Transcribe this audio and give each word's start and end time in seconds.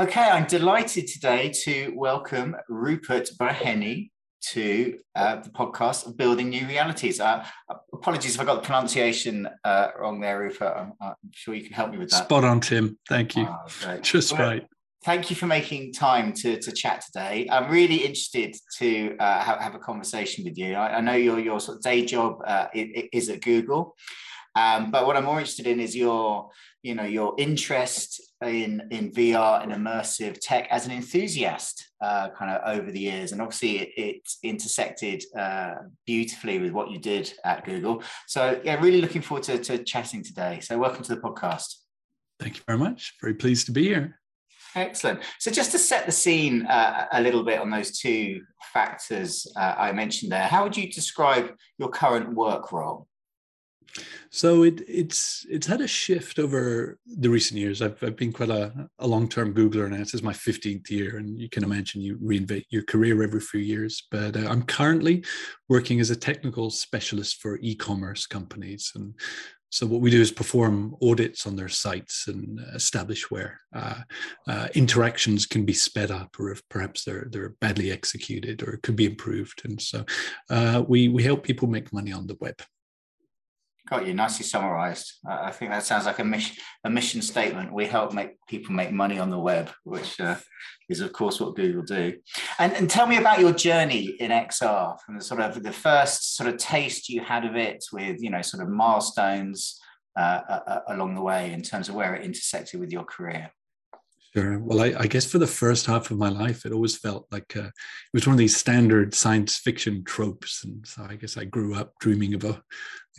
Okay, 0.00 0.20
I'm 0.20 0.46
delighted 0.46 1.08
today 1.08 1.52
to 1.64 1.92
welcome 1.96 2.54
Rupert 2.68 3.30
Breheny 3.36 4.10
to 4.52 4.96
uh, 5.16 5.40
the 5.40 5.50
podcast 5.50 6.06
of 6.06 6.16
Building 6.16 6.50
New 6.50 6.68
Realities. 6.68 7.18
Uh, 7.18 7.44
apologies 7.92 8.36
if 8.36 8.40
I 8.40 8.44
got 8.44 8.62
the 8.62 8.66
pronunciation 8.66 9.48
uh, 9.64 9.88
wrong 9.98 10.20
there, 10.20 10.38
Rupert. 10.38 10.72
I'm, 10.76 10.92
I'm, 11.00 11.14
sure 11.32 11.52
you 11.52 11.64
can 11.64 11.72
help 11.72 11.90
me 11.90 11.98
with 11.98 12.10
that. 12.10 12.26
Spot 12.26 12.44
on, 12.44 12.60
Tim. 12.60 12.96
Thank 13.08 13.34
you. 13.34 13.48
Oh, 13.48 13.96
Just 14.02 14.34
well, 14.34 14.48
right. 14.48 14.66
Thank 15.04 15.30
you 15.30 15.36
for 15.36 15.46
making 15.46 15.92
time 15.94 16.32
to, 16.34 16.60
to 16.60 16.70
chat 16.70 17.02
today. 17.04 17.48
I'm 17.50 17.68
really 17.68 17.96
interested 17.96 18.56
to 18.78 19.16
uh, 19.18 19.40
have, 19.40 19.58
have, 19.58 19.74
a 19.74 19.80
conversation 19.80 20.44
with 20.44 20.56
you. 20.56 20.74
I, 20.74 20.98
I 20.98 21.00
know 21.00 21.14
your, 21.14 21.40
your 21.40 21.58
sort 21.58 21.78
of 21.78 21.82
day 21.82 22.04
job 22.04 22.38
uh, 22.46 22.68
is 22.72 23.30
at 23.30 23.40
Google. 23.40 23.96
Um, 24.58 24.90
but 24.90 25.06
what 25.06 25.16
I'm 25.16 25.24
more 25.24 25.38
interested 25.38 25.66
in 25.66 25.78
is 25.78 25.94
your, 25.94 26.50
you 26.82 26.94
know, 26.94 27.04
your 27.04 27.34
interest 27.38 28.20
in 28.42 28.82
in 28.90 29.12
VR 29.12 29.62
and 29.62 29.72
immersive 29.72 30.38
tech 30.40 30.66
as 30.70 30.86
an 30.86 30.92
enthusiast, 30.92 31.90
uh, 32.00 32.30
kind 32.30 32.50
of 32.50 32.76
over 32.76 32.90
the 32.90 33.00
years, 33.00 33.32
and 33.32 33.40
obviously 33.40 33.78
it, 33.78 33.90
it 33.96 34.28
intersected 34.42 35.22
uh, 35.38 35.74
beautifully 36.06 36.58
with 36.58 36.72
what 36.72 36.90
you 36.90 36.98
did 36.98 37.32
at 37.44 37.64
Google. 37.64 38.02
So 38.26 38.60
yeah, 38.64 38.80
really 38.80 39.00
looking 39.00 39.22
forward 39.22 39.44
to, 39.44 39.58
to 39.58 39.84
chatting 39.84 40.24
today. 40.24 40.58
So 40.60 40.76
welcome 40.78 41.04
to 41.04 41.14
the 41.14 41.20
podcast. 41.20 41.74
Thank 42.40 42.56
you 42.56 42.62
very 42.66 42.78
much. 42.78 43.14
Very 43.20 43.34
pleased 43.34 43.66
to 43.66 43.72
be 43.72 43.84
here. 43.84 44.18
Excellent. 44.74 45.20
So, 45.38 45.50
just 45.50 45.72
to 45.72 45.78
set 45.78 46.06
the 46.06 46.12
scene 46.12 46.66
uh, 46.66 47.06
a 47.12 47.22
little 47.22 47.42
bit 47.42 47.58
on 47.58 47.70
those 47.70 47.98
two 47.98 48.42
factors 48.72 49.46
uh, 49.56 49.74
I 49.78 49.92
mentioned 49.92 50.30
there, 50.30 50.46
how 50.46 50.62
would 50.62 50.76
you 50.76 50.90
describe 50.90 51.52
your 51.78 51.88
current 51.88 52.34
work 52.34 52.70
role? 52.70 53.07
So 54.30 54.62
it, 54.62 54.82
it's 54.86 55.46
it's 55.48 55.66
had 55.66 55.80
a 55.80 55.88
shift 55.88 56.38
over 56.38 56.98
the 57.06 57.30
recent 57.30 57.58
years. 57.58 57.80
I've, 57.80 58.02
I've 58.02 58.16
been 58.16 58.32
quite 58.32 58.50
a, 58.50 58.88
a 58.98 59.06
long 59.06 59.28
term 59.28 59.54
Googler 59.54 59.90
now. 59.90 59.98
This 59.98 60.14
is 60.14 60.22
my 60.22 60.32
15th 60.32 60.90
year, 60.90 61.16
and 61.16 61.38
you 61.38 61.48
can 61.48 61.64
imagine 61.64 62.02
you 62.02 62.18
reinvent 62.18 62.64
your 62.70 62.82
career 62.82 63.22
every 63.22 63.40
few 63.40 63.60
years. 63.60 64.06
But 64.10 64.36
uh, 64.36 64.46
I'm 64.48 64.62
currently 64.62 65.24
working 65.68 66.00
as 66.00 66.10
a 66.10 66.16
technical 66.16 66.70
specialist 66.70 67.40
for 67.40 67.58
e 67.62 67.74
commerce 67.74 68.26
companies. 68.26 68.92
And 68.94 69.14
so 69.70 69.86
what 69.86 70.00
we 70.00 70.10
do 70.10 70.20
is 70.20 70.30
perform 70.30 70.96
audits 71.02 71.46
on 71.46 71.56
their 71.56 71.68
sites 71.68 72.26
and 72.28 72.58
establish 72.74 73.30
where 73.30 73.60
uh, 73.74 74.00
uh, 74.46 74.68
interactions 74.74 75.44
can 75.46 75.64
be 75.64 75.74
sped 75.74 76.10
up, 76.10 76.36
or 76.38 76.50
if 76.50 76.66
perhaps 76.68 77.04
they're 77.04 77.28
they're 77.30 77.54
badly 77.60 77.90
executed, 77.90 78.62
or 78.62 78.74
it 78.74 78.82
could 78.82 78.96
be 78.96 79.06
improved. 79.06 79.62
And 79.64 79.80
so 79.80 80.04
uh, 80.50 80.84
we 80.86 81.08
we 81.08 81.22
help 81.22 81.44
people 81.44 81.68
make 81.68 81.92
money 81.92 82.12
on 82.12 82.26
the 82.26 82.36
web. 82.40 82.60
Got 83.88 84.06
you 84.06 84.12
nicely 84.12 84.44
summarized. 84.44 85.14
I 85.26 85.50
think 85.50 85.70
that 85.70 85.82
sounds 85.82 86.04
like 86.04 86.18
a 86.18 86.24
mission, 86.24 86.56
a 86.84 86.90
mission 86.90 87.22
statement. 87.22 87.72
We 87.72 87.86
help 87.86 88.12
make 88.12 88.36
people 88.46 88.74
make 88.74 88.92
money 88.92 89.18
on 89.18 89.30
the 89.30 89.38
web, 89.38 89.70
which 89.84 90.20
uh, 90.20 90.36
is, 90.90 91.00
of 91.00 91.12
course, 91.12 91.40
what 91.40 91.56
Google 91.56 91.82
do. 91.82 92.14
And, 92.58 92.74
and 92.74 92.90
tell 92.90 93.06
me 93.06 93.16
about 93.16 93.40
your 93.40 93.52
journey 93.52 94.16
in 94.20 94.30
XR 94.30 95.00
from 95.00 95.16
the 95.16 95.24
sort 95.24 95.40
of 95.40 95.62
the 95.62 95.72
first 95.72 96.36
sort 96.36 96.50
of 96.50 96.58
taste 96.58 97.08
you 97.08 97.22
had 97.22 97.46
of 97.46 97.56
it, 97.56 97.82
with 97.90 98.20
you 98.20 98.28
know 98.28 98.42
sort 98.42 98.62
of 98.62 98.68
milestones 98.68 99.80
uh, 100.18 100.42
uh, 100.48 100.80
along 100.88 101.14
the 101.14 101.22
way 101.22 101.52
in 101.52 101.62
terms 101.62 101.88
of 101.88 101.94
where 101.94 102.14
it 102.14 102.24
intersected 102.24 102.80
with 102.80 102.92
your 102.92 103.04
career. 103.04 103.50
Sure. 104.36 104.58
Well, 104.58 104.80
I, 104.80 104.94
I, 104.98 105.06
guess 105.06 105.24
for 105.24 105.38
the 105.38 105.46
first 105.46 105.86
half 105.86 106.10
of 106.10 106.18
my 106.18 106.28
life, 106.28 106.66
it 106.66 106.72
always 106.72 106.98
felt 106.98 107.26
like 107.30 107.56
uh, 107.56 107.60
it 107.62 107.72
was 108.12 108.26
one 108.26 108.34
of 108.34 108.38
these 108.38 108.56
standard 108.56 109.14
science 109.14 109.56
fiction 109.56 110.04
tropes. 110.04 110.64
And 110.64 110.86
so 110.86 111.06
I 111.08 111.16
guess 111.16 111.38
I 111.38 111.44
grew 111.44 111.74
up 111.74 111.94
dreaming 111.98 112.34
of 112.34 112.44
a 112.44 112.62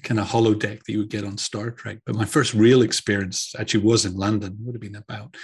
kind 0.04 0.20
of 0.20 0.28
holodeck 0.28 0.84
that 0.84 0.92
you 0.92 1.00
would 1.00 1.10
get 1.10 1.26
on 1.26 1.38
Star 1.38 1.72
Trek. 1.72 1.98
But 2.06 2.16
my 2.16 2.26
first 2.26 2.54
real 2.54 2.84
experience 2.84 3.56
actually 3.58 3.84
was 3.84 4.06
in 4.06 4.18
London, 4.18 4.54
it 4.54 4.66
would 4.66 4.76
have 4.76 4.82
been 4.82 4.96
about 4.96 5.36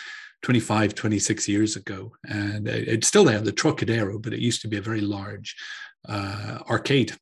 25, 0.43 0.93
26 0.93 1.47
years 1.47 1.75
ago. 1.75 2.13
And 2.27 2.67
it, 2.67 2.87
it's 2.87 3.07
still 3.07 3.25
there, 3.25 3.41
the 3.41 3.51
Trocadero, 3.51 4.21
but 4.21 4.33
it 4.33 4.39
used 4.39 4.61
to 4.61 4.67
be 4.67 4.77
a 4.77 4.81
very 4.81 5.01
large 5.01 5.55
uh, 6.07 6.59
arcade 6.69 7.17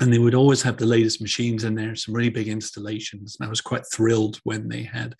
and 0.00 0.12
they 0.12 0.18
would 0.18 0.34
always 0.34 0.62
have 0.62 0.76
the 0.76 0.86
latest 0.86 1.20
machines 1.20 1.64
in 1.64 1.74
there, 1.74 1.94
some 1.94 2.14
really 2.14 2.30
big 2.30 2.48
installations. 2.48 3.36
And 3.38 3.46
I 3.46 3.50
was 3.50 3.60
quite 3.60 3.84
thrilled 3.92 4.40
when 4.44 4.68
they 4.68 4.82
had 4.82 5.14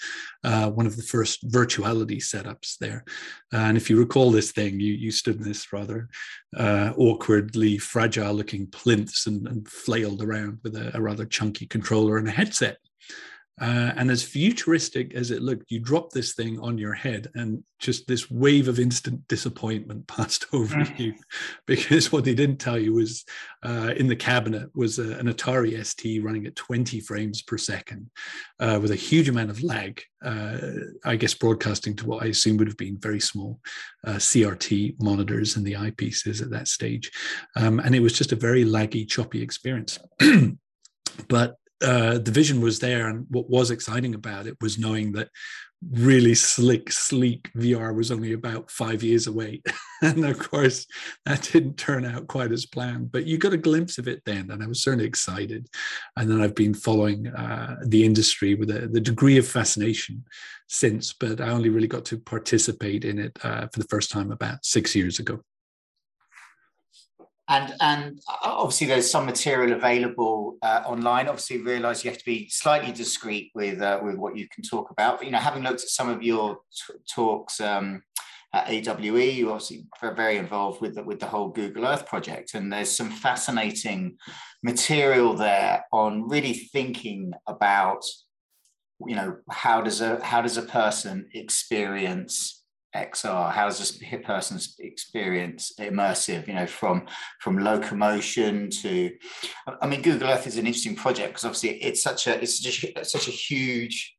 uh, 0.45 0.71
one 0.71 0.87
of 0.87 0.97
the 0.97 1.03
first 1.03 1.49
virtuality 1.49 2.19
setups 2.19 2.79
there. 2.79 3.05
Uh, 3.53 3.59
and 3.59 3.77
if 3.77 3.91
you 3.91 3.99
recall 3.99 4.31
this 4.31 4.53
thing, 4.53 4.81
you, 4.81 4.95
you 4.95 5.11
stood 5.11 5.37
in 5.37 5.43
this 5.43 5.73
rather 5.73 6.09
uh, 6.57 6.93
awkwardly 6.97 7.79
fragile 7.79 8.35
looking 8.35 8.67
plinths 8.67 9.27
and, 9.27 9.47
and 9.47 9.69
flailed 9.69 10.23
around 10.23 10.59
with 10.63 10.77
a, 10.77 10.97
a 10.97 11.01
rather 11.01 11.25
chunky 11.25 11.67
controller 11.67 12.19
and 12.19 12.29
a 12.29 12.33
headset. 12.33 12.79
Uh, 13.61 13.93
and 13.97 14.11
as 14.11 14.23
futuristic 14.23 15.15
as 15.15 15.31
it 15.31 15.43
looked, 15.43 15.71
you 15.71 15.79
drop 15.79 16.11
this 16.11 16.35
thing 16.35 16.59
on 16.61 16.79
your 16.79 16.95
head, 16.95 17.29
and 17.35 17.63
just 17.79 18.09
this 18.09 18.31
wave 18.31 18.67
of 18.67 18.81
instant 18.81 19.27
disappointment 19.29 20.07
passed 20.09 20.47
over 20.53 20.77
mm. 20.77 20.99
you, 20.99 21.15
because 21.67 22.11
what 22.11 22.25
they 22.25 22.35
didn't 22.35 22.57
tell 22.57 22.79
you 22.79 22.95
was 22.95 23.25
uh, 23.63 23.93
in 23.97 24.09
the 24.09 24.17
cabinet 24.17 24.71
was 24.75 24.99
a, 24.99 25.19
an 25.19 25.27
Atari 25.27 25.85
ST 25.85 26.25
running 26.25 26.47
at 26.47 26.57
20 26.57 27.01
frames 27.01 27.43
per 27.43 27.59
second, 27.59 28.11
uh, 28.59 28.79
with 28.81 28.91
a 28.91 28.97
huge 28.97 29.29
amount 29.29 29.51
of 29.51 29.63
lag. 29.63 30.03
Uh, 30.25 30.59
I 31.05 31.17
guess 31.17 31.35
broadcasting 31.35 31.95
to 31.97 32.07
what 32.07 32.23
I 32.23 32.29
assume 32.29 32.57
would 32.57 32.69
have 32.69 32.77
been 32.77 32.97
very 32.99 33.21
small 33.21 33.61
uh, 34.07 34.15
CRT 34.15 35.01
monitors 35.01 35.57
and 35.57 35.67
the 35.67 35.75
eyepieces 35.75 36.41
at 36.41 36.51
that 36.51 36.69
stage, 36.69 37.11
um, 37.57 37.81
and 37.81 37.95
it 37.95 38.01
was 38.01 38.15
just 38.15 38.33
a 38.33 38.37
very 38.37 38.65
laggy, 38.65 39.07
choppy 39.07 39.43
experience. 39.43 39.99
but 41.29 41.57
uh, 41.83 42.19
the 42.19 42.31
vision 42.31 42.61
was 42.61 42.79
there, 42.79 43.09
and 43.09 43.27
what 43.31 43.51
was 43.51 43.71
exciting 43.71 44.15
about 44.15 44.47
it 44.47 44.57
was 44.61 44.79
knowing 44.79 45.13
that 45.13 45.29
really 45.91 46.35
slick, 46.35 46.93
sleek 46.93 47.51
VR 47.57 47.95
was 47.95 48.11
only 48.13 48.33
about 48.33 48.71
five 48.71 49.03
years 49.03 49.27
away. 49.27 49.61
and 50.03 50.25
of 50.25 50.39
course, 50.39 50.87
that 51.27 51.49
didn't 51.53 51.77
turn 51.77 52.05
out 52.05 52.29
quite 52.29 52.53
as 52.53 52.67
planned, 52.67 53.11
but 53.11 53.27
you 53.27 53.37
got 53.37 53.53
a 53.53 53.59
glimpse 53.59 53.99
of 53.99 54.07
it 54.07 54.23
then, 54.25 54.51
and 54.51 54.63
I 54.63 54.67
was 54.67 54.83
certainly 54.83 55.07
excited. 55.07 55.67
And 56.17 56.31
then 56.31 56.41
I've 56.41 56.55
been 56.55 56.75
following 56.75 57.27
uh, 57.29 57.77
the 57.85 58.05
industry 58.05 58.55
with 58.55 58.71
a, 58.71 58.89
the 58.89 59.01
degree 59.01 59.39
of 59.39 59.47
fascination 59.47 60.25
since, 60.69 61.13
but 61.13 61.41
I 61.41 61.49
only 61.49 61.69
really 61.69 61.89
got 61.89 62.05
to 62.07 62.19
participate 62.19 63.05
in 63.05 63.19
it 63.19 63.39
uh, 63.43 63.67
for 63.73 63.79
the 63.79 63.89
first 63.89 64.11
time 64.11 64.31
about 64.31 64.65
six 64.65 64.95
years 64.95 65.19
ago 65.19 65.41
and 67.53 67.75
and 67.81 68.21
obviously 68.43 68.87
there's 68.87 69.11
some 69.11 69.27
material 69.27 69.73
available 69.77 70.57
uh, 70.63 70.83
online. 70.87 71.29
Obviously 71.29 71.59
realize 71.59 72.03
you 72.03 72.11
have 72.11 72.19
to 72.19 72.25
be 72.25 72.49
slightly 72.49 72.93
discreet 72.93 73.51
with 73.55 73.81
uh, 73.81 74.01
with 74.03 74.17
what 74.17 74.37
you 74.37 74.49
can 74.49 74.63
talk 74.65 74.91
about. 74.91 75.19
But 75.19 75.27
you 75.27 75.33
know 75.33 75.39
having 75.39 75.63
looked 75.63 75.83
at 75.83 75.89
some 75.89 76.09
of 76.09 76.23
your 76.23 76.59
t- 76.75 76.95
talks 77.15 77.61
um, 77.61 78.03
at 78.55 78.69
AWE 78.69 79.31
you 79.31 79.51
obviously 79.51 79.87
are 80.03 80.15
very 80.15 80.37
involved 80.37 80.81
with 80.81 80.95
the, 80.95 81.03
with 81.03 81.21
the 81.21 81.27
whole 81.27 81.49
Google 81.49 81.87
Earth 81.87 82.07
project. 82.07 82.55
And 82.55 82.73
there's 82.73 82.95
some 82.95 83.11
fascinating 83.11 84.17
material 84.63 85.35
there 85.35 85.85
on 85.93 86.29
really 86.29 86.55
thinking 86.55 87.33
about 87.47 88.05
you 89.07 89.17
know 89.17 89.37
how 89.51 89.83
does 89.83 90.01
a 90.01 90.25
how 90.25 90.41
does 90.41 90.57
a 90.57 90.63
person 90.63 91.29
experience 91.35 92.62
XR? 92.95 93.53
How 93.53 93.67
does 93.67 93.79
this 93.79 94.03
person's 94.23 94.77
experience 94.79 95.73
immersive? 95.79 96.47
You 96.47 96.55
know, 96.55 96.67
from 96.67 97.07
from 97.41 97.59
locomotion 97.59 98.71
to, 98.71 99.13
I 99.81 99.87
mean, 99.87 100.03
Google 100.03 100.29
Earth 100.29 100.47
is 100.47 100.59
an 100.59 100.67
interesting 100.67 100.97
project 100.97 101.29
because 101.29 101.45
obviously 101.45 101.83
it's 101.83 102.03
such 102.03 102.27
a 102.27 102.41
it's 102.41 102.59
just 102.61 102.85
such 103.11 103.29
a 103.29 103.33
huge 103.33 104.17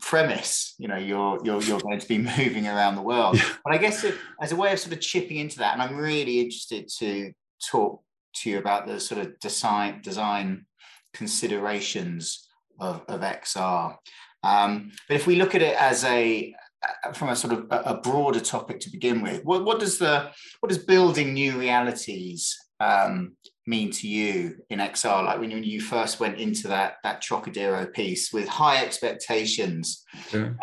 premise. 0.00 0.74
You 0.78 0.88
know, 0.88 0.96
you're 0.96 1.38
you're 1.44 1.62
you're 1.62 1.80
going 1.80 2.00
to 2.00 2.08
be 2.08 2.18
moving 2.38 2.66
around 2.66 2.96
the 2.96 3.02
world. 3.02 3.36
Yeah. 3.36 3.48
But 3.64 3.74
I 3.74 3.78
guess 3.78 4.04
if, 4.04 4.20
as 4.40 4.52
a 4.52 4.56
way 4.56 4.72
of 4.72 4.78
sort 4.78 4.94
of 4.94 5.00
chipping 5.00 5.38
into 5.38 5.58
that, 5.58 5.74
and 5.74 5.82
I'm 5.82 5.96
really 5.96 6.40
interested 6.40 6.88
to 6.98 7.32
talk 7.70 8.02
to 8.36 8.50
you 8.50 8.58
about 8.58 8.86
the 8.86 9.00
sort 9.00 9.20
of 9.20 9.38
design 9.40 10.00
design 10.02 10.66
considerations 11.14 12.46
of, 12.78 13.02
of 13.08 13.20
XR. 13.20 13.96
Um, 14.42 14.92
but 15.08 15.14
if 15.14 15.26
we 15.26 15.36
look 15.36 15.54
at 15.54 15.62
it 15.62 15.76
as 15.80 16.04
a 16.04 16.54
from 17.14 17.28
a 17.28 17.36
sort 17.36 17.52
of 17.52 17.66
a, 17.70 18.00
broader 18.02 18.40
topic 18.40 18.80
to 18.80 18.90
begin 18.90 19.22
with, 19.22 19.44
what, 19.44 19.64
what 19.64 19.80
does 19.80 19.98
the 19.98 20.30
what 20.60 20.68
does 20.68 20.78
building 20.78 21.34
new 21.34 21.58
realities 21.58 22.56
um, 22.80 23.36
mean 23.66 23.90
to 23.90 24.08
you 24.08 24.56
in 24.70 24.78
XR? 24.78 25.24
Like 25.24 25.40
when 25.40 25.50
you 25.50 25.80
first 25.80 26.20
went 26.20 26.38
into 26.38 26.68
that 26.68 26.96
that 27.02 27.22
Trocadero 27.22 27.86
piece 27.92 28.32
with 28.32 28.48
high 28.48 28.82
expectations 28.84 30.04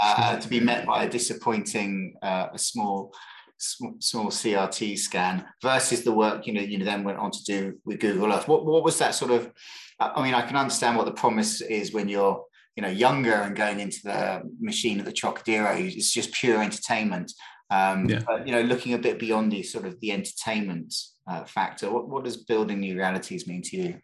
uh, 0.02 0.38
to 0.38 0.48
be 0.48 0.60
met 0.60 0.86
by 0.86 1.04
a 1.04 1.10
disappointing, 1.10 2.16
uh, 2.22 2.48
a 2.54 2.60
small, 2.60 3.14
small, 3.58 3.96
small 4.00 4.28
CRT 4.28 4.98
scan 4.98 5.46
versus 5.62 6.04
the 6.04 6.12
work 6.12 6.46
you 6.48 6.54
know 6.54 6.62
you 6.62 6.84
then 6.84 7.04
went 7.04 7.18
on 7.18 7.32
to 7.32 7.44
do 7.44 7.80
with 7.86 8.00
Google 8.00 8.32
Earth. 8.32 8.48
What 8.48 8.66
what 8.66 8.84
was 8.84 8.98
that 9.00 9.16
sort 9.16 9.32
of? 9.32 9.52
I 10.00 10.24
mean, 10.24 10.34
I 10.34 10.42
can 10.42 10.58
understand 10.58 10.98
what 10.98 11.06
the 11.06 11.14
promise 11.14 11.62
is 11.62 11.94
when 11.94 12.10
you're 12.10 12.44
you 12.76 12.82
know 12.84 12.90
younger 12.90 13.34
and 13.34 13.56
going 13.56 13.80
into 13.80 14.00
the 14.04 14.42
machine 14.60 15.00
at 15.00 15.06
the 15.06 15.12
Trocadero, 15.12 15.76
it's 15.76 16.12
just 16.12 16.34
pure 16.34 16.62
entertainment. 16.62 17.32
Um, 17.70 18.10
yeah. 18.10 18.22
But 18.26 18.48
you 18.48 18.54
know, 18.54 18.62
looking 18.62 18.94
a 18.94 18.98
bit 18.98 19.20
beyond 19.20 19.52
the 19.52 19.64
sort 19.64 19.86
of 19.86 20.00
the 20.00 20.12
entertainment 20.12 20.94
uh, 21.28 21.44
factor, 21.46 21.92
what, 21.92 22.08
what 22.08 22.24
does 22.24 22.38
building 22.38 22.80
new 22.80 22.96
realities 22.96 23.48
mean 23.48 23.62
to 23.64 23.78
you? 23.78 24.00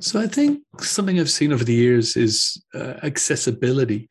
So 0.00 0.20
I 0.20 0.26
think 0.26 0.62
something 0.80 1.20
I've 1.20 1.30
seen 1.30 1.52
over 1.52 1.64
the 1.64 1.74
years 1.74 2.16
is 2.16 2.62
uh, 2.74 2.94
accessibility. 3.02 4.08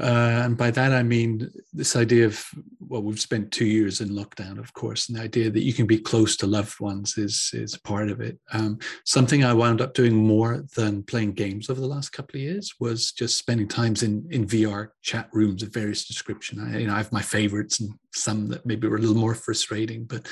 Uh, 0.00 0.42
and 0.44 0.56
by 0.56 0.70
that, 0.70 0.92
I 0.92 1.02
mean 1.02 1.50
this 1.72 1.94
idea 1.94 2.26
of, 2.26 2.44
well, 2.80 3.02
we've 3.02 3.20
spent 3.20 3.52
two 3.52 3.66
years 3.66 4.00
in 4.00 4.08
lockdown, 4.08 4.58
of 4.58 4.72
course, 4.72 5.08
and 5.08 5.18
the 5.18 5.22
idea 5.22 5.50
that 5.50 5.62
you 5.62 5.72
can 5.72 5.86
be 5.86 5.98
close 5.98 6.36
to 6.38 6.46
loved 6.46 6.80
ones 6.80 7.18
is, 7.18 7.50
is 7.52 7.76
part 7.76 8.10
of 8.10 8.20
it. 8.20 8.38
Um, 8.52 8.78
something 9.04 9.44
I 9.44 9.52
wound 9.52 9.80
up 9.80 9.94
doing 9.94 10.14
more 10.14 10.64
than 10.76 11.02
playing 11.02 11.32
games 11.32 11.68
over 11.68 11.80
the 11.80 11.86
last 11.86 12.10
couple 12.10 12.36
of 12.36 12.42
years 12.42 12.74
was 12.80 13.12
just 13.12 13.38
spending 13.38 13.68
times 13.68 14.02
in, 14.02 14.26
in 14.30 14.46
VR 14.46 14.88
chat 15.02 15.28
rooms 15.32 15.62
of 15.62 15.72
various 15.72 16.06
description. 16.06 16.60
I, 16.60 16.78
you 16.78 16.86
know, 16.86 16.94
I 16.94 16.98
have 16.98 17.12
my 17.12 17.22
favorites 17.22 17.80
and 17.80 17.90
some 18.14 18.48
that 18.48 18.64
maybe 18.64 18.88
were 18.88 18.96
a 18.96 19.00
little 19.00 19.16
more 19.16 19.34
frustrating, 19.34 20.04
but 20.04 20.26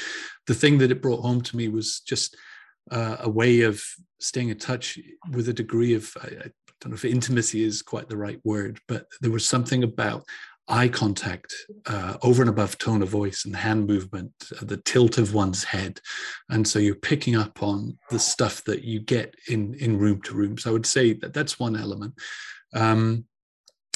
the 0.46 0.54
thing 0.54 0.78
that 0.78 0.90
it 0.90 1.02
brought 1.02 1.20
home 1.20 1.42
to 1.42 1.56
me 1.56 1.68
was 1.68 2.00
just 2.00 2.36
uh, 2.90 3.18
a 3.20 3.28
way 3.28 3.60
of 3.62 3.82
staying 4.18 4.48
in 4.48 4.58
touch 4.58 4.98
with 5.32 5.48
a 5.48 5.52
degree 5.52 5.94
of 5.94 6.10
I, 6.20 6.50
don't 6.80 6.90
know 6.90 6.96
if 6.96 7.04
intimacy 7.04 7.64
is 7.64 7.82
quite 7.82 8.08
the 8.08 8.16
right 8.16 8.40
word, 8.44 8.80
but 8.88 9.06
there 9.20 9.30
was 9.30 9.46
something 9.46 9.82
about 9.82 10.24
eye 10.68 10.88
contact 10.88 11.54
uh, 11.86 12.18
over 12.22 12.42
and 12.42 12.50
above 12.50 12.76
tone 12.76 13.02
of 13.02 13.08
voice 13.08 13.44
and 13.46 13.56
hand 13.56 13.86
movement, 13.86 14.32
uh, 14.52 14.64
the 14.64 14.76
tilt 14.76 15.16
of 15.16 15.32
one's 15.32 15.64
head. 15.64 15.98
And 16.50 16.68
so 16.68 16.78
you're 16.78 16.94
picking 16.94 17.36
up 17.36 17.62
on 17.62 17.98
the 18.10 18.18
stuff 18.18 18.62
that 18.64 18.84
you 18.84 19.00
get 19.00 19.34
in, 19.48 19.74
in 19.74 19.98
room 19.98 20.20
to 20.22 20.34
room. 20.34 20.58
So 20.58 20.70
I 20.70 20.72
would 20.74 20.86
say 20.86 21.14
that 21.14 21.32
that's 21.32 21.58
one 21.58 21.74
element. 21.74 22.14
Um, 22.74 23.24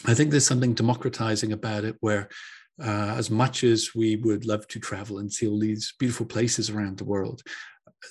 I 0.06 0.14
think 0.14 0.30
there's 0.30 0.46
something 0.46 0.72
democratizing 0.74 1.52
about 1.52 1.84
it 1.84 1.96
where 2.00 2.28
uh, 2.82 3.14
as 3.16 3.30
much 3.30 3.64
as 3.64 3.94
we 3.94 4.16
would 4.16 4.46
love 4.46 4.66
to 4.68 4.80
travel 4.80 5.18
and 5.18 5.30
see 5.30 5.46
all 5.46 5.58
these 5.58 5.92
beautiful 5.98 6.26
places 6.26 6.70
around 6.70 6.96
the 6.96 7.04
world, 7.04 7.42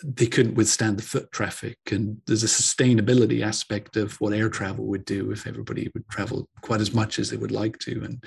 they 0.03 0.25
couldn't 0.25 0.55
withstand 0.55 0.97
the 0.97 1.03
foot 1.03 1.31
traffic. 1.31 1.77
And 1.91 2.21
there's 2.25 2.43
a 2.43 2.47
sustainability 2.47 3.43
aspect 3.43 3.97
of 3.97 4.19
what 4.21 4.33
air 4.33 4.49
travel 4.49 4.85
would 4.85 5.05
do 5.05 5.31
if 5.31 5.45
everybody 5.45 5.91
would 5.93 6.07
travel 6.09 6.47
quite 6.61 6.81
as 6.81 6.93
much 6.93 7.19
as 7.19 7.29
they 7.29 7.38
would 7.38 7.51
like 7.51 7.77
to. 7.79 8.03
And, 8.03 8.23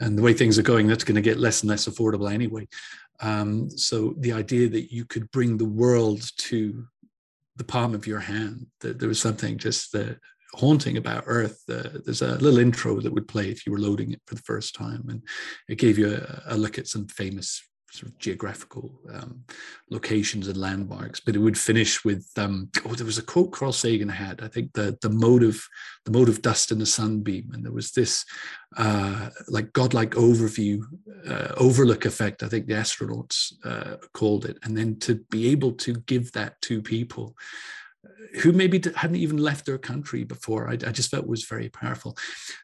and 0.00 0.18
the 0.18 0.22
way 0.22 0.32
things 0.32 0.58
are 0.58 0.62
going, 0.62 0.86
that's 0.86 1.04
going 1.04 1.14
to 1.14 1.20
get 1.20 1.38
less 1.38 1.62
and 1.62 1.70
less 1.70 1.86
affordable 1.86 2.32
anyway. 2.32 2.66
Um, 3.20 3.70
so 3.70 4.14
the 4.18 4.32
idea 4.32 4.68
that 4.68 4.92
you 4.92 5.04
could 5.04 5.30
bring 5.30 5.56
the 5.56 5.64
world 5.64 6.28
to 6.38 6.86
the 7.56 7.64
palm 7.64 7.94
of 7.94 8.06
your 8.06 8.20
hand, 8.20 8.66
that 8.80 8.98
there 8.98 9.08
was 9.08 9.20
something 9.20 9.56
just 9.56 9.94
uh, 9.94 10.14
haunting 10.54 10.96
about 10.96 11.24
Earth. 11.26 11.62
Uh, 11.68 12.00
there's 12.04 12.22
a 12.22 12.36
little 12.38 12.58
intro 12.58 13.00
that 13.00 13.12
would 13.12 13.28
play 13.28 13.48
if 13.50 13.64
you 13.64 13.72
were 13.72 13.78
loading 13.78 14.12
it 14.12 14.20
for 14.26 14.34
the 14.34 14.42
first 14.42 14.74
time, 14.74 15.04
and 15.08 15.22
it 15.68 15.78
gave 15.78 15.96
you 15.96 16.12
a, 16.12 16.54
a 16.54 16.56
look 16.56 16.78
at 16.78 16.88
some 16.88 17.06
famous 17.06 17.62
sort 17.94 18.10
of 18.10 18.18
geographical 18.18 18.92
um, 19.12 19.44
locations 19.88 20.48
and 20.48 20.56
landmarks. 20.56 21.20
But 21.20 21.36
it 21.36 21.38
would 21.38 21.56
finish 21.56 22.04
with 22.04 22.28
um, 22.36 22.68
oh, 22.84 22.94
there 22.94 23.06
was 23.06 23.18
a 23.18 23.22
quote 23.22 23.52
Carl 23.52 23.72
Sagan 23.72 24.08
had. 24.08 24.42
I 24.42 24.48
think 24.48 24.72
the 24.72 24.98
the 25.00 25.10
mode 25.10 25.42
of 25.42 25.62
the 26.04 26.10
mode 26.10 26.28
of 26.28 26.42
dust 26.42 26.72
in 26.72 26.78
the 26.78 26.86
sunbeam, 26.86 27.50
and 27.52 27.64
there 27.64 27.72
was 27.72 27.92
this 27.92 28.24
uh, 28.76 29.30
like 29.48 29.72
godlike 29.72 30.10
overview 30.10 30.80
uh, 31.28 31.52
overlook 31.56 32.04
effect. 32.04 32.42
I 32.42 32.48
think 32.48 32.66
the 32.66 32.74
astronauts 32.74 33.52
uh, 33.64 33.96
called 34.12 34.44
it, 34.44 34.58
and 34.64 34.76
then 34.76 34.98
to 35.00 35.16
be 35.30 35.48
able 35.48 35.72
to 35.72 35.94
give 36.06 36.32
that 36.32 36.60
to 36.62 36.82
people 36.82 37.36
who 38.42 38.52
maybe 38.52 38.82
hadn't 38.96 39.16
even 39.16 39.38
left 39.38 39.64
their 39.64 39.78
country 39.78 40.24
before. 40.24 40.68
I, 40.68 40.72
I, 40.72 40.90
just 40.90 41.10
felt 41.10 41.26
was 41.26 41.44
very 41.44 41.68
powerful. 41.68 42.16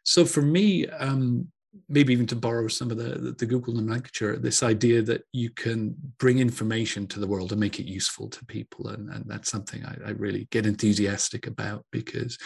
So 0.02 0.24
for 0.24 0.42
me, 0.42 0.86
um, 0.88 1.48
maybe 1.88 2.12
even 2.12 2.26
to 2.26 2.36
borrow 2.36 2.66
some 2.66 2.90
of 2.90 2.96
the, 2.96 3.34
the 3.38 3.46
Google 3.46 3.74
nomenclature, 3.74 4.36
this 4.36 4.62
idea 4.62 5.02
that 5.02 5.22
you 5.32 5.50
can 5.50 5.94
bring 6.18 6.38
information 6.38 7.06
to 7.08 7.20
the 7.20 7.26
world 7.26 7.52
and 7.52 7.60
make 7.60 7.78
it 7.78 7.86
useful 7.86 8.28
to 8.28 8.44
people. 8.46 8.88
And, 8.88 9.08
and 9.10 9.24
that's 9.26 9.50
something 9.50 9.84
I, 9.84 9.96
I 10.06 10.10
really 10.10 10.48
get 10.50 10.66
enthusiastic 10.66 11.46
about 11.46 11.84
because 11.92 12.38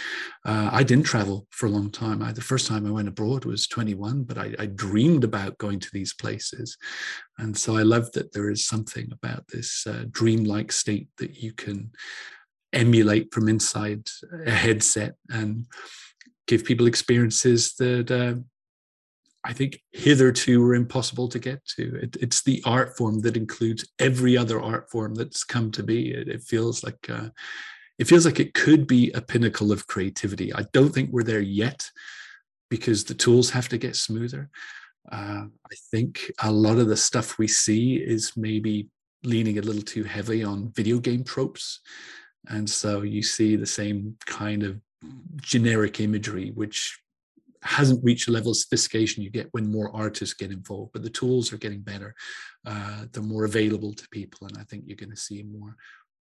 uh, 0.45 0.69
I 0.71 0.83
didn't 0.83 1.07
travel 1.07 1.47
for 1.51 1.67
a 1.67 1.71
long 1.71 1.91
time. 1.91 2.23
I, 2.23 2.33
the 2.33 2.43
first 2.43 2.67
time 2.67 2.87
I 2.87 2.91
went 2.91 3.09
abroad 3.09 3.47
was 3.47 3.67
21, 3.67 4.25
but 4.25 4.37
I, 4.37 4.55
I 4.59 4.67
dreamed 4.67 5.25
about 5.25 5.59
going 5.59 5.81
to 5.81 5.91
these 5.93 6.13
places. 6.13 6.77
And 7.39 7.57
so 7.57 7.77
I 7.77 7.83
love 7.83 8.13
that 8.13 8.33
there 8.33 8.51
is 8.51 8.67
something 8.67 9.09
about 9.11 9.49
this 9.49 9.87
uh, 9.87 10.05
dreamlike 10.11 10.71
state 10.71 11.09
that 11.19 11.37
you 11.43 11.53
can 11.53 11.93
emulate 12.75 13.33
from 13.33 13.49
inside 13.49 14.07
a 14.47 14.51
headset 14.51 15.15
and 15.31 15.67
give 16.47 16.65
people 16.65 16.87
experiences 16.87 17.75
that 17.77 18.11
uh, 18.11 18.35
I 19.45 19.53
think 19.53 19.81
hitherto 19.93 20.61
were 20.61 20.75
impossible 20.75 21.29
to 21.29 21.39
get 21.39 21.65
to. 21.77 22.01
It, 22.03 22.17
it's 22.21 22.43
the 22.43 22.63
art 22.65 22.97
form 22.97 23.21
that 23.21 23.37
includes 23.37 23.87
every 23.99 24.37
other 24.37 24.61
art 24.61 24.91
form 24.91 25.15
that's 25.15 25.45
come 25.45 25.71
to 25.73 25.83
be. 25.83 26.13
It, 26.13 26.29
it 26.29 26.43
feels 26.43 26.83
like 26.83 27.11
uh, 27.11 27.29
it 27.99 28.07
feels 28.07 28.25
like 28.25 28.41
it 28.41 28.55
could 28.55 28.87
be 28.87 29.11
a 29.13 29.21
pinnacle 29.21 29.71
of 29.71 29.87
creativity. 29.87 30.53
I 30.55 30.65
don't 30.73 30.91
think 30.91 31.11
we're 31.11 31.23
there 31.23 31.41
yet 31.41 31.89
because 32.71 33.05
the 33.05 33.15
tools 33.15 33.51
have 33.51 33.69
to 33.69 33.79
get 33.79 33.97
smoother. 33.97 34.51
Uh, 35.13 35.45
I 35.47 35.75
think 35.91 36.33
a 36.43 36.51
lot 36.51 36.79
of 36.79 36.89
the 36.89 36.97
stuff 36.97 37.39
we 37.39 37.47
see 37.47 37.97
is 37.97 38.33
maybe 38.37 38.89
leaning 39.23 39.59
a 39.59 39.63
little 39.63 39.83
too 39.83 40.05
heavy 40.05 40.43
on 40.43 40.73
video 40.75 40.99
game 40.99 41.23
tropes. 41.23 41.81
And 42.49 42.69
so 42.69 43.03
you 43.03 43.23
see 43.23 43.57
the 43.57 43.67
same 43.67 44.17
kind 44.27 44.63
of 44.63 44.81
generic 45.37 46.01
imagery, 46.01 46.51
which 46.55 46.99
hasn't 47.65 48.05
reached 48.05 48.29
a 48.29 48.33
level 48.33 48.51
of 48.51 48.57
sophistication 48.57 49.23
you 49.23 49.31
get 49.31 49.49
when 49.53 49.71
more 49.71 49.95
artists 49.95 50.35
get 50.35 50.51
involved 50.51 50.93
but 50.93 51.03
the 51.03 51.11
tools 51.11 51.53
are 51.53 51.59
getting 51.59 51.81
better 51.81 52.15
uh, 52.67 53.05
they're 53.13 53.23
more 53.23 53.45
available 53.45 53.93
to 53.93 54.09
people 54.11 54.47
and 54.47 54.59
i 54.59 54.65
think 54.65 54.85
you're 54.87 54.97
going 54.97 55.11
to 55.11 55.17
see 55.17 55.43
more 55.43 55.77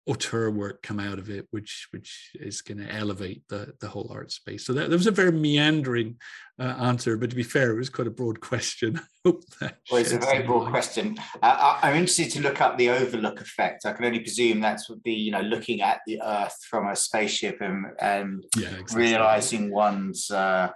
auteur 0.08 0.50
work 0.50 0.82
come 0.82 1.00
out 1.00 1.20
of 1.20 1.30
it 1.30 1.48
which 1.52 1.88
which 1.92 2.32
is 2.36 2.62
going 2.62 2.78
to 2.80 2.92
elevate 2.92 3.44
the 3.50 3.72
the 3.80 3.88
whole 3.88 4.10
art 4.12 4.32
space. 4.32 4.66
So 4.66 4.74
that, 4.74 4.90
that 4.90 4.98
was 4.98 5.06
a 5.06 5.12
very 5.12 5.32
meandering 5.32 6.18
uh, 6.60 6.76
answer 6.80 7.18
but 7.18 7.30
to 7.30 7.36
be 7.36 7.44
fair 7.44 7.72
it 7.72 7.78
was 7.78 7.90
quite 7.90 8.08
a 8.08 8.12
broad 8.12 8.40
question. 8.40 9.00
Well 9.24 10.02
it's 10.02 10.14
a 10.14 10.18
very 10.18 10.42
broad 10.42 10.72
question. 10.72 11.16
Uh, 11.44 11.78
i'm 11.84 11.96
interested 11.96 12.32
to 12.32 12.42
look 12.42 12.60
up 12.60 12.80
the 12.80 12.90
overlook 12.90 13.40
effect. 13.40 13.86
I 13.86 13.94
can 13.94 14.06
only 14.06 14.20
presume 14.20 14.60
that's 14.60 14.90
would 14.90 15.04
be 15.04 15.14
you 15.14 15.32
know 15.32 15.42
looking 15.42 15.82
at 15.82 16.02
the 16.08 16.20
earth 16.24 16.58
from 16.68 16.88
a 16.88 16.96
spaceship 16.96 17.62
and, 17.62 17.86
and 18.00 18.44
yeah, 18.58 18.70
exactly. 18.70 19.04
realizing 19.04 19.72
one's 19.72 20.32
uh, 20.32 20.72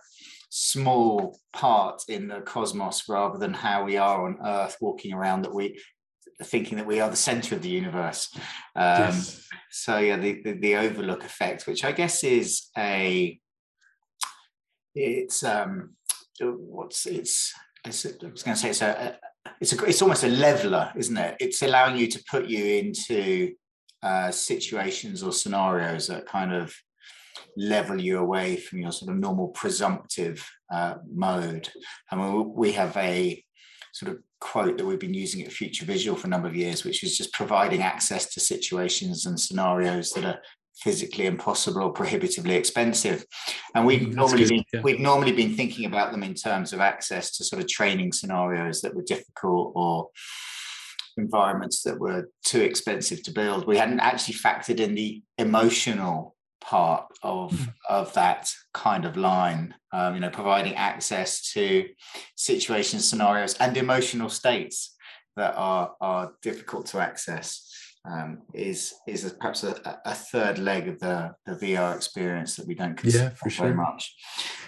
small 0.58 1.38
part 1.52 2.02
in 2.08 2.30
the 2.30 2.40
cosmos 2.40 3.10
rather 3.10 3.38
than 3.38 3.54
how 3.54 3.84
we 3.84 3.98
are 3.98 4.26
on 4.26 4.38
earth 4.42 4.78
walking 4.80 5.12
around 5.12 5.42
that 5.42 5.54
we 5.54 5.78
thinking 6.44 6.78
that 6.78 6.88
we 6.88 7.02
are 7.02 7.10
the 7.10 7.16
center 7.16 7.56
of 7.56 7.62
the 7.62 7.68
universe 7.68 8.30
um, 8.78 9.12
yes. 9.12 9.46
so 9.70 9.98
yeah 9.98 10.16
the, 10.16 10.42
the, 10.46 10.54
the 10.54 10.76
overlook 10.78 11.26
effect 11.26 11.68
which 11.68 11.84
i 11.84 11.92
guess 11.92 12.24
is 12.24 12.70
a 12.78 13.38
it's 14.96 15.44
um 15.44 15.90
what's 16.40 17.06
it's, 17.06 17.54
it's 17.84 18.06
i 18.06 18.28
was 18.32 18.44
going 18.44 18.56
to 18.56 18.62
say 18.62 18.70
it's 18.70 18.82
a 18.82 19.20
it's 19.60 19.74
a 19.74 19.84
it's 19.84 20.02
almost 20.02 20.24
a 20.24 20.30
leveler 20.30 20.90
isn't 20.96 21.18
it 21.18 21.36
it's 21.42 21.64
allowing 21.64 21.98
you 21.98 22.08
to 22.08 22.24
put 22.32 22.46
you 22.46 22.64
into 22.64 23.54
uh, 24.04 24.32
situations 24.32 25.22
or 25.22 25.34
scenarios 25.34 26.08
that 26.08 26.26
kind 26.26 26.54
of 26.54 26.74
level 27.58 28.00
you 28.00 28.20
away 28.20 28.58
from 28.58 28.80
your 28.80 28.92
sort 28.92 29.12
of 29.12 29.18
normal 29.18 29.50
presumptive 29.50 30.48
uh, 30.72 30.96
mode. 31.12 31.70
I 32.12 32.16
mean, 32.16 32.54
we 32.54 32.74
have 32.74 32.96
a 32.98 33.44
sort 33.94 34.12
of 34.12 34.20
quote 34.42 34.78
that 34.78 34.86
we've 34.86 35.00
been 35.00 35.14
using 35.14 35.44
at 35.44 35.52
Future 35.52 35.86
Visual 35.86 36.18
for 36.18 36.28
a 36.28 36.30
number 36.30 36.48
of 36.48 36.56
years, 36.56 36.84
which 36.84 37.04
is 37.04 37.18
just 37.18 37.34
providing 37.34 37.82
access 37.82 38.34
to 38.34 38.40
situations 38.40 39.26
and 39.26 39.40
scenarios 39.40 40.12
that 40.12 40.26
are 40.26 40.40
physically 40.78 41.26
impossible 41.26 41.82
or 41.82 41.94
prohibitively 41.94 42.56
expensive. 42.56 43.26
And 43.74 43.86
we've 43.86 44.02
mm, 44.02 44.14
normally 44.14 44.46
been, 44.48 44.64
yeah. 44.74 44.82
we've 44.82 45.00
normally 45.00 45.32
been 45.32 45.56
thinking 45.56 45.86
about 45.86 46.12
them 46.12 46.24
in 46.24 46.34
terms 46.34 46.74
of 46.74 46.80
access 46.80 47.32
to 47.38 47.46
sort 47.46 47.62
of 47.62 47.70
training 47.70 48.12
scenarios 48.12 48.82
that 48.82 48.94
were 48.94 49.04
difficult 49.04 49.72
or 49.76 50.10
environments 51.18 51.82
that 51.84 51.98
were 51.98 52.30
too 52.46 52.62
expensive 52.62 53.24
to 53.24 53.32
build. 53.32 53.66
We 53.66 53.78
hadn't 53.78 54.02
actually 54.02 54.36
factored 54.36 54.80
in 54.80 54.96
the 54.96 55.24
emotional 55.38 56.35
part 56.66 57.06
of 57.22 57.52
hmm. 57.52 57.66
of 57.90 58.12
that 58.14 58.52
kind 58.74 59.06
of 59.06 59.16
line 59.16 59.76
um, 59.94 60.16
you 60.16 60.20
know 60.20 60.30
providing 60.30 60.74
access 60.76 61.52
to 61.54 61.86
situations 62.36 63.08
scenarios 63.08 63.54
and 63.60 63.78
emotional 63.78 64.30
states 64.30 64.96
that 65.36 65.54
are 65.56 65.94
are 66.02 66.34
difficult 66.42 66.86
to 66.88 67.00
access 67.00 67.72
um, 68.08 68.42
is 68.54 68.94
is 69.08 69.36
perhaps 69.40 69.64
a, 69.64 70.00
a, 70.06 70.14
third 70.14 70.60
leg 70.60 70.88
of 70.88 71.00
the, 71.00 71.34
the 71.46 71.54
VR 71.54 71.96
experience 71.96 72.56
that 72.56 72.68
we 72.68 72.76
don't 72.76 72.96
consider 72.96 73.26
yeah, 73.26 73.30
for 73.32 73.50
very 73.50 73.70
sure. 73.72 73.74
much. 73.74 74.16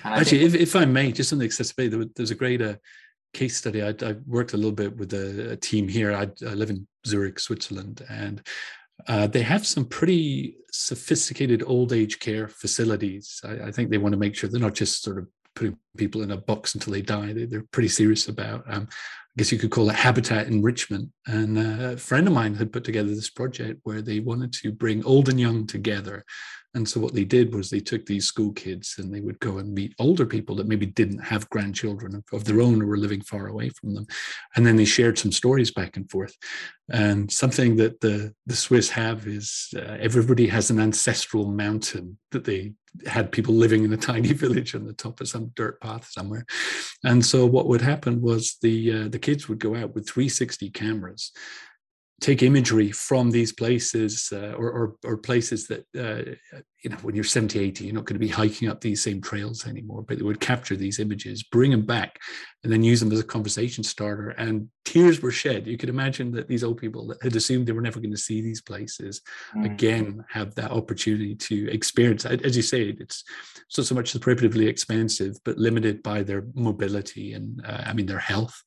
And 0.04 0.16
Actually, 0.16 0.44
if, 0.44 0.56
if 0.56 0.76
I 0.76 0.86
may, 0.86 1.12
just 1.12 1.32
on 1.34 1.40
the 1.40 1.46
accessibility, 1.46 1.90
there 1.90 2.00
was, 2.00 2.08
there's 2.16 2.32
a 2.32 2.36
great 2.36 2.62
uh, 2.62 2.76
case 3.34 3.58
study. 3.58 3.84
I, 3.84 3.90
I, 3.90 4.16
worked 4.26 4.54
a 4.54 4.58
little 4.58 4.72
bit 4.72 4.98
with 4.98 5.14
a, 5.14 5.52
a 5.52 5.56
team 5.56 5.88
here. 5.88 6.14
I, 6.14 6.28
I, 6.48 6.54
live 6.54 6.72
in 6.72 6.88
Zurich, 7.06 7.40
Switzerland, 7.40 8.04
and 8.10 8.42
uh, 9.08 9.28
they 9.28 9.42
have 9.42 9.66
some 9.66 9.86
pretty 9.86 10.58
sophisticated 10.72 11.64
old 11.66 11.94
age 11.94 12.20
care 12.20 12.48
facilities. 12.48 13.40
I, 13.44 13.68
I, 13.68 13.72
think 13.72 13.90
they 13.90 13.98
want 13.98 14.14
to 14.14 14.20
make 14.20 14.36
sure 14.36 14.50
they're 14.50 14.60
not 14.60 14.74
just 14.74 15.04
sort 15.04 15.18
of 15.18 15.28
putting 15.56 15.78
people 15.98 16.24
in 16.24 16.32
a 16.32 16.38
box 16.38 16.74
until 16.76 16.94
they 16.94 17.02
die. 17.02 17.34
They, 17.34 17.56
are 17.56 17.68
pretty 17.72 17.90
serious 17.90 18.28
about, 18.28 18.64
um, 18.68 18.88
I 18.92 19.34
guess 19.38 19.52
you 19.52 19.60
could 19.60 19.72
call 19.72 19.90
it 19.90 19.96
habitat 19.96 20.48
enrichment. 20.48 21.10
And 21.28 21.58
uh, 21.58 21.92
a 21.92 21.98
friend 21.98 22.28
of 22.28 22.34
mine 22.34 22.56
had 22.56 22.74
put 22.74 22.84
together 22.84 23.10
this 23.10 23.30
project 23.30 23.80
where 23.84 24.02
they 24.02 24.20
wanted 24.20 24.54
to 24.54 24.72
bring 24.72 25.04
old 25.06 25.30
and 25.30 25.40
young 25.40 25.68
together 25.68 26.26
and 26.78 26.88
so 26.88 27.00
what 27.00 27.16
they 27.16 27.26
did 27.26 27.56
was 27.56 27.72
they 27.72 27.80
took 27.80 28.06
these 28.06 28.28
school 28.28 28.54
kids 28.54 28.96
and 29.00 29.12
they 29.12 29.20
would 29.20 29.40
go 29.40 29.58
and 29.58 29.74
meet 29.74 29.96
older 29.98 30.28
people 30.28 30.56
that 30.58 30.68
maybe 30.68 30.86
didn't 30.86 31.18
have 31.18 31.50
grandchildren 31.50 32.24
of 32.32 32.46
their 32.46 32.62
own 32.62 32.84
or 32.84 32.86
were 32.86 32.98
living 32.98 33.22
far 33.22 33.48
away 33.48 33.70
from 33.70 33.96
them. 33.96 34.06
And 34.56 34.64
then 34.64 34.76
they 34.76 34.86
shared 34.86 35.18
some 35.18 35.32
stories 35.32 35.72
back 35.72 35.98
and 35.98 36.08
forth. 36.12 36.38
And 36.90 37.32
something 37.32 37.78
that 37.78 38.00
the, 38.02 38.32
the 38.46 38.56
Swiss 38.56 38.92
have 38.92 39.26
is 39.26 39.74
uh, 39.76 39.98
everybody 40.00 40.46
has 40.48 40.70
an 40.70 40.80
ancestral 40.80 41.48
mountain 41.48 42.20
that 42.32 42.46
they 42.46 42.74
had 43.08 43.32
people 43.32 43.56
living 43.56 43.84
in 43.84 43.92
a 43.92 43.98
tiny 44.12 44.34
village 44.34 44.76
on 44.76 44.86
the 44.86 44.94
top 44.94 45.20
of 45.20 45.28
some 45.28 45.52
dirt 45.56 45.82
path 45.82 46.08
somewhere. 46.12 46.46
And 47.04 47.26
so 47.26 47.48
what 47.48 47.68
would 47.68 47.82
happen 47.82 48.22
was 48.22 48.58
the 48.62 48.94
uh, 48.94 49.08
the 49.08 49.20
kids 49.20 49.50
would 49.50 49.60
go 49.60 49.76
out 49.76 49.96
with 49.96 50.08
360 50.08 50.70
cameras 50.70 51.32
take 52.20 52.42
imagery 52.42 52.92
from 52.92 53.30
these 53.30 53.54
places 53.54 54.30
uh, 54.34 54.54
or, 54.58 54.72
or, 54.72 54.96
or, 55.06 55.18
places 55.18 55.68
that, 55.68 55.86
uh, 55.96 56.32
you 56.82 56.90
know, 56.90 56.98
when 57.04 57.14
you're 57.14 57.24
70, 57.24 57.60
80, 57.60 57.86
you're 57.86 57.94
not 57.94 58.06
going 58.06 58.16
to 58.16 58.26
be 58.26 58.28
hiking 58.28 58.70
up 58.70 58.82
these 58.82 59.04
same 59.04 59.22
trails 59.22 59.68
anymore, 59.68 60.02
but 60.02 60.18
they 60.18 60.24
would 60.24 60.40
capture 60.40 60.76
these 60.76 61.00
images, 61.00 61.44
bring 61.44 61.70
them 61.70 61.86
back, 61.86 62.18
and 62.64 62.74
then 62.74 62.82
use 62.82 63.00
them 63.00 63.12
as 63.12 63.20
a 63.20 63.24
conversation 63.24 63.84
starter. 63.84 64.30
And 64.30 64.68
tears 64.84 65.22
were 65.22 65.32
shed. 65.32 65.68
You 65.68 65.78
could 65.78 65.90
imagine 65.90 66.32
that 66.32 66.48
these 66.48 66.64
old 66.64 66.80
people 66.80 67.08
that 67.08 67.22
had 67.22 67.36
assumed 67.36 67.68
they 67.68 67.72
were 67.72 67.82
never 67.82 68.00
going 68.00 68.12
to 68.12 68.18
see 68.18 68.42
these 68.42 68.62
places 68.62 69.22
mm. 69.56 69.66
again 69.66 70.26
have 70.30 70.56
that 70.56 70.72
opportunity 70.72 71.36
to 71.36 71.70
experience. 71.70 72.26
As 72.26 72.56
you 72.56 72.64
say, 72.64 72.96
it's 73.00 73.24
so, 73.68 73.84
so 73.84 73.94
much 73.94 74.20
prohibitively 74.20 74.68
expensive, 74.68 75.36
but 75.46 75.58
limited 75.58 76.02
by 76.02 76.24
their 76.24 76.46
mobility 76.56 77.34
and, 77.34 77.64
uh, 77.64 77.84
I 77.86 77.94
mean, 77.94 78.08
their 78.08 78.18
health 78.18 78.60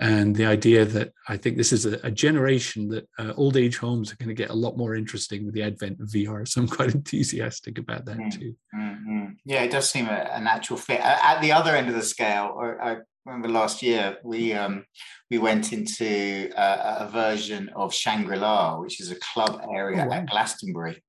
and 0.00 0.34
the 0.34 0.46
idea 0.46 0.84
that 0.86 1.12
I 1.28 1.36
think 1.36 1.56
this 1.56 1.72
is 1.72 1.84
a, 1.84 1.98
a 2.02 2.10
generation 2.10 2.88
that 2.88 3.08
uh, 3.18 3.34
old 3.36 3.56
age 3.56 3.76
homes 3.76 4.10
are 4.12 4.16
going 4.16 4.28
to 4.28 4.34
get 4.34 4.50
a 4.50 4.54
lot 4.54 4.78
more 4.78 4.94
interesting 4.94 5.44
with 5.44 5.54
the 5.54 5.62
advent 5.62 6.00
of 6.00 6.08
VR. 6.08 6.48
So 6.48 6.62
I'm 6.62 6.68
quite 6.68 6.94
enthusiastic 6.94 7.78
about 7.78 8.06
that 8.06 8.16
mm, 8.16 8.32
too. 8.32 8.54
Mm-hmm. 8.74 9.24
Yeah, 9.44 9.62
it 9.62 9.70
does 9.70 9.90
seem 9.90 10.08
a, 10.08 10.30
a, 10.32 10.40
natural 10.40 10.78
fit. 10.78 11.00
At 11.00 11.42
the 11.42 11.52
other 11.52 11.76
end 11.76 11.88
of 11.88 11.94
the 11.94 12.02
scale, 12.02 12.58
I 12.82 12.98
remember 13.26 13.48
last 13.48 13.82
year 13.82 14.16
we 14.24 14.54
um, 14.54 14.84
we 15.30 15.38
went 15.38 15.72
into 15.72 16.50
a, 16.56 17.06
a 17.06 17.10
version 17.12 17.70
of 17.76 17.92
Shangri 17.92 18.38
La, 18.38 18.78
which 18.78 19.00
is 19.00 19.10
a 19.10 19.16
club 19.16 19.60
area 19.74 20.04
oh, 20.04 20.08
wow. 20.08 20.16
at 20.16 20.30
Glastonbury. 20.30 21.02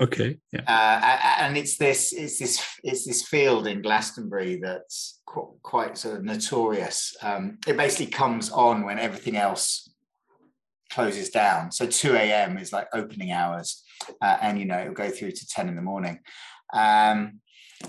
Okay. 0.00 0.38
Yeah. 0.52 0.62
Uh, 0.66 1.42
and 1.42 1.56
it's 1.56 1.76
this 1.76 2.12
it's 2.12 2.38
this 2.38 2.62
it's 2.84 3.06
this 3.06 3.26
field 3.26 3.66
in 3.66 3.82
Glastonbury 3.82 4.56
that's 4.56 5.20
qu- 5.26 5.56
quite 5.62 5.98
sort 5.98 6.16
of 6.16 6.24
notorious. 6.24 7.16
Um, 7.22 7.58
it 7.66 7.76
basically 7.76 8.06
comes 8.06 8.50
on 8.50 8.84
when 8.84 8.98
everything 8.98 9.36
else 9.36 9.90
closes 10.90 11.30
down. 11.30 11.72
So 11.72 11.86
2 11.86 12.14
a.m. 12.14 12.58
is 12.58 12.72
like 12.72 12.88
opening 12.92 13.32
hours, 13.32 13.82
uh, 14.20 14.38
and 14.40 14.58
you 14.58 14.66
know 14.66 14.80
it'll 14.80 14.94
go 14.94 15.10
through 15.10 15.32
to 15.32 15.46
10 15.46 15.68
in 15.68 15.76
the 15.76 15.82
morning. 15.82 16.20
Um, 16.72 17.40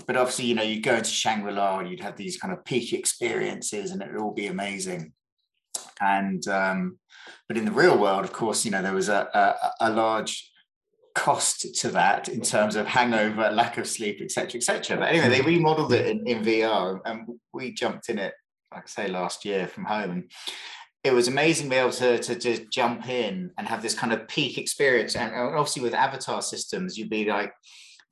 but 0.06 0.16
obviously, 0.16 0.46
you 0.46 0.54
know, 0.54 0.62
you 0.62 0.80
go 0.80 0.96
into 0.96 1.10
Shangri 1.10 1.52
La 1.52 1.78
and 1.78 1.90
you'd 1.90 2.00
have 2.00 2.16
these 2.16 2.38
kind 2.38 2.52
of 2.52 2.64
peak 2.64 2.92
experiences, 2.92 3.90
and 3.90 4.02
it 4.02 4.10
would 4.10 4.20
all 4.20 4.34
be 4.34 4.46
amazing. 4.46 5.12
And 6.00 6.46
um, 6.48 6.98
but 7.48 7.56
in 7.56 7.64
the 7.64 7.72
real 7.72 7.98
world, 7.98 8.24
of 8.24 8.32
course, 8.32 8.64
you 8.64 8.70
know, 8.70 8.82
there 8.82 8.94
was 8.94 9.08
a, 9.08 9.28
a, 9.34 9.88
a 9.88 9.90
large 9.90 10.51
cost 11.14 11.74
to 11.74 11.88
that 11.90 12.28
in 12.28 12.40
terms 12.40 12.76
of 12.76 12.86
hangover, 12.86 13.50
lack 13.50 13.78
of 13.78 13.86
sleep, 13.86 14.20
etc., 14.20 14.58
etc. 14.58 14.96
But 14.96 15.08
anyway, 15.08 15.28
they 15.28 15.40
mm. 15.40 15.46
remodeled 15.46 15.92
it 15.92 16.06
in, 16.06 16.26
in 16.26 16.42
VR, 16.42 17.00
and 17.04 17.26
we 17.52 17.72
jumped 17.72 18.08
in 18.08 18.18
it, 18.18 18.34
like 18.72 18.84
I 18.84 18.86
say, 18.86 19.08
last 19.08 19.44
year 19.44 19.66
from 19.66 19.84
home, 19.84 20.10
and 20.10 20.30
it 21.04 21.12
was 21.12 21.28
amazing 21.28 21.66
to 21.66 21.70
be 21.70 21.76
able 21.76 21.90
to, 21.92 22.18
to 22.18 22.36
just 22.36 22.70
jump 22.70 23.08
in 23.08 23.50
and 23.58 23.66
have 23.66 23.82
this 23.82 23.94
kind 23.94 24.12
of 24.12 24.28
peak 24.28 24.56
experience. 24.56 25.16
And 25.16 25.34
obviously, 25.34 25.82
with 25.82 25.94
avatar 25.94 26.42
systems, 26.42 26.96
you'd 26.96 27.10
be 27.10 27.24
like 27.24 27.52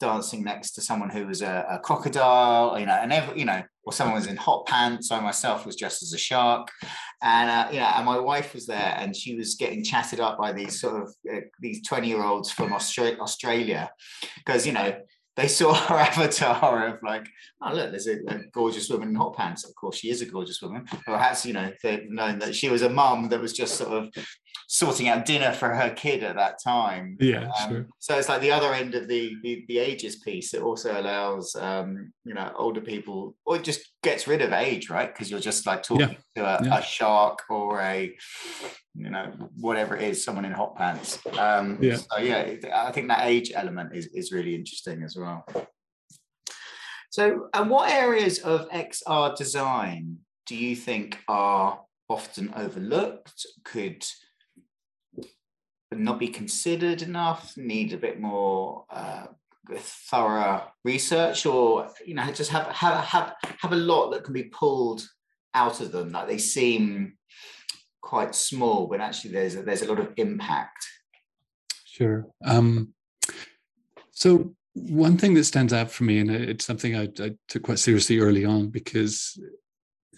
dancing 0.00 0.42
next 0.42 0.72
to 0.72 0.80
someone 0.80 1.10
who 1.10 1.26
was 1.26 1.42
a, 1.42 1.66
a 1.70 1.78
crocodile, 1.78 2.78
you 2.78 2.86
know, 2.86 2.98
and 3.00 3.12
every, 3.12 3.38
you 3.38 3.44
know, 3.44 3.62
or 3.84 3.92
someone 3.92 4.16
was 4.16 4.26
in 4.26 4.36
hot 4.36 4.66
pants. 4.66 5.12
I 5.12 5.20
myself 5.20 5.66
was 5.66 5.76
dressed 5.76 6.02
as 6.02 6.12
a 6.12 6.18
shark, 6.18 6.68
and 7.22 7.50
uh, 7.50 7.68
you 7.70 7.78
know, 7.78 7.92
and 7.94 8.06
my 8.06 8.18
wife 8.18 8.54
was 8.54 8.66
there, 8.66 8.94
and 8.96 9.14
she 9.14 9.36
was 9.36 9.54
getting 9.54 9.84
chatted 9.84 10.20
up 10.20 10.38
by 10.38 10.52
these 10.52 10.80
sort 10.80 11.02
of 11.02 11.14
uh, 11.32 11.40
these 11.60 11.86
twenty 11.86 12.08
year 12.08 12.22
olds 12.22 12.50
from 12.50 12.70
Austra- 12.70 13.18
Australia, 13.18 13.90
because 14.38 14.66
you 14.66 14.72
know 14.72 14.96
they 15.36 15.48
saw 15.48 15.74
her 15.86 15.94
avatar 15.94 16.88
of 16.88 17.02
like, 17.02 17.26
oh 17.62 17.74
look, 17.74 17.90
there's 17.90 18.06
a, 18.06 18.18
a, 18.28 18.38
gorgeous 18.52 18.88
woman 18.90 19.08
in 19.08 19.14
hot 19.14 19.36
pants. 19.36 19.64
Of 19.64 19.74
course, 19.74 19.96
she 19.96 20.10
is 20.10 20.22
a 20.22 20.26
gorgeous 20.26 20.60
woman. 20.60 20.86
Perhaps 21.06 21.46
you 21.46 21.52
know 21.52 21.72
they've 21.82 22.08
known 22.08 22.38
that 22.40 22.54
she 22.54 22.68
was 22.68 22.82
a 22.82 22.90
mum 22.90 23.28
that 23.28 23.40
was 23.40 23.52
just 23.52 23.76
sort 23.76 23.92
of 23.92 24.14
sorting 24.72 25.08
out 25.08 25.24
dinner 25.24 25.52
for 25.52 25.74
her 25.74 25.90
kid 25.90 26.22
at 26.22 26.36
that 26.36 26.62
time. 26.62 27.16
Yeah, 27.18 27.50
um, 27.60 27.68
sure. 27.68 27.86
So 27.98 28.16
it's 28.16 28.28
like 28.28 28.40
the 28.40 28.52
other 28.52 28.72
end 28.72 28.94
of 28.94 29.08
the 29.08 29.34
the, 29.42 29.64
the 29.68 29.78
ages 29.78 30.16
piece. 30.16 30.54
It 30.54 30.62
also 30.62 30.98
allows 31.00 31.56
um, 31.56 32.12
you 32.24 32.34
know 32.34 32.52
older 32.56 32.80
people, 32.80 33.34
or 33.44 33.56
it 33.56 33.64
just 33.64 33.80
gets 34.02 34.28
rid 34.28 34.42
of 34.42 34.52
age, 34.52 34.88
right? 34.88 35.12
Because 35.12 35.30
you're 35.30 35.40
just 35.40 35.66
like 35.66 35.82
talking 35.82 36.16
yeah. 36.36 36.42
to 36.42 36.62
a, 36.62 36.64
yeah. 36.64 36.78
a, 36.78 36.82
shark 36.82 37.40
or 37.50 37.80
a 37.80 38.16
you 38.94 39.10
know 39.10 39.32
whatever 39.56 39.96
it 39.96 40.02
is, 40.02 40.24
someone 40.24 40.44
in 40.44 40.52
hot 40.52 40.76
pants. 40.76 41.18
Um, 41.36 41.78
yeah. 41.80 41.96
So 41.96 42.18
yeah, 42.18 42.54
I 42.72 42.92
think 42.92 43.08
that 43.08 43.26
age 43.26 43.50
element 43.54 43.94
is 43.94 44.06
is 44.14 44.30
really 44.30 44.54
interesting 44.54 45.02
as 45.02 45.16
well. 45.16 45.44
So, 47.10 47.48
and 47.52 47.68
what 47.68 47.90
areas 47.90 48.38
of 48.38 48.70
XR 48.70 49.36
design 49.36 50.18
do 50.46 50.54
you 50.54 50.76
think 50.76 51.18
are 51.26 51.80
often 52.08 52.52
overlooked? 52.54 53.46
Could 53.64 54.04
not 55.98 56.18
be 56.18 56.28
considered 56.28 57.02
enough, 57.02 57.56
need 57.56 57.92
a 57.92 57.98
bit 57.98 58.20
more 58.20 58.84
uh, 58.90 59.26
thorough 59.76 60.62
research, 60.84 61.46
or 61.46 61.90
you 62.06 62.14
know, 62.14 62.30
just 62.32 62.50
have 62.50 62.66
have 62.68 63.04
have 63.04 63.34
have 63.58 63.72
a 63.72 63.76
lot 63.76 64.10
that 64.10 64.24
can 64.24 64.32
be 64.32 64.44
pulled 64.44 65.06
out 65.54 65.80
of 65.80 65.92
them. 65.92 66.12
Like 66.12 66.28
they 66.28 66.38
seem 66.38 67.16
quite 68.00 68.34
small, 68.34 68.86
but 68.86 69.00
actually 69.00 69.32
there's 69.32 69.56
a, 69.56 69.62
there's 69.62 69.82
a 69.82 69.88
lot 69.88 70.00
of 70.00 70.12
impact. 70.16 70.86
Sure. 71.84 72.26
Um, 72.44 72.94
so 74.10 74.54
one 74.74 75.18
thing 75.18 75.34
that 75.34 75.44
stands 75.44 75.72
out 75.72 75.90
for 75.90 76.04
me, 76.04 76.20
and 76.20 76.30
it's 76.30 76.64
something 76.64 76.96
I, 76.96 77.08
I 77.18 77.32
took 77.48 77.62
quite 77.64 77.78
seriously 77.78 78.20
early 78.20 78.44
on, 78.44 78.68
because 78.68 79.40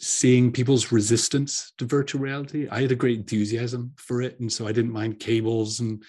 seeing 0.02 0.50
people's 0.50 0.90
resistance 0.90 1.72
to 1.78 1.84
virtual 1.86 2.20
reality. 2.20 2.66
I 2.68 2.82
had 2.82 2.90
a 2.90 2.96
great 2.96 3.20
enthusiasm 3.20 3.92
for 3.96 4.20
it. 4.20 4.38
And 4.40 4.52
so 4.52 4.66
I 4.66 4.72
didn't 4.72 4.92
mind 4.92 5.20
cables 5.20 5.78
and 5.78 6.02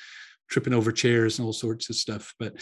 tripping 0.49 0.73
over 0.73 0.91
chairs 0.91 1.37
and 1.37 1.45
all 1.45 1.53
sorts 1.53 1.91
of 1.91 1.95
stuff. 1.95 2.33
But 2.39 2.55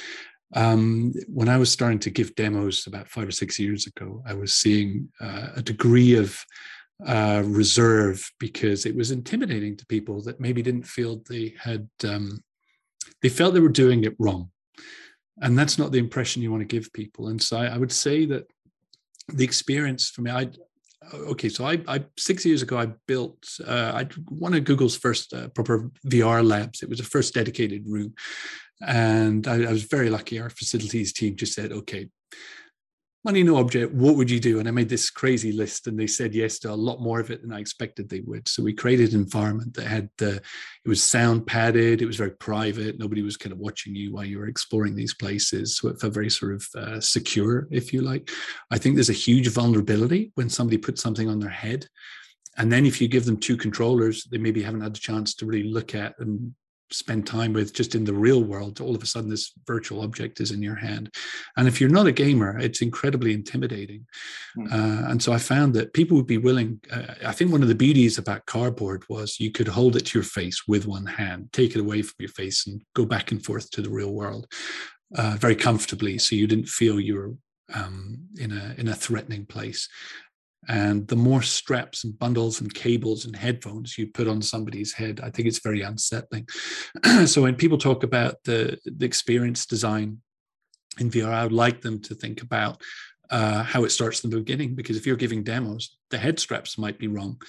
um, 0.53 1.13
when 1.27 1.47
I 1.47 1.55
was 1.55 1.71
starting 1.71 1.99
to 1.99 2.09
give 2.09 2.35
demos 2.35 2.85
about 2.85 3.07
five 3.07 3.29
or 3.29 3.31
six 3.31 3.57
years 3.57 3.87
ago, 3.87 4.21
I 4.27 4.33
was 4.33 4.53
seeing 4.53 5.07
uh, 5.21 5.47
a 5.55 5.61
degree 5.61 6.15
of 6.15 6.37
uh, 7.07 7.43
reserve 7.45 8.29
because 8.37 8.85
it 8.85 8.95
was 8.95 9.11
intimidating 9.11 9.77
to 9.77 9.85
people 9.85 10.21
that 10.23 10.41
maybe 10.41 10.61
didn't 10.61 10.83
feel 10.83 11.23
they 11.29 11.53
had, 11.57 11.87
um, 12.03 12.43
they 13.21 13.29
felt 13.29 13.53
they 13.53 13.61
were 13.61 13.69
doing 13.69 14.03
it 14.03 14.15
wrong. 14.19 14.51
And 15.41 15.57
that's 15.57 15.77
not 15.77 15.93
the 15.93 15.97
impression 15.97 16.41
you 16.41 16.51
want 16.51 16.61
to 16.61 16.75
give 16.75 16.91
people. 16.91 17.29
And 17.29 17.41
so 17.41 17.55
I, 17.55 17.67
I 17.67 17.77
would 17.77 17.91
say 17.91 18.25
that 18.25 18.47
the 19.29 19.45
experience 19.45 20.09
for 20.09 20.23
me, 20.23 20.31
I, 20.31 20.49
okay, 21.13 21.49
so 21.49 21.65
I, 21.65 21.81
I, 21.87 22.05
six 22.17 22.45
years 22.45 22.61
ago 22.61 22.77
I 22.77 22.87
built 23.07 23.45
uh, 23.65 23.91
I 23.95 24.07
one 24.29 24.53
of 24.53 24.63
Google's 24.63 24.97
first 24.97 25.33
uh, 25.33 25.47
proper 25.49 25.89
VR 26.07 26.45
labs. 26.45 26.83
It 26.83 26.89
was 26.89 26.99
a 26.99 27.03
first 27.03 27.33
dedicated 27.33 27.83
room, 27.87 28.13
and 28.85 29.47
I, 29.47 29.63
I 29.63 29.71
was 29.71 29.83
very 29.83 30.09
lucky. 30.09 30.39
Our 30.39 30.49
facilities 30.49 31.13
team 31.13 31.35
just 31.35 31.53
said, 31.53 31.71
"Okay, 31.71 32.09
money 33.23 33.43
no 33.43 33.57
object. 33.57 33.93
What 33.93 34.15
would 34.15 34.29
you 34.29 34.39
do? 34.39 34.59
And 34.59 34.67
i 34.67 34.71
made 34.71 34.89
this 34.89 35.09
crazy 35.09 35.51
list 35.51 35.87
and 35.87 35.99
they 35.99 36.07
said 36.07 36.33
yes 36.33 36.59
to 36.59 36.71
a 36.71 36.73
lot 36.73 37.01
more 37.01 37.19
of 37.19 37.29
it 37.29 37.41
than 37.41 37.53
i 37.53 37.59
expected 37.59 38.09
they 38.09 38.21
would. 38.21 38.47
So 38.47 38.63
we 38.63 38.73
created 38.73 39.13
an 39.13 39.21
environment 39.21 39.73
that 39.75 39.87
had 39.87 40.09
the 40.17 40.41
it 40.83 40.89
was 40.89 41.03
sound 41.03 41.45
padded 41.45 42.01
it 42.01 42.05
was 42.05 42.17
very 42.17 42.31
private 42.31 42.97
nobody 42.97 43.21
was 43.21 43.37
kind 43.37 43.53
of 43.53 43.59
watching 43.59 43.95
you 43.95 44.13
while 44.13 44.25
you 44.25 44.39
were 44.39 44.47
exploring 44.47 44.95
these 44.95 45.13
places. 45.13 45.77
So 45.77 45.89
it 45.89 45.99
felt 45.99 46.13
very 46.13 46.29
sort 46.29 46.53
of 46.53 46.67
uh, 46.75 46.99
secure 46.99 47.67
if 47.71 47.93
you 47.93 48.01
like. 48.01 48.29
I 48.71 48.77
think 48.77 48.95
there's 48.95 49.09
a 49.09 49.13
huge 49.13 49.47
vulnerability 49.49 50.31
when 50.35 50.49
somebody 50.49 50.77
puts 50.77 51.01
something 51.01 51.29
on 51.29 51.39
their 51.39 51.49
head. 51.49 51.87
And 52.57 52.71
then 52.71 52.85
if 52.85 52.99
you 52.99 53.07
give 53.07 53.25
them 53.25 53.37
two 53.37 53.57
controllers 53.57 54.25
they 54.25 54.37
maybe 54.37 54.63
haven't 54.63 54.81
had 54.81 54.97
a 54.97 54.99
chance 54.99 55.35
to 55.35 55.45
really 55.45 55.63
look 55.63 55.95
at 55.95 56.15
and 56.19 56.53
spend 56.93 57.25
time 57.25 57.53
with 57.53 57.73
just 57.73 57.95
in 57.95 58.03
the 58.03 58.13
real 58.13 58.43
world 58.43 58.81
all 58.81 58.95
of 58.95 59.03
a 59.03 59.05
sudden 59.05 59.29
this 59.29 59.53
virtual 59.65 60.01
object 60.01 60.39
is 60.39 60.51
in 60.51 60.61
your 60.61 60.75
hand 60.75 61.13
and 61.57 61.67
if 61.67 61.79
you're 61.79 61.89
not 61.89 62.07
a 62.07 62.11
gamer 62.11 62.57
it's 62.59 62.81
incredibly 62.81 63.33
intimidating 63.33 64.05
mm-hmm. 64.57 64.73
uh, 64.73 65.09
and 65.09 65.21
so 65.21 65.31
i 65.31 65.37
found 65.37 65.73
that 65.73 65.93
people 65.93 66.17
would 66.17 66.27
be 66.27 66.37
willing 66.37 66.79
uh, 66.91 67.13
i 67.25 67.31
think 67.31 67.51
one 67.51 67.61
of 67.61 67.67
the 67.67 67.75
beauties 67.75 68.17
about 68.17 68.45
cardboard 68.45 69.03
was 69.09 69.39
you 69.39 69.51
could 69.51 69.67
hold 69.67 69.95
it 69.95 70.05
to 70.05 70.17
your 70.17 70.23
face 70.23 70.67
with 70.67 70.85
one 70.85 71.05
hand 71.05 71.49
take 71.51 71.75
it 71.75 71.81
away 71.81 72.01
from 72.01 72.15
your 72.19 72.29
face 72.29 72.67
and 72.67 72.81
go 72.93 73.05
back 73.05 73.31
and 73.31 73.43
forth 73.43 73.69
to 73.71 73.81
the 73.81 73.89
real 73.89 74.13
world 74.13 74.47
uh, 75.15 75.35
very 75.39 75.55
comfortably 75.55 76.17
so 76.17 76.35
you 76.35 76.47
didn't 76.47 76.69
feel 76.69 76.99
you 76.99 77.15
were 77.15 77.33
um, 77.73 78.27
in 78.37 78.51
a 78.51 78.75
in 78.77 78.87
a 78.87 78.95
threatening 78.95 79.45
place. 79.45 79.87
And 80.67 81.07
the 81.07 81.15
more 81.15 81.41
straps 81.41 82.03
and 82.03 82.17
bundles 82.17 82.61
and 82.61 82.73
cables 82.73 83.25
and 83.25 83.35
headphones 83.35 83.97
you 83.97 84.07
put 84.07 84.27
on 84.27 84.41
somebody's 84.41 84.93
head, 84.93 85.19
I 85.23 85.29
think 85.29 85.47
it's 85.47 85.59
very 85.59 85.81
unsettling. 85.81 86.47
so 87.25 87.41
when 87.41 87.55
people 87.55 87.77
talk 87.77 88.03
about 88.03 88.35
the, 88.45 88.77
the 88.85 89.05
experience 89.05 89.65
design 89.65 90.21
in 90.99 91.09
VR, 91.09 91.33
I 91.33 91.43
would 91.43 91.51
like 91.51 91.81
them 91.81 91.99
to 92.01 92.15
think 92.15 92.41
about 92.41 92.81
uh, 93.31 93.63
how 93.63 93.85
it 93.85 93.91
starts 93.91 94.19
from 94.19 94.29
the 94.29 94.37
beginning. 94.37 94.75
Because 94.75 94.97
if 94.97 95.07
you're 95.07 95.15
giving 95.15 95.43
demos, 95.43 95.97
the 96.09 96.17
head 96.17 96.39
straps 96.39 96.77
might 96.77 96.99
be 96.99 97.07
wrong, 97.07 97.41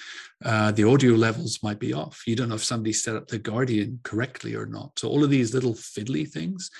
uh, 0.43 0.71
the 0.71 0.85
audio 0.85 1.13
levels 1.13 1.61
might 1.61 1.79
be 1.79 1.93
off. 1.93 2.23
You 2.25 2.35
don't 2.35 2.49
know 2.49 2.55
if 2.55 2.63
somebody 2.63 2.93
set 2.93 3.15
up 3.15 3.27
the 3.27 3.37
Guardian 3.37 3.99
correctly 4.03 4.55
or 4.55 4.65
not. 4.65 4.97
So 4.97 5.09
all 5.09 5.23
of 5.23 5.29
these 5.29 5.53
little 5.53 5.73
fiddly 5.73 6.27
things 6.27 6.71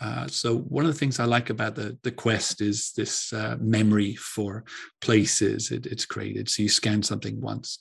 uh, 0.00 0.26
so 0.26 0.58
one 0.58 0.86
of 0.86 0.92
the 0.92 0.98
things 0.98 1.20
I 1.20 1.24
like 1.24 1.50
about 1.50 1.74
the 1.74 1.98
the 2.02 2.10
Quest 2.10 2.62
is 2.62 2.92
this 2.96 3.32
uh, 3.32 3.56
memory 3.60 4.14
for 4.16 4.64
places 5.00 5.70
it, 5.70 5.86
it's 5.86 6.06
created. 6.06 6.48
So 6.48 6.62
you 6.62 6.68
scan 6.68 7.02
something 7.02 7.40
once, 7.40 7.78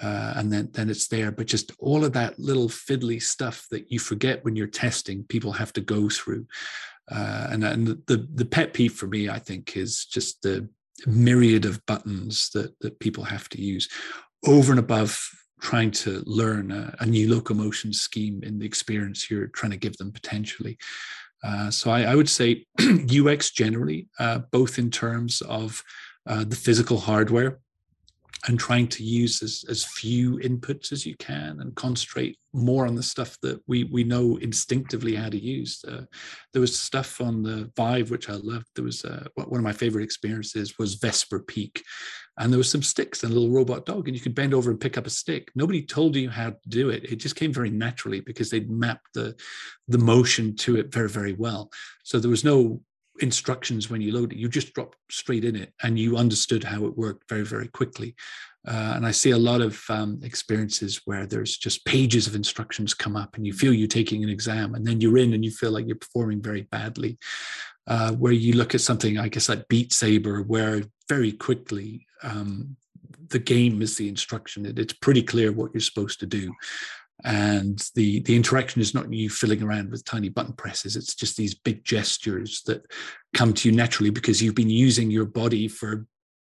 uh, 0.00 0.34
and 0.36 0.52
then 0.52 0.68
then 0.72 0.90
it's 0.90 1.08
there. 1.08 1.32
But 1.32 1.46
just 1.46 1.72
all 1.78 2.04
of 2.04 2.12
that 2.12 2.38
little 2.38 2.68
fiddly 2.68 3.20
stuff 3.22 3.66
that 3.70 3.90
you 3.90 3.98
forget 3.98 4.44
when 4.44 4.56
you're 4.56 4.66
testing, 4.66 5.24
people 5.24 5.52
have 5.52 5.72
to 5.74 5.80
go 5.80 6.08
through. 6.08 6.46
Uh, 7.10 7.48
and 7.50 7.64
and 7.64 7.86
the 8.06 8.28
the 8.34 8.44
pet 8.44 8.74
peeve 8.74 8.92
for 8.92 9.06
me, 9.06 9.30
I 9.30 9.38
think, 9.38 9.76
is 9.76 10.04
just 10.04 10.42
the 10.42 10.68
myriad 11.06 11.64
of 11.64 11.84
buttons 11.86 12.50
that 12.52 12.78
that 12.80 13.00
people 13.00 13.24
have 13.24 13.48
to 13.50 13.60
use 13.60 13.88
over 14.46 14.70
and 14.70 14.78
above 14.78 15.18
trying 15.60 15.90
to 15.90 16.22
learn 16.26 16.70
a, 16.70 16.94
a, 17.00 17.06
new 17.06 17.32
locomotion 17.32 17.90
scheme 17.90 18.42
in 18.42 18.58
the 18.58 18.66
experience 18.66 19.30
you're 19.30 19.46
trying 19.46 19.70
to 19.70 19.78
give 19.78 19.96
them 19.96 20.12
potentially. 20.12 20.76
Uh, 21.44 21.70
so 21.70 21.90
I, 21.90 22.02
I, 22.02 22.14
would 22.14 22.28
say 22.28 22.64
UX 22.80 23.50
generally, 23.50 24.08
uh, 24.18 24.38
both 24.50 24.78
in 24.78 24.90
terms 24.90 25.42
of 25.42 25.82
uh, 26.26 26.44
the 26.44 26.56
physical 26.56 26.96
hardware 26.96 27.58
and 28.46 28.58
trying 28.58 28.86
to 28.86 29.02
use 29.02 29.42
as, 29.42 29.64
as 29.68 29.84
few 29.84 30.38
inputs 30.38 30.92
as 30.92 31.06
you 31.06 31.16
can 31.16 31.60
and 31.60 31.74
concentrate 31.74 32.38
more 32.52 32.86
on 32.86 32.94
the 32.94 33.02
stuff 33.02 33.38
that 33.40 33.60
we 33.66 33.84
we 33.84 34.04
know 34.04 34.36
instinctively 34.36 35.14
how 35.14 35.28
to 35.28 35.38
use. 35.38 35.84
Uh, 35.86 36.02
there 36.52 36.60
was 36.60 36.78
stuff 36.78 37.20
on 37.20 37.42
the 37.42 37.70
Vive 37.76 38.10
which 38.10 38.28
I 38.28 38.34
loved. 38.34 38.66
There 38.74 38.84
was 38.84 39.04
uh, 39.04 39.26
one 39.34 39.60
of 39.60 39.64
my 39.64 39.72
favorite 39.72 40.04
experiences 40.04 40.78
was 40.78 40.94
Vesper 40.94 41.40
Peak, 41.40 41.82
and 42.38 42.52
there 42.52 42.58
was 42.58 42.70
some 42.70 42.82
sticks 42.82 43.22
and 43.22 43.32
a 43.32 43.34
little 43.34 43.54
robot 43.54 43.86
dog, 43.86 44.08
and 44.08 44.16
you 44.16 44.20
could 44.20 44.34
bend 44.34 44.54
over 44.54 44.70
and 44.70 44.80
pick 44.80 44.98
up 44.98 45.06
a 45.06 45.10
stick. 45.10 45.50
Nobody 45.54 45.82
told 45.82 46.16
you 46.16 46.30
how 46.30 46.50
to 46.50 46.68
do 46.68 46.90
it. 46.90 47.04
It 47.04 47.16
just 47.16 47.36
came 47.36 47.52
very 47.52 47.70
naturally 47.70 48.20
because 48.20 48.50
they'd 48.50 48.70
mapped 48.70 49.14
the 49.14 49.36
the 49.88 49.98
motion 49.98 50.56
to 50.56 50.76
it 50.76 50.92
very 50.92 51.08
very 51.08 51.34
well. 51.34 51.70
So 52.02 52.18
there 52.18 52.30
was 52.30 52.44
no 52.44 52.80
instructions 53.20 53.88
when 53.88 54.00
you 54.00 54.12
load 54.12 54.32
it. 54.32 54.38
You 54.38 54.48
just 54.48 54.74
dropped 54.74 54.96
straight 55.10 55.44
in 55.44 55.56
it, 55.56 55.72
and 55.82 55.98
you 55.98 56.16
understood 56.16 56.64
how 56.64 56.84
it 56.86 56.98
worked 56.98 57.28
very 57.28 57.44
very 57.44 57.68
quickly. 57.68 58.14
Uh, 58.66 58.94
and 58.96 59.06
I 59.06 59.10
see 59.10 59.30
a 59.30 59.38
lot 59.38 59.60
of 59.60 59.82
um, 59.90 60.20
experiences 60.22 61.02
where 61.04 61.26
there's 61.26 61.58
just 61.58 61.84
pages 61.84 62.26
of 62.26 62.34
instructions 62.34 62.94
come 62.94 63.14
up, 63.14 63.36
and 63.36 63.46
you 63.46 63.52
feel 63.52 63.74
you're 63.74 63.86
taking 63.86 64.24
an 64.24 64.30
exam, 64.30 64.74
and 64.74 64.86
then 64.86 65.00
you're 65.00 65.18
in, 65.18 65.34
and 65.34 65.44
you 65.44 65.50
feel 65.50 65.70
like 65.70 65.86
you're 65.86 65.96
performing 65.96 66.42
very 66.42 66.62
badly. 66.62 67.18
Uh, 67.86 68.12
where 68.12 68.32
you 68.32 68.54
look 68.54 68.74
at 68.74 68.80
something, 68.80 69.18
I 69.18 69.28
guess, 69.28 69.48
like 69.48 69.68
Beat 69.68 69.92
Saber, 69.92 70.42
where 70.42 70.82
very 71.06 71.32
quickly 71.32 72.06
um, 72.22 72.76
the 73.28 73.38
game 73.38 73.82
is 73.82 73.96
the 73.96 74.08
instruction. 74.08 74.64
It, 74.64 74.78
it's 74.78 74.94
pretty 74.94 75.22
clear 75.22 75.52
what 75.52 75.72
you're 75.74 75.80
supposed 75.80 76.20
to 76.20 76.26
do, 76.26 76.52
and 77.24 77.78
the 77.94 78.20
the 78.20 78.36
interaction 78.36 78.80
is 78.80 78.94
not 78.94 79.12
you 79.12 79.28
filling 79.28 79.62
around 79.62 79.90
with 79.90 80.04
tiny 80.04 80.30
button 80.30 80.54
presses. 80.54 80.96
It's 80.96 81.14
just 81.14 81.36
these 81.36 81.54
big 81.54 81.84
gestures 81.84 82.62
that 82.66 82.86
come 83.34 83.52
to 83.52 83.68
you 83.68 83.74
naturally 83.74 84.10
because 84.10 84.42
you've 84.42 84.54
been 84.54 84.70
using 84.70 85.10
your 85.10 85.26
body 85.26 85.68
for 85.68 86.06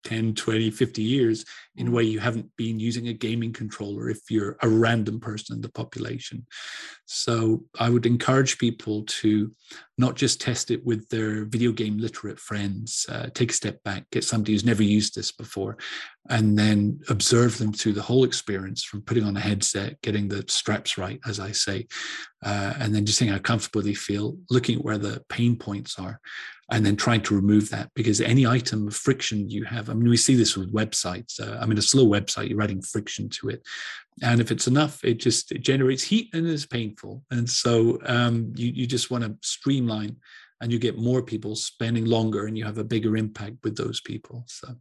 10, 0.06 0.34
20, 0.34 0.70
50 0.70 1.02
years 1.02 1.44
in 1.74 1.88
a 1.88 1.90
way 1.90 2.04
you 2.04 2.20
haven't 2.20 2.48
been 2.56 2.78
using 2.78 3.08
a 3.08 3.12
gaming 3.12 3.52
controller 3.52 4.08
if 4.08 4.30
you're 4.30 4.56
a 4.62 4.68
random 4.68 5.18
person 5.18 5.56
in 5.56 5.60
the 5.60 5.68
population. 5.68 6.46
So 7.06 7.64
I 7.80 7.90
would 7.90 8.06
encourage 8.06 8.58
people 8.58 9.02
to 9.06 9.50
not 9.98 10.14
just 10.14 10.40
test 10.40 10.70
it 10.70 10.84
with 10.86 11.08
their 11.08 11.44
video 11.44 11.72
game 11.72 11.98
literate 11.98 12.38
friends, 12.38 13.04
uh, 13.08 13.30
take 13.34 13.50
a 13.50 13.54
step 13.54 13.82
back, 13.82 14.08
get 14.12 14.22
somebody 14.22 14.52
who's 14.52 14.64
never 14.64 14.84
used 14.84 15.16
this 15.16 15.32
before, 15.32 15.76
and 16.30 16.56
then 16.56 17.00
observe 17.08 17.58
them 17.58 17.72
through 17.72 17.94
the 17.94 18.02
whole 18.02 18.22
experience 18.22 18.84
from 18.84 19.02
putting 19.02 19.24
on 19.24 19.36
a 19.36 19.40
headset, 19.40 20.00
getting 20.02 20.28
the 20.28 20.44
straps 20.46 20.96
right, 20.96 21.18
as 21.26 21.40
I 21.40 21.50
say, 21.50 21.88
uh, 22.44 22.74
and 22.78 22.94
then 22.94 23.06
just 23.06 23.18
seeing 23.18 23.32
how 23.32 23.38
comfortable 23.38 23.82
they 23.82 23.94
feel, 23.94 24.36
looking 24.50 24.78
at 24.78 24.84
where 24.84 24.98
the 24.98 25.24
pain 25.28 25.56
points 25.56 25.98
are, 25.98 26.20
and 26.70 26.84
then 26.84 26.96
trying 26.96 27.22
to 27.22 27.34
remove 27.34 27.70
that 27.70 27.90
because 27.94 28.20
any 28.20 28.46
item 28.46 28.88
of 28.88 28.96
friction 28.96 29.48
you 29.48 29.64
have, 29.64 29.88
I 29.88 29.94
mean, 29.94 30.08
we 30.08 30.16
see 30.16 30.34
this 30.34 30.56
with 30.56 30.72
websites. 30.72 31.40
Uh, 31.40 31.58
I 31.60 31.66
mean, 31.66 31.78
a 31.78 31.82
slow 31.82 32.06
website, 32.06 32.48
you're 32.48 32.62
adding 32.62 32.82
friction 32.82 33.28
to 33.40 33.50
it. 33.50 33.62
And 34.22 34.40
if 34.40 34.50
it's 34.50 34.66
enough, 34.66 35.04
it 35.04 35.14
just 35.14 35.52
it 35.52 35.60
generates 35.60 36.02
heat 36.02 36.30
and 36.34 36.46
is 36.46 36.66
painful. 36.66 37.22
And 37.30 37.48
so 37.48 37.98
um, 38.04 38.52
you, 38.56 38.72
you 38.72 38.86
just 38.86 39.10
want 39.10 39.22
to 39.24 39.36
streamline 39.42 40.16
and 40.60 40.72
you 40.72 40.78
get 40.78 40.98
more 40.98 41.22
people 41.22 41.54
spending 41.54 42.06
longer 42.06 42.46
and 42.46 42.58
you 42.58 42.64
have 42.64 42.78
a 42.78 42.84
bigger 42.84 43.16
impact 43.16 43.56
with 43.62 43.76
those 43.76 44.00
people. 44.00 44.44
So 44.46 44.74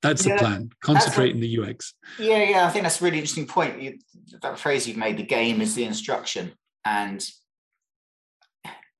that's 0.00 0.24
yeah, 0.24 0.34
the 0.34 0.38
plan. 0.38 0.70
Concentrate 0.82 1.34
in 1.34 1.40
the 1.40 1.60
UX. 1.60 1.94
Yeah, 2.18 2.42
yeah. 2.42 2.66
I 2.66 2.70
think 2.70 2.84
that's 2.84 3.00
a 3.00 3.04
really 3.04 3.18
interesting 3.18 3.46
point. 3.46 3.82
You, 3.82 3.98
that 4.40 4.58
phrase 4.58 4.88
you've 4.88 4.96
made, 4.96 5.18
the 5.18 5.24
game 5.24 5.60
is 5.60 5.74
the 5.74 5.84
instruction. 5.84 6.52
And 6.84 7.22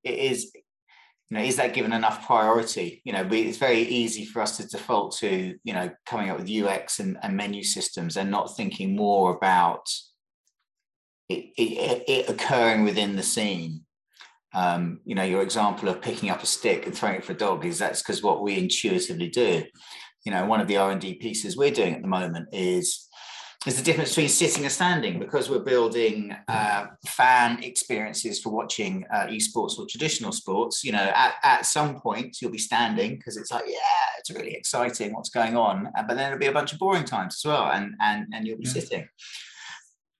it 0.05 0.18
is 0.18 0.53
you 1.33 1.38
know, 1.38 1.45
is 1.45 1.57
that 1.57 1.73
given 1.73 1.95
enough 1.95 2.27
priority? 2.27 3.01
You 3.05 3.14
know, 3.14 3.27
it's 3.31 3.57
very 3.57 3.81
easy 3.81 4.27
for 4.27 4.42
us 4.42 4.59
to 4.59 4.68
default 4.68 5.16
to, 5.21 5.57
you 5.64 5.73
know, 5.73 5.88
coming 6.05 6.29
up 6.29 6.38
with 6.38 6.51
UX 6.51 7.01
and, 7.01 7.16
and 7.23 7.35
menu 7.35 7.62
systems 7.62 8.18
and 8.18 8.31
not 8.31 8.55
thinking 8.55 8.95
more 8.95 9.35
about 9.35 9.88
it, 11.31 11.47
it, 11.57 12.05
it 12.07 12.29
occurring 12.29 12.85
within 12.85 13.16
the 13.16 13.23
scene. 13.23 13.87
Um, 14.53 15.01
you 15.07 15.14
know, 15.14 15.23
your 15.23 15.40
example 15.40 15.88
of 15.88 16.03
picking 16.03 16.29
up 16.29 16.42
a 16.42 16.47
stick 16.47 16.85
and 16.85 16.95
throwing 16.95 17.16
it 17.16 17.25
for 17.25 17.33
a 17.33 17.35
dog 17.35 17.64
is 17.64 17.79
that's 17.79 18.03
because 18.03 18.23
what 18.23 18.42
we 18.42 18.59
intuitively 18.59 19.31
do. 19.31 19.64
You 20.27 20.33
know, 20.33 20.45
one 20.45 20.61
of 20.61 20.68
the 20.68 20.77
R 20.77 20.90
and 20.90 21.01
D 21.01 21.14
pieces 21.14 21.57
we're 21.57 21.71
doing 21.71 21.95
at 21.95 22.03
the 22.03 22.09
moment 22.09 22.51
is 22.53 23.09
is 23.66 23.77
the 23.77 23.83
difference 23.83 24.11
between 24.11 24.29
sitting 24.29 24.64
and 24.64 24.72
standing 24.72 25.18
because 25.20 25.48
we're 25.48 25.61
building 25.61 26.35
uh, 26.48 26.87
fan 27.07 27.62
experiences 27.62 28.40
for 28.40 28.51
watching 28.51 29.05
uh, 29.12 29.27
esports 29.27 29.79
or 29.79 29.87
traditional 29.87 30.33
sports. 30.33 30.83
You 30.83 30.92
know, 30.92 31.12
at, 31.14 31.35
at 31.42 31.66
some 31.66 32.01
point 32.01 32.38
you'll 32.40 32.51
be 32.51 32.59
standing 32.59 33.16
because 33.16 33.37
it's 33.37 33.53
like, 33.53 33.64
yeah, 33.66 34.18
it's 34.18 34.31
really 34.31 34.55
exciting 34.55 35.14
what's 35.14 35.31
going 35.31 35.57
on, 35.57 35.88
uh, 35.96 36.03
but 36.03 36.09
then 36.09 36.18
there'll 36.18 36.38
be 36.38 36.46
a 36.46 36.53
bunch 36.53 36.72
of 36.72 36.79
boring 36.79 37.05
times 37.05 37.40
as 37.40 37.48
well, 37.48 37.70
and 37.70 37.94
and 38.01 38.27
and 38.33 38.46
you'll 38.46 38.59
be 38.59 38.64
yeah. 38.64 38.72
sitting. 38.72 39.09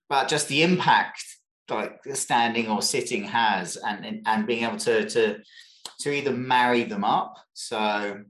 But 0.09 0.29
just 0.29 0.47
the 0.47 0.63
impact 0.63 1.23
like 1.69 1.99
standing 2.13 2.69
or 2.69 2.81
sitting 2.81 3.25
has, 3.25 3.75
and 3.75 4.05
and, 4.05 4.21
and 4.25 4.47
being 4.47 4.63
able 4.63 4.77
to 4.77 5.09
to 5.09 5.39
to 5.99 6.11
either 6.11 6.31
marry 6.31 6.83
them 6.83 7.03
up, 7.03 7.35
so 7.53 8.23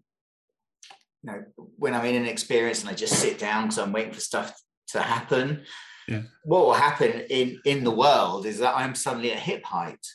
you 1.23 1.31
know, 1.31 1.43
when 1.77 1.93
I'm 1.93 2.05
in 2.05 2.15
an 2.15 2.25
experience 2.25 2.81
and 2.81 2.89
I 2.89 2.93
just 2.93 3.13
sit 3.13 3.37
down 3.37 3.65
because 3.65 3.77
I'm 3.77 3.93
waiting 3.93 4.13
for 4.13 4.19
stuff 4.19 4.59
to 4.89 5.01
happen. 5.01 5.63
Yeah. 6.07 6.23
What 6.43 6.65
will 6.65 6.73
happen 6.73 7.21
in 7.29 7.59
in 7.65 7.83
the 7.83 7.91
world 7.91 8.45
is 8.45 8.59
that 8.59 8.75
I'm 8.75 8.95
suddenly 8.95 9.31
at 9.31 9.39
hip 9.39 9.63
height, 9.63 10.05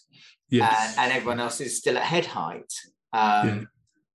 yes. 0.51 0.97
and, 0.97 1.07
and 1.07 1.17
everyone 1.17 1.41
else 1.41 1.61
is 1.61 1.79
still 1.79 1.97
at 1.97 2.05
head 2.05 2.27
height. 2.27 2.73
Um, 3.13 3.49
yeah. 3.49 3.65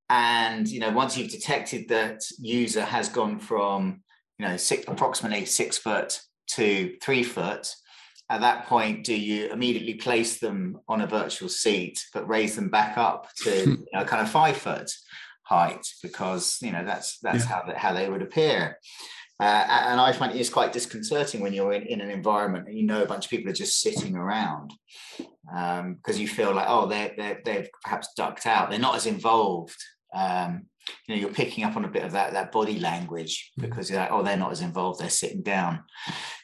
And 0.09 0.67
you 0.67 0.79
know, 0.79 0.91
once 0.91 1.17
you've 1.17 1.31
detected 1.31 1.89
that 1.89 2.21
user 2.39 2.83
has 2.83 3.09
gone 3.09 3.39
from 3.39 4.03
you 4.37 4.47
know 4.47 4.57
six, 4.57 4.85
approximately 4.87 5.45
six 5.45 5.77
foot 5.77 6.19
to 6.51 6.95
three 7.01 7.23
foot, 7.23 7.73
at 8.29 8.41
that 8.41 8.67
point, 8.67 9.03
do 9.03 9.15
you 9.15 9.51
immediately 9.51 9.95
place 9.95 10.39
them 10.39 10.79
on 10.87 11.01
a 11.01 11.07
virtual 11.07 11.49
seat, 11.49 12.03
but 12.13 12.27
raise 12.27 12.55
them 12.55 12.69
back 12.69 12.97
up 12.97 13.29
to 13.43 13.49
you 13.69 13.85
know, 13.93 14.05
kind 14.05 14.21
of 14.21 14.29
five 14.29 14.57
foot 14.57 14.91
height 15.43 15.85
because 16.01 16.57
you 16.61 16.71
know 16.71 16.85
that's 16.85 17.19
that's 17.19 17.45
yeah. 17.45 17.49
how 17.49 17.63
the, 17.67 17.77
how 17.77 17.93
they 17.93 18.09
would 18.09 18.21
appear. 18.21 18.77
Uh, 19.39 19.65
and 19.67 19.99
I 19.99 20.11
find 20.11 20.33
it 20.33 20.39
is 20.39 20.49
quite 20.49 20.73
disconcerting 20.73 21.41
when 21.41 21.53
you're 21.53 21.73
in, 21.73 21.83
in 21.83 22.01
an 22.01 22.11
environment 22.11 22.67
and 22.67 22.77
you 22.77 22.85
know 22.85 23.01
a 23.01 23.07
bunch 23.07 23.25
of 23.25 23.31
people 23.31 23.49
are 23.49 23.55
just 23.55 23.81
sitting 23.81 24.15
around 24.15 24.71
because 25.17 26.15
um, 26.15 26.21
you 26.21 26.27
feel 26.27 26.53
like, 26.53 26.67
oh, 26.69 26.87
they're, 26.87 27.13
they're, 27.17 27.41
they've 27.43 27.69
perhaps 27.83 28.09
ducked 28.15 28.45
out. 28.45 28.69
They're 28.69 28.79
not 28.79 28.95
as 28.95 29.05
involved. 29.05 29.75
Um, 30.15 30.67
you 31.07 31.15
know, 31.15 31.21
you're 31.21 31.33
picking 31.33 31.63
up 31.63 31.75
on 31.75 31.85
a 31.85 31.89
bit 31.89 32.03
of 32.03 32.11
that, 32.11 32.33
that 32.33 32.51
body 32.51 32.79
language 32.79 33.51
mm. 33.57 33.63
because 33.63 33.89
you're 33.89 33.99
like, 33.99 34.11
oh, 34.11 34.21
they're 34.21 34.37
not 34.37 34.51
as 34.51 34.61
involved. 34.61 34.99
They're 34.99 35.09
sitting 35.09 35.41
down. 35.41 35.83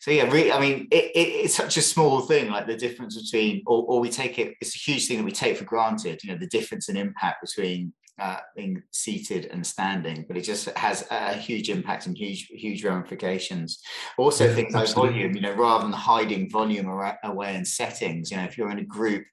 So 0.01 0.11
yeah, 0.11 0.23
really, 0.23 0.51
I 0.51 0.59
mean, 0.59 0.87
it, 0.91 1.11
it, 1.15 1.27
it's 1.45 1.55
such 1.55 1.77
a 1.77 1.81
small 1.81 2.21
thing, 2.21 2.49
like 2.49 2.67
the 2.67 2.77
difference 2.77 3.21
between, 3.21 3.63
or, 3.65 3.83
or 3.85 3.99
we 3.99 4.09
take 4.09 4.39
it, 4.39 4.55
it's 4.61 4.75
a 4.75 4.79
huge 4.79 5.07
thing 5.07 5.17
that 5.17 5.25
we 5.25 5.31
take 5.31 5.57
for 5.57 5.65
granted, 5.65 6.23
you 6.23 6.31
know, 6.31 6.39
the 6.39 6.47
difference 6.47 6.89
in 6.89 6.97
impact 6.97 7.41
between 7.41 7.93
uh, 8.19 8.39
being 8.55 8.83
seated 8.91 9.45
and 9.51 9.65
standing, 9.65 10.25
but 10.27 10.37
it 10.37 10.41
just 10.41 10.69
has 10.77 11.07
a 11.11 11.33
huge 11.33 11.69
impact 11.69 12.05
and 12.05 12.17
huge, 12.17 12.47
huge 12.47 12.83
ramifications. 12.83 13.79
Also, 14.17 14.45
yeah, 14.45 14.55
things 14.55 14.73
like 14.73 14.89
volume, 14.89 15.35
you 15.35 15.41
know, 15.41 15.53
rather 15.53 15.83
than 15.83 15.93
hiding 15.93 16.49
volume 16.49 16.87
away 17.23 17.55
in 17.55 17.65
settings, 17.65 18.31
you 18.31 18.37
know, 18.37 18.43
if 18.43 18.57
you're 18.57 18.71
in 18.71 18.79
a 18.79 18.85
group 18.85 19.23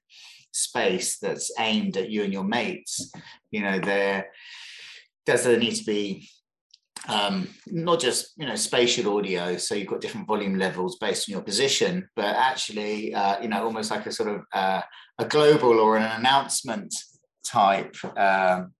space 0.51 1.19
that's 1.19 1.51
aimed 1.59 1.97
at 1.97 2.09
you 2.09 2.23
and 2.23 2.33
your 2.33 2.43
mates, 2.43 3.11
you 3.51 3.61
know, 3.61 3.79
they're 3.79 4.27
does 5.25 5.43
there 5.43 5.59
need 5.59 5.75
to 5.75 5.83
be 5.83 6.29
um, 7.07 7.47
not 7.67 7.99
just 7.99 8.33
you 8.37 8.45
know 8.45 8.55
spatial 8.55 9.17
audio, 9.17 9.57
so 9.57 9.75
you've 9.75 9.87
got 9.87 10.01
different 10.01 10.27
volume 10.27 10.57
levels 10.57 10.97
based 10.97 11.29
on 11.29 11.33
your 11.33 11.41
position, 11.41 12.09
but 12.15 12.35
actually 12.35 13.13
uh, 13.13 13.39
you 13.41 13.47
know 13.47 13.63
almost 13.63 13.91
like 13.91 14.05
a 14.05 14.11
sort 14.11 14.29
of 14.29 14.41
uh, 14.53 14.81
a 15.19 15.25
global 15.25 15.79
or 15.79 15.97
an 15.97 16.19
announcement 16.19 16.93
type 17.45 17.95
um, 18.17 18.73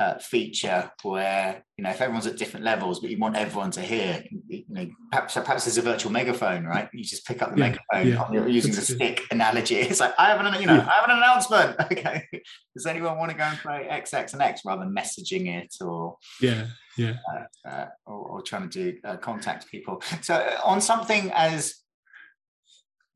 uh, 0.00 0.18
feature 0.18 0.90
where 1.02 1.64
you 1.76 1.84
know 1.84 1.90
if 1.90 2.00
everyone's 2.00 2.26
at 2.26 2.36
different 2.36 2.64
levels, 2.64 3.00
but 3.00 3.10
you 3.10 3.18
want 3.18 3.36
everyone 3.36 3.70
to 3.72 3.80
hear. 3.80 4.24
You 4.48 4.64
know, 4.68 4.88
perhaps 5.10 5.34
perhaps 5.34 5.64
there's 5.64 5.78
a 5.78 5.82
virtual 5.82 6.10
megaphone, 6.10 6.64
right? 6.64 6.88
You 6.92 7.04
just 7.04 7.26
pick 7.26 7.42
up 7.42 7.54
the 7.54 7.58
yeah, 7.58 7.76
megaphone 8.00 8.34
yeah. 8.34 8.46
using 8.46 8.72
That's 8.72 8.88
the 8.88 8.94
stick 8.94 9.22
analogy. 9.30 9.76
It's 9.94 10.00
like 10.00 10.14
I 10.18 10.26
have 10.26 10.44
an 10.44 10.60
you 10.60 10.66
know 10.66 10.74
yeah. 10.74 10.88
I 10.88 10.92
have 11.00 11.10
an 11.10 11.16
announcement. 11.16 11.76
Okay, 11.94 12.26
does 12.74 12.86
anyone 12.86 13.18
want 13.18 13.30
to 13.30 13.36
go 13.36 13.44
and 13.44 13.58
play 13.58 13.86
X 13.88 14.14
X 14.14 14.32
and 14.32 14.42
X 14.42 14.62
rather 14.64 14.84
than 14.84 14.94
messaging 14.94 15.46
it 15.46 15.74
or 15.80 16.16
yeah 16.40 16.66
yeah 16.96 17.14
uh, 17.30 17.68
uh, 17.68 17.86
or, 18.06 18.14
or, 18.14 18.42
trying 18.42 18.68
to 18.68 18.92
do 18.92 18.98
uh, 19.04 19.16
contact 19.16 19.68
people? 19.70 20.02
So 20.22 20.34
uh, 20.34 20.58
on 20.64 20.80
something 20.80 21.30
as 21.34 21.76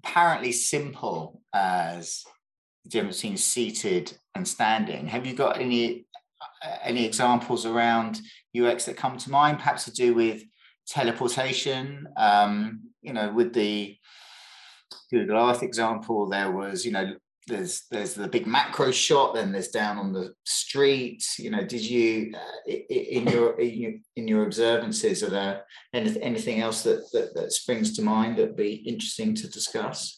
apparently 0.05 0.53
simple 0.53 1.41
as 1.53 2.25
the 2.85 2.91
difference 2.91 3.17
between 3.17 3.37
seated 3.37 4.17
and 4.35 4.47
standing. 4.47 5.09
Have 5.09 5.27
you 5.27 5.35
got 5.35 5.61
any 5.61 6.07
any 6.83 7.05
examples 7.05 7.67
around 7.67 8.21
UX 8.59 8.85
that 8.85 8.97
come 8.97 9.17
to 9.19 9.31
mind, 9.31 9.59
perhaps 9.59 9.85
to 9.85 9.93
do 9.93 10.15
with 10.15 10.43
teleportation? 10.87 12.09
Um, 12.17 12.81
you 13.03 13.13
know, 13.13 13.33
with 13.33 13.53
the 13.53 13.97
Google 15.11 15.51
Earth 15.51 15.63
example, 15.63 16.29
there 16.29 16.51
was, 16.51 16.85
you 16.85 16.93
know, 16.93 17.15
there's 17.49 17.85
there's 17.91 18.15
the 18.15 18.29
big 18.29 18.47
macro 18.47 18.91
shot, 18.91 19.35
then 19.35 19.53
there's 19.53 19.69
down 19.69 19.99
on 19.99 20.13
the 20.13 20.35
street. 20.45 21.25
You 21.39 21.51
know, 21.51 21.65
did 21.65 21.83
you 21.83 22.35
uh, 22.35 22.71
in 22.71 23.27
your 23.27 23.59
in 23.59 24.29
your, 24.29 24.45
observances, 24.45 25.23
are 25.23 25.31
there 25.31 25.65
anything, 25.95 26.61
else 26.61 26.83
that, 26.83 27.09
that 27.13 27.35
that 27.35 27.53
springs 27.53 27.97
to 27.97 28.03
mind 28.03 28.37
that'd 28.37 28.57
be 28.57 28.75
interesting 28.75 29.35
to 29.37 29.49
discuss? 29.49 30.18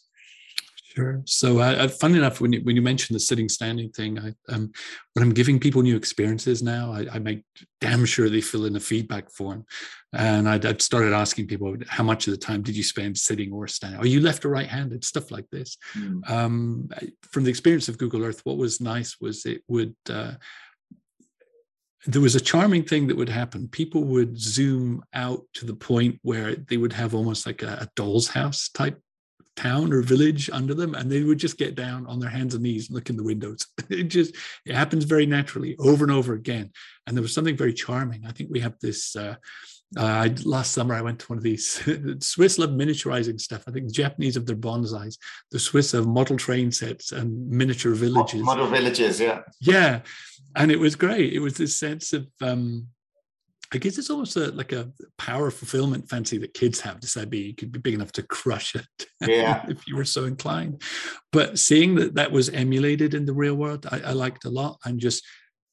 Sure. 0.95 1.21
So, 1.25 1.59
uh, 1.59 1.87
funny 1.87 2.17
enough, 2.17 2.41
when 2.41 2.51
you, 2.51 2.59
when 2.63 2.75
you 2.75 2.81
mentioned 2.81 3.15
the 3.15 3.19
sitting 3.21 3.47
standing 3.47 3.91
thing, 3.91 4.19
I, 4.19 4.33
um, 4.49 4.73
when 5.13 5.23
I'm 5.23 5.33
giving 5.33 5.57
people 5.57 5.81
new 5.81 5.95
experiences 5.95 6.61
now, 6.61 6.91
I, 6.91 7.07
I 7.13 7.19
make 7.19 7.43
damn 7.79 8.03
sure 8.03 8.29
they 8.29 8.41
fill 8.41 8.65
in 8.65 8.75
a 8.75 8.79
feedback 8.79 9.31
form, 9.31 9.65
and 10.11 10.49
I'd, 10.49 10.65
I'd, 10.65 10.81
started 10.81 11.13
asking 11.13 11.47
people 11.47 11.77
how 11.87 12.03
much 12.03 12.27
of 12.27 12.31
the 12.31 12.37
time 12.37 12.61
did 12.61 12.75
you 12.75 12.83
spend 12.83 13.17
sitting 13.17 13.53
or 13.53 13.69
standing? 13.69 14.01
Are 14.01 14.05
you 14.05 14.19
left 14.19 14.43
or 14.43 14.49
right-handed? 14.49 15.05
Stuff 15.05 15.31
like 15.31 15.49
this. 15.49 15.77
Mm. 15.95 16.29
Um, 16.29 16.89
from 17.23 17.45
the 17.45 17.49
experience 17.49 17.87
of 17.87 17.97
Google 17.97 18.25
Earth, 18.25 18.41
what 18.43 18.57
was 18.57 18.81
nice 18.81 19.15
was 19.21 19.45
it 19.45 19.63
would. 19.69 19.95
Uh, 20.09 20.33
there 22.07 22.21
was 22.21 22.35
a 22.35 22.41
charming 22.41 22.83
thing 22.83 23.07
that 23.07 23.15
would 23.15 23.29
happen. 23.29 23.69
People 23.69 24.03
would 24.05 24.37
zoom 24.37 25.03
out 25.13 25.43
to 25.53 25.65
the 25.65 25.75
point 25.75 26.19
where 26.23 26.55
they 26.55 26.75
would 26.75 26.93
have 26.93 27.13
almost 27.13 27.45
like 27.45 27.61
a, 27.61 27.77
a 27.81 27.89
doll's 27.95 28.27
house 28.27 28.69
type 28.69 28.99
town 29.55 29.91
or 29.91 30.01
village 30.01 30.49
under 30.51 30.73
them 30.73 30.95
and 30.95 31.11
they 31.11 31.23
would 31.23 31.37
just 31.37 31.57
get 31.57 31.75
down 31.75 32.07
on 32.07 32.19
their 32.19 32.29
hands 32.29 32.53
and 32.53 32.63
knees 32.63 32.87
and 32.87 32.95
look 32.95 33.09
in 33.09 33.17
the 33.17 33.23
windows 33.23 33.67
it 33.89 34.03
just 34.03 34.35
it 34.65 34.75
happens 34.75 35.03
very 35.03 35.25
naturally 35.25 35.75
over 35.77 36.05
and 36.05 36.11
over 36.11 36.33
again 36.33 36.71
and 37.05 37.15
there 37.15 37.21
was 37.21 37.33
something 37.33 37.57
very 37.57 37.73
charming 37.73 38.25
i 38.25 38.31
think 38.31 38.49
we 38.49 38.59
have 38.59 38.75
this 38.81 39.15
uh, 39.15 39.35
uh, 39.97 40.29
last 40.45 40.71
summer, 40.71 40.93
I 40.93 41.01
went 41.01 41.19
to 41.19 41.25
one 41.27 41.37
of 41.37 41.43
these. 41.43 41.79
the 41.85 42.17
Swiss 42.21 42.57
love 42.57 42.69
miniaturizing 42.69 43.39
stuff. 43.41 43.63
I 43.67 43.71
think 43.71 43.87
the 43.87 43.93
Japanese 43.93 44.35
have 44.35 44.45
their 44.45 44.55
bonsais. 44.55 45.17
The 45.51 45.59
Swiss 45.59 45.91
have 45.91 46.07
model 46.07 46.37
train 46.37 46.71
sets 46.71 47.11
and 47.11 47.49
miniature 47.49 47.93
villages. 47.93 48.41
Model 48.41 48.67
villages, 48.67 49.19
yeah. 49.19 49.41
Yeah, 49.59 50.01
and 50.55 50.71
it 50.71 50.79
was 50.79 50.95
great. 50.95 51.33
It 51.33 51.39
was 51.39 51.55
this 51.55 51.77
sense 51.77 52.13
of 52.13 52.27
um, 52.41 52.87
I 53.73 53.77
guess 53.77 53.97
it's 53.97 54.09
almost 54.09 54.35
a, 54.35 54.47
like 54.51 54.73
a 54.73 54.91
power 55.17 55.49
fulfillment 55.49 56.09
fancy 56.09 56.37
that 56.39 56.53
kids 56.53 56.81
have. 56.81 56.99
This 56.99 57.15
idea 57.15 57.47
you 57.47 57.55
could 57.55 57.71
be 57.71 57.79
big 57.79 57.93
enough 57.93 58.11
to 58.13 58.23
crush 58.23 58.75
it, 58.75 59.07
yeah, 59.21 59.65
if 59.69 59.87
you 59.87 59.95
were 59.95 60.05
so 60.05 60.25
inclined. 60.25 60.81
But 61.31 61.57
seeing 61.57 61.95
that 61.95 62.15
that 62.15 62.31
was 62.31 62.49
emulated 62.49 63.13
in 63.13 63.25
the 63.25 63.33
real 63.33 63.55
world, 63.55 63.87
I, 63.89 64.01
I 64.01 64.11
liked 64.11 64.45
a 64.45 64.49
lot, 64.49 64.77
and 64.83 64.99
just 64.99 65.23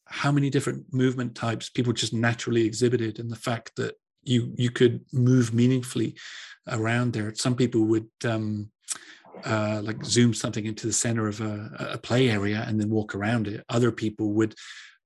how 0.07 0.31
many 0.31 0.49
different 0.49 0.87
movement 0.93 1.35
types 1.35 1.71
people 1.71 1.93
just 1.93 2.15
naturally 2.15 2.65
exhibited, 2.65 3.19
and 3.19 3.31
the 3.31 3.37
fact 3.37 3.73
that 3.77 3.95
you 4.23 4.53
you 4.57 4.71
could 4.71 5.05
move 5.13 5.53
meaningfully 5.53 6.17
around 6.69 7.13
there. 7.13 7.35
Some 7.35 7.57
people 7.57 7.83
would. 7.85 8.09
Um, 8.25 8.71
uh, 9.45 9.81
like 9.85 10.05
zoom 10.05 10.35
something 10.35 10.67
into 10.67 10.89
the 10.89 10.93
center 10.93 11.29
of 11.29 11.41
a, 11.41 11.91
a, 11.93 11.99
play 11.99 12.29
area 12.29 12.65
and 12.67 12.81
then 12.81 12.91
walk 12.91 13.15
around 13.15 13.47
it. 13.47 13.65
Other 13.69 13.93
people 13.93 14.33
would 14.33 14.53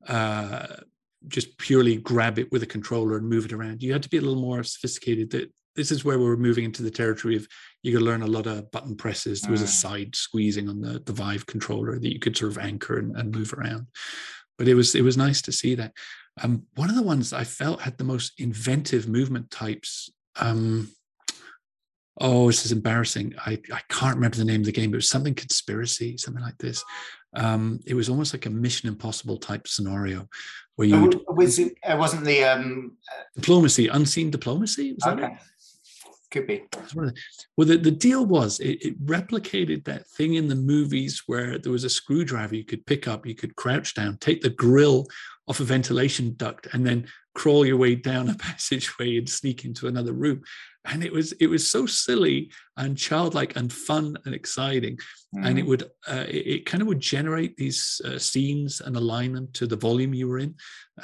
uh, 0.08 0.68
just 1.28 1.56
purely 1.58 1.96
grab 1.96 2.38
it 2.38 2.50
with 2.52 2.62
a 2.62 2.66
controller 2.66 3.16
and 3.16 3.28
move 3.28 3.44
it 3.44 3.52
around. 3.52 3.82
You 3.82 3.92
had 3.92 4.02
to 4.02 4.08
be 4.08 4.18
a 4.18 4.20
little 4.22 4.40
more 4.40 4.62
sophisticated. 4.62 5.30
That 5.30 5.52
this 5.76 5.90
is 5.90 6.04
where 6.04 6.18
we're 6.18 6.36
moving 6.36 6.64
into 6.64 6.82
the 6.82 6.90
territory 6.90 7.36
of 7.36 7.46
you 7.82 7.92
could 7.92 8.02
learn 8.02 8.22
a 8.22 8.26
lot 8.26 8.46
of 8.46 8.70
button 8.70 8.96
presses. 8.96 9.40
There 9.40 9.50
was 9.50 9.62
a 9.62 9.66
mm. 9.66 9.68
side 9.68 10.16
squeezing 10.16 10.68
on 10.68 10.80
the, 10.80 11.02
the 11.04 11.12
Vive 11.12 11.46
controller 11.46 11.98
that 11.98 12.12
you 12.12 12.18
could 12.18 12.36
sort 12.36 12.52
of 12.52 12.58
anchor 12.58 12.98
and, 12.98 13.16
and 13.16 13.34
move 13.34 13.52
around. 13.54 13.86
But 14.58 14.68
it 14.68 14.74
was 14.74 14.94
it 14.94 15.02
was 15.02 15.16
nice 15.16 15.42
to 15.42 15.52
see 15.52 15.74
that. 15.76 15.92
Um, 16.42 16.64
one 16.76 16.88
of 16.88 16.96
the 16.96 17.02
ones 17.02 17.32
I 17.32 17.44
felt 17.44 17.82
had 17.82 17.98
the 17.98 18.04
most 18.04 18.32
inventive 18.38 19.08
movement 19.08 19.50
types. 19.50 20.10
Um, 20.36 20.90
oh, 22.18 22.46
this 22.46 22.64
is 22.64 22.72
embarrassing. 22.72 23.34
I, 23.44 23.58
I 23.72 23.80
can't 23.88 24.14
remember 24.14 24.36
the 24.36 24.44
name 24.44 24.60
of 24.60 24.66
the 24.66 24.72
game, 24.72 24.90
but 24.90 24.96
it 24.96 24.98
was 24.98 25.10
something 25.10 25.34
conspiracy, 25.34 26.16
something 26.16 26.42
like 26.42 26.58
this. 26.58 26.84
Um, 27.34 27.80
it 27.86 27.94
was 27.94 28.08
almost 28.08 28.34
like 28.34 28.46
a 28.46 28.50
Mission 28.50 28.88
Impossible 28.88 29.38
type 29.38 29.66
scenario 29.66 30.28
where 30.76 30.88
you 30.88 31.10
was 31.28 31.58
it, 31.58 31.74
it 31.86 31.98
wasn't 31.98 32.24
the 32.24 32.44
um, 32.44 32.92
diplomacy, 33.34 33.88
unseen 33.88 34.30
diplomacy. 34.30 34.94
Was 34.94 35.14
okay. 35.14 35.38
Could 36.30 36.46
be. 36.46 36.62
Well, 36.94 37.66
the, 37.66 37.76
the 37.76 37.90
deal 37.90 38.24
was 38.24 38.58
it, 38.58 38.82
it, 38.82 39.06
replicated 39.06 39.84
that 39.84 40.06
thing 40.08 40.34
in 40.34 40.48
the 40.48 40.54
movies 40.54 41.22
where 41.26 41.58
there 41.58 41.70
was 41.70 41.84
a 41.84 41.90
screwdriver 41.90 42.56
you 42.56 42.64
could 42.64 42.86
pick 42.86 43.06
up, 43.06 43.26
you 43.26 43.34
could 43.34 43.54
crouch 43.54 43.94
down, 43.94 44.16
take 44.16 44.40
the 44.40 44.48
grill 44.48 45.06
off 45.46 45.60
a 45.60 45.64
ventilation 45.64 46.34
duct, 46.38 46.68
and 46.72 46.86
then 46.86 47.06
crawl 47.34 47.66
your 47.66 47.76
way 47.76 47.94
down 47.94 48.30
a 48.30 48.34
passageway 48.38 49.18
and 49.18 49.28
sneak 49.28 49.66
into 49.66 49.88
another 49.88 50.14
room 50.14 50.42
and 50.86 51.04
it 51.04 51.12
was 51.12 51.32
it 51.32 51.46
was 51.46 51.68
so 51.68 51.86
silly 51.86 52.50
and 52.76 52.98
childlike 52.98 53.56
and 53.56 53.72
fun 53.72 54.16
and 54.24 54.34
exciting 54.34 54.96
mm. 55.34 55.46
and 55.46 55.58
it 55.58 55.64
mm. 55.64 55.68
would 55.68 55.82
uh, 56.08 56.24
it, 56.28 56.46
it, 56.46 56.66
kind 56.66 56.80
of 56.80 56.88
would 56.88 57.00
generate 57.00 57.56
these 57.56 58.00
uh, 58.04 58.18
scenes 58.18 58.80
and 58.80 58.96
align 58.96 59.32
them 59.32 59.48
to 59.52 59.66
the 59.66 59.76
volume 59.76 60.14
you 60.14 60.28
were 60.28 60.38
in 60.38 60.54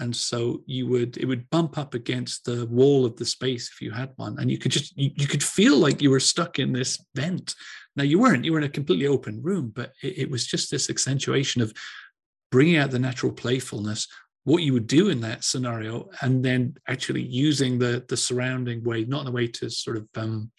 and 0.01 0.15
so 0.15 0.63
you 0.67 0.87
would 0.87 1.17
it 1.19 1.27
would 1.27 1.49
bump 1.51 1.79
up 1.79 1.95
against 1.95 2.45
the 2.45 2.67
wall 2.67 3.05
of 3.05 3.17
the 3.17 3.25
space 3.25 3.71
if 3.73 3.81
you 3.81 3.91
had 3.91 4.11
one 4.17 4.37
and 4.39 4.51
you 4.51 4.59
could 4.59 4.73
just 4.73 4.97
you, 4.97 5.11
you 5.15 5.27
could 5.27 5.43
feel 5.43 5.77
like 5.77 6.03
you 6.03 6.11
were 6.11 6.21
stuck 6.21 6.59
in 6.59 6.73
this 6.73 7.05
vent 7.15 7.55
now 7.97 8.05
you 8.05 8.19
weren't 8.19 8.45
you 8.45 8.53
were 8.53 8.59
in 8.59 8.65
a 8.65 8.69
completely 8.69 9.07
open 9.07 9.41
room 9.43 9.73
but 9.75 9.93
it, 10.03 10.19
it 10.19 10.31
was 10.31 10.47
just 10.47 10.71
this 10.71 10.91
accentuation 10.91 11.63
of 11.63 11.73
bringing 12.51 12.77
out 12.77 12.91
the 12.91 12.99
natural 12.99 13.33
playfulness 13.33 14.09
what 14.49 14.63
you 14.63 14.73
would 14.73 14.87
do 14.87 15.11
in 15.11 15.21
that 15.21 15.45
scenario 15.45 16.09
and 16.23 16.43
then 16.43 16.75
actually 16.89 17.21
using 17.21 17.79
the 17.79 18.03
the 18.09 18.17
surrounding 18.17 18.83
way 18.83 19.05
not 19.05 19.21
in 19.21 19.29
a 19.29 19.31
way 19.31 19.47
to 19.47 19.69
sort 19.69 19.99
of 19.99 20.09
um, 20.17 20.51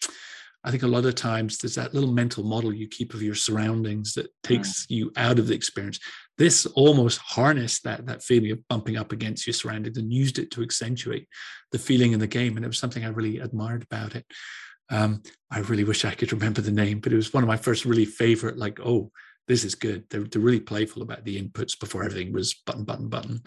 i 0.62 0.70
think 0.70 0.84
a 0.84 0.86
lot 0.94 1.04
of 1.04 1.16
times 1.16 1.58
there's 1.58 1.74
that 1.74 1.92
little 1.92 2.12
mental 2.12 2.44
model 2.44 2.72
you 2.72 2.86
keep 2.86 3.14
of 3.14 3.22
your 3.22 3.34
surroundings 3.34 4.14
that 4.14 4.28
takes 4.44 4.86
yeah. 4.88 4.96
you 4.98 5.12
out 5.16 5.40
of 5.40 5.48
the 5.48 5.54
experience 5.54 5.98
this 6.38 6.66
almost 6.66 7.18
harnessed 7.18 7.82
that 7.82 8.06
that 8.06 8.22
feeling 8.22 8.52
of 8.52 8.68
bumping 8.68 8.96
up 8.96 9.10
against 9.10 9.44
your 9.44 9.54
surroundings 9.54 9.98
and 9.98 10.12
used 10.12 10.38
it 10.38 10.52
to 10.52 10.62
accentuate 10.62 11.26
the 11.72 11.78
feeling 11.78 12.12
in 12.12 12.20
the 12.20 12.28
game 12.28 12.56
and 12.56 12.64
it 12.64 12.68
was 12.68 12.78
something 12.78 13.04
i 13.04 13.08
really 13.08 13.38
admired 13.40 13.82
about 13.82 14.14
it 14.14 14.24
um, 14.90 15.20
i 15.50 15.58
really 15.58 15.84
wish 15.84 16.04
i 16.04 16.14
could 16.14 16.32
remember 16.32 16.60
the 16.60 16.70
name 16.70 17.00
but 17.00 17.12
it 17.12 17.16
was 17.16 17.34
one 17.34 17.42
of 17.42 17.48
my 17.48 17.56
first 17.56 17.84
really 17.84 18.04
favorite 18.04 18.56
like 18.56 18.78
oh 18.78 19.10
this 19.50 19.64
is 19.64 19.74
good. 19.74 20.04
They're, 20.08 20.22
they're 20.22 20.40
really 20.40 20.60
playful 20.60 21.02
about 21.02 21.24
the 21.24 21.42
inputs 21.42 21.78
before 21.78 22.04
everything 22.04 22.32
was 22.32 22.54
button, 22.54 22.84
button, 22.84 23.08
button. 23.08 23.42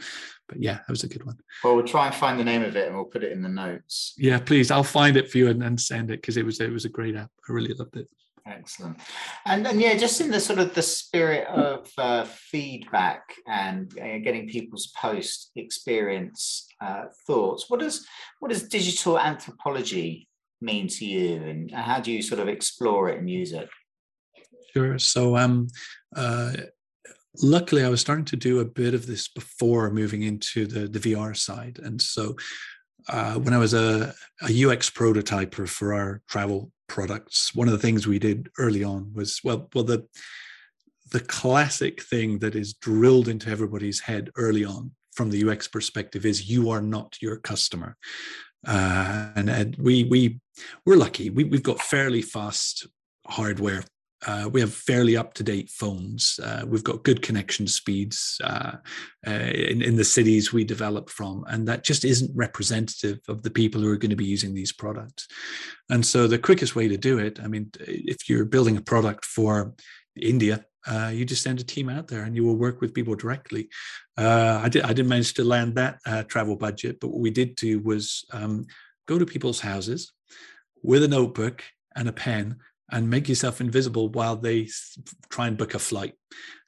But 0.49 0.61
yeah, 0.61 0.73
that 0.73 0.89
was 0.89 1.05
a 1.05 1.07
good 1.07 1.25
one. 1.25 1.37
Well, 1.63 1.77
we'll 1.77 1.87
try 1.87 2.07
and 2.07 2.15
find 2.15 2.37
the 2.37 2.43
name 2.43 2.61
of 2.61 2.75
it 2.75 2.87
and 2.87 2.95
we'll 2.95 3.05
put 3.05 3.23
it 3.23 3.31
in 3.31 3.41
the 3.41 3.47
notes. 3.47 4.13
Yeah, 4.17 4.39
please. 4.39 4.69
I'll 4.69 4.83
find 4.83 5.15
it 5.15 5.31
for 5.31 5.37
you 5.37 5.47
and, 5.47 5.63
and 5.63 5.79
send 5.79 6.11
it 6.11 6.19
because 6.19 6.35
it 6.35 6.43
was 6.45 6.59
it 6.59 6.73
was 6.73 6.83
a 6.83 6.89
great 6.89 7.15
app. 7.15 7.31
I 7.49 7.53
really 7.53 7.73
loved 7.73 7.95
it. 7.95 8.09
Excellent. 8.45 8.97
And 9.45 9.65
and 9.65 9.79
yeah, 9.79 9.95
just 9.95 10.19
in 10.19 10.29
the 10.29 10.41
sort 10.41 10.59
of 10.59 10.75
the 10.75 10.81
spirit 10.81 11.47
of 11.47 11.89
uh, 11.97 12.25
feedback 12.25 13.23
and 13.47 13.89
uh, 13.97 14.17
getting 14.17 14.49
people's 14.49 14.87
post 14.87 15.51
experience 15.55 16.67
uh, 16.81 17.05
thoughts, 17.25 17.69
what 17.69 17.79
does 17.79 18.05
what 18.41 18.49
does 18.49 18.67
digital 18.67 19.17
anthropology 19.17 20.27
mean 20.59 20.89
to 20.89 21.05
you, 21.05 21.41
and 21.43 21.71
how 21.71 22.01
do 22.01 22.11
you 22.11 22.21
sort 22.21 22.41
of 22.41 22.49
explore 22.49 23.07
it 23.09 23.19
and 23.19 23.29
use 23.29 23.53
it? 23.53 23.69
Sure. 24.73 24.97
So, 24.99 25.37
um, 25.37 25.67
uh, 26.15 26.53
luckily, 27.41 27.83
I 27.83 27.89
was 27.89 28.01
starting 28.01 28.25
to 28.25 28.35
do 28.35 28.59
a 28.59 28.65
bit 28.65 28.93
of 28.93 29.05
this 29.05 29.27
before 29.27 29.89
moving 29.91 30.23
into 30.23 30.65
the 30.65 30.87
the 30.87 30.99
VR 30.99 31.35
side, 31.35 31.79
and 31.83 32.01
so 32.01 32.35
uh, 33.09 33.35
when 33.35 33.53
I 33.53 33.57
was 33.57 33.73
a, 33.73 34.13
a 34.41 34.65
UX 34.65 34.89
prototyper 34.89 35.67
for 35.67 35.93
our 35.93 36.21
travel 36.27 36.71
products, 36.87 37.53
one 37.53 37.67
of 37.67 37.73
the 37.73 37.79
things 37.79 38.07
we 38.07 38.19
did 38.19 38.49
early 38.57 38.83
on 38.83 39.11
was 39.13 39.39
well, 39.43 39.69
well 39.73 39.83
the 39.83 40.07
the 41.11 41.19
classic 41.19 42.01
thing 42.01 42.39
that 42.39 42.55
is 42.55 42.73
drilled 42.73 43.27
into 43.27 43.49
everybody's 43.49 43.99
head 43.99 44.31
early 44.35 44.65
on 44.65 44.91
from 45.13 45.29
the 45.29 45.47
UX 45.47 45.67
perspective 45.67 46.25
is 46.25 46.49
you 46.49 46.71
are 46.71 46.81
not 46.81 47.17
your 47.21 47.37
customer. 47.37 47.95
Uh, 48.65 49.29
and, 49.35 49.49
and, 49.49 49.75
we 49.75 50.05
we 50.05 50.39
we're 50.85 50.95
lucky. 50.95 51.29
We, 51.29 51.43
we've 51.43 51.61
got 51.61 51.81
fairly 51.81 52.21
fast 52.21 52.87
hardware 53.27 53.83
uh, 54.25 54.49
we 54.51 54.61
have 54.61 54.73
fairly 54.73 55.17
up 55.17 55.33
to 55.33 55.43
date 55.43 55.69
phones. 55.69 56.39
Uh, 56.43 56.63
we've 56.67 56.83
got 56.83 57.03
good 57.03 57.21
connection 57.21 57.67
speeds 57.67 58.39
uh, 58.43 58.73
uh, 59.27 59.31
in, 59.31 59.81
in 59.81 59.95
the 59.95 60.03
cities 60.03 60.53
we 60.53 60.63
develop 60.63 61.09
from, 61.09 61.43
and 61.47 61.67
that 61.67 61.83
just 61.83 62.05
isn't 62.05 62.31
representative 62.35 63.19
of 63.27 63.43
the 63.43 63.49
people 63.49 63.81
who 63.81 63.89
are 63.89 63.97
going 63.97 64.09
to 64.09 64.15
be 64.15 64.25
using 64.25 64.53
these 64.53 64.71
products. 64.71 65.27
And 65.89 66.05
so, 66.05 66.27
the 66.27 66.37
quickest 66.37 66.75
way 66.75 66.87
to 66.87 66.97
do 66.97 67.17
it, 67.19 67.39
I 67.41 67.47
mean, 67.47 67.71
if 67.79 68.29
you're 68.29 68.45
building 68.45 68.77
a 68.77 68.81
product 68.81 69.25
for 69.25 69.73
India, 70.19 70.65
uh, 70.85 71.11
you 71.13 71.25
just 71.25 71.43
send 71.43 71.59
a 71.59 71.63
team 71.63 71.89
out 71.89 72.07
there 72.07 72.23
and 72.23 72.35
you 72.35 72.43
will 72.43 72.57
work 72.57 72.81
with 72.81 72.93
people 72.93 73.15
directly. 73.15 73.69
Uh, 74.17 74.61
I, 74.63 74.69
did, 74.69 74.85
didn't 74.85 75.07
manage 75.07 75.33
to 75.35 75.43
land 75.43 75.75
that 75.75 75.99
travel 76.27 76.55
budget, 76.55 76.99
but 76.99 77.07
what 77.07 77.21
we 77.21 77.31
did 77.31 77.55
do 77.55 77.79
was 77.79 78.25
um, 78.31 78.65
go 79.07 79.17
to 79.17 79.25
people's 79.25 79.61
houses 79.61 80.11
with 80.81 81.03
a 81.03 81.07
notebook 81.07 81.63
and 81.95 82.09
a 82.09 82.13
pen 82.13 82.57
and 82.91 83.09
make 83.09 83.29
yourself 83.29 83.61
invisible 83.61 84.09
while 84.09 84.35
they 84.35 84.67
try 85.29 85.47
and 85.47 85.57
book 85.57 85.73
a 85.73 85.79
flight. 85.79 86.13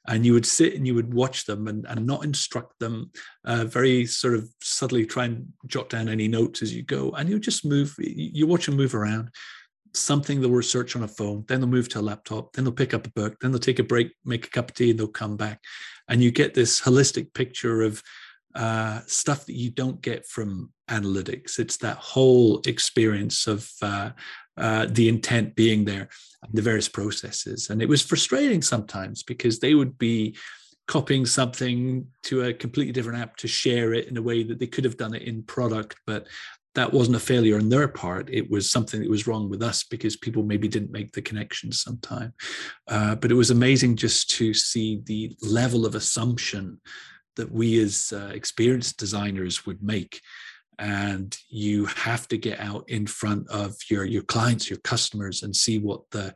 And 0.08 0.24
you 0.24 0.34
would 0.34 0.46
sit 0.46 0.74
and 0.74 0.86
you 0.86 0.94
would 0.94 1.12
watch 1.12 1.46
them 1.46 1.66
and, 1.66 1.84
and 1.86 2.06
not 2.06 2.24
instruct 2.24 2.78
them, 2.78 3.10
uh, 3.44 3.64
very 3.64 4.06
sort 4.06 4.34
of 4.34 4.48
subtly 4.62 5.04
try 5.04 5.24
and 5.24 5.48
jot 5.66 5.88
down 5.88 6.08
any 6.08 6.28
notes 6.28 6.62
as 6.62 6.72
you 6.74 6.82
go. 6.82 7.10
And 7.10 7.28
you 7.28 7.40
just 7.40 7.64
move, 7.64 7.94
you 7.98 8.46
watch 8.46 8.66
them 8.66 8.76
move 8.76 8.94
around. 8.94 9.30
Something 9.94 10.40
they'll 10.40 10.50
research 10.50 10.94
on 10.94 11.02
a 11.02 11.08
phone, 11.08 11.44
then 11.48 11.60
they'll 11.60 11.68
move 11.68 11.88
to 11.90 12.00
a 12.00 12.02
laptop, 12.02 12.52
then 12.52 12.64
they'll 12.64 12.72
pick 12.72 12.94
up 12.94 13.06
a 13.06 13.10
book, 13.10 13.36
then 13.40 13.50
they'll 13.50 13.58
take 13.58 13.78
a 13.78 13.82
break, 13.84 14.12
make 14.24 14.46
a 14.46 14.50
cup 14.50 14.68
of 14.68 14.74
tea, 14.76 14.90
and 14.90 14.98
they'll 15.00 15.08
come 15.08 15.36
back. 15.36 15.60
And 16.08 16.22
you 16.22 16.30
get 16.30 16.54
this 16.54 16.80
holistic 16.80 17.34
picture 17.34 17.82
of 17.82 18.02
uh, 18.54 19.00
stuff 19.06 19.46
that 19.46 19.54
you 19.54 19.70
don't 19.70 20.00
get 20.00 20.26
from 20.26 20.72
analytics. 20.88 21.58
It's 21.58 21.78
that 21.78 21.96
whole 21.96 22.60
experience 22.66 23.46
of 23.46 23.70
uh, 23.82 24.10
uh, 24.56 24.86
the 24.90 25.08
intent 25.08 25.54
being 25.54 25.84
there, 25.84 26.08
the 26.52 26.62
various 26.62 26.88
processes. 26.88 27.70
And 27.70 27.82
it 27.82 27.88
was 27.88 28.02
frustrating 28.02 28.62
sometimes 28.62 29.22
because 29.22 29.58
they 29.58 29.74
would 29.74 29.98
be 29.98 30.36
copying 30.88 31.26
something 31.26 32.06
to 32.22 32.44
a 32.44 32.54
completely 32.54 32.92
different 32.92 33.18
app 33.18 33.36
to 33.36 33.48
share 33.48 33.92
it 33.92 34.06
in 34.06 34.16
a 34.16 34.22
way 34.22 34.42
that 34.44 34.58
they 34.58 34.66
could 34.66 34.84
have 34.84 34.96
done 34.96 35.14
it 35.14 35.22
in 35.22 35.42
product, 35.42 35.96
but 36.06 36.26
that 36.76 36.92
wasn't 36.92 37.16
a 37.16 37.20
failure 37.20 37.56
on 37.56 37.70
their 37.70 37.88
part. 37.88 38.28
It 38.30 38.50
was 38.50 38.70
something 38.70 39.00
that 39.00 39.10
was 39.10 39.26
wrong 39.26 39.48
with 39.48 39.62
us 39.62 39.82
because 39.82 40.14
people 40.14 40.42
maybe 40.42 40.68
didn't 40.68 40.92
make 40.92 41.10
the 41.12 41.22
connections 41.22 41.80
sometime. 41.80 42.34
Uh, 42.86 43.14
but 43.16 43.30
it 43.30 43.34
was 43.34 43.50
amazing 43.50 43.96
just 43.96 44.30
to 44.36 44.52
see 44.52 45.00
the 45.06 45.34
level 45.40 45.86
of 45.86 45.94
assumption 45.94 46.78
that 47.36 47.50
we 47.50 47.82
as 47.82 48.12
uh, 48.14 48.30
experienced 48.32 48.98
designers 48.98 49.64
would 49.66 49.82
make 49.82 50.20
and 50.78 51.36
you 51.48 51.86
have 51.86 52.28
to 52.28 52.36
get 52.36 52.60
out 52.60 52.88
in 52.88 53.06
front 53.06 53.48
of 53.48 53.74
your 53.90 54.04
your 54.04 54.22
clients 54.22 54.68
your 54.68 54.78
customers 54.80 55.42
and 55.42 55.54
see 55.54 55.78
what 55.78 56.02
the 56.10 56.34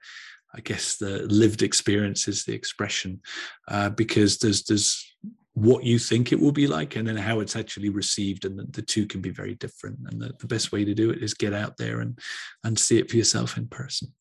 i 0.55 0.61
guess 0.61 0.96
the 0.96 1.22
lived 1.29 1.62
experience 1.62 2.26
is 2.26 2.44
the 2.44 2.55
expression 2.55 3.20
uh, 3.68 3.90
because 3.90 4.38
there's 4.38 4.64
there's 4.64 5.11
what 5.55 5.85
you 5.85 5.98
think 5.98 6.33
it 6.33 6.40
will 6.40 6.53
be 6.53 6.66
like 6.66 6.96
and 6.96 7.07
then 7.09 7.16
how 7.16 7.40
it's 7.40 7.57
actually 7.57 7.88
received 7.88 8.44
and 8.44 8.59
the, 8.59 8.64
the 8.70 8.83
two 8.83 9.07
can 9.07 9.20
be 9.20 9.31
very 9.31 9.55
different. 9.57 9.98
And 10.07 10.20
the, 10.20 10.33
the, 10.38 10.46
best 10.46 10.72
way 10.72 10.85
to 10.85 10.94
do 10.94 11.11
it 11.11 11.22
is 11.22 11.35
get 11.35 11.53
out 11.53 11.76
there 11.76 12.00
and 12.00 12.18
and 12.64 12.79
see 12.79 12.98
it 12.98 13.11
for 13.11 13.16
yourself 13.16 13.57
in 13.57 13.66
person. 13.66 14.14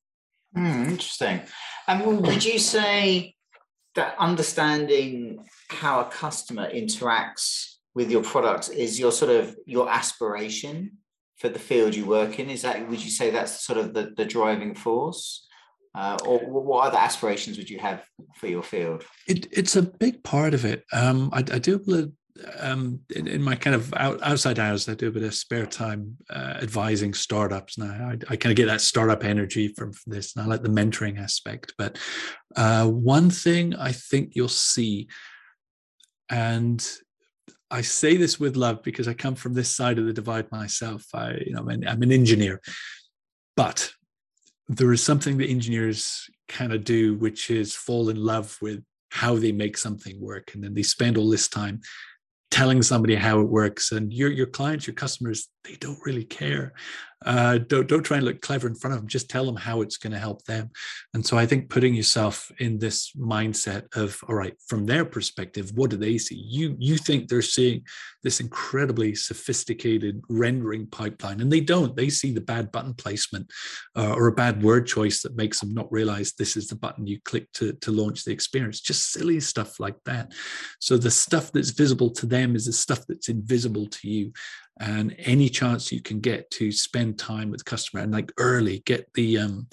Mm, 0.57 0.89
interesting. 0.89 1.41
And 1.87 2.21
would 2.21 2.43
you 2.43 2.57
say 2.57 3.35
that 3.95 4.15
understanding 4.17 5.45
how 5.69 6.01
a 6.01 6.05
customer 6.05 6.69
interacts 6.71 7.75
with 7.95 8.11
your 8.11 8.23
product 8.23 8.69
is 8.69 8.99
your 8.99 9.11
sort 9.11 9.31
of 9.31 9.55
your 9.65 9.89
aspiration 9.89 10.97
for 11.37 11.49
the 11.49 11.59
field 11.59 11.95
you 11.95 12.05
work 12.05 12.39
in? 12.39 12.49
Is 12.49 12.61
that 12.61 12.87
would 12.87 13.03
you 13.03 13.09
say 13.11 13.29
that's 13.29 13.65
sort 13.65 13.79
of 13.79 13.93
the, 13.93 14.13
the 14.15 14.25
driving 14.25 14.75
force? 14.75 15.45
Uh, 15.95 16.17
or 16.23 16.39
what 16.39 16.85
other 16.85 16.99
aspirations 16.99 17.57
would 17.57 17.69
you 17.69 17.79
have 17.79 18.05
for 18.35 18.45
your 18.45 18.61
field? 18.61 19.03
It, 19.27 19.47
it's 19.51 19.75
a 19.75 19.81
big 19.81 20.23
part 20.23 20.53
of 20.53 20.63
it. 20.63 20.85
Um, 20.93 21.31
I, 21.33 21.39
I, 21.39 21.57
do 21.57 21.79
bit 21.79 22.11
um, 22.59 22.99
in, 23.15 23.27
in, 23.27 23.41
my 23.41 23.55
kind 23.55 23.75
of 23.75 23.91
out, 23.95 24.21
outside 24.21 24.59
hours 24.59 24.87
i 24.87 24.93
do 24.93 25.07
a 25.07 25.11
bit 25.11 25.23
of 25.23 25.33
spare 25.33 25.65
time 25.65 26.15
uh, 26.29 26.57
advising 26.61 27.15
startups. 27.15 27.77
Now 27.77 28.11
I, 28.11 28.17
I, 28.29 28.35
kind 28.35 28.51
of 28.51 28.55
get 28.55 28.67
that 28.67 28.81
startup 28.81 29.23
energy 29.23 29.69
from, 29.69 29.91
from 29.91 30.13
this 30.13 30.35
and 30.35 30.43
i 30.43 30.47
like 30.47 30.61
the 30.61 30.69
mentoring 30.69 31.19
aspect. 31.19 31.73
But 31.77 31.97
uh, 32.55 32.87
one 32.87 33.31
thing 33.31 33.75
i 33.75 33.91
think 33.91 34.35
you'll 34.35 34.47
see 34.47 35.07
and 36.29 36.87
I 37.71 37.81
say 37.81 38.17
this 38.17 38.39
with 38.39 38.55
love 38.55 38.81
because 38.83 39.07
I 39.07 39.13
come 39.13 39.35
from 39.35 39.53
this 39.53 39.69
side 39.75 39.99
of 39.99 40.05
the 40.05 40.13
divide 40.13 40.51
myself. 40.51 41.05
I, 41.13 41.41
you 41.45 41.53
know, 41.53 41.59
I'm 41.59 41.69
an, 41.69 41.87
I'm 41.87 42.01
an 42.01 42.11
engineer, 42.11 42.61
but 43.55 43.91
there 44.67 44.91
is 44.91 45.03
something 45.03 45.37
that 45.37 45.49
engineers 45.49 46.29
kind 46.47 46.73
of 46.73 46.83
do, 46.83 47.15
which 47.15 47.49
is 47.49 47.75
fall 47.75 48.09
in 48.09 48.17
love 48.17 48.57
with 48.61 48.83
how 49.11 49.35
they 49.35 49.51
make 49.51 49.77
something 49.77 50.19
work, 50.21 50.53
and 50.53 50.63
then 50.63 50.73
they 50.73 50.83
spend 50.83 51.17
all 51.17 51.29
this 51.29 51.47
time 51.47 51.81
telling 52.51 52.81
somebody 52.81 53.15
how 53.15 53.39
it 53.39 53.47
works. 53.47 53.91
And 53.91 54.11
your 54.13 54.29
your 54.29 54.47
clients 54.47 54.87
your 54.87 54.95
customers 54.95 55.49
they 55.63 55.75
don't 55.75 55.99
really 56.05 56.25
care 56.25 56.73
uh, 57.25 57.57
don't 57.57 57.87
don't 57.87 58.03
try 58.03 58.17
and 58.17 58.25
look 58.25 58.41
clever 58.41 58.67
in 58.67 58.75
front 58.75 58.93
of 58.93 59.01
them 59.01 59.07
just 59.07 59.29
tell 59.29 59.45
them 59.45 59.55
how 59.55 59.81
it's 59.81 59.97
going 59.97 60.13
to 60.13 60.19
help 60.19 60.43
them. 60.45 60.69
And 61.13 61.25
so 61.25 61.37
i 61.37 61.45
think 61.45 61.69
putting 61.69 61.93
yourself 61.93 62.51
in 62.59 62.79
this 62.79 63.11
mindset 63.13 63.93
of 63.95 64.21
all 64.27 64.35
right 64.35 64.55
from 64.67 64.85
their 64.85 65.05
perspective 65.05 65.71
what 65.75 65.89
do 65.89 65.97
they 65.97 66.17
see? 66.17 66.35
You 66.35 66.75
you 66.79 66.97
think 66.97 67.27
they're 67.27 67.41
seeing 67.41 67.83
this 68.23 68.39
incredibly 68.39 69.15
sophisticated 69.15 70.21
rendering 70.29 70.87
pipeline 70.87 71.41
and 71.41 71.51
they 71.51 71.61
don't. 71.61 71.95
They 71.95 72.09
see 72.09 72.33
the 72.33 72.41
bad 72.41 72.71
button 72.71 72.93
placement 72.93 73.51
uh, 73.95 74.13
or 74.13 74.27
a 74.27 74.33
bad 74.33 74.61
word 74.63 74.87
choice 74.87 75.21
that 75.23 75.35
makes 75.35 75.59
them 75.59 75.73
not 75.73 75.91
realize 75.91 76.33
this 76.33 76.57
is 76.57 76.67
the 76.67 76.75
button 76.75 77.07
you 77.07 77.19
click 77.25 77.51
to 77.53 77.73
to 77.73 77.91
launch 77.91 78.23
the 78.23 78.31
experience. 78.31 78.81
Just 78.81 79.11
silly 79.11 79.39
stuff 79.39 79.79
like 79.79 79.97
that. 80.05 80.33
So 80.79 80.97
the 80.97 81.11
stuff 81.11 81.51
that's 81.51 81.71
visible 81.71 82.11
to 82.11 82.25
them 82.25 82.55
is 82.55 82.65
the 82.65 82.73
stuff 82.73 83.05
that's 83.07 83.29
invisible 83.29 83.87
to 83.87 84.09
you 84.09 84.31
and 84.79 85.15
any 85.19 85.49
chance 85.49 85.91
you 85.91 86.01
can 86.01 86.19
get 86.19 86.49
to 86.51 86.71
spend 86.71 87.19
time 87.19 87.51
with 87.51 87.65
customer 87.65 88.03
and 88.03 88.11
like 88.11 88.31
early 88.37 88.81
get 88.85 89.11
the 89.13 89.37
um, 89.37 89.67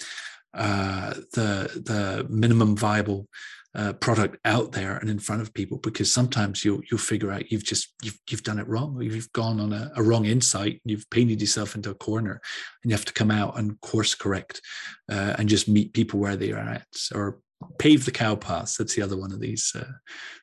uh, 0.55 1.15
the 1.33 1.83
the 1.85 2.27
minimum 2.29 2.77
viable 2.77 3.29
uh, 3.77 3.93
product 3.93 4.39
out 4.47 4.73
there 4.73 4.97
and 4.97 5.11
in 5.11 5.19
front 5.19 5.43
of 5.43 5.53
people 5.53 5.77
because 5.79 6.13
sometimes 6.13 6.65
you'll 6.65 6.81
you'll 6.91 6.99
figure 6.99 7.31
out 7.31 7.53
you've 7.53 7.65
just 7.65 7.93
you've 8.03 8.19
you've 8.31 8.43
done 8.43 8.59
it 8.59 8.67
wrong 8.67 8.99
you've 9.03 9.31
gone 9.33 9.61
on 9.61 9.73
a, 9.75 9.93
a 9.97 10.03
wrong 10.03 10.25
insight 10.25 10.81
you've 10.85 11.09
painted 11.11 11.43
yourself 11.43 11.75
into 11.75 11.91
a 11.91 11.95
corner 11.95 12.41
and 12.83 12.91
you 12.91 12.97
have 12.97 13.05
to 13.05 13.13
come 13.13 13.31
out 13.31 13.59
and 13.59 13.79
course 13.83 14.15
correct 14.15 14.63
uh, 15.13 15.35
and 15.39 15.51
just 15.51 15.69
meet 15.69 15.93
people 15.93 16.19
where 16.19 16.37
they 16.37 16.53
are 16.53 16.59
at 16.59 16.87
or 17.15 17.39
pave 17.79 18.05
the 18.05 18.11
cow 18.11 18.35
paths. 18.35 18.77
That's 18.77 18.95
the 18.95 19.03
other 19.03 19.17
one 19.17 19.33
of 19.33 19.41
these 19.41 19.73
uh, 19.75 19.93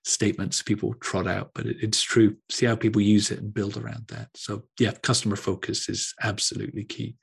statements 0.04 0.62
people 0.62 0.93
trot 0.95 1.28
out, 1.28 1.52
but 1.54 1.65
it, 1.65 1.78
it's 1.82 2.02
true. 2.02 2.38
See 2.49 2.65
how 2.65 2.76
people 2.76 3.02
use 3.02 3.32
it 3.32 3.39
and 3.39 3.54
build 3.54 3.78
around 3.78 4.08
that. 4.10 4.30
So 4.36 4.63
yeah, 4.80 4.91
customer 4.91 5.36
focus 5.36 5.89
is 5.89 6.13
absolutely 6.21 6.84
key. 6.84 7.15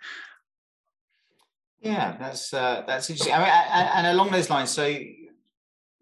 Yeah, 1.81 2.17
that's 2.19 2.53
uh, 2.53 2.85
that's 2.87 3.09
interesting. 3.09 3.35
I 3.35 3.39
mean, 3.39 3.49
and 3.97 4.07
along 4.09 4.31
those 4.31 4.51
lines, 4.51 4.71
so 4.71 4.87
you 4.87 5.29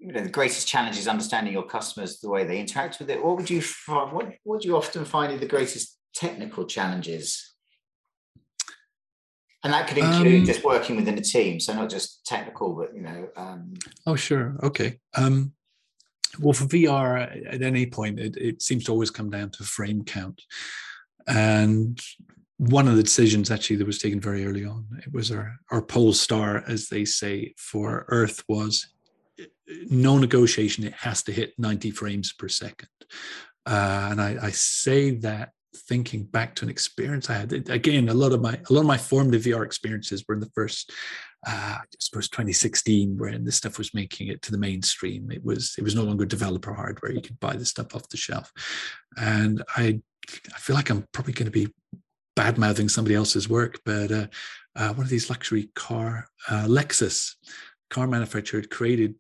know, 0.01 0.23
the 0.23 0.29
greatest 0.29 0.67
challenge 0.67 0.99
is 0.99 1.09
understanding 1.09 1.53
your 1.53 1.67
customers, 1.67 2.19
the 2.19 2.31
way 2.31 2.45
they 2.45 2.61
interact 2.61 2.99
with 2.99 3.11
it. 3.11 3.25
What 3.25 3.37
would 3.37 3.51
you 3.51 3.63
find? 3.63 4.13
What 4.13 4.33
would 4.45 4.65
you 4.65 4.77
often 4.77 5.05
find 5.05 5.33
are 5.33 5.39
the 5.39 5.47
greatest 5.47 5.97
technical 6.15 6.67
challenges 6.67 7.48
and 9.65 9.73
that 9.73 9.89
could 9.89 9.99
include 9.99 10.41
um, 10.41 10.47
just 10.47 10.65
working 10.65 10.97
within 10.97 11.19
a 11.19 11.23
team 11.23 11.59
so 11.59 11.75
not 11.75 11.91
just 11.91 12.25
technical 12.25 12.75
but 12.75 12.95
you 12.95 13.03
know 13.03 13.29
um... 13.37 13.75
oh 14.07 14.17
sure. 14.17 14.57
Okay. 14.63 14.99
Um, 15.15 15.53
well 16.39 16.53
for 16.53 16.67
vr 16.67 17.53
at 17.53 17.63
any 17.63 17.87
point 17.87 18.21
it, 18.21 18.37
it 18.37 18.63
seems 18.63 18.85
to 18.85 18.93
always 18.93 19.11
come 19.11 19.31
down 19.31 19.51
to 19.51 19.65
frame 19.65 20.05
count. 20.05 20.43
And 21.27 22.01
one 22.57 22.89
of 22.89 22.97
the 22.97 23.03
decisions 23.03 23.51
actually 23.51 23.77
that 23.77 23.87
was 23.87 23.99
taken 23.99 24.21
very 24.21 24.45
early 24.45 24.65
on 24.65 24.87
it 24.99 25.13
was 25.13 25.31
our 25.31 25.57
our 25.71 25.83
pole 25.83 26.13
star 26.13 26.65
as 26.67 26.89
they 26.89 27.05
say 27.05 27.55
for 27.57 28.05
earth 28.09 28.43
was 28.49 28.89
no 29.91 30.19
negotiation 30.19 30.85
it 30.85 30.95
has 30.95 31.23
to 31.25 31.33
hit 31.33 31.53
90 31.59 31.91
frames 31.91 32.33
per 32.33 32.49
second. 32.49 32.89
Uh, 33.67 34.09
and 34.11 34.21
I, 34.21 34.37
I, 34.43 34.51
say 34.51 35.11
that 35.11 35.51
thinking 35.75 36.25
back 36.25 36.55
to 36.57 36.65
an 36.65 36.71
experience 36.71 37.29
I 37.29 37.35
had. 37.35 37.53
Again, 37.71 38.09
a 38.09 38.15
lot 38.15 38.33
of 38.33 38.41
my 38.41 38.55
a 38.69 38.73
lot 38.73 38.81
of 38.81 38.87
my 38.87 38.99
formative 38.99 39.43
VR 39.43 39.65
experiences 39.65 40.25
were 40.27 40.35
in 40.35 40.41
the 40.41 40.51
first, 40.55 40.93
uh, 41.47 41.77
I 41.81 41.85
suppose, 41.99 42.29
2016, 42.29 43.17
when 43.19 43.45
this 43.45 43.57
stuff 43.57 43.79
was 43.79 43.95
making 43.95 44.29
it 44.29 44.43
to 44.43 44.53
the 44.53 44.59
mainstream. 44.59 45.31
It 45.31 45.45
was 45.45 45.75
it 45.79 45.85
was 45.85 45.95
no 45.95 46.05
longer 46.05 46.25
developer 46.25 46.73
hardware; 46.73 47.13
you 47.13 47.21
could 47.21 47.41
buy 47.41 47.57
the 47.57 47.67
stuff 47.67 47.95
off 47.95 48.09
the 48.09 48.17
shelf, 48.17 48.53
and 49.17 49.63
I 49.77 50.01
I 50.55 50.59
feel 50.59 50.77
like 50.77 50.91
I'm 50.91 51.07
probably 51.13 51.33
going 51.33 51.51
to 51.51 51.67
be 51.67 51.73
bad 52.37 52.59
mouthing 52.59 52.89
somebody 52.89 53.15
else's 53.15 53.49
work, 53.49 53.81
but 53.85 54.13
uh, 54.13 54.27
uh, 54.77 54.93
one 54.95 55.05
of 55.05 55.11
these 55.11 55.29
luxury 55.29 55.71
car, 55.75 56.29
uh, 56.49 56.67
Lexus 56.67 57.35
car 57.91 58.07
manufacturer, 58.07 58.63
created 58.63 59.15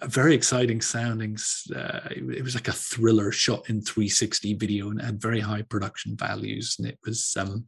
uh, 0.00 0.06
very 0.06 0.34
exciting 0.34 0.80
soundings. 0.80 1.64
Uh, 1.74 2.00
it, 2.10 2.42
was 2.42 2.54
like 2.54 2.68
a 2.68 2.72
thriller 2.72 3.32
shot 3.32 3.68
in 3.70 3.80
360 3.80 4.54
video 4.54 4.90
and 4.90 5.00
had 5.00 5.20
very 5.20 5.40
high 5.40 5.62
production 5.62 6.16
values. 6.16 6.76
And 6.78 6.88
it 6.88 6.98
was, 7.04 7.34
um, 7.38 7.64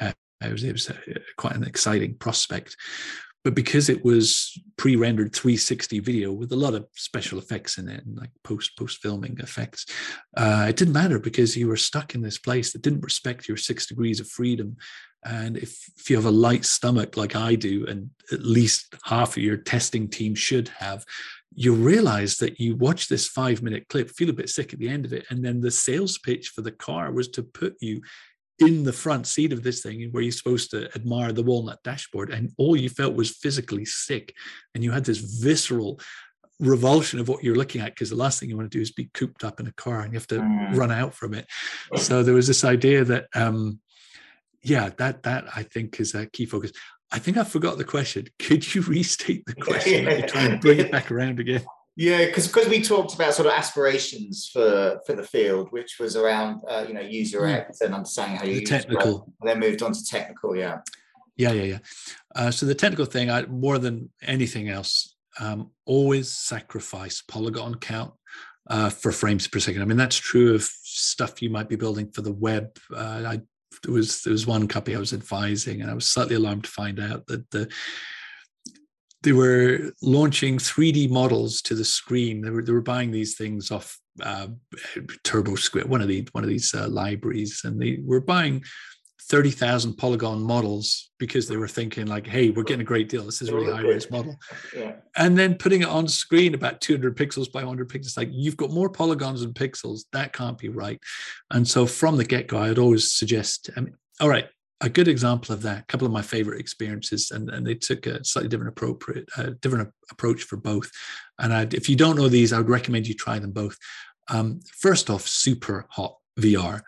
uh, 0.00 0.12
it 0.42 0.52
was, 0.52 0.64
it 0.64 0.72
was 0.72 0.90
a, 0.90 0.96
quite 1.36 1.56
an 1.56 1.64
exciting 1.64 2.14
prospect. 2.14 2.76
But 3.42 3.54
because 3.54 3.90
it 3.90 4.02
was 4.02 4.58
pre-rendered 4.78 5.34
360 5.34 5.98
video 5.98 6.32
with 6.32 6.50
a 6.52 6.56
lot 6.56 6.72
of 6.72 6.86
special 6.94 7.38
effects 7.38 7.76
in 7.76 7.88
it 7.90 8.02
and 8.06 8.16
like 8.16 8.30
post 8.42 8.74
post 8.78 9.02
filming 9.02 9.38
effects, 9.38 9.84
uh, 10.34 10.66
it 10.68 10.76
didn't 10.76 10.94
matter 10.94 11.18
because 11.18 11.54
you 11.54 11.68
were 11.68 11.76
stuck 11.76 12.14
in 12.14 12.22
this 12.22 12.38
place 12.38 12.72
that 12.72 12.80
didn't 12.80 13.02
respect 13.04 13.46
your 13.46 13.58
six 13.58 13.86
degrees 13.86 14.18
of 14.18 14.28
freedom 14.28 14.76
and 15.24 15.56
if, 15.56 15.90
if 15.96 16.10
you 16.10 16.16
have 16.16 16.26
a 16.26 16.30
light 16.30 16.64
stomach 16.64 17.16
like 17.16 17.34
I 17.34 17.54
do, 17.54 17.86
and 17.86 18.10
at 18.30 18.42
least 18.42 18.94
half 19.04 19.36
of 19.36 19.42
your 19.42 19.56
testing 19.56 20.08
team 20.08 20.34
should 20.34 20.68
have, 20.68 21.04
you 21.54 21.74
realize 21.74 22.36
that 22.38 22.58
you 22.58 22.76
watch 22.76 23.08
this 23.08 23.28
five 23.28 23.62
minute 23.62 23.86
clip, 23.88 24.10
feel 24.10 24.30
a 24.30 24.34
bit 24.34 24.48
sick 24.48 24.72
at 24.72 24.78
the 24.78 24.88
end 24.88 25.04
of 25.04 25.12
it, 25.12 25.24
and 25.30 25.44
then 25.44 25.60
the 25.60 25.70
sales 25.70 26.18
pitch 26.18 26.48
for 26.48 26.62
the 26.62 26.72
car 26.72 27.12
was 27.12 27.28
to 27.28 27.42
put 27.42 27.76
you 27.80 28.02
in 28.60 28.84
the 28.84 28.92
front 28.92 29.26
seat 29.26 29.52
of 29.52 29.62
this 29.62 29.82
thing 29.82 30.08
where 30.12 30.22
you're 30.22 30.30
supposed 30.30 30.70
to 30.70 30.88
admire 30.94 31.32
the 31.32 31.42
walnut 31.42 31.82
dashboard 31.82 32.30
and 32.30 32.52
all 32.56 32.76
you 32.76 32.88
felt 32.88 33.16
was 33.16 33.36
physically 33.36 33.84
sick 33.84 34.32
and 34.76 34.84
you 34.84 34.92
had 34.92 35.04
this 35.04 35.18
visceral 35.18 35.98
revulsion 36.60 37.18
of 37.18 37.26
what 37.26 37.42
you're 37.42 37.56
looking 37.56 37.80
at 37.80 37.90
because 37.90 38.10
the 38.10 38.16
last 38.16 38.38
thing 38.38 38.48
you 38.48 38.56
want 38.56 38.70
to 38.70 38.78
do 38.78 38.80
is 38.80 38.92
be 38.92 39.10
cooped 39.12 39.42
up 39.42 39.58
in 39.58 39.66
a 39.66 39.72
car 39.72 40.02
and 40.02 40.12
you 40.12 40.16
have 40.16 40.28
to 40.28 40.38
mm. 40.38 40.76
run 40.76 40.92
out 40.92 41.12
from 41.12 41.34
it 41.34 41.48
so 41.96 42.22
there 42.22 42.32
was 42.32 42.46
this 42.46 42.62
idea 42.62 43.02
that 43.02 43.26
um, 43.34 43.80
yeah, 44.64 44.90
that 44.96 45.22
that 45.24 45.44
I 45.54 45.62
think 45.62 46.00
is 46.00 46.14
a 46.14 46.26
key 46.26 46.46
focus. 46.46 46.72
I 47.12 47.18
think 47.18 47.36
I 47.36 47.44
forgot 47.44 47.78
the 47.78 47.84
question. 47.84 48.28
Could 48.38 48.74
you 48.74 48.82
restate 48.82 49.44
the 49.46 49.54
question? 49.54 50.04
Yeah. 50.04 50.26
try 50.26 50.42
and 50.42 50.60
bring 50.60 50.80
it 50.80 50.90
back 50.90 51.10
around 51.10 51.40
again. 51.40 51.64
Yeah, 51.96 52.24
because 52.26 52.48
because 52.48 52.68
we 52.68 52.82
talked 52.82 53.14
about 53.14 53.34
sort 53.34 53.46
of 53.46 53.52
aspirations 53.52 54.50
for 54.52 55.00
for 55.06 55.14
the 55.14 55.22
field, 55.22 55.68
which 55.70 55.98
was 56.00 56.16
around 56.16 56.60
uh, 56.68 56.84
you 56.88 56.94
know 56.94 57.00
user. 57.00 57.46
X 57.46 57.80
and 57.82 57.94
understanding 57.94 58.36
how 58.36 58.44
you 58.44 58.60
the 58.60 58.64
technical. 58.64 59.32
And 59.40 59.48
then 59.48 59.60
moved 59.60 59.82
on 59.82 59.92
to 59.92 60.04
technical. 60.04 60.56
Yeah. 60.56 60.78
Yeah, 61.36 61.52
yeah, 61.52 61.62
yeah. 61.62 61.78
Uh, 62.34 62.50
so 62.50 62.66
the 62.66 62.74
technical 62.74 63.06
thing, 63.06 63.30
I 63.30 63.46
more 63.46 63.78
than 63.78 64.10
anything 64.22 64.68
else, 64.68 65.16
um, 65.40 65.70
always 65.84 66.32
sacrifice 66.32 67.22
polygon 67.22 67.76
count 67.76 68.12
uh, 68.68 68.90
for 68.90 69.12
frames 69.12 69.46
per 69.48 69.58
second. 69.58 69.82
I 69.82 69.84
mean, 69.84 69.96
that's 69.96 70.16
true 70.16 70.54
of 70.54 70.62
stuff 70.62 71.42
you 71.42 71.50
might 71.50 71.68
be 71.68 71.76
building 71.76 72.10
for 72.12 72.22
the 72.22 72.32
web. 72.32 72.76
Uh, 72.94 73.22
I 73.26 73.40
there 73.82 73.92
was 73.92 74.22
there 74.22 74.32
was 74.32 74.46
one 74.46 74.68
copy 74.68 74.94
I 74.94 75.00
was 75.00 75.12
advising, 75.12 75.80
and 75.80 75.90
I 75.90 75.94
was 75.94 76.06
slightly 76.06 76.36
alarmed 76.36 76.64
to 76.64 76.70
find 76.70 77.00
out 77.00 77.26
that 77.26 77.50
the 77.50 77.70
they 79.22 79.32
were 79.32 79.92
launching 80.02 80.58
3D 80.58 81.10
models 81.10 81.62
to 81.62 81.74
the 81.74 81.84
screen. 81.84 82.42
They 82.42 82.50
were 82.50 82.62
they 82.62 82.72
were 82.72 82.82
buying 82.82 83.10
these 83.10 83.36
things 83.36 83.70
off 83.70 83.98
uh, 84.22 84.48
TurboSquid, 85.24 85.86
one 85.86 86.02
of 86.02 86.08
the 86.08 86.28
one 86.32 86.44
of 86.44 86.50
these 86.50 86.74
uh, 86.74 86.88
libraries, 86.88 87.62
and 87.64 87.80
they 87.80 87.98
were 88.02 88.20
buying 88.20 88.62
30,000 89.28 89.94
polygon 89.94 90.42
models 90.42 91.10
because 91.18 91.48
they 91.48 91.56
were 91.56 91.68
thinking 91.68 92.06
like, 92.06 92.26
hey, 92.26 92.50
we're 92.50 92.62
getting 92.62 92.82
a 92.82 92.84
great 92.84 93.08
deal. 93.08 93.24
This 93.24 93.40
is 93.40 93.48
a 93.48 93.54
really 93.54 93.72
high 93.72 93.80
res 93.80 94.10
model. 94.10 94.36
Yeah. 94.76 94.96
And 95.16 95.38
then 95.38 95.54
putting 95.54 95.82
it 95.82 95.88
on 95.88 96.08
screen 96.08 96.54
about 96.54 96.80
200 96.80 97.16
pixels 97.16 97.50
by 97.50 97.60
100 97.60 97.88
pixels, 97.88 98.16
like 98.16 98.28
you've 98.32 98.56
got 98.56 98.70
more 98.70 98.90
polygons 98.90 99.40
than 99.40 99.52
pixels. 99.52 100.02
That 100.12 100.32
can't 100.32 100.58
be 100.58 100.68
right. 100.68 101.00
And 101.50 101.66
so 101.66 101.86
from 101.86 102.16
the 102.16 102.24
get 102.24 102.48
go, 102.48 102.58
I'd 102.58 102.78
always 102.78 103.12
suggest, 103.12 103.70
I 103.76 103.80
mean, 103.80 103.94
all 104.20 104.28
right, 104.28 104.48
a 104.80 104.88
good 104.88 105.08
example 105.08 105.54
of 105.54 105.62
that, 105.62 105.82
a 105.82 105.86
couple 105.86 106.06
of 106.06 106.12
my 106.12 106.22
favorite 106.22 106.60
experiences, 106.60 107.30
and, 107.30 107.48
and 107.48 107.66
they 107.66 107.74
took 107.74 108.06
a 108.06 108.22
slightly 108.24 108.48
different 108.48 108.70
appropriate, 108.70 109.28
uh, 109.38 109.50
different 109.60 109.90
approach 110.10 110.42
for 110.42 110.56
both. 110.56 110.90
And 111.38 111.54
I'd, 111.54 111.72
if 111.72 111.88
you 111.88 111.96
don't 111.96 112.16
know 112.16 112.28
these, 112.28 112.52
I 112.52 112.58
would 112.58 112.68
recommend 112.68 113.06
you 113.06 113.14
try 113.14 113.38
them 113.38 113.52
both. 113.52 113.78
Um, 114.28 114.60
first 114.80 115.08
off, 115.08 115.24
Superhot 115.24 116.14
VR 116.38 116.82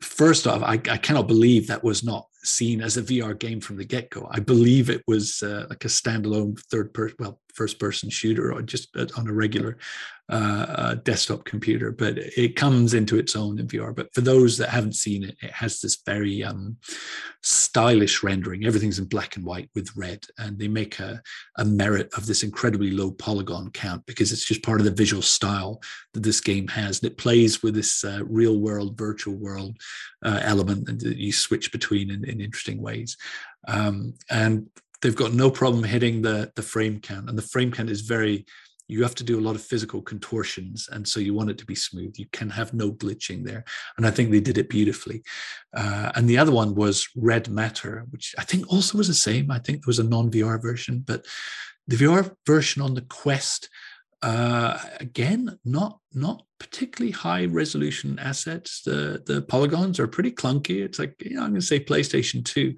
first 0.00 0.46
off, 0.46 0.62
I, 0.62 0.74
I, 0.74 0.96
cannot 0.96 1.26
believe 1.26 1.66
that 1.66 1.84
was 1.84 2.04
not 2.04 2.28
seen 2.42 2.80
as 2.80 2.96
a 2.96 3.02
VR 3.02 3.38
game 3.38 3.60
from 3.60 3.76
the 3.76 3.84
get 3.84 4.10
go. 4.10 4.28
I 4.30 4.40
believe 4.40 4.90
it 4.90 5.02
was 5.06 5.42
uh, 5.42 5.66
like 5.68 5.84
a 5.84 5.88
standalone 5.88 6.60
third 6.70 6.94
person, 6.94 7.16
well, 7.18 7.40
first 7.54 7.78
person 7.80 8.08
shooter 8.08 8.52
or 8.52 8.62
just 8.62 8.96
on 9.16 9.26
a 9.26 9.32
regular 9.32 9.78
uh, 10.30 10.66
uh, 10.68 10.94
desktop 10.94 11.44
computer, 11.44 11.90
but 11.90 12.18
it 12.18 12.54
comes 12.54 12.92
into 12.92 13.18
its 13.18 13.34
own 13.34 13.58
in 13.58 13.66
VR. 13.66 13.96
But 13.96 14.12
for 14.14 14.20
those 14.20 14.58
that 14.58 14.68
haven't 14.68 14.94
seen 14.94 15.24
it, 15.24 15.36
it 15.40 15.50
has 15.50 15.80
this 15.80 16.02
very 16.04 16.44
um, 16.44 16.76
stylish 17.42 18.22
rendering. 18.22 18.66
Everything's 18.66 18.98
in 18.98 19.06
black 19.06 19.36
and 19.36 19.44
white 19.46 19.70
with 19.74 19.96
red, 19.96 20.26
and 20.36 20.58
they 20.58 20.68
make 20.68 21.00
a, 21.00 21.22
a 21.56 21.64
merit 21.64 22.10
of 22.14 22.26
this 22.26 22.42
incredibly 22.42 22.90
low 22.90 23.10
polygon 23.10 23.70
count 23.70 24.04
because 24.04 24.30
it's 24.30 24.44
just 24.44 24.62
part 24.62 24.80
of 24.80 24.84
the 24.84 24.92
visual 24.92 25.22
style 25.22 25.80
that 26.12 26.22
this 26.22 26.42
game 26.42 26.68
has. 26.68 27.00
And 27.00 27.10
it 27.10 27.16
plays 27.16 27.62
with 27.62 27.74
this 27.74 28.04
uh, 28.04 28.20
real 28.26 28.60
world, 28.60 28.98
virtual 28.98 29.34
world 29.34 29.78
uh, 30.22 30.40
element 30.42 30.84
that 31.00 31.16
you 31.16 31.32
switch 31.32 31.72
between 31.72 32.10
in, 32.10 32.27
in 32.28 32.40
interesting 32.40 32.80
ways. 32.80 33.16
Um, 33.66 34.14
and 34.30 34.68
they've 35.02 35.16
got 35.16 35.32
no 35.32 35.50
problem 35.50 35.84
hitting 35.84 36.22
the 36.22 36.52
the 36.56 36.62
frame 36.62 37.00
count, 37.00 37.28
and 37.28 37.38
the 37.38 37.42
frame 37.42 37.72
count 37.72 37.90
is 37.90 38.02
very. 38.02 38.46
You 38.90 39.02
have 39.02 39.14
to 39.16 39.24
do 39.24 39.38
a 39.38 39.46
lot 39.46 39.54
of 39.54 39.60
physical 39.60 40.00
contortions, 40.00 40.88
and 40.90 41.06
so 41.06 41.20
you 41.20 41.34
want 41.34 41.50
it 41.50 41.58
to 41.58 41.66
be 41.66 41.74
smooth. 41.74 42.14
You 42.16 42.24
can 42.32 42.48
have 42.48 42.72
no 42.72 42.90
glitching 42.90 43.44
there, 43.44 43.64
and 43.98 44.06
I 44.06 44.10
think 44.10 44.30
they 44.30 44.40
did 44.40 44.56
it 44.56 44.70
beautifully. 44.70 45.22
Uh, 45.76 46.10
and 46.14 46.26
the 46.26 46.38
other 46.38 46.52
one 46.52 46.74
was 46.74 47.06
Red 47.14 47.50
Matter, 47.50 48.06
which 48.08 48.34
I 48.38 48.44
think 48.44 48.66
also 48.72 48.96
was 48.96 49.08
the 49.08 49.14
same. 49.14 49.50
I 49.50 49.58
think 49.58 49.78
there 49.82 49.90
was 49.90 49.98
a 49.98 50.04
non 50.04 50.30
VR 50.30 50.60
version, 50.60 51.04
but 51.06 51.26
the 51.86 51.96
VR 51.96 52.34
version 52.46 52.80
on 52.80 52.94
the 52.94 53.02
Quest 53.02 53.68
uh, 54.22 54.78
again, 55.00 55.58
not 55.64 55.98
not 56.12 56.42
particularly 56.58 57.12
high 57.12 57.44
resolution 57.46 58.18
assets. 58.18 58.82
The 58.82 59.22
the 59.24 59.42
polygons 59.42 60.00
are 60.00 60.08
pretty 60.08 60.32
clunky. 60.32 60.84
It's 60.84 60.98
like 60.98 61.14
you 61.20 61.36
know, 61.36 61.42
I'm 61.42 61.50
going 61.50 61.60
to 61.60 61.66
say 61.66 61.80
PlayStation 61.80 62.44
Two, 62.44 62.74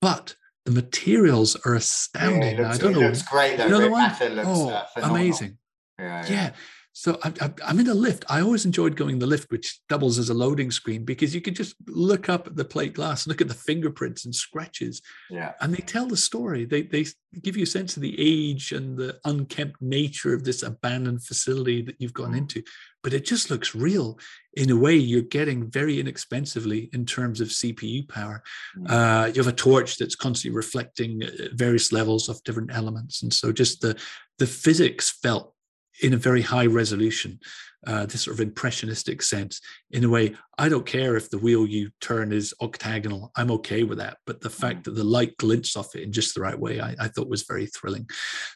but 0.00 0.34
the 0.64 0.72
materials 0.72 1.56
are 1.66 1.74
astounding. 1.74 2.56
Yeah, 2.56 2.68
looks, 2.68 2.78
I 2.78 2.82
don't 2.82 2.92
know. 2.92 3.00
Looks 3.00 3.22
great 3.22 3.56
though. 3.56 3.64
You 3.64 3.70
know 3.70 3.80
the 3.80 3.90
one? 3.90 4.10
Looks, 4.10 4.48
oh, 4.48 4.70
uh, 4.70 4.84
amazing. 5.02 5.58
Yeah, 5.98 6.24
yeah. 6.26 6.32
yeah, 6.32 6.50
so 6.94 7.18
I, 7.22 7.50
am 7.62 7.80
in 7.80 7.88
a 7.88 7.94
lift. 7.94 8.24
I 8.28 8.42
always 8.42 8.66
enjoyed 8.66 8.96
going 8.96 9.14
in 9.14 9.18
the 9.18 9.26
lift, 9.26 9.50
which 9.50 9.80
doubles 9.88 10.18
as 10.18 10.28
a 10.28 10.34
loading 10.34 10.70
screen 10.70 11.04
because 11.04 11.34
you 11.34 11.40
could 11.40 11.56
just 11.56 11.74
look 11.86 12.28
up 12.28 12.46
at 12.46 12.54
the 12.54 12.66
plate 12.66 12.92
glass, 12.92 13.26
look 13.26 13.40
at 13.40 13.48
the 13.48 13.54
fingerprints 13.54 14.26
and 14.26 14.34
scratches, 14.34 15.00
yeah. 15.30 15.52
and 15.60 15.72
they 15.72 15.82
tell 15.82 16.06
the 16.06 16.16
story. 16.16 16.66
They 16.66 16.82
they 16.82 17.06
give 17.40 17.56
you 17.56 17.62
a 17.62 17.66
sense 17.66 17.96
of 17.96 18.02
the 18.02 18.14
age 18.18 18.72
and 18.72 18.96
the 18.98 19.18
unkempt 19.24 19.80
nature 19.80 20.34
of 20.34 20.44
this 20.44 20.62
abandoned 20.62 21.24
facility 21.24 21.80
that 21.82 21.96
you've 21.98 22.12
gone 22.12 22.32
mm. 22.32 22.38
into. 22.38 22.62
But 23.02 23.14
it 23.14 23.24
just 23.24 23.50
looks 23.50 23.74
real 23.74 24.18
in 24.54 24.70
a 24.70 24.76
way 24.76 24.94
you're 24.94 25.22
getting 25.22 25.70
very 25.70 25.98
inexpensively 25.98 26.90
in 26.92 27.06
terms 27.06 27.40
of 27.40 27.48
CPU 27.48 28.06
power. 28.06 28.42
Mm. 28.78 28.90
Uh, 28.90 29.26
you 29.28 29.42
have 29.42 29.52
a 29.52 29.56
torch 29.56 29.96
that's 29.96 30.14
constantly 30.14 30.54
reflecting 30.54 31.24
uh, 31.24 31.48
various 31.54 31.90
levels 31.90 32.28
of 32.28 32.44
different 32.44 32.70
elements, 32.72 33.22
and 33.22 33.32
so 33.32 33.50
just 33.50 33.80
the 33.80 33.98
the 34.38 34.46
physics 34.46 35.10
felt 35.22 35.51
in 36.00 36.14
a 36.14 36.18
very 36.18 36.42
high 36.42 36.66
resolution, 36.66 37.38
uh, 37.86 38.06
this 38.06 38.22
sort 38.22 38.36
of 38.36 38.40
impressionistic 38.40 39.22
sense. 39.22 39.60
In 39.90 40.04
a 40.04 40.08
way, 40.08 40.34
I 40.56 40.68
don't 40.68 40.86
care 40.86 41.16
if 41.16 41.30
the 41.30 41.38
wheel 41.38 41.66
you 41.66 41.90
turn 42.00 42.32
is 42.32 42.54
octagonal. 42.60 43.32
I'm 43.36 43.50
okay 43.52 43.82
with 43.82 43.98
that. 43.98 44.18
But 44.24 44.40
the 44.40 44.50
fact 44.50 44.80
mm. 44.80 44.84
that 44.84 44.94
the 44.94 45.04
light 45.04 45.36
glints 45.36 45.76
off 45.76 45.94
it 45.94 46.02
in 46.02 46.12
just 46.12 46.34
the 46.34 46.40
right 46.40 46.58
way, 46.58 46.80
I, 46.80 46.94
I 47.00 47.08
thought 47.08 47.28
was 47.28 47.42
very 47.42 47.66
thrilling. 47.66 48.08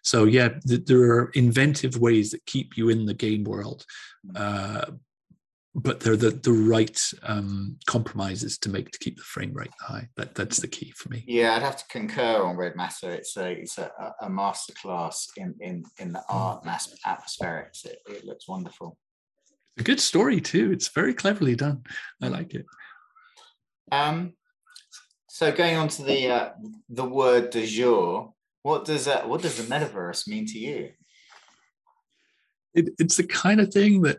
So 0.03 0.25
yeah, 0.25 0.51
th- 0.67 0.85
there 0.87 1.03
are 1.03 1.31
inventive 1.35 1.99
ways 1.99 2.31
that 2.31 2.47
keep 2.47 2.77
you 2.77 2.89
in 2.89 3.07
the 3.07 3.15
game 3.15 3.45
world, 3.45 3.85
mm. 4.27 4.41
uh, 4.41 4.93
but 5.77 6.01
they're 6.01 6.17
the 6.17 6.31
the 6.31 6.53
right 6.53 6.99
um, 7.23 7.77
compromises 7.87 8.57
to 8.59 8.71
make 8.71 8.91
to 8.91 8.99
keep 8.99 9.17
the 9.17 9.23
frame 9.23 9.53
rate 9.53 9.71
high. 9.79 10.09
That 10.17 10.35
that's 10.35 10.59
the 10.59 10.69
key 10.69 10.93
for 10.97 11.11
me. 11.11 11.23
Yeah, 11.27 11.55
I'd 11.55 11.63
have 11.63 11.77
to 11.77 11.85
concur 11.91 12.43
on 12.43 12.57
Red 12.57 12.77
Matter. 12.77 13.11
It's 13.11 13.37
a 13.37 13.53
it's 13.53 13.77
a, 13.77 13.91
a 14.23 14.31
masterclass 14.31 15.27
in 15.37 15.55
in 15.61 15.85
in 15.99 16.13
the 16.13 16.23
art 16.31 16.65
and 16.65 16.73
atmospherics. 16.73 17.85
It, 17.85 17.99
it 18.09 18.25
looks 18.25 18.49
wonderful. 18.49 18.97
a 19.79 19.83
good 19.83 20.01
story 20.01 20.41
too. 20.41 20.73
It's 20.73 20.89
very 20.89 21.13
cleverly 21.13 21.55
done. 21.55 21.83
I 22.23 22.29
like 22.29 22.55
it. 22.55 22.65
Um, 23.93 24.33
so 25.29 25.53
going 25.53 25.77
on 25.77 25.89
to 25.89 26.03
the 26.03 26.31
uh, 26.31 26.51
the 26.89 27.05
word 27.05 27.51
du 27.51 27.67
jour, 27.67 28.33
what 28.63 28.87
does 28.87 29.05
that 29.05 29.29
what 29.29 29.43
does 29.43 29.59
the 29.59 29.75
metaverse 29.75 30.27
mean 30.27 30.47
to 30.47 30.59
you? 30.59 30.93
It, 32.73 32.91
it's 32.99 33.19
the 33.19 33.27
kind 33.27 33.61
of 33.61 33.73
thing 33.73 34.03
that 34.03 34.19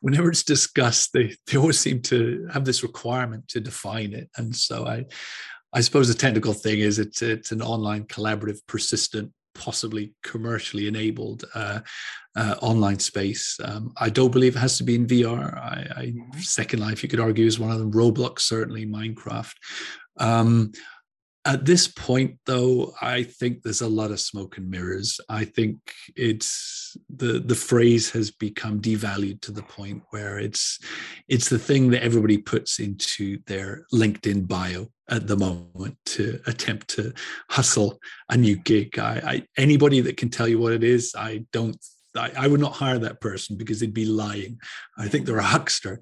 whenever 0.00 0.28
it's 0.28 0.42
discussed, 0.42 1.12
they, 1.12 1.34
they 1.46 1.58
always 1.58 1.78
seem 1.78 2.02
to 2.02 2.48
have 2.52 2.64
this 2.64 2.82
requirement 2.82 3.48
to 3.48 3.60
define 3.60 4.12
it. 4.12 4.28
And 4.36 4.54
so 4.54 4.86
I, 4.86 5.06
I 5.72 5.80
suppose 5.80 6.08
the 6.08 6.14
technical 6.14 6.52
thing 6.52 6.80
is 6.80 6.98
it's 6.98 7.20
it's 7.22 7.52
an 7.52 7.62
online, 7.62 8.04
collaborative, 8.04 8.60
persistent, 8.66 9.32
possibly 9.54 10.14
commercially 10.22 10.88
enabled 10.88 11.44
uh, 11.54 11.80
uh, 12.36 12.54
online 12.62 12.98
space. 12.98 13.58
Um, 13.62 13.92
I 13.96 14.08
don't 14.08 14.30
believe 14.30 14.56
it 14.56 14.60
has 14.60 14.78
to 14.78 14.84
be 14.84 14.94
in 14.94 15.06
VR. 15.06 15.56
I, 15.56 15.86
I, 15.96 16.04
mm-hmm. 16.06 16.38
Second 16.38 16.80
Life, 16.80 17.02
you 17.02 17.08
could 17.08 17.20
argue, 17.20 17.46
is 17.46 17.58
one 17.58 17.70
of 17.70 17.78
them. 17.78 17.92
Roblox, 17.92 18.40
certainly, 18.40 18.86
Minecraft. 18.86 19.54
Um, 20.18 20.72
At 21.48 21.64
this 21.64 21.88
point, 21.88 22.38
though, 22.44 22.92
I 23.00 23.22
think 23.22 23.62
there's 23.62 23.80
a 23.80 23.88
lot 23.88 24.10
of 24.10 24.20
smoke 24.20 24.58
and 24.58 24.68
mirrors. 24.68 25.18
I 25.30 25.46
think 25.46 25.78
it's 26.14 26.94
the 27.08 27.40
the 27.40 27.54
phrase 27.54 28.10
has 28.10 28.30
become 28.30 28.82
devalued 28.82 29.40
to 29.42 29.52
the 29.52 29.62
point 29.62 30.02
where 30.10 30.38
it's 30.38 30.78
it's 31.26 31.48
the 31.48 31.58
thing 31.58 31.88
that 31.92 32.02
everybody 32.02 32.36
puts 32.36 32.80
into 32.80 33.38
their 33.46 33.86
LinkedIn 33.94 34.46
bio 34.46 34.88
at 35.08 35.26
the 35.26 35.38
moment 35.38 35.96
to 36.04 36.38
attempt 36.46 36.88
to 36.88 37.14
hustle 37.48 37.98
a 38.28 38.36
new 38.36 38.56
gig. 38.56 38.98
I, 38.98 39.14
I 39.24 39.46
anybody 39.56 40.00
that 40.02 40.18
can 40.18 40.28
tell 40.28 40.48
you 40.48 40.58
what 40.58 40.74
it 40.74 40.84
is, 40.84 41.14
I 41.16 41.46
don't 41.50 41.82
I, 42.14 42.48
would 42.48 42.60
not 42.60 42.72
hire 42.72 42.98
that 42.98 43.20
person 43.20 43.56
because 43.56 43.80
they'd 43.80 43.94
be 43.94 44.06
lying. 44.06 44.58
I 44.96 45.08
think 45.08 45.26
they're 45.26 45.38
a 45.38 45.42
huckster. 45.42 46.00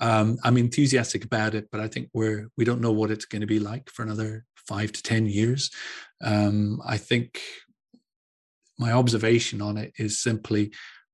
Um, 0.00 0.38
I'm 0.44 0.56
enthusiastic 0.56 1.24
about 1.24 1.54
it, 1.54 1.68
but 1.70 1.80
I 1.80 1.88
think 1.88 2.08
we're 2.12 2.48
we 2.56 2.64
don't 2.64 2.80
know 2.80 2.92
what 2.92 3.10
it's 3.10 3.26
going 3.26 3.40
to 3.40 3.46
be 3.46 3.60
like 3.60 3.90
for 3.90 4.02
another 4.02 4.44
five 4.68 4.92
to 4.92 5.02
10 5.02 5.26
years. 5.26 5.70
Um, 6.22 6.80
I 6.86 6.98
think 6.98 7.40
my 8.78 8.92
observation 8.92 9.60
on 9.60 9.76
it 9.76 9.92
is 9.98 10.20
simply 10.20 10.70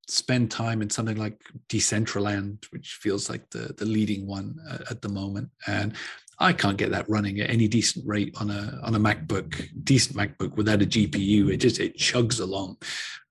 spend 0.07 0.51
time 0.51 0.83
in 0.83 0.91
something 0.91 1.17
like 1.17 1.41
Decentraland, 1.69 2.67
which 2.71 2.99
feels 3.01 3.31
like 3.31 3.49
the, 3.51 3.75
the 3.79 3.87
leading 3.87 4.27
one 4.27 4.59
uh, 4.69 4.79
at 4.91 5.01
the 5.01 5.09
moment. 5.09 5.49
And 5.67 5.95
I 6.39 6.53
can't 6.53 6.77
get 6.77 6.91
that 6.91 7.09
running 7.09 7.41
at 7.41 7.51
any 7.51 7.69
decent 7.69 8.07
rate 8.07 8.35
on 8.41 8.51
a 8.51 8.81
on 8.83 8.95
a 8.95 8.99
MacBook, 8.99 9.69
decent 9.85 10.17
MacBook 10.17 10.57
without 10.57 10.83
a 10.83 10.87
GPU. 10.87 11.53
It 11.53 11.59
just 11.59 11.79
it 11.79 11.97
chugs 11.97 12.41
along, 12.41 12.79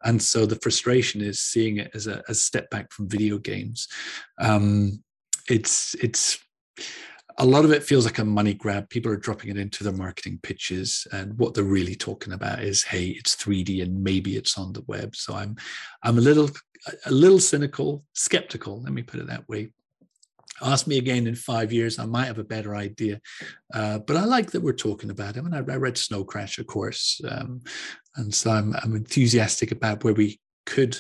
and 0.04 0.22
so 0.22 0.46
the 0.46 0.56
frustration 0.56 1.22
is 1.22 1.40
seeing 1.40 1.78
it 1.78 1.92
as 1.94 2.08
a, 2.08 2.24
a 2.30 2.34
step 2.34 2.70
back 2.70 2.92
from 2.94 3.10
video 3.10 3.38
games. 3.38 3.90
Um, 4.40 5.04
it's 5.50 5.96
it's 5.96 6.40
a 7.38 7.46
lot 7.46 7.66
of 7.66 7.72
it 7.72 7.84
feels 7.84 8.06
like 8.06 8.20
a 8.20 8.26
money 8.26 8.54
grab. 8.54 8.90
People 8.90 9.12
are 9.12 9.18
dropping 9.18 9.50
it 9.50 9.58
into 9.58 9.84
their 9.84 9.94
marketing 9.94 10.40
pitches, 10.44 11.08
and 11.12 11.38
what 11.38 11.54
they're 11.54 11.64
really 11.64 11.96
talking 11.96 12.34
about 12.34 12.64
is, 12.64 12.84
"Hey, 12.84 13.08
it's 13.08 13.36
3D, 13.36 13.82
and 13.82 14.04
maybe 14.04 14.36
it's 14.36 14.58
on 14.58 14.74
the 14.74 14.84
web." 14.88 15.16
So 15.16 15.34
I'm, 15.34 15.56
I'm 16.04 16.18
a 16.18 16.22
little, 16.22 16.50
a 17.06 17.12
little 17.12 17.40
cynical, 17.40 18.04
skeptical. 18.14 18.82
Let 18.82 18.94
me 18.94 19.04
put 19.04 19.20
it 19.20 19.28
that 19.28 19.48
way. 19.50 19.72
Ask 20.62 20.86
me 20.88 20.98
again 20.98 21.26
in 21.28 21.36
five 21.36 21.74
years, 21.74 21.98
I 21.98 22.06
might 22.06 22.28
have 22.28 22.38
a 22.38 22.44
better 22.44 22.76
idea. 22.76 23.20
Uh, 23.74 24.00
but 24.00 24.16
I 24.16 24.26
like 24.26 24.52
that 24.52 24.62
we're 24.62 24.74
talking 24.74 25.10
about 25.10 25.36
it. 25.36 25.40
I 25.40 25.42
mean, 25.42 25.54
I, 25.54 25.74
I 25.74 25.78
read 25.78 25.98
Snow 25.98 26.24
Crash, 26.24 26.60
of 26.60 26.68
course, 26.68 27.20
um, 27.28 27.62
and 28.16 28.34
so 28.34 28.52
I'm, 28.52 28.76
I'm 28.84 28.96
enthusiastic 28.96 29.72
about 29.72 30.04
where 30.04 30.14
we 30.14 30.40
could 30.66 30.98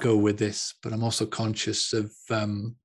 go 0.00 0.16
with 0.16 0.38
this. 0.38 0.74
But 0.82 0.92
I'm 0.92 1.04
also 1.04 1.26
conscious 1.26 1.92
of 1.92 2.10
um, 2.30 2.76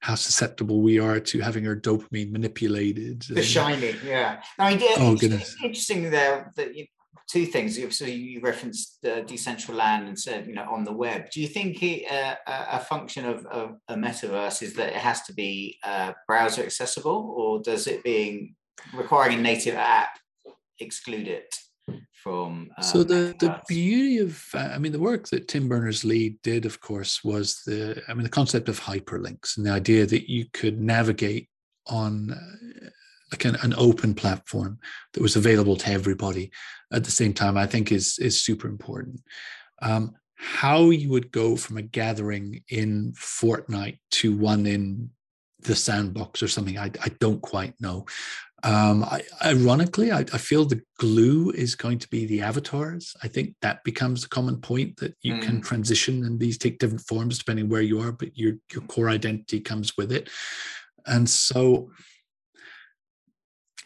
how 0.00 0.14
susceptible 0.14 0.82
we 0.82 0.98
are 0.98 1.20
to 1.20 1.40
having 1.40 1.66
our 1.66 1.76
dopamine 1.76 2.30
manipulated. 2.30 3.22
The 3.22 3.42
shining, 3.42 3.96
yeah. 4.04 4.42
I 4.58 4.74
mean, 4.74 4.86
oh, 4.98 5.16
goodness. 5.16 5.56
interesting 5.62 6.10
there 6.10 6.52
that 6.56 6.76
you, 6.76 6.86
two 7.28 7.46
things. 7.46 7.78
So 7.96 8.04
you 8.04 8.40
referenced 8.40 8.98
uh, 9.04 9.22
Decentraland 9.22 10.06
and 10.06 10.18
said, 10.18 10.46
you 10.46 10.54
know, 10.54 10.66
on 10.70 10.84
the 10.84 10.92
web. 10.92 11.30
Do 11.30 11.40
you 11.40 11.48
think 11.48 11.82
it, 11.82 12.10
uh, 12.10 12.36
a 12.46 12.80
function 12.80 13.24
of, 13.24 13.46
of, 13.46 13.76
a 13.88 13.94
metaverse 13.94 14.62
is 14.62 14.74
that 14.74 14.88
it 14.88 14.96
has 14.96 15.22
to 15.22 15.34
be 15.34 15.78
uh, 15.82 16.12
browser 16.26 16.62
accessible, 16.62 17.34
or 17.36 17.60
does 17.60 17.86
it 17.86 18.04
being 18.04 18.54
requiring 18.94 19.38
a 19.38 19.42
native 19.42 19.74
app 19.74 20.18
exclude 20.78 21.28
it? 21.28 21.54
From. 22.26 22.70
Um, 22.76 22.82
so 22.82 23.04
the 23.04 23.34
the 23.38 23.60
beauty 23.68 24.18
of 24.18 24.44
uh, 24.54 24.70
I 24.74 24.78
mean 24.78 24.92
the 24.92 24.98
work 24.98 25.28
that 25.28 25.48
Tim 25.48 25.68
Berners 25.68 26.04
Lee 26.04 26.38
did, 26.42 26.66
of 26.66 26.80
course, 26.80 27.22
was 27.22 27.62
the 27.64 28.02
I 28.08 28.14
mean 28.14 28.24
the 28.24 28.28
concept 28.40 28.68
of 28.68 28.80
hyperlinks 28.80 29.56
and 29.56 29.64
the 29.64 29.70
idea 29.70 30.06
that 30.06 30.28
you 30.30 30.46
could 30.52 30.80
navigate 30.80 31.48
on 31.86 32.32
uh, 32.32 32.88
like 33.32 33.44
an, 33.44 33.56
an 33.62 33.74
open 33.76 34.14
platform 34.14 34.78
that 35.12 35.22
was 35.22 35.36
available 35.36 35.76
to 35.76 35.90
everybody 35.90 36.50
at 36.92 37.04
the 37.04 37.10
same 37.10 37.32
time. 37.32 37.56
I 37.56 37.66
think 37.66 37.92
is 37.92 38.18
is 38.18 38.42
super 38.42 38.68
important. 38.68 39.20
Um, 39.80 40.16
how 40.38 40.90
you 40.90 41.10
would 41.10 41.30
go 41.30 41.56
from 41.56 41.76
a 41.78 41.82
gathering 41.82 42.62
in 42.68 43.14
Fortnite 43.16 43.98
to 44.10 44.36
one 44.36 44.66
in 44.66 45.10
the 45.60 45.74
sandbox 45.74 46.42
or 46.42 46.48
something, 46.48 46.78
I, 46.78 46.90
I 47.02 47.08
don't 47.20 47.40
quite 47.40 47.74
know. 47.80 48.06
Um, 48.66 49.04
I, 49.04 49.22
ironically, 49.44 50.10
I, 50.10 50.20
I, 50.20 50.38
feel 50.38 50.64
the 50.64 50.82
glue 50.98 51.50
is 51.50 51.76
going 51.76 52.00
to 52.00 52.08
be 52.08 52.26
the 52.26 52.40
avatars. 52.40 53.14
I 53.22 53.28
think 53.28 53.54
that 53.62 53.84
becomes 53.84 54.24
a 54.24 54.28
common 54.28 54.60
point 54.60 54.96
that 54.96 55.14
you 55.22 55.34
mm. 55.34 55.42
can 55.42 55.60
transition 55.60 56.24
and 56.24 56.40
these 56.40 56.58
take 56.58 56.80
different 56.80 57.02
forms 57.02 57.38
depending 57.38 57.68
where 57.68 57.82
you 57.82 58.00
are, 58.00 58.10
but 58.10 58.36
your 58.36 58.54
your 58.72 58.82
core 58.82 59.08
identity 59.08 59.60
comes 59.60 59.96
with 59.96 60.10
it. 60.10 60.30
And 61.06 61.30
so, 61.30 61.92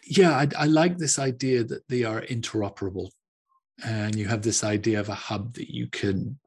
yeah, 0.03 0.31
I, 0.31 0.47
I 0.57 0.65
like 0.65 0.97
this 0.97 1.19
idea 1.19 1.63
that 1.63 1.87
they 1.87 2.03
are 2.03 2.21
interoperable, 2.21 3.11
and 3.85 4.15
you 4.15 4.27
have 4.29 4.41
this 4.41 4.63
idea 4.63 4.99
of 4.99 5.09
a 5.09 5.13
hub 5.13 5.53
that 5.53 5.71
you 5.71 5.89
can 5.91 6.39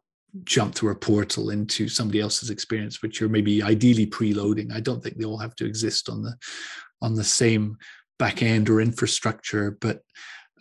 jump 0.42 0.74
through 0.74 0.90
a 0.90 0.96
portal 0.96 1.50
into 1.50 1.88
somebody 1.88 2.18
else's 2.18 2.50
experience, 2.50 3.00
which 3.00 3.20
you're 3.20 3.28
maybe 3.28 3.62
ideally 3.62 4.08
preloading. 4.08 4.72
I 4.74 4.80
don't 4.80 5.00
think 5.00 5.18
they 5.18 5.24
all 5.24 5.38
have 5.38 5.54
to 5.56 5.66
exist 5.66 6.08
on 6.08 6.24
the 6.24 6.34
on 7.00 7.14
the 7.14 7.22
same 7.22 7.76
back 8.18 8.42
end 8.42 8.68
or 8.68 8.80
infrastructure, 8.80 9.76
but 9.80 10.02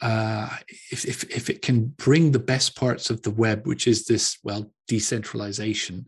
uh, 0.01 0.49
if, 0.91 1.05
if, 1.05 1.23
if 1.25 1.49
it 1.49 1.61
can 1.61 1.85
bring 1.85 2.31
the 2.31 2.39
best 2.39 2.75
parts 2.75 3.09
of 3.09 3.21
the 3.21 3.31
web, 3.31 3.65
which 3.65 3.87
is 3.87 4.05
this, 4.05 4.37
well, 4.43 4.71
decentralization 4.87 6.05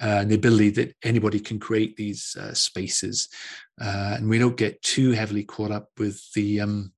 uh, 0.00 0.20
and 0.20 0.30
the 0.30 0.34
ability 0.34 0.70
that 0.70 0.94
anybody 1.02 1.38
can 1.38 1.58
create 1.58 1.94
these 1.96 2.36
uh, 2.40 2.54
spaces, 2.54 3.28
uh, 3.80 4.14
and 4.16 4.28
we 4.28 4.38
don't 4.38 4.56
get 4.56 4.80
too 4.82 5.10
heavily 5.12 5.44
caught 5.44 5.70
up 5.70 5.88
with 5.98 6.22
the, 6.32 6.60
um, 6.60 6.92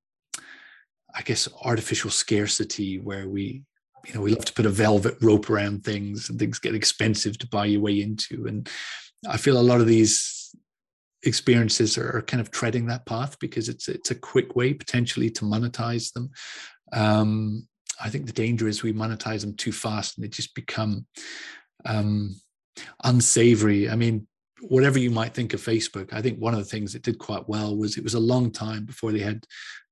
I 1.14 1.22
guess, 1.22 1.48
artificial 1.64 2.10
scarcity 2.10 2.98
where 2.98 3.28
we, 3.28 3.62
you 4.06 4.14
know, 4.14 4.20
we 4.20 4.32
love 4.32 4.44
to 4.44 4.52
put 4.52 4.66
a 4.66 4.70
velvet 4.70 5.16
rope 5.20 5.50
around 5.50 5.82
things 5.82 6.30
and 6.30 6.38
things 6.38 6.60
get 6.60 6.76
expensive 6.76 7.38
to 7.38 7.48
buy 7.48 7.64
your 7.64 7.80
way 7.80 8.00
into. 8.00 8.46
And 8.46 8.68
I 9.28 9.36
feel 9.36 9.58
a 9.58 9.62
lot 9.62 9.80
of 9.80 9.88
these 9.88 10.35
experiences 11.26 11.98
are, 11.98 12.22
kind 12.22 12.40
of 12.40 12.50
treading 12.50 12.86
that 12.86 13.06
path 13.06 13.38
because 13.38 13.68
it's 13.68 13.88
it's 13.88 14.10
a 14.10 14.14
quick 14.14 14.56
way 14.56 14.74
potentially 14.74 15.30
to 15.30 15.44
monetize 15.44 16.12
them. 16.12 16.30
Um, 16.92 17.66
I 18.02 18.10
think 18.10 18.26
the 18.26 18.32
danger 18.32 18.68
is 18.68 18.82
we 18.82 18.92
monetize 18.92 19.40
them 19.40 19.54
too 19.54 19.72
fast 19.72 20.16
and 20.16 20.24
they 20.24 20.28
just 20.28 20.54
become 20.54 21.06
um, 21.84 22.36
unsavory. 23.04 23.88
I 23.88 23.96
mean, 23.96 24.26
whatever 24.60 24.98
you 24.98 25.10
might 25.10 25.34
think 25.34 25.54
of 25.54 25.60
Facebook, 25.60 26.12
I 26.12 26.22
think 26.22 26.38
one 26.38 26.54
of 26.54 26.60
the 26.60 26.66
things 26.66 26.94
it 26.94 27.02
did 27.02 27.18
quite 27.18 27.48
well 27.48 27.76
was 27.76 27.96
it 27.96 28.04
was 28.04 28.14
a 28.14 28.20
long 28.20 28.50
time 28.50 28.84
before 28.84 29.12
they 29.12 29.20
had 29.20 29.44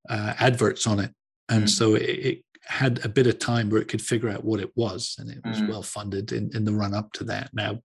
uh, 0.09 0.35
adverts 0.39 0.87
on 0.87 1.01
it, 1.01 1.13
and 1.49 1.65
mm. 1.65 1.69
so 1.69 1.95
it, 1.95 2.03
it, 2.03 2.45
had 2.67 3.05
a 3.05 3.11
bit 3.11 3.27
of 3.27 3.39
time 3.39 3.69
where 3.69 3.83
it 3.83 3.89
could 3.89 4.01
figure 4.01 4.31
out 4.31 4.43
what 4.43 4.59
it 4.59 4.71
was, 4.75 5.17
and 5.19 5.31
it 5.31 5.39
was 5.45 5.61
mm. 5.61 5.69
well 5.69 5.83
funded 5.83 6.33
in, 6.33 6.51
in 6.55 6.65
the 6.65 6.73
run 6.73 6.95
up 6.95 7.13
to 7.13 7.23
that. 7.23 7.51
Now, 7.53 7.79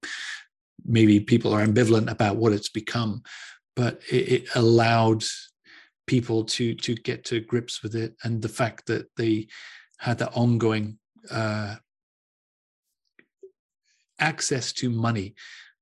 maybe 0.86 1.19
people 1.19 1.53
are 1.53 1.65
ambivalent 1.65 2.09
about 2.09 2.38
what 2.38 2.53
it's 2.53 2.69
become, 2.69 3.21
but 3.75 4.01
it, 4.11 4.32
it 4.32 4.55
allowed 4.55 5.23
people 6.07 6.43
to 6.43 6.73
to 6.73 6.95
get 6.95 7.23
to 7.25 7.39
grips 7.41 7.84
with 7.84 7.95
it, 7.95 8.15
and 8.23 8.41
the 8.41 8.49
fact 8.49 8.88
that 8.88 9.07
they 9.17 9.47
had 9.99 10.17
that 10.19 10.34
ongoing 10.34 10.97
uh, 11.30 11.75
access 14.19 14.73
to 14.73 14.89
money. 14.89 15.36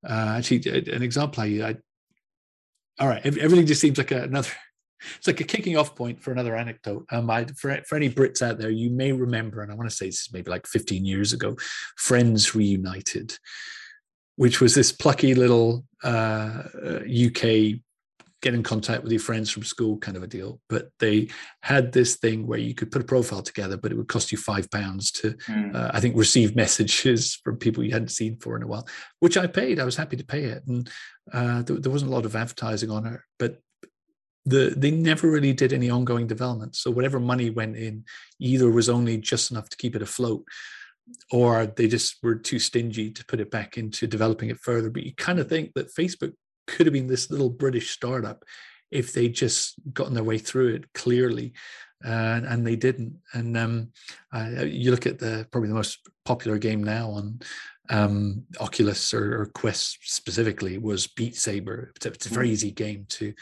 Uh, 0.08 0.36
actually, 0.38 0.70
an 0.70 1.02
example 1.02 1.44
I, 1.44 1.48
I 1.48 1.76
all 3.00 3.08
right, 3.08 3.26
everything 3.26 3.66
just 3.66 3.82
seems 3.82 3.98
like 3.98 4.12
another 4.12 4.50
it's 5.18 5.28
like 5.28 5.40
a 5.40 5.44
kicking 5.44 5.78
off 5.78 5.96
point 5.96 6.22
for 6.22 6.32
another 6.32 6.56
anecdote. 6.56 7.06
Um, 7.12 7.30
I, 7.30 7.46
for, 7.46 7.80
for 7.88 7.96
any 7.96 8.10
Brits 8.10 8.42
out 8.42 8.58
there, 8.58 8.70
you 8.70 8.90
may 8.90 9.12
remember, 9.12 9.62
and 9.62 9.72
I 9.72 9.76
want 9.76 9.90
to 9.90 9.96
say 9.96 10.08
this 10.08 10.22
is 10.22 10.30
maybe 10.34 10.50
like 10.50 10.68
15 10.68 11.06
years 11.06 11.34
ago, 11.34 11.56
Friends 11.98 12.56
Reunited 12.56 13.38
which 14.38 14.62
was 14.62 14.74
this 14.74 14.92
plucky 14.92 15.36
little 15.36 15.84
uh, 16.04 16.64
UK 17.06 17.82
get 18.42 18.54
in 18.54 18.62
contact 18.62 19.02
with 19.02 19.12
your 19.12 19.20
friends 19.20 19.50
from 19.50 19.64
school 19.64 19.98
kind 19.98 20.16
of 20.16 20.22
a 20.22 20.28
deal. 20.28 20.62
But 20.70 20.90
they 21.00 21.30
had 21.64 21.92
this 21.92 22.18
thing 22.18 22.46
where 22.46 22.60
you 22.60 22.76
could 22.76 22.92
put 22.92 23.02
a 23.02 23.06
profile 23.06 23.42
together, 23.42 23.78
but 23.78 23.92
it 23.92 23.96
would 23.96 24.08
cost 24.08 24.32
you 24.32 24.38
five 24.38 24.70
pounds 24.70 25.12
to, 25.14 25.32
mm. 25.32 25.76
uh, 25.76 25.92
I 25.94 26.00
think, 26.00 26.16
receive 26.16 26.56
messages 26.56 27.36
from 27.44 27.58
people 27.58 27.84
you 27.84 27.92
hadn't 27.92 28.10
seen 28.10 28.38
for 28.38 28.56
in 28.56 28.64
a 28.64 28.68
while, 28.68 28.88
which 29.20 29.38
I 29.38 29.48
paid. 29.48 29.80
I 29.80 29.86
was 29.86 29.96
happy 29.96 30.18
to 30.18 30.26
pay 30.26 30.46
it, 30.46 30.64
and 30.68 30.90
uh, 31.34 31.64
there, 31.64 31.78
there, 31.78 31.92
wasn't 31.92 32.12
a 32.12 32.16
lot 32.16 32.26
of 32.26 32.36
advertising 32.36 32.92
on 32.92 33.06
it, 33.06 33.20
but. 33.40 33.60
The, 34.50 34.74
they 34.78 34.92
never 34.92 35.30
really 35.30 35.52
did 35.52 35.74
any 35.74 35.90
ongoing 35.90 36.26
development. 36.26 36.78
So 36.78 36.90
whatever 36.90 37.20
money 37.20 37.50
went 37.50 37.76
in, 37.76 38.06
either 38.40 38.72
was 38.72 38.88
only 38.88 39.18
just 39.18 39.52
enough 39.52 39.68
to 39.68 39.76
keep 39.76 39.94
it 39.94 40.02
afloat, 40.02 40.46
or 41.32 41.66
they 41.66 41.88
just 41.88 42.18
were 42.24 42.36
too 42.36 42.60
stingy 42.60 43.12
to 43.12 43.26
put 43.26 43.40
it 43.40 43.52
back 43.52 43.78
into 43.78 44.08
developing 44.08 44.50
it 44.50 44.60
further. 44.60 44.90
But 44.90 45.04
you 45.04 45.14
kind 45.16 45.40
of 45.40 45.50
think 45.50 45.74
that 45.74 45.94
Facebook 45.94 46.34
could 46.68 46.86
have 46.86 46.94
been 46.94 47.08
this 47.08 47.30
little 47.30 47.50
British 47.50 47.92
startup 47.92 48.44
if 48.92 49.14
they 49.14 49.28
just 49.30 49.76
gotten 49.94 50.14
their 50.14 50.24
way 50.24 50.38
through 50.38 50.76
it 50.76 50.94
clearly. 50.94 51.54
Uh, 52.06 52.42
and 52.48 52.66
they 52.66 52.76
didn't. 52.76 53.18
And 53.34 53.58
um, 53.58 53.90
uh, 54.32 54.64
you 54.66 54.92
look 54.92 55.08
at 55.08 55.18
the 55.18 55.48
probably 55.52 55.70
the 55.70 55.76
most 55.76 56.00
popular 56.26 56.60
game 56.60 56.84
now 56.84 57.10
on 57.10 57.40
um, 57.90 58.44
Oculus 58.60 59.14
or, 59.14 59.42
or, 59.42 59.46
Quest 59.48 59.98
specifically 60.02 60.78
was 60.78 61.08
Beat 61.08 61.36
Saber. 61.36 61.92
It's 61.96 62.06
a, 62.06 62.10
it's 62.10 62.26
a 62.28 62.30
very 62.30 62.50
mm. 62.50 62.52
easy 62.52 62.72
game 62.72 63.06
to 63.10 63.34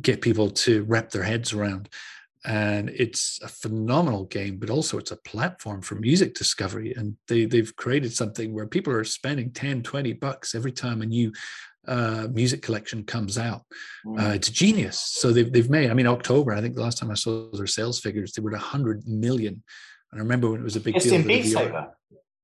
get 0.00 0.20
people 0.20 0.50
to 0.50 0.82
wrap 0.84 1.10
their 1.10 1.22
heads 1.22 1.52
around. 1.52 1.88
And 2.44 2.90
it's 2.90 3.40
a 3.42 3.48
phenomenal 3.48 4.24
game, 4.26 4.58
but 4.58 4.68
also 4.68 4.98
it's 4.98 5.10
a 5.10 5.16
platform 5.16 5.80
for 5.80 5.94
music 5.94 6.34
discovery. 6.34 6.92
And 6.94 7.16
they, 7.26 7.46
they've 7.46 7.74
created 7.76 8.12
something 8.12 8.52
where 8.52 8.66
people 8.66 8.92
are 8.92 9.04
spending 9.04 9.50
10, 9.50 9.82
20 9.82 10.12
bucks 10.14 10.54
every 10.54 10.72
time 10.72 11.00
a 11.00 11.06
new 11.06 11.32
uh, 11.88 12.28
music 12.30 12.60
collection 12.60 13.04
comes 13.04 13.38
out. 13.38 13.62
Mm. 14.06 14.20
Uh, 14.20 14.34
it's 14.34 14.50
genius. 14.50 15.00
So 15.00 15.32
they've, 15.32 15.50
they've 15.50 15.70
made, 15.70 15.90
I 15.90 15.94
mean, 15.94 16.06
October, 16.06 16.52
I 16.52 16.60
think 16.60 16.74
the 16.74 16.82
last 16.82 16.98
time 16.98 17.10
I 17.10 17.14
saw 17.14 17.50
their 17.52 17.66
sales 17.66 18.00
figures, 18.00 18.32
they 18.32 18.42
were 18.42 18.50
at 18.50 18.60
100 18.60 19.06
million. 19.06 19.62
And 20.12 20.20
I 20.20 20.22
remember 20.22 20.50
when 20.50 20.60
it 20.60 20.64
was 20.64 20.76
a 20.76 20.80
big 20.80 20.96
it's 20.96 21.06
deal. 21.06 21.14
In 21.14 21.26
Beat 21.26 21.44
Saber. 21.44 21.96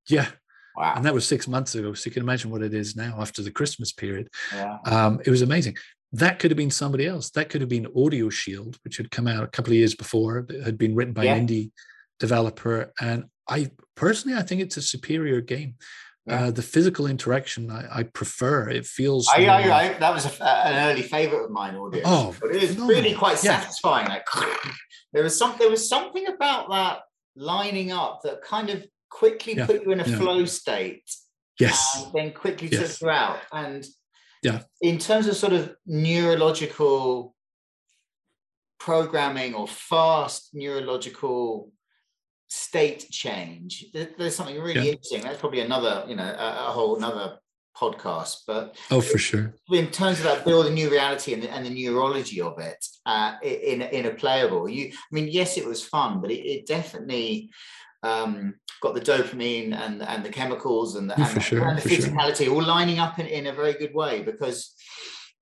Yeah. 0.09 0.29
Wow. 0.77 0.95
And 0.97 1.05
that 1.05 1.13
was 1.13 1.27
six 1.27 1.47
months 1.47 1.75
ago. 1.75 1.93
So 1.93 2.07
you 2.07 2.13
can 2.13 2.23
imagine 2.23 2.51
what 2.51 2.63
it 2.63 2.73
is 2.73 2.97
now 2.97 3.17
after 3.19 3.43
the 3.43 3.51
Christmas 3.51 3.93
period. 3.93 4.29
Yeah. 4.55 4.79
Um, 4.87 5.21
it 5.27 5.31
was 5.31 5.43
amazing. 5.43 5.77
That 6.13 6.39
could 6.39 6.51
have 6.51 6.59
been 6.59 6.71
somebody 6.71 7.07
else. 7.07 7.31
That 7.31 7.49
could 7.51 7.61
have 7.61 7.71
been 7.71 7.87
Audioshield, 7.87 8.77
which 8.83 8.97
had 8.97 9.11
come 9.11 9.29
out 9.29 9.45
a 9.45 9.49
couple 9.49 9.73
of 9.73 9.77
years 9.77 9.95
before, 9.95 10.45
that 10.49 10.65
had 10.65 10.77
been 10.77 10.95
written 10.95 11.15
by 11.15 11.25
yeah. 11.25 11.35
an 11.35 11.47
indie 11.47 11.71
developer. 12.19 12.93
And 13.01 13.25
I 13.49 13.71
personally, 13.95 14.37
I 14.37 14.43
think 14.43 14.61
it's 14.61 14.77
a 14.77 14.83
superior 14.83 15.41
game. 15.41 15.77
Yeah. 16.27 16.45
Uh, 16.45 16.51
the 16.51 16.63
physical 16.63 17.07
interaction 17.07 17.71
I, 17.71 18.01
I, 18.01 18.03
prefer. 18.03 18.69
It 18.69 18.87
feels. 18.87 19.27
I, 19.29 19.47
I, 19.47 19.79
I, 19.79 19.93
that 19.95 20.13
was 20.13 20.27
a, 20.27 20.45
an 20.45 20.91
early 20.91 21.03
favorite 21.03 21.45
of 21.45 21.51
mine. 21.51 21.75
Audio, 21.75 22.03
oh, 22.05 22.37
but 22.41 22.55
it 22.55 22.63
is 22.63 22.77
really 22.77 23.15
quite 23.15 23.39
satisfying. 23.39 24.07
Like 24.07 24.27
there 25.13 25.23
was 25.23 25.39
some, 25.39 25.55
there 25.59 25.71
was 25.71 25.89
something 25.89 26.27
about 26.27 26.69
that 26.71 27.01
lining 27.37 27.91
up 27.91 28.21
that 28.25 28.43
kind 28.43 28.69
of 28.69 28.85
quickly 29.09 29.55
put 29.55 29.83
you 29.83 29.93
in 29.93 30.01
a 30.01 30.05
flow 30.05 30.45
state. 30.45 31.11
Yes. 31.59 32.05
And 32.05 32.13
then 32.13 32.33
quickly 32.33 32.69
yes. 32.69 32.99
took 32.99 33.07
you 33.07 33.11
out. 33.11 33.39
And 33.53 33.85
yeah, 34.43 34.63
in 34.81 34.99
terms 34.99 35.27
of 35.27 35.37
sort 35.37 35.53
of 35.53 35.75
neurological 35.87 37.35
programming 38.79 39.55
or 39.55 39.69
fast 39.69 40.51
neurological 40.55 41.71
state 42.49 43.07
change 43.11 43.85
there's 43.93 44.35
something 44.35 44.59
really 44.59 44.87
yeah. 44.87 44.93
interesting. 44.93 45.21
That's 45.21 45.39
probably 45.39 45.61
another 45.61 46.05
you 46.09 46.17
know 46.17 46.25
a, 46.25 46.69
a, 46.69 46.73
whole 46.73 46.97
another 46.97 47.39
podcast 47.77 48.39
but 48.47 48.77
oh 48.91 49.01
for 49.01 49.19
sure. 49.19 49.55
in 49.71 49.91
terms 49.91 50.19
of 50.19 50.25
that 50.25 50.45
building 50.45 50.75
new 50.75 50.91
reality 50.91 51.33
and 51.33 51.43
the, 51.43 51.51
and 51.51 51.65
the 51.65 51.71
neurology 51.71 52.41
of 52.41 52.59
it 52.59 52.85
uh, 53.07 53.37
in 53.43 53.83
in 53.83 54.07
a 54.07 54.11
playable 54.11 54.69
you 54.69 54.89
i 54.93 55.15
mean 55.15 55.29
yes 55.29 55.57
it 55.57 55.65
was 55.65 55.85
fun 55.85 56.21
but 56.21 56.31
it, 56.31 56.41
it 56.41 56.67
definitely 56.67 57.49
um, 58.03 58.55
got 58.81 58.95
the 58.95 59.01
dopamine 59.01 59.75
and 59.75 60.03
and 60.03 60.25
the 60.25 60.31
chemicals 60.31 60.97
and 60.97 61.11
the, 61.11 61.21
and, 61.21 61.37
the, 61.37 61.41
sure, 61.41 61.69
and 61.69 61.79
the 61.79 61.89
physicality 61.89 62.45
sure. 62.45 62.55
all 62.55 62.63
lining 62.63 62.99
up 62.99 63.19
in, 63.19 63.27
in 63.27 63.47
a 63.47 63.53
very 63.53 63.75
good 63.75 63.95
way 63.95 64.23
because 64.23 64.75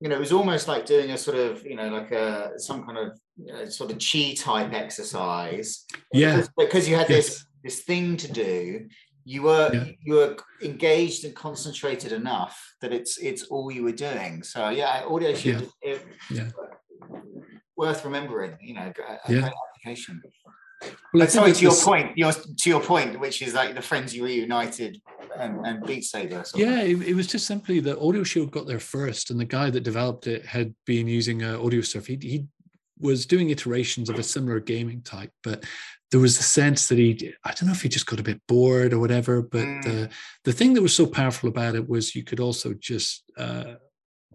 you 0.01 0.09
know 0.09 0.17
it 0.17 0.21
was 0.21 0.33
almost 0.33 0.69
like 0.69 0.87
doing 0.87 1.11
a 1.11 1.19
sort 1.19 1.37
of 1.37 1.65
you 1.65 1.77
know 1.77 1.89
like 1.89 2.11
a 2.11 2.53
some 2.59 2.85
kind 2.85 2.99
of 2.99 3.19
you 3.37 3.53
know, 3.53 3.69
sort 3.69 3.91
of 3.91 3.99
chi 3.99 4.35
type 4.37 4.73
exercise 4.73 5.85
yeah 6.13 6.37
because, 6.37 6.51
because 6.57 6.89
you 6.89 6.97
had 6.97 7.09
yes. 7.09 7.27
this 7.27 7.47
this 7.65 7.81
thing 7.83 8.17
to 8.17 8.31
do 8.33 8.87
you 9.25 9.43
were 9.43 9.71
yeah. 9.73 9.85
you 10.03 10.15
were 10.15 10.37
engaged 10.63 11.25
and 11.25 11.35
concentrated 11.35 12.13
enough 12.13 12.75
that 12.81 12.93
it's 12.93 13.19
it's 13.19 13.45
all 13.45 13.71
you 13.71 13.83
were 13.85 13.93
doing 13.93 14.43
so 14.43 14.69
yeah 14.69 15.03
audio 15.07 15.31
yeah. 15.31 15.61
It, 15.83 16.07
yeah. 16.31 16.49
worth 17.77 18.05
remembering 18.05 18.57
you 18.61 18.75
know 18.75 18.93
yeah. 19.29 19.51
application 19.77 20.23
well, 21.13 21.27
sorry 21.27 21.53
to 21.53 21.63
your 21.63 21.75
point 21.75 22.17
your 22.17 22.33
to 22.33 22.71
your 22.71 22.81
point 22.81 23.19
which 23.19 23.43
is 23.43 23.55
like 23.55 23.75
the 23.75 23.83
friends 23.83 24.15
you 24.15 24.25
reunited 24.25 25.01
and, 25.37 25.67
and 25.67 25.85
Beat 25.85 26.05
Saber. 26.05 26.45
Yeah, 26.55 26.81
it, 26.83 27.01
it, 27.03 27.15
was 27.15 27.27
just 27.27 27.47
simply 27.47 27.81
that 27.81 27.99
Audioshield 27.99 28.51
got 28.51 28.67
there 28.67 28.81
first, 28.81 29.31
and 29.31 29.39
the 29.39 29.45
guy 29.45 29.71
that 29.71 29.81
developed 29.81 30.27
it 30.27 30.45
had 30.45 30.75
been 30.85 31.07
using 31.07 31.43
uh, 31.43 31.59
Audiosurf. 31.59 32.07
He, 32.07 32.19
he 32.29 32.47
was 32.99 33.27
doing 33.27 33.51
iterations 33.51 34.11
of 34.11 34.19
a 34.19 34.23
similar 34.23 34.61
gaming 34.61 35.03
type, 35.03 35.31
but 35.43 35.65
there 36.11 36.21
was 36.21 36.39
a 36.39 36.43
sense 36.43 36.89
that 36.89 36.99
he, 36.99 37.35
I 37.45 37.53
don't 37.53 37.67
know 37.67 37.73
if 37.73 37.83
he 37.83 37.89
just 37.89 38.07
got 38.07 38.21
a 38.21 38.25
bit 38.25 38.41
bored 38.49 38.93
or 38.93 38.99
whatever, 38.99 39.43
but 39.43 39.65
mm. 39.65 40.05
uh, 40.05 40.09
the 40.45 40.53
thing 40.53 40.75
that 40.75 40.83
was 40.83 40.95
so 40.95 41.07
powerful 41.07 41.49
about 41.49 41.75
it 41.75 41.89
was 41.89 42.15
you 42.15 42.25
could 42.25 42.41
also 42.41 42.73
just 42.75 43.31
uh, 43.37 43.75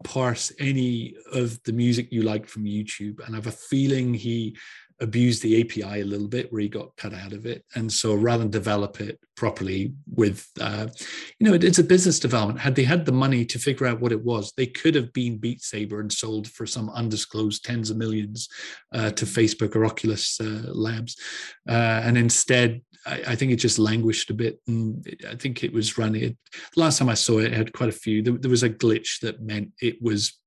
parse 0.04 0.52
any 0.60 1.16
of 1.32 1.62
the 1.64 1.74
music 1.74 2.12
you 2.12 2.22
liked 2.22 2.50
from 2.50 2.66
YouTube. 2.66 3.26
And 3.26 3.36
I 3.36 3.38
have 3.38 3.48
a 3.48 3.52
feeling 3.52 4.14
he 4.14 4.56
abused 5.04 5.44
the 5.44 5.60
API 5.60 6.02
a 6.02 6.06
little 6.06 6.30
bit 6.30 6.52
where 6.52 6.62
he 6.62 6.70
got 6.70 6.96
cut 6.96 7.14
out 7.14 7.34
of 7.34 7.46
it. 7.46 7.66
And 7.76 7.92
so 7.92 8.16
rather 8.16 8.44
than 8.44 8.50
develop 8.50 9.02
it 9.02 9.20
properly 9.36 9.94
with, 10.16 10.50
uh, 10.62 10.88
you 11.40 11.48
know, 11.48 11.54
it, 11.54 11.64
it's 11.64 11.78
a 11.78 11.84
business 11.84 12.20
development. 12.20 12.62
Had 12.62 12.76
they 12.76 12.86
had 12.86 13.06
the 13.06 13.12
money 13.12 13.44
to 13.46 13.60
figure 13.60 13.86
out 13.86 14.00
what 14.00 14.14
it 14.14 14.24
was, 14.24 14.54
they 14.56 14.66
could 14.66 14.96
have 14.96 15.12
been 15.12 15.38
Beat 15.38 15.62
Saber 15.62 16.00
and 16.00 16.12
sold 16.12 16.48
for 16.48 16.66
some 16.66 16.90
undisclosed 16.90 17.66
tens 17.66 17.90
of 17.90 17.98
millions 17.98 18.48
uh, 18.94 19.12
to 19.12 19.26
Facebook 19.26 19.76
or 19.76 19.86
Oculus 19.86 20.40
uh, 20.40 20.72
Labs. 20.72 21.18
Uh, 21.68 22.02
and 22.06 22.18
instead, 22.18 22.82
I, 23.06 23.24
I, 23.28 23.36
think 23.36 23.52
it 23.52 23.58
just 23.58 23.80
languished 23.80 24.30
a 24.30 24.34
bit. 24.34 24.60
And 24.68 25.06
I 25.30 25.36
think 25.36 25.66
it 25.66 25.74
was 25.74 25.98
running. 25.98 26.24
It, 26.24 26.38
last 26.78 27.00
time 27.00 27.10
I 27.10 27.16
saw 27.16 27.40
it, 27.40 27.52
it 27.52 27.54
had 27.54 27.74
quite 27.74 27.90
a 27.90 27.92
few. 27.92 28.22
There, 28.22 28.38
there 28.38 28.52
was 28.52 28.64
a 28.64 28.70
glitch 28.70 29.20
that 29.20 29.42
meant 29.42 29.72
it 29.82 30.02
was 30.02 30.40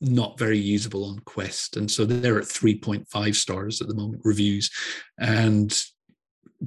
not 0.00 0.38
very 0.38 0.58
usable 0.58 1.04
on 1.04 1.18
Quest. 1.20 1.76
And 1.76 1.90
so 1.90 2.04
they're 2.04 2.38
at 2.38 2.44
3.5 2.44 3.34
stars 3.34 3.80
at 3.80 3.88
the 3.88 3.94
moment, 3.94 4.22
reviews. 4.24 4.70
And 5.18 5.74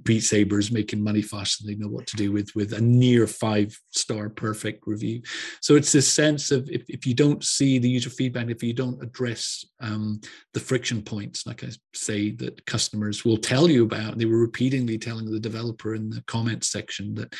Beat 0.04 0.22
Saber 0.22 0.60
is 0.60 0.72
making 0.72 1.04
money 1.04 1.22
faster 1.22 1.64
than 1.64 1.74
they 1.74 1.84
know 1.84 1.90
what 1.90 2.06
to 2.08 2.16
do 2.16 2.32
with, 2.32 2.50
with 2.56 2.74
a 2.74 2.82
near 2.82 3.26
five 3.26 3.78
star 3.90 4.30
perfect 4.30 4.86
review. 4.86 5.22
So 5.62 5.76
it's 5.76 5.92
this 5.92 6.12
sense 6.12 6.52
of 6.52 6.70
if, 6.70 6.84
if 6.88 7.08
you 7.08 7.14
don't 7.14 7.44
see 7.44 7.80
the 7.80 7.90
user 7.90 8.10
feedback, 8.10 8.50
if 8.50 8.62
you 8.62 8.74
don't 8.74 9.02
address 9.02 9.66
um, 9.80 10.22
the 10.54 10.60
friction 10.60 11.02
points, 11.02 11.46
like 11.48 11.64
I 11.64 11.70
say, 11.94 12.32
that 12.34 12.66
customers 12.66 13.26
will 13.26 13.38
tell 13.38 13.70
you 13.70 13.84
about, 13.84 14.18
they 14.18 14.26
were 14.26 14.40
repeatedly 14.40 14.98
telling 14.98 15.26
the 15.26 15.40
developer 15.40 15.96
in 15.96 16.10
the 16.10 16.24
comments 16.28 16.68
section 16.68 17.16
that 17.16 17.34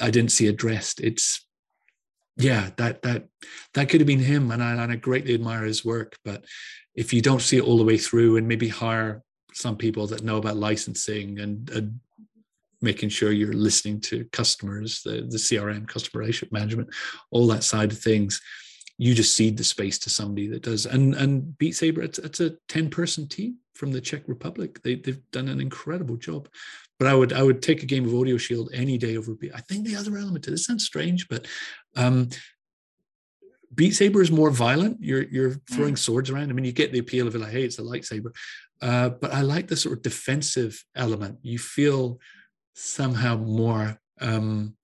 I 0.00 0.10
didn't 0.10 0.32
see 0.32 0.48
addressed. 0.48 1.00
It's 1.00 1.46
yeah, 2.36 2.70
that 2.76 3.02
that 3.02 3.28
that 3.74 3.88
could 3.88 4.00
have 4.00 4.06
been 4.06 4.20
him, 4.20 4.50
and 4.50 4.62
I, 4.62 4.72
and 4.72 4.92
I 4.92 4.96
greatly 4.96 5.34
admire 5.34 5.64
his 5.64 5.84
work. 5.84 6.16
But 6.24 6.44
if 6.94 7.12
you 7.12 7.20
don't 7.20 7.42
see 7.42 7.58
it 7.58 7.64
all 7.64 7.78
the 7.78 7.84
way 7.84 7.98
through, 7.98 8.36
and 8.36 8.48
maybe 8.48 8.68
hire 8.68 9.22
some 9.52 9.76
people 9.76 10.06
that 10.08 10.22
know 10.22 10.36
about 10.36 10.56
licensing 10.56 11.40
and, 11.40 11.68
and 11.70 12.00
making 12.80 13.08
sure 13.08 13.32
you're 13.32 13.52
listening 13.52 14.00
to 14.02 14.24
customers, 14.32 15.02
the 15.02 15.26
the 15.28 15.38
CRM, 15.38 15.86
customer 15.86 16.20
relationship 16.20 16.52
management, 16.52 16.88
all 17.30 17.46
that 17.48 17.64
side 17.64 17.92
of 17.92 17.98
things, 17.98 18.40
you 18.96 19.14
just 19.14 19.36
cede 19.36 19.56
the 19.56 19.64
space 19.64 19.98
to 19.98 20.10
somebody 20.10 20.46
that 20.48 20.62
does. 20.62 20.86
And 20.86 21.14
and 21.14 21.56
Beat 21.58 21.76
Saber, 21.76 22.02
it's, 22.02 22.18
it's 22.18 22.40
a 22.40 22.56
ten 22.68 22.90
person 22.90 23.28
team 23.28 23.56
from 23.74 23.92
the 23.92 24.00
Czech 24.00 24.22
Republic. 24.26 24.82
They 24.82 24.94
they've 24.94 25.22
done 25.30 25.48
an 25.48 25.60
incredible 25.60 26.16
job 26.16 26.48
but 27.00 27.08
I 27.08 27.14
would 27.14 27.32
I 27.32 27.42
would 27.42 27.62
take 27.62 27.82
a 27.82 27.86
game 27.86 28.04
of 28.04 28.12
Audioshield 28.12 28.68
any 28.74 28.98
day 28.98 29.16
over 29.16 29.34
Beat. 29.34 29.52
I 29.54 29.60
think 29.60 29.86
the 29.86 29.96
other 29.96 30.18
element 30.18 30.44
to 30.44 30.50
this 30.50 30.66
sounds 30.66 30.84
strange, 30.84 31.28
but 31.28 31.46
um, 31.96 32.28
Beat 33.74 33.92
Saber 33.92 34.20
is 34.20 34.30
more 34.30 34.50
violent. 34.50 34.98
You're 35.00 35.22
you're 35.22 35.60
throwing 35.70 35.94
mm. 35.94 35.98
swords 35.98 36.30
around. 36.30 36.50
I 36.50 36.52
mean, 36.52 36.64
you 36.64 36.72
get 36.72 36.92
the 36.92 36.98
appeal 36.98 37.26
of 37.26 37.34
it, 37.34 37.38
like, 37.38 37.52
hey, 37.52 37.64
it's 37.64 37.78
a 37.78 37.82
lightsaber. 37.82 38.34
Uh, 38.82 39.10
but 39.10 39.32
I 39.32 39.42
like 39.42 39.68
the 39.68 39.76
sort 39.76 39.96
of 39.96 40.02
defensive 40.02 40.82
element. 40.96 41.38
You 41.42 41.58
feel 41.58 42.18
somehow 42.74 43.36
more 43.36 44.00
um, 44.20 44.76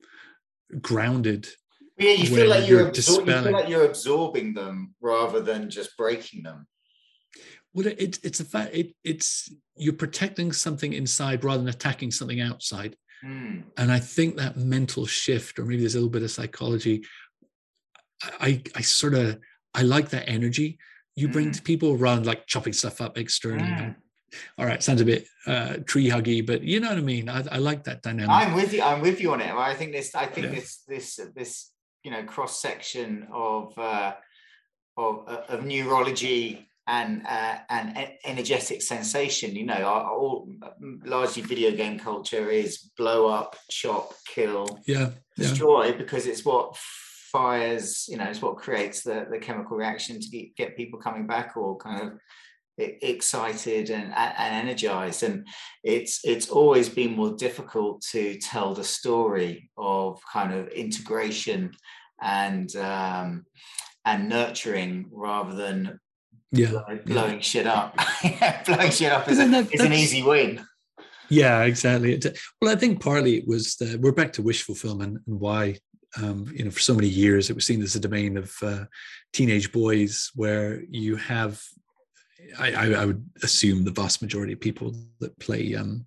grounded. 0.80 1.48
Yeah, 1.98 2.12
you 2.12 2.26
feel 2.26 2.48
like 2.48 2.68
you're, 2.68 2.80
you're 2.80 2.90
absor- 2.90 3.26
you 3.26 3.42
feel 3.42 3.52
like 3.52 3.68
you're 3.68 3.86
absorbing 3.86 4.54
them 4.54 4.94
rather 5.00 5.40
than 5.40 5.70
just 5.70 5.96
breaking 5.96 6.42
them. 6.42 6.66
Well, 7.72 7.86
it, 7.86 8.18
it's 8.22 8.40
a 8.40 8.44
fact. 8.44 8.74
It, 8.74 8.94
it's 9.02 9.52
you're 9.76 9.94
protecting 9.94 10.52
something 10.52 10.92
inside 10.92 11.44
rather 11.44 11.58
than 11.58 11.68
attacking 11.68 12.10
something 12.10 12.40
outside. 12.40 12.96
Mm. 13.24 13.64
And 13.76 13.92
I 13.92 13.98
think 13.98 14.36
that 14.36 14.56
mental 14.56 15.06
shift, 15.06 15.58
or 15.58 15.64
maybe 15.64 15.80
there's 15.80 15.94
a 15.94 15.98
little 15.98 16.10
bit 16.10 16.22
of 16.22 16.30
psychology. 16.30 17.04
I 18.40 18.62
I 18.74 18.80
sort 18.80 19.14
of 19.14 19.38
I 19.74 19.82
like 19.82 20.10
that 20.10 20.28
energy 20.28 20.78
you 21.16 21.28
bring 21.28 21.50
mm. 21.50 21.56
to 21.56 21.62
people 21.62 21.92
around 21.92 22.26
like 22.26 22.46
chopping 22.46 22.74
stuff 22.74 23.00
up 23.00 23.18
externally. 23.18 23.68
Mm. 23.68 23.96
All 24.58 24.66
right, 24.66 24.82
sounds 24.82 25.00
a 25.00 25.04
bit 25.04 25.26
uh, 25.46 25.78
tree 25.86 26.08
huggy, 26.08 26.46
but 26.46 26.62
you 26.62 26.78
know 26.78 26.90
what 26.90 26.98
I 26.98 27.02
mean. 27.02 27.28
I, 27.28 27.42
I, 27.50 27.58
like 27.58 27.84
that 27.84 28.02
dynamic. 28.02 28.28
I'm 28.28 28.54
with 28.54 28.72
you. 28.74 28.82
I'm 28.82 29.00
with 29.00 29.20
you 29.20 29.32
on 29.32 29.40
it. 29.40 29.50
I 29.50 29.72
think 29.74 29.92
this. 29.92 30.14
I 30.14 30.26
think 30.26 30.46
yeah. 30.46 30.52
this. 30.52 30.82
This. 30.86 31.20
This. 31.34 31.70
You 32.04 32.12
know, 32.12 32.22
cross 32.22 32.60
section 32.60 33.26
of 33.32 33.76
uh, 33.78 34.14
of 34.96 35.26
of 35.26 35.64
neurology 35.64 36.68
and 36.86 37.26
uh, 37.26 37.58
and 37.68 38.08
energetic 38.24 38.82
sensation. 38.82 39.54
You 39.56 39.66
know, 39.66 39.84
all 39.84 40.48
largely 41.04 41.42
video 41.42 41.72
game 41.72 41.98
culture 41.98 42.50
is 42.50 42.90
blow 42.96 43.28
up, 43.28 43.56
chop, 43.70 44.12
kill, 44.26 44.80
yeah, 44.86 45.10
destroy, 45.36 45.86
yeah. 45.86 45.96
because 45.96 46.26
it's 46.26 46.44
what 46.44 46.76
fires. 46.76 48.06
You 48.08 48.18
know, 48.18 48.24
it's 48.24 48.42
what 48.42 48.56
creates 48.56 49.02
the 49.02 49.26
the 49.30 49.38
chemical 49.38 49.76
reaction 49.76 50.20
to 50.20 50.28
get, 50.28 50.56
get 50.56 50.76
people 50.76 50.98
coming 50.98 51.26
back 51.26 51.56
or 51.56 51.76
kind 51.76 52.02
of 52.02 52.18
excited 52.78 53.88
and, 53.88 54.12
and 54.14 54.68
energized 54.68 55.22
and 55.22 55.46
it's 55.82 56.20
it's 56.24 56.50
always 56.50 56.90
been 56.90 57.16
more 57.16 57.34
difficult 57.34 58.02
to 58.02 58.36
tell 58.38 58.74
the 58.74 58.84
story 58.84 59.70
of 59.78 60.20
kind 60.30 60.52
of 60.52 60.68
integration 60.68 61.72
and 62.20 62.76
um, 62.76 63.46
and 64.04 64.28
nurturing 64.28 65.06
rather 65.10 65.54
than 65.54 65.98
yeah, 66.52 66.70
blowing, 67.04 67.40
shit 67.40 67.66
up. 67.66 67.98
blowing 68.66 68.90
shit 68.90 69.12
up 69.12 69.28
is, 69.28 69.38
a, 69.38 69.48
that, 69.48 69.74
is 69.74 69.80
an 69.80 69.92
easy 69.92 70.22
win. 70.22 70.64
Yeah, 71.28 71.64
exactly. 71.64 72.20
Well, 72.60 72.72
I 72.72 72.76
think 72.76 73.02
partly 73.02 73.38
it 73.38 73.48
was 73.48 73.76
the, 73.76 73.98
we're 74.00 74.12
back 74.12 74.32
to 74.34 74.42
wish 74.42 74.62
fulfillment 74.62 75.22
and 75.26 75.40
why 75.40 75.78
um, 76.16 76.50
you 76.54 76.64
know, 76.64 76.70
for 76.70 76.80
so 76.80 76.94
many 76.94 77.08
years, 77.08 77.50
it 77.50 77.54
was 77.54 77.66
seen 77.66 77.82
as 77.82 77.94
a 77.94 78.00
domain 78.00 78.36
of 78.36 78.52
uh, 78.62 78.84
teenage 79.32 79.72
boys, 79.72 80.30
where 80.34 80.82
you 80.88 81.16
have, 81.16 81.62
I, 82.58 82.94
I, 82.94 83.04
would 83.04 83.28
assume, 83.42 83.84
the 83.84 83.90
vast 83.90 84.22
majority 84.22 84.52
of 84.52 84.60
people 84.60 84.94
that 85.20 85.38
play. 85.38 85.74
Um, 85.74 86.06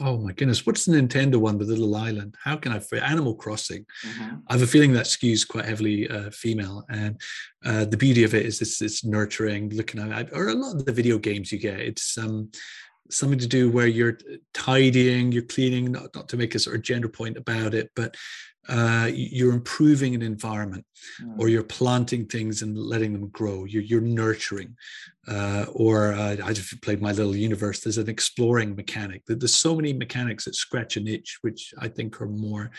oh 0.00 0.18
my 0.18 0.32
goodness, 0.32 0.66
what's 0.66 0.84
the 0.84 0.96
Nintendo 0.96 1.36
one 1.36 1.58
with 1.58 1.68
Little 1.68 1.94
Island? 1.94 2.34
How 2.42 2.56
can 2.56 2.72
I? 2.72 2.80
Animal 2.98 3.34
Crossing. 3.34 3.86
Mm-hmm. 4.04 4.36
I 4.48 4.52
have 4.52 4.62
a 4.62 4.66
feeling 4.66 4.92
that 4.92 5.06
skews 5.06 5.46
quite 5.46 5.64
heavily 5.64 6.08
uh, 6.08 6.30
female, 6.30 6.84
and 6.88 7.20
uh, 7.64 7.84
the 7.84 7.96
beauty 7.96 8.24
of 8.24 8.34
it 8.34 8.46
is 8.46 8.58
this: 8.58 8.80
it's 8.82 9.04
nurturing, 9.04 9.70
looking 9.70 10.00
at, 10.00 10.32
or 10.32 10.48
a 10.48 10.54
lot 10.54 10.76
of 10.76 10.84
the 10.84 10.92
video 10.92 11.18
games 11.18 11.52
you 11.52 11.58
get. 11.58 11.80
It's 11.80 12.18
um, 12.18 12.50
something 13.10 13.38
to 13.38 13.46
do 13.46 13.70
where 13.70 13.86
you're 13.86 14.18
tidying, 14.54 15.32
you're 15.32 15.42
cleaning, 15.42 15.92
not, 15.92 16.14
not 16.14 16.28
to 16.28 16.36
make 16.36 16.54
a 16.54 16.58
sort 16.58 16.76
of 16.76 16.82
gender 16.82 17.08
point 17.08 17.36
about 17.36 17.74
it, 17.74 17.90
but 17.94 18.16
uh, 18.68 19.08
you're 19.12 19.52
improving 19.52 20.14
an 20.14 20.22
environment 20.22 20.84
mm. 21.22 21.38
or 21.38 21.48
you're 21.48 21.62
planting 21.62 22.26
things 22.26 22.62
and 22.62 22.76
letting 22.76 23.12
them 23.12 23.28
grow 23.28 23.64
you're, 23.64 23.82
you're 23.82 24.00
nurturing 24.00 24.76
uh, 25.28 25.66
or 25.72 26.12
uh, 26.12 26.36
i 26.44 26.52
just 26.52 26.80
played 26.82 27.00
my 27.00 27.12
little 27.12 27.36
universe 27.36 27.80
there's 27.80 27.98
an 27.98 28.08
exploring 28.08 28.74
mechanic 28.74 29.22
there's 29.26 29.54
so 29.54 29.74
many 29.74 29.92
mechanics 29.92 30.44
that 30.44 30.54
scratch 30.54 30.96
an 30.96 31.06
itch 31.06 31.38
which 31.42 31.72
i 31.80 31.88
think 31.88 32.20
are 32.20 32.26
more 32.26 32.70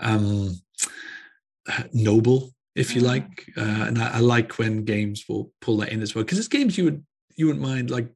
um, 0.00 0.54
noble 1.92 2.50
if 2.74 2.94
you 2.94 3.00
mm. 3.00 3.06
like 3.06 3.50
uh, 3.56 3.84
and 3.86 3.98
I, 3.98 4.16
I, 4.16 4.20
like 4.20 4.58
when 4.58 4.84
games 4.84 5.24
will 5.28 5.50
pull 5.60 5.78
that 5.78 5.88
in 5.88 6.02
as 6.02 6.14
well 6.14 6.24
because 6.24 6.38
it's 6.38 6.48
games 6.48 6.76
you 6.76 6.84
would 6.84 7.04
you 7.36 7.46
wouldn't 7.46 7.64
mind 7.64 7.90
like 7.90 8.08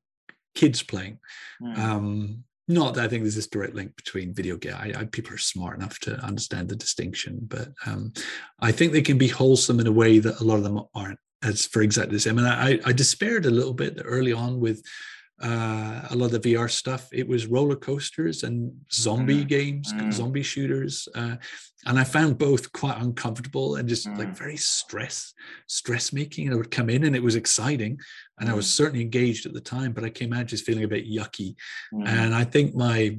kids 0.54 0.82
playing 0.82 1.18
mm. 1.62 1.78
um, 1.78 2.44
not 2.70 2.94
that 2.94 3.04
I 3.04 3.08
think 3.08 3.22
there's 3.22 3.34
this 3.34 3.46
direct 3.46 3.74
link 3.74 3.96
between 3.96 4.32
video 4.32 4.56
game. 4.56 4.74
I, 4.74 4.92
I, 4.96 5.04
people 5.04 5.34
are 5.34 5.38
smart 5.38 5.76
enough 5.76 5.98
to 6.00 6.14
understand 6.20 6.68
the 6.68 6.76
distinction, 6.76 7.40
but 7.42 7.68
um, 7.86 8.12
I 8.60 8.72
think 8.72 8.92
they 8.92 9.02
can 9.02 9.18
be 9.18 9.28
wholesome 9.28 9.80
in 9.80 9.86
a 9.86 9.92
way 9.92 10.18
that 10.20 10.40
a 10.40 10.44
lot 10.44 10.56
of 10.56 10.62
them 10.62 10.82
aren't. 10.94 11.18
As 11.42 11.64
for 11.64 11.80
exactly 11.80 12.16
the 12.16 12.20
same, 12.20 12.36
and 12.36 12.46
I, 12.46 12.78
I 12.84 12.92
despaired 12.92 13.46
a 13.46 13.50
little 13.50 13.72
bit 13.72 13.98
early 14.04 14.30
on 14.30 14.60
with 14.60 14.84
uh, 15.40 16.06
a 16.10 16.16
lot 16.16 16.34
of 16.34 16.42
VR 16.42 16.70
stuff. 16.70 17.08
It 17.12 17.26
was 17.26 17.46
roller 17.46 17.76
coasters 17.76 18.42
and 18.42 18.72
zombie 18.92 19.44
mm. 19.44 19.48
games, 19.48 19.92
mm. 19.92 20.12
zombie 20.12 20.42
shooters, 20.42 21.08
uh, 21.14 21.36
and 21.86 21.98
I 21.98 22.04
found 22.04 22.38
both 22.38 22.70
quite 22.72 23.00
uncomfortable 23.00 23.76
and 23.76 23.88
just 23.88 24.06
mm. 24.06 24.18
like 24.18 24.36
very 24.36 24.58
stress, 24.58 25.32
stress 25.66 26.12
making. 26.12 26.46
And 26.46 26.54
I 26.54 26.58
would 26.58 26.70
come 26.70 26.90
in 26.90 27.04
and 27.04 27.16
it 27.16 27.22
was 27.22 27.36
exciting, 27.36 27.98
and 28.38 28.50
I 28.50 28.54
was 28.54 28.66
mm. 28.66 28.70
certainly 28.70 29.02
engaged 29.02 29.46
at 29.46 29.54
the 29.54 29.60
time, 29.60 29.92
but 29.92 30.04
I 30.04 30.10
came 30.10 30.32
out 30.32 30.46
just 30.46 30.66
feeling 30.66 30.84
a 30.84 30.88
bit 30.88 31.10
yucky. 31.10 31.54
Mm. 31.92 32.06
And 32.06 32.34
I 32.34 32.44
think 32.44 32.74
my 32.74 33.18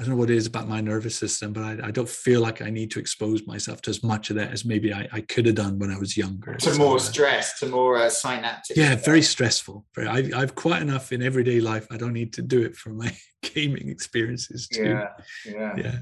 I 0.00 0.02
don't 0.02 0.12
know 0.12 0.16
what 0.16 0.30
it 0.30 0.36
is 0.36 0.46
about 0.46 0.66
my 0.66 0.80
nervous 0.80 1.14
system, 1.14 1.52
but 1.52 1.62
I, 1.62 1.88
I, 1.88 1.90
don't 1.90 2.08
feel 2.08 2.40
like 2.40 2.62
I 2.62 2.70
need 2.70 2.90
to 2.92 2.98
expose 2.98 3.46
myself 3.46 3.82
to 3.82 3.90
as 3.90 4.02
much 4.02 4.30
of 4.30 4.36
that 4.36 4.50
as 4.50 4.64
maybe 4.64 4.94
I, 4.94 5.06
I 5.12 5.20
could 5.20 5.44
have 5.44 5.56
done 5.56 5.78
when 5.78 5.90
I 5.90 5.98
was 5.98 6.16
younger. 6.16 6.54
To 6.54 6.70
so, 6.72 6.78
more 6.78 6.96
uh, 6.96 7.00
stress, 7.00 7.58
to 7.58 7.66
more 7.66 7.98
uh, 7.98 8.08
synaptic. 8.08 8.78
Yeah, 8.78 8.94
very 8.94 9.20
stressful. 9.20 9.84
Very, 9.94 10.08
I, 10.08 10.40
I've 10.40 10.54
quite 10.54 10.80
enough 10.80 11.12
in 11.12 11.22
everyday 11.22 11.60
life. 11.60 11.86
I 11.90 11.98
don't 11.98 12.14
need 12.14 12.32
to 12.34 12.42
do 12.42 12.62
it 12.62 12.76
for 12.76 12.94
my 12.94 13.14
gaming 13.42 13.90
experiences 13.90 14.68
too. 14.68 14.84
Yeah, 14.84 15.08
yeah. 15.44 15.76
yeah. 15.76 15.98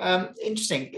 Um, 0.00 0.30
interesting. 0.42 0.92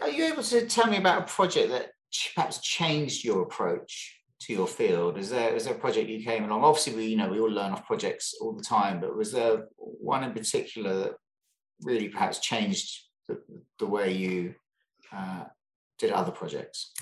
Are 0.00 0.08
you 0.08 0.24
able 0.24 0.44
to 0.44 0.66
tell 0.66 0.86
me 0.86 0.96
about 0.96 1.20
a 1.20 1.26
project 1.26 1.68
that 1.68 1.90
perhaps 2.34 2.60
changed 2.60 3.24
your 3.24 3.42
approach 3.42 4.18
to 4.40 4.54
your 4.54 4.66
field? 4.66 5.18
Is 5.18 5.28
there 5.28 5.54
is 5.54 5.66
there 5.66 5.74
a 5.74 5.78
project 5.78 6.08
you 6.08 6.24
came 6.24 6.44
along? 6.44 6.64
Obviously, 6.64 6.94
we 6.94 7.06
you 7.08 7.16
know 7.18 7.28
we 7.28 7.40
all 7.40 7.50
learn 7.50 7.72
off 7.72 7.86
projects 7.86 8.34
all 8.40 8.54
the 8.54 8.64
time, 8.64 9.00
but 9.00 9.14
was 9.14 9.32
there 9.32 9.66
one 9.76 10.24
in 10.24 10.32
particular 10.32 10.94
that 11.00 11.12
really 11.82 12.08
perhaps 12.08 12.38
changed 12.38 13.04
the, 13.26 13.40
the 13.78 13.86
way 13.86 14.12
you 14.12 14.54
uh, 15.12 15.44
did 15.98 16.12
other 16.12 16.32
projects? 16.32 16.92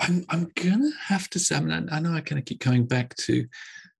I'm 0.00 0.24
I'm 0.28 0.50
gonna 0.54 0.90
have 1.06 1.28
to 1.30 1.38
say. 1.38 1.56
I 1.56 1.60
mean, 1.60 1.88
I, 1.90 2.00
know 2.00 2.14
I 2.14 2.20
kind 2.20 2.38
of 2.38 2.44
keep 2.44 2.60
coming 2.60 2.86
back 2.86 3.14
to 3.16 3.46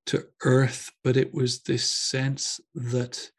to 0.06 0.24
Earth, 0.42 0.90
but 1.02 1.16
it 1.16 1.32
was 1.32 1.62
this 1.62 1.88
sense 1.88 2.60
that 2.74 3.30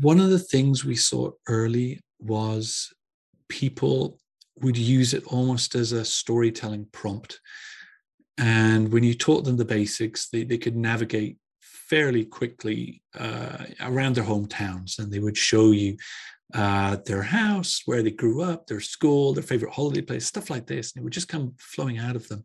one 0.00 0.20
of 0.20 0.30
the 0.30 0.38
things 0.38 0.84
we 0.84 0.96
saw 0.96 1.30
early 1.48 2.00
was 2.20 2.92
people 3.48 4.18
would 4.60 4.76
use 4.76 5.14
it 5.14 5.24
almost 5.24 5.74
as 5.74 5.92
a 5.92 6.04
storytelling 6.04 6.86
prompt. 6.92 7.40
And 8.36 8.92
when 8.92 9.02
you 9.02 9.14
taught 9.14 9.44
them 9.44 9.56
the 9.56 9.64
basics, 9.64 10.28
they, 10.28 10.44
they 10.44 10.58
could 10.58 10.76
navigate 10.76 11.38
fairly 11.88 12.24
quickly 12.24 13.02
uh, 13.18 13.64
around 13.80 14.14
their 14.14 14.24
hometowns 14.24 14.98
and 14.98 15.10
they 15.10 15.18
would 15.18 15.36
show 15.36 15.70
you 15.70 15.96
uh, 16.54 16.96
their 17.04 17.22
house, 17.22 17.82
where 17.84 18.02
they 18.02 18.10
grew 18.10 18.42
up, 18.42 18.66
their 18.66 18.80
school, 18.80 19.34
their 19.34 19.42
favorite 19.42 19.72
holiday 19.72 20.00
place, 20.00 20.26
stuff 20.26 20.50
like 20.50 20.66
this. 20.66 20.92
And 20.92 21.00
it 21.00 21.04
would 21.04 21.12
just 21.12 21.28
come 21.28 21.54
flowing 21.58 21.98
out 21.98 22.16
of 22.16 22.26
them. 22.28 22.42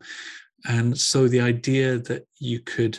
And 0.66 0.96
so 0.96 1.28
the 1.28 1.40
idea 1.40 1.98
that 1.98 2.26
you 2.38 2.60
could 2.60 2.98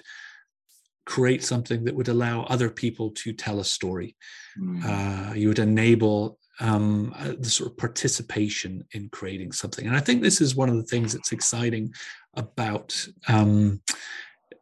create 1.06 1.44
something 1.44 1.84
that 1.84 1.96
would 1.96 2.08
allow 2.08 2.44
other 2.44 2.70
people 2.70 3.12
to 3.12 3.34
tell 3.34 3.60
a 3.60 3.66
story, 3.66 4.16
mm. 4.60 4.84
uh, 4.84 5.34
you 5.34 5.48
would 5.48 5.60
enable 5.60 6.40
um, 6.60 7.14
uh, 7.18 7.34
the 7.38 7.50
sort 7.50 7.72
of 7.72 7.78
participation 7.78 8.84
in 8.92 9.10
creating 9.10 9.52
something. 9.52 9.86
And 9.86 9.96
I 9.96 10.00
think 10.00 10.22
this 10.22 10.42
is 10.42 10.56
one 10.56 10.70
of 10.70 10.76
the 10.76 10.84
things 10.84 11.14
that's 11.14 11.32
exciting 11.32 11.94
about 12.36 13.08
um, 13.28 13.82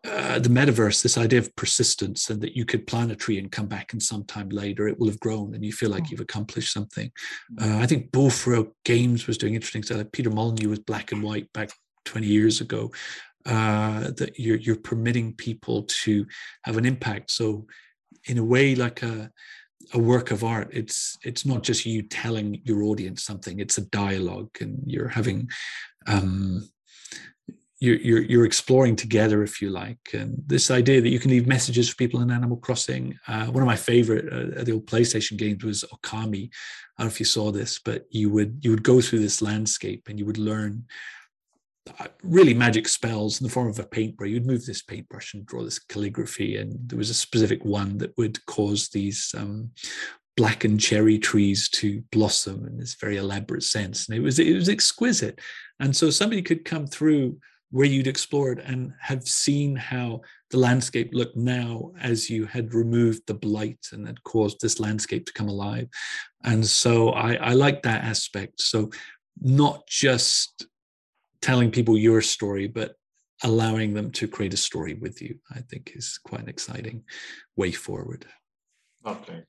uh, 0.05 0.37
the 0.37 0.49
metaverse, 0.49 1.01
this 1.01 1.17
idea 1.17 1.39
of 1.39 1.55
persistence 1.55 2.29
and 2.29 2.41
that 2.41 2.57
you 2.57 2.65
could 2.65 2.85
plant 2.85 3.11
a 3.11 3.15
tree 3.15 3.37
and 3.39 3.51
come 3.51 3.67
back 3.67 3.93
and 3.93 4.03
sometime 4.03 4.49
later 4.49 4.87
it 4.87 4.99
will 4.99 5.07
have 5.07 5.19
grown 5.19 5.55
and 5.55 5.63
you 5.63 5.71
feel 5.71 5.89
like 5.89 6.03
hmm. 6.03 6.07
you've 6.11 6.19
accomplished 6.19 6.73
something. 6.73 7.11
Hmm. 7.57 7.63
Uh, 7.63 7.79
I 7.79 7.85
think 7.85 8.11
Bullfrog 8.11 8.71
Games 8.83 9.27
was 9.27 9.37
doing 9.37 9.55
interesting 9.55 9.83
stuff. 9.83 9.97
Like 9.97 10.11
Peter 10.11 10.29
Molyneux 10.29 10.69
was 10.69 10.79
black 10.79 11.11
and 11.11 11.23
white 11.23 11.51
back 11.53 11.71
20 12.05 12.27
years 12.27 12.61
ago. 12.61 12.91
Uh, 13.45 14.11
that 14.11 14.39
you're 14.39 14.55
you're 14.55 14.77
permitting 14.77 15.33
people 15.33 15.83
to 15.83 16.25
have 16.63 16.77
an 16.77 16.85
impact. 16.85 17.29
So, 17.29 17.67
in 18.25 18.37
a 18.37 18.43
way, 18.43 18.73
like 18.73 19.03
a 19.03 19.29
a 19.93 19.99
work 19.99 20.31
of 20.31 20.45
art, 20.45 20.69
it's 20.71 21.17
it's 21.25 21.45
not 21.45 21.61
just 21.61 21.85
you 21.85 22.03
telling 22.03 22.61
your 22.63 22.83
audience 22.83 23.21
something; 23.21 23.59
it's 23.59 23.77
a 23.77 23.85
dialogue, 23.87 24.49
and 24.61 24.81
you're 24.85 25.09
having 25.09 25.49
um, 26.07 26.69
you're, 27.83 27.97
you're, 27.97 28.21
you're 28.21 28.45
exploring 28.45 28.95
together, 28.95 29.43
if 29.43 29.61
you 29.61 29.69
like. 29.69 29.99
And 30.13 30.41
this 30.47 30.71
idea 30.71 31.01
that 31.01 31.09
you 31.09 31.19
can 31.19 31.31
leave 31.31 31.47
messages 31.47 31.89
for 31.89 31.97
people 31.97 32.21
in 32.21 32.31
Animal 32.31 32.55
Crossing. 32.55 33.19
Uh, 33.27 33.47
one 33.47 33.61
of 33.61 33.67
my 33.67 33.75
favorite 33.75 34.31
uh, 34.31 34.63
the 34.63 34.71
old 34.71 34.85
PlayStation 34.85 35.35
games 35.37 35.65
was 35.65 35.83
Okami. 35.93 36.45
I 36.97 37.03
don't 37.03 37.07
know 37.07 37.11
if 37.11 37.19
you 37.19 37.25
saw 37.25 37.51
this, 37.51 37.79
but 37.83 38.05
you 38.09 38.29
would 38.29 38.59
you 38.61 38.71
would 38.71 38.83
go 38.83 39.01
through 39.01 39.19
this 39.19 39.41
landscape 39.41 40.03
and 40.07 40.17
you 40.17 40.25
would 40.25 40.37
learn 40.37 40.85
uh, 41.99 42.07
really 42.23 42.53
magic 42.53 42.87
spells 42.87 43.41
in 43.41 43.47
the 43.47 43.51
form 43.51 43.67
of 43.67 43.79
a 43.79 43.83
paintbrush. 43.83 44.29
You'd 44.29 44.47
move 44.47 44.65
this 44.65 44.81
paintbrush 44.81 45.33
and 45.33 45.45
draw 45.45 45.63
this 45.63 45.79
calligraphy, 45.79 46.55
and 46.55 46.77
there 46.87 46.97
was 46.97 47.09
a 47.09 47.13
specific 47.13 47.65
one 47.65 47.97
that 47.97 48.17
would 48.17 48.45
cause 48.45 48.87
these 48.87 49.35
um, 49.37 49.71
blackened 50.37 50.79
cherry 50.79 51.17
trees 51.19 51.67
to 51.69 52.01
blossom 52.13 52.65
in 52.65 52.77
this 52.77 52.95
very 52.95 53.17
elaborate 53.17 53.63
sense, 53.63 54.07
and 54.07 54.17
it 54.17 54.21
was 54.21 54.39
it 54.39 54.55
was 54.55 54.69
exquisite. 54.69 55.41
And 55.81 55.93
so 55.93 56.09
somebody 56.09 56.41
could 56.41 56.63
come 56.63 56.87
through 56.87 57.39
where 57.73 57.87
you'd 57.87 58.05
explored 58.05 58.59
and 58.59 58.93
have 58.99 59.27
seen 59.27 59.75
how 59.75 60.21
the 60.51 60.57
landscape 60.59 61.09
looked 61.11 61.35
now 61.35 61.91
as 61.99 62.29
you 62.29 62.45
had 62.45 62.71
removed 62.71 63.23
the 63.25 63.33
blight 63.33 63.79
and 63.91 64.05
had 64.05 64.23
caused 64.23 64.61
this 64.61 64.79
landscape 64.79 65.25
to 65.25 65.33
come 65.33 65.49
alive. 65.49 65.87
And 66.43 66.63
so 66.63 67.09
I, 67.09 67.33
I 67.33 67.53
like 67.53 67.81
that 67.81 68.03
aspect. 68.03 68.61
So 68.61 68.91
not 69.41 69.87
just 69.87 70.67
telling 71.41 71.71
people 71.71 71.97
your 71.97 72.21
story, 72.21 72.67
but 72.67 72.93
allowing 73.43 73.95
them 73.95 74.11
to 74.11 74.27
create 74.27 74.53
a 74.53 74.57
story 74.57 74.93
with 74.93 75.19
you, 75.19 75.39
I 75.49 75.61
think 75.61 75.93
is 75.95 76.19
quite 76.23 76.41
an 76.41 76.49
exciting 76.49 77.05
way 77.57 77.71
forward. 77.71 78.27
Lovely. 79.03 79.45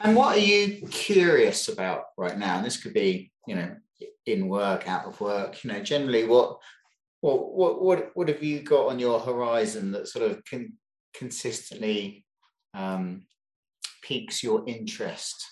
And 0.00 0.16
what 0.16 0.34
are 0.34 0.40
you 0.40 0.88
curious 0.90 1.68
about 1.68 2.04
right 2.16 2.38
now? 2.38 2.56
And 2.56 2.64
this 2.64 2.82
could 2.82 2.94
be, 2.94 3.32
you 3.46 3.54
know, 3.54 3.76
in 4.24 4.48
work, 4.48 4.88
out 4.88 5.04
of 5.04 5.20
work, 5.20 5.62
you 5.62 5.70
know, 5.70 5.82
generally 5.82 6.24
what 6.24 6.58
what 7.20 7.54
what 7.54 7.82
what 7.82 8.10
what 8.14 8.28
have 8.28 8.42
you 8.42 8.60
got 8.60 8.86
on 8.86 8.98
your 8.98 9.20
horizon 9.20 9.92
that 9.92 10.08
sort 10.08 10.30
of 10.30 10.44
can 10.44 10.74
consistently 11.14 12.24
um, 12.74 13.22
piques 14.02 14.42
your 14.42 14.66
interest? 14.66 15.44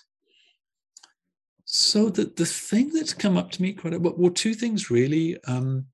So 1.65 2.09
the 2.09 2.25
the 2.25 2.45
thing 2.45 2.91
that's 2.93 3.13
come 3.13 3.37
up 3.37 3.51
to 3.51 3.61
me 3.61 3.73
quite 3.73 3.93
a 3.93 3.99
well, 3.99 4.15
well 4.17 4.31
two 4.31 4.53
things 4.53 4.89
really. 4.89 5.37
Um, 5.45 5.85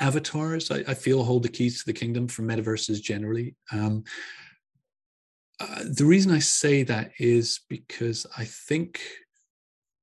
avatars, 0.00 0.70
I, 0.70 0.84
I, 0.88 0.94
feel, 0.94 1.22
hold 1.22 1.44
the 1.44 1.48
keys 1.48 1.78
to 1.78 1.86
the 1.86 1.98
kingdom 1.98 2.28
for 2.28 2.42
metaverses 2.42 3.00
generally. 3.00 3.54
Um, 3.72 4.04
uh, 5.60 5.84
the 5.84 6.04
reason 6.04 6.32
I 6.32 6.40
say 6.40 6.82
that 6.82 7.12
is 7.18 7.60
because 7.68 8.26
I 8.36 8.44
think 8.44 9.00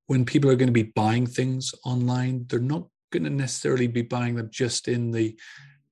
when 0.08 0.26
people 0.26 0.50
are 0.50 0.56
going 0.56 0.68
to 0.68 0.74
be 0.74 0.92
buying 0.96 1.28
things 1.28 1.74
online, 1.86 2.46
they're 2.48 2.60
not 2.60 2.88
going 3.12 3.24
to 3.24 3.30
necessarily 3.30 3.88
be 3.88 4.02
buying 4.02 4.36
them 4.36 4.50
just 4.52 4.88
in 4.88 5.12
the 5.12 5.38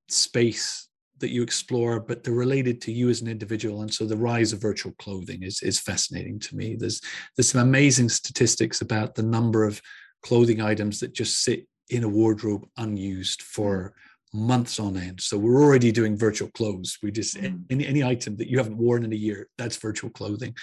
space 0.09 0.87
that 1.19 1.31
you 1.31 1.43
explore, 1.43 1.99
but 1.99 2.23
they're 2.23 2.33
related 2.33 2.81
to 2.81 2.91
you 2.91 3.09
as 3.09 3.21
an 3.21 3.27
individual. 3.27 3.81
And 3.81 3.93
so 3.93 4.05
the 4.05 4.17
rise 4.17 4.53
of 4.53 4.61
virtual 4.61 4.93
clothing 4.93 5.43
is, 5.43 5.61
is 5.61 5.79
fascinating 5.79 6.39
to 6.39 6.55
me. 6.55 6.75
There's 6.75 7.01
there's 7.35 7.51
some 7.51 7.61
amazing 7.61 8.09
statistics 8.09 8.81
about 8.81 9.15
the 9.15 9.23
number 9.23 9.65
of 9.65 9.81
clothing 10.23 10.61
items 10.61 10.99
that 10.99 11.13
just 11.13 11.43
sit 11.43 11.67
in 11.89 12.03
a 12.03 12.09
wardrobe 12.09 12.65
unused 12.77 13.41
for 13.41 13.93
months 14.33 14.79
on 14.79 14.95
end. 14.95 15.19
So 15.19 15.37
we're 15.37 15.63
already 15.63 15.91
doing 15.91 16.15
virtual 16.15 16.49
clothes. 16.51 16.97
We 17.01 17.11
just 17.11 17.35
mm. 17.35 17.61
any 17.69 17.85
any 17.85 18.03
item 18.03 18.37
that 18.37 18.49
you 18.49 18.57
haven't 18.57 18.77
worn 18.77 19.03
in 19.03 19.13
a 19.13 19.17
year, 19.17 19.47
that's 19.57 19.77
virtual 19.77 20.09
clothing. 20.09 20.55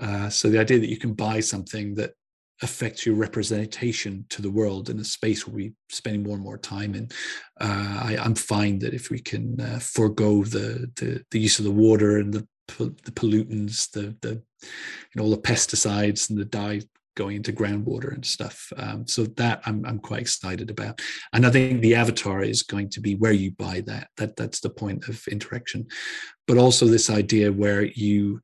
Uh, 0.00 0.28
so 0.28 0.48
the 0.48 0.58
idea 0.58 0.80
that 0.80 0.90
you 0.90 0.98
can 0.98 1.14
buy 1.14 1.40
something 1.40 1.94
that 1.94 2.12
affects 2.62 3.04
your 3.04 3.16
representation 3.16 4.24
to 4.30 4.40
the 4.40 4.50
world 4.50 4.88
in 4.88 4.98
a 5.00 5.04
space 5.04 5.46
where 5.46 5.56
we 5.56 5.72
spending 5.90 6.22
more 6.22 6.36
and 6.36 6.44
more 6.44 6.58
time 6.58 6.94
in. 6.94 7.08
Uh, 7.60 8.00
I, 8.02 8.16
am 8.24 8.34
fine 8.34 8.78
that 8.80 8.94
if 8.94 9.10
we 9.10 9.18
can 9.18 9.60
uh, 9.60 9.80
forego 9.80 10.44
the, 10.44 10.90
the, 10.96 11.24
the 11.30 11.40
use 11.40 11.58
of 11.58 11.64
the 11.64 11.70
water 11.70 12.18
and 12.18 12.32
the 12.32 12.46
the 12.66 13.12
pollutants, 13.12 13.90
the 13.90 14.16
the 14.22 14.42
you 14.62 15.16
know 15.16 15.24
all 15.24 15.30
the 15.30 15.36
pesticides 15.36 16.30
and 16.30 16.38
the 16.38 16.44
dye 16.44 16.80
going 17.16 17.36
into 17.36 17.52
groundwater 17.52 18.12
and 18.12 18.24
stuff. 18.24 18.72
Um, 18.76 19.06
so 19.06 19.24
that 19.36 19.62
I'm 19.66 19.84
I'm 19.84 19.98
quite 19.98 20.22
excited 20.22 20.70
about, 20.70 21.00
and 21.32 21.46
I 21.46 21.50
think 21.50 21.80
the 21.80 21.94
avatar 21.94 22.42
is 22.42 22.62
going 22.62 22.90
to 22.90 23.00
be 23.00 23.14
where 23.14 23.32
you 23.32 23.52
buy 23.52 23.82
that. 23.86 24.08
That 24.16 24.36
that's 24.36 24.60
the 24.60 24.70
point 24.70 25.08
of 25.08 25.26
interaction, 25.28 25.86
but 26.46 26.58
also 26.58 26.86
this 26.86 27.10
idea 27.10 27.52
where 27.52 27.84
you 27.84 28.40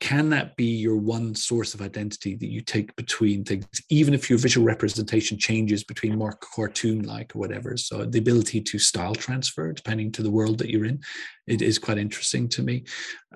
can 0.00 0.28
that 0.28 0.54
be 0.56 0.66
your 0.66 0.96
one 0.96 1.34
source 1.34 1.72
of 1.72 1.80
identity 1.80 2.34
that 2.34 2.50
you 2.50 2.60
take 2.60 2.94
between 2.96 3.42
things, 3.42 3.66
even 3.88 4.12
if 4.12 4.28
your 4.28 4.38
visual 4.38 4.66
representation 4.66 5.38
changes 5.38 5.82
between 5.82 6.18
more 6.18 6.36
cartoon 6.40 7.04
like 7.04 7.34
or 7.34 7.38
whatever? 7.38 7.76
So 7.76 8.04
the 8.04 8.18
ability 8.18 8.60
to 8.60 8.78
style 8.78 9.14
transfer 9.14 9.72
depending 9.72 10.12
to 10.12 10.22
the 10.22 10.30
world 10.30 10.58
that 10.58 10.68
you're 10.68 10.84
in, 10.84 11.00
it 11.46 11.62
is 11.62 11.78
quite 11.78 11.96
interesting 11.96 12.48
to 12.50 12.62
me. 12.62 12.84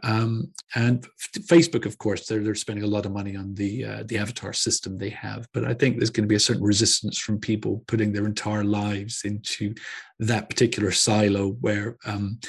Um, 0.02 0.52
and 0.74 1.06
Facebook, 1.38 1.86
of 1.86 1.96
course, 1.96 2.26
they're, 2.26 2.42
they're 2.42 2.54
spending 2.54 2.84
a 2.84 2.88
lot 2.88 3.06
of 3.06 3.12
money 3.12 3.34
on 3.34 3.54
the 3.54 3.84
uh, 3.84 4.02
the 4.06 4.18
avatar 4.18 4.52
system 4.52 4.98
they 4.98 5.10
have, 5.10 5.48
but 5.54 5.64
I 5.64 5.74
think 5.74 5.96
there's 5.96 6.10
going 6.10 6.24
to 6.24 6.28
be 6.28 6.36
a 6.36 6.40
certain 6.40 6.62
resistance 6.62 7.18
from 7.18 7.40
people 7.40 7.82
putting 7.86 8.12
their 8.12 8.26
entire 8.26 8.64
lives 8.64 9.22
into 9.24 9.74
that 10.18 10.50
particular 10.50 10.90
silo 10.90 11.52
where 11.60 11.96
um, 12.04 12.40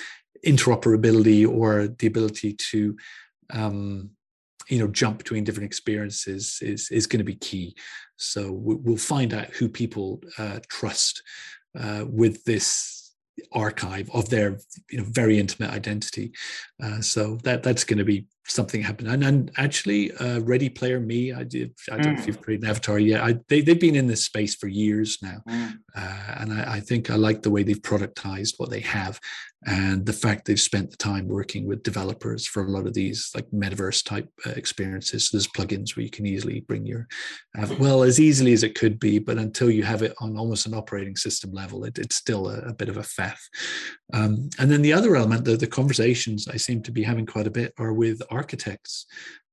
interoperability 0.46 1.48
or 1.48 1.88
the 1.88 2.08
ability 2.08 2.54
to 2.54 2.96
um, 3.52 4.12
you 4.70 4.80
know 4.80 4.88
jump 4.88 5.18
between 5.18 5.44
different 5.44 5.66
experiences 5.66 6.60
is 6.62 6.90
is 6.92 7.08
going 7.08 7.20
to 7.20 7.24
be 7.24 7.36
key. 7.36 7.76
So 8.18 8.52
we'll 8.52 8.98
find 8.98 9.34
out 9.34 9.48
who 9.48 9.70
people 9.70 10.22
uh, 10.38 10.60
trust 10.68 11.24
uh, 11.78 12.06
with 12.08 12.44
this 12.44 13.14
archive 13.54 14.10
of 14.14 14.30
their 14.30 14.60
you 14.90 15.00
know 15.00 15.06
very 15.08 15.40
intimate 15.40 15.72
identity. 15.72 16.32
Uh, 16.82 17.02
so 17.02 17.38
that 17.44 17.64
that's 17.64 17.84
going 17.84 18.00
to 18.00 18.06
be 18.06 18.28
something 18.46 18.82
happened. 18.82 19.08
and, 19.08 19.24
and 19.24 19.52
actually 19.58 20.12
uh, 20.14 20.40
ready 20.42 20.70
player 20.70 21.00
me 21.00 21.34
i 21.34 21.44
did 21.44 21.74
i 21.92 21.98
don't 21.98 22.14
mm. 22.14 22.16
know 22.16 22.22
if 22.22 22.28
you've 22.28 22.42
created 22.42 22.64
an 22.64 22.70
avatar 22.70 23.00
yet 23.00 23.24
I, 23.24 23.36
they, 23.48 23.62
they've 23.62 23.80
been 23.80 23.96
in 23.96 24.08
this 24.08 24.26
space 24.26 24.56
for 24.56 24.68
years 24.68 25.18
now 25.22 25.42
mm. 25.48 25.74
uh, 25.96 26.36
and 26.38 26.54
I, 26.54 26.76
I, 26.76 26.80
think 26.80 27.10
i 27.10 27.16
like 27.16 27.42
the 27.42 27.52
way 27.52 27.64
they've 27.64 27.82
productized 27.82 28.56
what 28.58 28.70
they 28.70 28.80
have 28.82 29.20
and 29.66 30.06
the 30.06 30.14
fact 30.14 30.46
they've 30.46 30.60
spent 30.60 30.90
the 30.90 30.98
time 30.98 31.28
working 31.28 31.68
with 31.68 31.84
developers 31.84 32.48
for 32.48 32.64
a 32.64 32.72
lot 32.72 32.88
of 32.88 32.94
these 32.94 33.30
like 33.36 33.46
metaverse 33.52 34.06
type 34.06 34.30
uh, 34.46 34.52
experiences 34.52 35.28
so 35.28 35.36
there's 35.36 35.48
plugins 35.48 35.96
where 35.96 36.04
you 36.04 36.10
can 36.10 36.26
easily 36.26 36.62
bring 36.62 36.86
your 36.86 37.08
well 37.78 38.04
as 38.04 38.22
easily 38.22 38.54
as 38.54 38.64
it 38.64 38.76
could 38.76 39.00
be 39.00 39.20
but 39.20 39.38
until 39.38 39.70
you 39.70 39.84
have 39.84 40.02
it 40.02 40.14
on 40.22 40.38
almost 40.38 40.66
an 40.66 40.74
operating 40.74 41.16
system 41.16 41.52
level 41.52 41.84
it, 41.84 41.98
it's 41.98 42.16
still 42.16 42.50
a, 42.50 42.60
a, 42.60 42.74
bit 42.74 42.88
of 42.88 42.96
a 42.98 43.02
faff 43.02 43.40
um, 44.14 44.50
and 44.60 44.72
then 44.72 44.82
the 44.82 44.94
other 44.94 45.18
element 45.18 45.44
the, 45.44 45.58
the 45.58 45.68
conversations 45.68 46.48
i 46.48 46.56
seem 46.56 46.82
to 46.82 46.92
be 46.92 47.04
having 47.04 47.26
quite 47.26 47.48
a 47.48 47.52
bit 47.52 47.74
are 47.78 47.94
with 47.94 48.22
architects. 48.30 49.06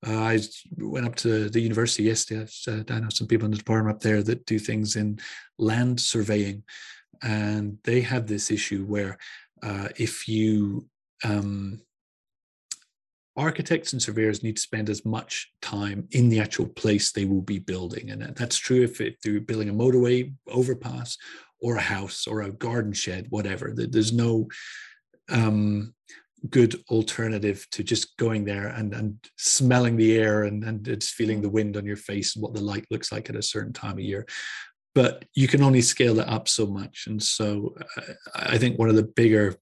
Uh, 0.07 0.13
I 0.13 0.41
went 0.79 1.07
up 1.07 1.17
to 1.17 1.49
the 1.49 1.61
university 1.61 2.05
yesterday. 2.05 2.47
I 2.91 3.01
know 3.01 3.09
some 3.09 3.27
people 3.27 3.47
in 3.47 3.51
the 3.51 3.57
department 3.57 3.97
up 3.97 4.03
there 4.03 4.23
that 4.23 4.47
do 4.47 4.59
things 4.59 4.97
in 4.97 5.19
land 5.59 6.01
surveying, 6.01 6.63
and 7.23 7.79
they 7.85 8.03
have 8.03 8.27
this 8.27 8.51
issue 8.51 8.85
where 8.85 9.19
uh, 9.63 9.89
if 9.97 10.29
you 10.29 10.87
um, 11.25 11.81
architects 13.37 13.93
and 13.93 14.03
surveyors 14.03 14.43
need 14.43 14.57
to 14.57 14.63
spend 14.63 14.89
as 14.89 15.05
much 15.05 15.53
time 15.61 16.07
in 16.13 16.29
the 16.29 16.41
actual 16.41 16.67
place 16.67 17.11
they 17.11 17.25
will 17.25 17.43
be 17.43 17.59
building, 17.59 18.11
and 18.11 18.23
that's 18.37 18.59
true 18.59 18.83
if, 18.83 19.01
if 19.01 19.21
they're 19.23 19.41
building 19.41 19.71
a 19.71 19.75
motorway 19.75 20.33
overpass 20.49 21.17
or 21.61 21.77
a 21.77 21.81
house 21.83 22.27
or 22.27 22.43
a 22.43 22.53
garden 22.53 22.93
shed, 22.93 23.27
whatever. 23.31 23.73
There's 23.75 24.13
no 24.13 24.47
um, 25.31 25.95
good 26.51 26.77
alternative 26.91 27.67
to 27.71 27.83
just 27.83 28.17
going 28.17 28.45
there 28.45 28.69
and 28.69 28.95
and 28.95 29.19
smelling 29.37 29.97
the 29.97 30.17
air 30.19 30.45
and 30.45 30.65
and 30.65 30.87
it's 30.89 31.11
feeling 31.11 31.41
the 31.41 31.49
wind 31.49 31.77
on 31.77 31.85
your 31.85 31.97
face 31.97 32.35
and 32.35 32.43
what 32.43 32.55
the 32.55 32.61
light 32.61 32.87
looks 32.91 33.11
like 33.11 33.29
at 33.29 33.37
a 33.37 33.43
certain 33.43 33.73
time 33.73 33.93
of 33.93 34.01
year. 34.01 34.27
But 34.95 35.25
you 35.35 35.49
can 35.49 35.63
only 35.63 35.83
scale 35.83 36.15
that 36.15 36.29
up 36.29 36.49
so 36.49 36.67
much. 36.67 37.07
And 37.07 37.23
so 37.23 37.75
uh, 37.97 38.13
i 38.35 38.59
think 38.59 38.79
one 38.79 38.89
of 38.89 38.97
the 38.97 39.11
bigger 39.23 39.55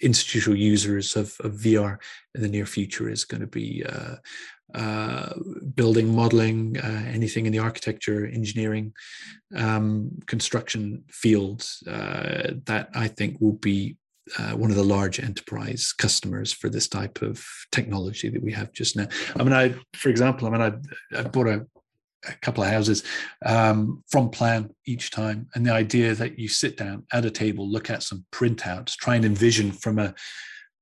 institutional 0.00 0.58
users 0.58 1.16
of, 1.16 1.36
of 1.40 1.52
vr 1.52 1.96
in 2.34 2.42
the 2.42 2.48
near 2.48 2.66
future 2.66 3.08
is 3.08 3.24
going 3.24 3.40
to 3.40 3.46
be 3.46 3.82
uh, 3.88 4.16
uh, 4.74 5.32
building 5.74 6.14
modeling 6.14 6.76
uh, 6.78 7.04
anything 7.06 7.46
in 7.46 7.52
the 7.52 7.58
architecture 7.58 8.26
engineering 8.26 8.92
um, 9.54 10.10
construction 10.26 11.04
fields. 11.10 11.82
Uh, 11.86 12.50
that 12.64 12.88
i 12.94 13.06
think 13.06 13.40
will 13.40 13.52
be 13.52 13.96
uh, 14.38 14.52
one 14.52 14.70
of 14.70 14.76
the 14.76 14.84
large 14.84 15.20
enterprise 15.20 15.92
customers 15.92 16.52
for 16.52 16.68
this 16.68 16.88
type 16.88 17.22
of 17.22 17.44
technology 17.70 18.28
that 18.28 18.42
we 18.42 18.52
have 18.52 18.72
just 18.72 18.96
now. 18.96 19.06
I 19.36 19.42
mean, 19.42 19.52
I, 19.52 19.74
for 19.94 20.08
example, 20.08 20.48
I 20.48 20.50
mean, 20.50 20.60
I, 20.62 21.18
I 21.18 21.22
bought 21.22 21.46
a, 21.46 21.66
a 22.28 22.32
couple 22.42 22.64
of 22.64 22.70
houses 22.70 23.04
um, 23.44 24.02
from 24.08 24.30
plan 24.30 24.70
each 24.84 25.10
time, 25.10 25.48
and 25.54 25.64
the 25.64 25.72
idea 25.72 26.14
that 26.14 26.38
you 26.38 26.48
sit 26.48 26.76
down 26.76 27.04
at 27.12 27.24
a 27.24 27.30
table, 27.30 27.70
look 27.70 27.88
at 27.90 28.02
some 28.02 28.24
printouts, 28.32 28.96
try 28.96 29.14
and 29.16 29.24
envision 29.24 29.70
from 29.70 29.98
a 29.98 30.14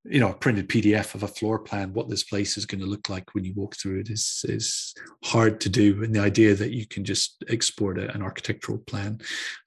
you 0.05 0.21
know 0.21 0.31
a 0.31 0.35
printed 0.35 0.69
pdf 0.69 1.15
of 1.15 1.23
a 1.23 1.29
floor 1.29 1.59
plan 1.59 1.93
what 1.93 2.09
this 2.09 2.23
place 2.23 2.57
is 2.57 2.67
going 2.67 2.81
to 2.81 2.87
look 2.87 3.09
like 3.09 3.35
when 3.35 3.45
you 3.45 3.53
walk 3.55 3.77
through 3.77 3.99
it 4.01 4.11
is 4.11 4.45
is 4.49 4.95
hard 5.25 5.61
to 5.61 5.69
do 5.69 6.03
and 6.03 6.15
the 6.15 6.21
idea 6.21 6.55
that 6.55 6.73
you 6.73 6.87
can 6.87 7.05
just 7.05 7.43
export 7.49 7.99
a, 7.99 8.13
an 8.15 8.23
architectural 8.23 8.79
plan 8.79 9.19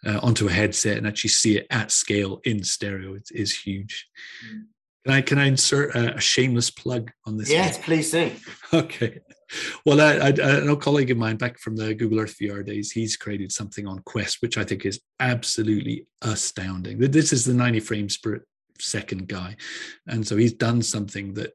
uh, 0.05 0.19
onto 0.21 0.47
a 0.47 0.51
headset 0.51 0.97
and 0.97 1.07
actually 1.07 1.29
see 1.29 1.57
it 1.57 1.67
at 1.71 1.91
scale 1.91 2.39
in 2.43 2.63
stereo 2.63 3.15
is, 3.15 3.31
is 3.31 3.57
huge 3.57 4.07
mm. 4.47 4.63
can 5.05 5.13
i 5.15 5.21
can 5.21 5.37
i 5.39 5.45
insert 5.45 5.95
a, 5.95 6.15
a 6.15 6.21
shameless 6.21 6.69
plug 6.69 7.11
on 7.25 7.37
this 7.37 7.49
yes 7.49 7.75
one? 7.77 7.83
please 7.83 8.11
do 8.11 8.31
okay 8.73 9.19
well 9.85 10.01
I, 10.01 10.27
I, 10.27 10.27
I 10.27 10.59
know 10.59 10.75
colleague 10.75 11.09
of 11.09 11.17
mine 11.17 11.37
back 11.37 11.57
from 11.57 11.75
the 11.75 11.95
google 11.95 12.19
earth 12.19 12.35
vr 12.39 12.63
days 12.63 12.91
he's 12.91 13.17
created 13.17 13.51
something 13.51 13.87
on 13.87 13.99
quest 13.99 14.41
which 14.41 14.57
i 14.57 14.63
think 14.63 14.85
is 14.85 14.99
absolutely 15.19 16.05
astounding 16.21 16.99
this 16.99 17.33
is 17.33 17.45
the 17.45 17.53
90 17.53 17.79
frames 17.79 18.17
per 18.17 18.43
second 18.81 19.27
guy. 19.27 19.55
And 20.07 20.25
so 20.25 20.37
he's 20.37 20.53
done 20.53 20.81
something 20.81 21.33
that 21.35 21.53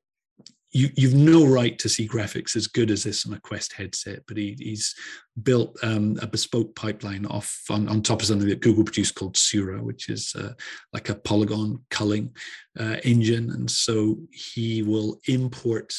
you, 0.72 0.88
you've 0.94 1.14
no 1.14 1.44
right 1.44 1.78
to 1.78 1.88
see 1.88 2.08
graphics 2.08 2.56
as 2.56 2.66
good 2.66 2.90
as 2.90 3.04
this 3.04 3.26
on 3.26 3.34
a 3.34 3.40
Quest 3.40 3.74
headset, 3.74 4.20
but 4.26 4.38
he, 4.38 4.56
he's 4.58 4.94
built 5.42 5.76
um, 5.82 6.18
a 6.22 6.26
bespoke 6.26 6.74
pipeline 6.74 7.26
off 7.26 7.62
on, 7.68 7.88
on 7.88 8.02
top 8.02 8.20
of 8.20 8.26
something 8.26 8.48
that 8.48 8.60
Google 8.60 8.84
produced 8.84 9.14
called 9.14 9.36
Seurat, 9.36 9.82
which 9.82 10.08
is 10.08 10.34
uh, 10.34 10.54
like 10.94 11.10
a 11.10 11.14
polygon 11.14 11.78
culling 11.90 12.34
uh, 12.80 12.96
engine. 13.04 13.50
And 13.50 13.70
so 13.70 14.16
he 14.30 14.82
will 14.82 15.20
import 15.26 15.94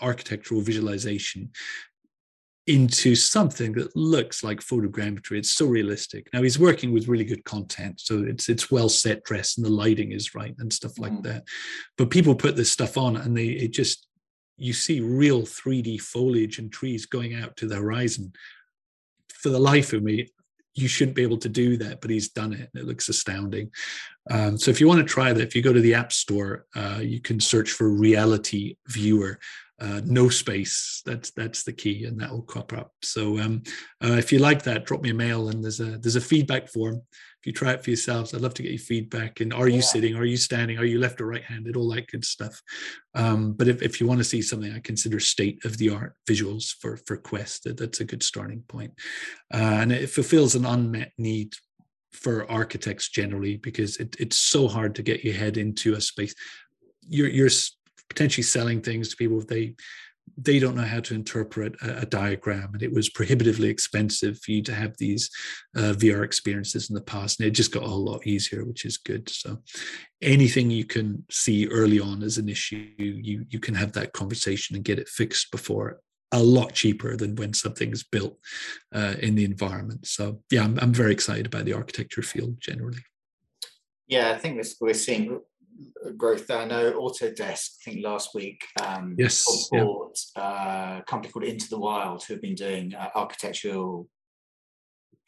architectural 0.00 0.60
visualization 0.60 1.50
into 2.68 3.14
something 3.14 3.72
that 3.72 3.96
looks 3.96 4.44
like 4.44 4.60
photogrammetry. 4.60 5.38
It's 5.38 5.52
so 5.52 5.66
realistic. 5.66 6.28
Now 6.32 6.42
he's 6.42 6.58
working 6.58 6.92
with 6.92 7.08
really 7.08 7.24
good 7.24 7.44
content, 7.44 8.00
so 8.00 8.22
it's 8.22 8.48
it's 8.48 8.70
well 8.70 8.88
set 8.88 9.24
dress 9.24 9.56
and 9.56 9.64
the 9.64 9.70
lighting 9.70 10.12
is 10.12 10.34
right 10.34 10.54
and 10.58 10.72
stuff 10.72 10.98
like 10.98 11.12
mm. 11.12 11.22
that. 11.22 11.44
But 11.96 12.10
people 12.10 12.34
put 12.34 12.56
this 12.56 12.70
stuff 12.70 12.98
on 12.98 13.16
and 13.16 13.36
they 13.36 13.46
it 13.46 13.72
just 13.72 14.06
you 14.58 14.72
see 14.72 15.00
real 15.00 15.42
3D 15.42 16.00
foliage 16.00 16.58
and 16.58 16.70
trees 16.70 17.06
going 17.06 17.34
out 17.34 17.56
to 17.56 17.66
the 17.66 17.76
horizon. 17.76 18.32
For 19.32 19.48
the 19.50 19.58
life 19.58 19.92
of 19.92 20.02
me, 20.02 20.28
you 20.74 20.88
shouldn't 20.88 21.16
be 21.16 21.22
able 21.22 21.38
to 21.38 21.48
do 21.48 21.76
that, 21.78 22.00
but 22.00 22.10
he's 22.10 22.28
done 22.28 22.52
it. 22.52 22.70
It 22.74 22.84
looks 22.84 23.08
astounding. 23.08 23.70
Um, 24.30 24.58
so 24.58 24.70
if 24.70 24.80
you 24.80 24.88
want 24.88 25.00
to 25.00 25.06
try 25.06 25.32
that, 25.32 25.42
if 25.42 25.54
you 25.54 25.62
go 25.62 25.72
to 25.72 25.80
the 25.80 25.94
App 25.94 26.12
Store, 26.12 26.66
uh, 26.76 26.98
you 27.00 27.20
can 27.20 27.40
search 27.40 27.70
for 27.70 27.88
Reality 27.88 28.76
Viewer 28.88 29.38
uh, 29.80 30.00
no 30.04 30.28
space. 30.28 31.02
That's 31.06 31.30
that's 31.30 31.62
the 31.62 31.72
key, 31.72 32.04
and 32.04 32.20
that 32.20 32.30
will 32.30 32.42
crop 32.42 32.72
up. 32.72 32.92
So 33.02 33.38
um, 33.38 33.62
uh, 34.02 34.14
if 34.14 34.32
you 34.32 34.38
like 34.40 34.62
that, 34.64 34.84
drop 34.84 35.02
me 35.02 35.10
a 35.10 35.14
mail, 35.14 35.48
and 35.48 35.62
there's 35.62 35.80
a 35.80 35.98
there's 35.98 36.16
a 36.16 36.20
feedback 36.20 36.68
form. 36.68 37.02
If 37.40 37.46
you 37.46 37.52
try 37.52 37.72
it 37.72 37.84
for 37.84 37.90
yourselves, 37.90 38.34
I'd 38.34 38.40
love 38.40 38.54
to 38.54 38.62
get 38.62 38.72
your 38.72 38.80
feedback. 38.80 39.40
And 39.40 39.54
are 39.54 39.68
you 39.68 39.76
yeah. 39.76 39.82
sitting? 39.82 40.16
Are 40.16 40.24
you 40.24 40.36
standing? 40.36 40.78
Are 40.78 40.84
you 40.84 40.98
left 40.98 41.20
or 41.20 41.26
right 41.26 41.44
handed? 41.44 41.76
All 41.76 41.88
that 41.94 42.08
good 42.08 42.24
stuff. 42.24 42.60
Um, 43.14 43.52
but 43.52 43.68
if, 43.68 43.80
if 43.80 44.00
you 44.00 44.08
want 44.08 44.18
to 44.18 44.24
see 44.24 44.42
something 44.42 44.72
I 44.72 44.80
consider 44.80 45.20
state 45.20 45.64
of 45.64 45.78
the 45.78 45.90
art 45.90 46.14
visuals 46.28 46.74
for 46.80 46.96
for 47.06 47.16
Quest, 47.16 47.64
that, 47.64 47.76
that's 47.76 48.00
a 48.00 48.04
good 48.04 48.24
starting 48.24 48.64
point, 48.66 48.92
uh, 49.54 49.78
and 49.80 49.92
it 49.92 50.10
fulfills 50.10 50.56
an 50.56 50.66
unmet 50.66 51.12
need 51.18 51.54
for 52.12 52.50
architects 52.50 53.08
generally 53.10 53.56
because 53.56 53.98
it, 53.98 54.16
it's 54.18 54.36
so 54.36 54.66
hard 54.66 54.96
to 54.96 55.02
get 55.02 55.24
your 55.24 55.34
head 55.34 55.56
into 55.56 55.94
a 55.94 56.00
space. 56.00 56.34
You're 57.08 57.28
you're 57.28 57.50
potentially 58.08 58.42
selling 58.42 58.80
things 58.80 59.08
to 59.08 59.16
people 59.16 59.40
if 59.40 59.46
they 59.46 59.74
they 60.36 60.58
don't 60.58 60.76
know 60.76 60.82
how 60.82 61.00
to 61.00 61.14
interpret 61.14 61.74
a, 61.80 62.02
a, 62.02 62.06
diagram 62.06 62.70
and 62.74 62.82
it 62.82 62.92
was 62.92 63.08
prohibitively 63.08 63.68
expensive 63.68 64.38
for 64.40 64.50
you 64.50 64.62
to 64.62 64.74
have 64.74 64.94
these 64.98 65.30
uh, 65.76 65.94
vr 65.96 66.22
experiences 66.22 66.90
in 66.90 66.94
the 66.94 67.00
past 67.00 67.40
and 67.40 67.48
it 67.48 67.52
just 67.52 67.72
got 67.72 67.82
a 67.82 67.86
whole 67.86 68.04
lot 68.04 68.26
easier 68.26 68.64
which 68.64 68.84
is 68.84 68.98
good 68.98 69.28
so 69.28 69.56
anything 70.20 70.70
you 70.70 70.84
can 70.84 71.24
see 71.30 71.66
early 71.68 71.98
on 71.98 72.22
as 72.22 72.36
an 72.36 72.48
issue 72.48 72.92
you 72.98 73.46
you 73.48 73.58
can 73.58 73.74
have 73.74 73.92
that 73.92 74.12
conversation 74.12 74.76
and 74.76 74.84
get 74.84 74.98
it 74.98 75.08
fixed 75.08 75.50
before 75.50 75.98
a 76.32 76.42
lot 76.42 76.74
cheaper 76.74 77.16
than 77.16 77.34
when 77.36 77.54
something 77.54 77.90
is 77.90 78.04
built 78.04 78.38
uh, 78.94 79.14
in 79.20 79.34
the 79.34 79.44
environment. 79.44 80.06
So 80.06 80.42
yeah, 80.50 80.64
I'm, 80.64 80.78
I'm 80.80 80.92
very 80.92 81.12
excited 81.12 81.46
about 81.46 81.64
the 81.64 81.72
architecture 81.72 82.22
field 82.22 82.60
generally. 82.60 82.98
Yeah, 84.06 84.30
I 84.30 84.38
think 84.38 84.62
we're 84.80 84.94
seeing 84.94 85.40
growth 86.16 86.46
there. 86.46 86.58
I 86.58 86.64
know 86.64 86.92
Autodesk, 86.92 87.40
I 87.40 87.90
think 87.90 88.04
last 88.04 88.34
week, 88.34 88.64
um, 88.84 89.14
yes, 89.18 89.68
bought 89.70 90.18
yeah. 90.36 90.42
uh, 90.42 90.98
a 91.00 91.04
company 91.06 91.32
called 91.32 91.44
Into 91.44 91.68
the 91.68 91.78
Wild, 91.78 92.24
who 92.24 92.34
have 92.34 92.42
been 92.42 92.54
doing 92.54 92.94
uh, 92.94 93.08
architectural 93.14 94.08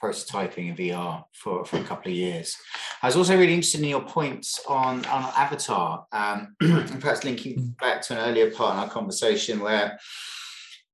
prototyping 0.03 0.69
in 0.69 0.77
VR 0.77 1.25
for, 1.35 1.65
for 1.65 1.77
a 1.77 1.85
couple 1.85 2.11
of 2.11 2.17
years. 2.17 2.57
I 3.03 3.07
was 3.07 3.17
also 3.17 3.37
really 3.37 3.53
interested 3.53 3.83
in 3.83 3.89
your 3.89 4.03
points 4.03 4.61
on, 4.67 5.05
on 5.07 5.33
Avatar, 5.37 6.07
um, 6.13 6.55
and 6.61 7.01
perhaps 7.01 7.25
linking 7.25 7.59
mm. 7.59 7.79
back 7.79 8.03
to 8.03 8.15
an 8.15 8.31
earlier 8.31 8.51
part 8.51 8.75
in 8.75 8.81
our 8.81 8.89
conversation 8.89 9.61
where 9.61 9.99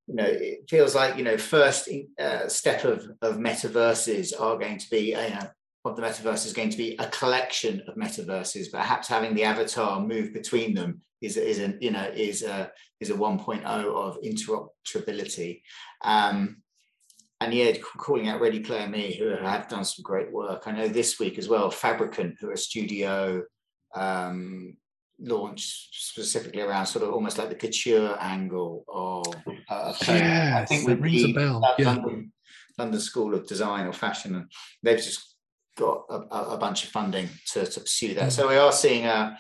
you 0.09 0.15
know, 0.15 0.25
it 0.25 0.61
feels 0.69 0.95
like 0.95 1.17
you 1.17 1.25
know, 1.25 1.37
first 1.37 1.89
uh, 2.21 2.49
step 2.49 2.85
of 2.85 3.09
of 3.23 3.39
metaverses 3.39 4.39
are 4.41 4.57
going 4.57 4.79
to 4.79 4.89
be, 4.89 5.11
you 5.11 5.15
know, 5.15 5.49
what 5.87 5.95
the 5.95 6.03
metaverse 6.03 6.45
is 6.45 6.53
going 6.53 6.69
to 6.69 6.77
be 6.77 6.97
a 6.99 7.07
collection 7.11 7.81
of 7.87 7.95
metaverses. 7.95 8.73
Perhaps 8.73 9.07
having 9.07 9.37
the 9.37 9.45
avatar 9.45 10.01
move 10.01 10.35
between 10.35 10.75
them 10.75 11.01
is 11.23 11.37
is 11.37 11.61
a 11.61 11.75
you 11.81 11.93
know 11.93 12.11
is 12.13 12.43
a 12.43 12.73
is 12.99 13.11
a 13.11 13.15
1.0 13.15 13.65
of 13.65 14.21
interoperability. 14.23 15.63
Um, 16.03 16.57
and 17.41 17.55
yeah, 17.55 17.71
calling 17.99 18.29
out 18.29 18.41
Ready 18.41 18.61
Player 18.61 18.89
Me, 18.89 19.15
who 19.15 19.29
have 19.29 19.69
done 19.69 19.85
some 19.85 20.03
great 20.03 20.33
work. 20.33 20.65
I 20.67 20.73
know 20.73 20.89
this 20.89 21.21
week 21.21 21.39
as 21.39 21.49
well, 21.49 21.71
Fabricant, 21.71 22.35
who 22.41 22.49
are 22.49 22.55
a 22.55 22.59
studio 22.59 23.45
um, 23.95 24.77
launched 25.21 25.89
specifically 25.93 26.63
around 26.63 26.87
sort 26.87 27.05
of 27.05 27.13
almost 27.13 27.39
like 27.39 27.51
the 27.51 27.55
couture 27.55 28.17
angle 28.21 28.85
of 28.89 29.27
uh, 29.69 29.95
yeah, 30.09 30.59
I 30.61 30.65
think 30.65 30.89
it 30.89 31.01
rings 31.01 31.25
a 31.25 31.33
bell. 31.33 31.75
Yeah. 31.79 31.93
London, 31.93 32.33
London 32.77 33.01
School 33.01 33.35
of 33.37 33.47
Design 33.47 33.87
or 33.87 33.93
Fashion, 33.93 34.35
and 34.35 34.51
they've 34.83 34.99
just 34.99 35.36
got 35.77 36.05
a, 36.11 36.55
a 36.55 36.59
bunch 36.59 36.85
of 36.85 36.91
funding 36.91 37.29
to, 37.53 37.67
to 37.67 37.81
pursue 37.81 38.15
that. 38.15 38.29
Mm. 38.29 38.33
So 38.33 38.49
we 38.49 38.57
are 38.57 38.73
seeing 38.73 39.07
a, 39.07 39.39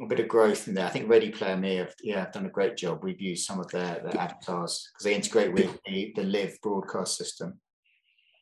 a, 0.00 0.06
bit 0.06 0.20
of 0.20 0.28
growth 0.28 0.68
in 0.68 0.74
there. 0.74 0.86
I 0.86 0.90
think 0.90 1.08
Ready 1.08 1.30
Player 1.30 1.56
Me 1.56 1.76
have 1.76 1.94
yeah 2.02 2.30
done 2.30 2.46
a 2.46 2.50
great 2.50 2.76
job. 2.76 3.00
We've 3.02 3.20
used 3.20 3.44
some 3.44 3.60
of 3.60 3.70
their, 3.70 4.00
their 4.02 4.18
avatars 4.18 4.88
because 4.92 5.04
they 5.04 5.14
integrate 5.14 5.52
with 5.52 5.78
the, 5.84 6.12
the 6.16 6.22
LIV 6.22 6.60
broadcast 6.62 7.18
system. 7.18 7.60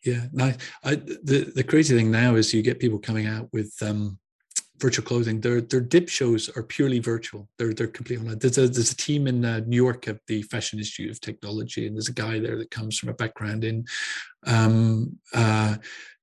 Yeah, 0.04 0.26
no, 0.32 0.52
I, 0.84 0.94
the 0.94 1.52
the 1.54 1.64
crazy 1.64 1.96
thing 1.96 2.10
now 2.10 2.36
is 2.36 2.54
you 2.54 2.62
get 2.62 2.78
people 2.78 2.98
coming 2.98 3.26
out 3.26 3.48
with 3.52 3.74
um, 3.82 4.18
virtual 4.80 5.04
clothing. 5.04 5.40
Their 5.40 5.60
their 5.60 5.80
dip 5.80 6.08
shows 6.08 6.48
are 6.56 6.62
purely 6.62 6.98
virtual. 6.98 7.48
They're 7.58 7.74
they're 7.74 7.86
completely 7.86 8.24
online. 8.24 8.38
There's 8.38 8.58
a 8.58 8.68
there's 8.68 8.92
a 8.92 8.96
team 8.96 9.26
in 9.26 9.44
uh, 9.44 9.60
New 9.66 9.76
York 9.76 10.08
at 10.08 10.18
the 10.26 10.42
Fashion 10.42 10.78
Institute 10.78 11.10
of 11.10 11.20
Technology, 11.20 11.86
and 11.86 11.96
there's 11.96 12.08
a 12.08 12.12
guy 12.12 12.38
there 12.38 12.56
that 12.56 12.70
comes 12.70 12.98
from 12.98 13.08
a 13.08 13.14
background 13.14 13.64
in 13.64 13.84
um, 14.46 15.18
uh, 15.34 15.76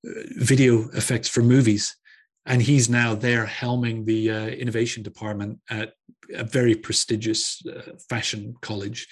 video 0.04 0.90
effects 0.90 1.30
for 1.30 1.42
movies, 1.42 1.96
and 2.46 2.62
he's 2.62 2.90
now 2.90 3.14
there 3.14 3.46
helming 3.46 4.06
the 4.06 4.32
uh, 4.32 4.48
innovation 4.48 5.04
department 5.04 5.60
at 5.70 5.94
a 6.34 6.44
very 6.44 6.76
prestigious 6.76 7.62
uh, 7.66 7.94
fashion 8.10 8.56
college, 8.62 9.08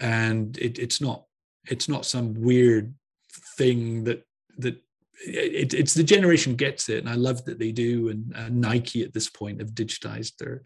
and 0.00 0.58
it, 0.58 0.78
it's 0.78 1.00
not 1.00 1.24
it's 1.68 1.88
not 1.88 2.06
some 2.06 2.34
weird 2.34 2.94
thing 3.56 4.04
that 4.04 4.24
that 4.58 4.76
it, 5.26 5.74
it's 5.74 5.94
the 5.94 6.04
generation 6.04 6.54
gets 6.54 6.88
it, 6.88 6.98
and 6.98 7.08
I 7.08 7.14
love 7.14 7.44
that 7.44 7.58
they 7.58 7.72
do. 7.72 8.08
And 8.08 8.34
uh, 8.36 8.48
Nike 8.50 9.02
at 9.02 9.12
this 9.12 9.28
point 9.28 9.60
have 9.60 9.70
digitized 9.70 10.36
their 10.38 10.62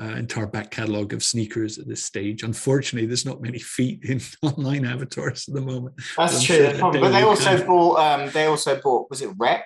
uh, 0.00 0.14
entire 0.14 0.46
back 0.46 0.70
catalog 0.70 1.12
of 1.12 1.24
sneakers 1.24 1.78
at 1.78 1.88
this 1.88 2.04
stage. 2.04 2.42
Unfortunately, 2.42 3.06
there's 3.06 3.26
not 3.26 3.42
many 3.42 3.58
feet 3.58 4.04
in 4.04 4.20
online 4.42 4.84
avatars 4.84 5.48
at 5.48 5.54
the 5.54 5.60
moment. 5.60 5.96
That's 6.16 6.42
true, 6.42 6.74
sure 6.74 6.92
but 6.92 7.10
they 7.10 7.22
also 7.22 7.56
can. 7.58 7.66
bought. 7.66 7.98
Um, 7.98 8.30
they 8.30 8.46
also 8.46 8.80
bought. 8.80 9.10
Was 9.10 9.22
it 9.22 9.36
Rekt? 9.36 9.62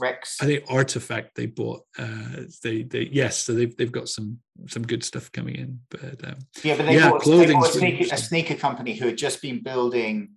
Rex. 0.00 0.36
I 0.40 0.46
think 0.46 0.64
RTFKT 0.66 1.34
they 1.34 1.46
bought. 1.46 1.82
Uh, 1.98 2.42
they 2.62 2.82
they 2.82 3.08
yes, 3.12 3.38
so 3.38 3.52
they've 3.52 3.76
they've 3.76 3.92
got 3.92 4.08
some 4.08 4.38
some 4.68 4.84
good 4.84 5.02
stuff 5.02 5.30
coming 5.32 5.56
in. 5.56 5.80
But 5.90 6.24
um, 6.24 6.36
yeah, 6.62 6.76
but 6.76 6.86
they 6.86 6.94
yeah, 6.94 7.10
bought, 7.10 7.24
they 7.24 7.52
bought 7.52 7.68
a, 7.68 7.72
sneaker, 7.72 8.14
a 8.14 8.16
sneaker 8.16 8.54
company 8.54 8.94
who 8.94 9.06
had 9.06 9.18
just 9.18 9.42
been 9.42 9.62
building 9.62 10.30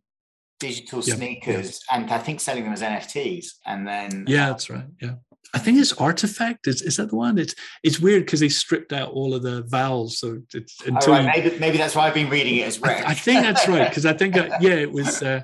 digital 0.62 1.01
sneakers 1.01 1.82
and 1.91 2.09
I 2.12 2.20
think 2.20 2.39
selling 2.39 2.64
them 2.64 2.74
as 2.74 2.82
NFTs. 2.82 3.47
And 3.66 3.88
then 3.88 4.26
yeah, 4.28 4.47
that's 4.47 4.70
right. 4.70 4.86
Yeah. 5.01 5.16
I 5.53 5.59
think 5.59 5.80
it's 5.80 5.91
artifact. 5.93 6.68
Is, 6.68 6.82
is 6.82 6.95
that 6.97 7.09
the 7.09 7.16
one? 7.16 7.38
It's 7.38 7.55
it's 7.84 7.99
weird 7.99 8.26
because 8.26 8.39
they 8.39 8.47
stripped 8.47 8.93
out 8.93 9.12
all 9.12 9.34
of 9.34 9.43
the 9.43 9.64
vowels. 9.64 10.20
So 10.20 10.41
it's 10.53 10.78
oh, 10.84 10.88
until 10.88 11.14
right. 11.14 11.26
maybe, 11.26 11.59
maybe 11.59 11.78
that's 11.78 11.95
why 11.95 12.07
I've 12.07 12.14
been 12.14 12.30
reading 12.30 12.57
it 12.57 12.68
as 12.68 12.80
Rex. 12.80 13.03
I, 13.03 13.09
I 13.09 13.14
think 13.14 13.41
that's 13.41 13.68
right 13.68 13.89
because 13.89 14.05
I 14.05 14.14
think 14.14 14.38
uh, 14.38 14.49
yeah, 14.62 14.76
it 14.76 14.91
was. 14.91 15.22
Uh, 15.22 15.41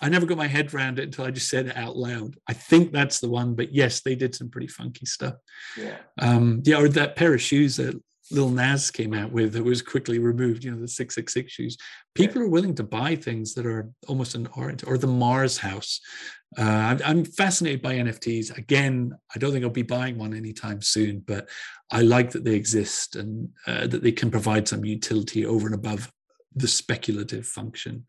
I 0.00 0.08
never 0.10 0.26
got 0.26 0.36
my 0.36 0.46
head 0.46 0.74
around 0.74 0.98
it 0.98 1.04
until 1.04 1.24
I 1.24 1.30
just 1.30 1.48
said 1.48 1.66
it 1.68 1.76
out 1.76 1.96
loud. 1.96 2.36
I 2.46 2.52
think 2.52 2.92
that's 2.92 3.20
the 3.20 3.30
one, 3.30 3.54
but 3.54 3.72
yes, 3.72 4.02
they 4.02 4.14
did 4.14 4.34
some 4.34 4.50
pretty 4.50 4.66
funky 4.66 5.06
stuff. 5.06 5.36
Yeah. 5.78 5.96
Um, 6.18 6.60
yeah, 6.64 6.76
or 6.76 6.88
that 6.90 7.16
pair 7.16 7.32
of 7.32 7.40
shoes 7.40 7.76
that 7.76 7.98
Lil 8.30 8.50
Nas 8.50 8.90
came 8.90 9.12
out 9.12 9.32
with 9.32 9.52
that 9.52 9.62
was 9.62 9.82
quickly 9.82 10.18
removed, 10.18 10.64
you 10.64 10.70
know, 10.70 10.80
the 10.80 10.88
666 10.88 11.52
shoes. 11.52 11.76
People 12.14 12.42
are 12.42 12.48
willing 12.48 12.74
to 12.76 12.82
buy 12.82 13.14
things 13.16 13.54
that 13.54 13.66
are 13.66 13.90
almost 14.08 14.34
an 14.34 14.48
art 14.56 14.82
or 14.86 14.96
the 14.96 15.06
Mars 15.06 15.58
house. 15.58 16.00
Uh, 16.56 16.62
I'm, 16.62 17.00
I'm, 17.04 17.24
fascinated 17.24 17.82
by 17.82 17.96
NFTs. 17.96 18.56
Again, 18.56 19.12
I 19.34 19.38
don't 19.38 19.52
think 19.52 19.64
I'll 19.64 19.70
be 19.70 19.82
buying 19.82 20.16
one 20.16 20.34
anytime 20.34 20.80
soon, 20.80 21.22
but 21.26 21.48
I 21.90 22.02
like 22.02 22.30
that 22.30 22.44
they 22.44 22.54
exist 22.54 23.16
and 23.16 23.48
uh, 23.66 23.88
that 23.88 24.02
they 24.02 24.12
can 24.12 24.30
provide 24.30 24.68
some 24.68 24.84
utility 24.84 25.44
over 25.44 25.66
and 25.66 25.74
above 25.74 26.12
the 26.54 26.68
speculative 26.68 27.46
function. 27.46 28.06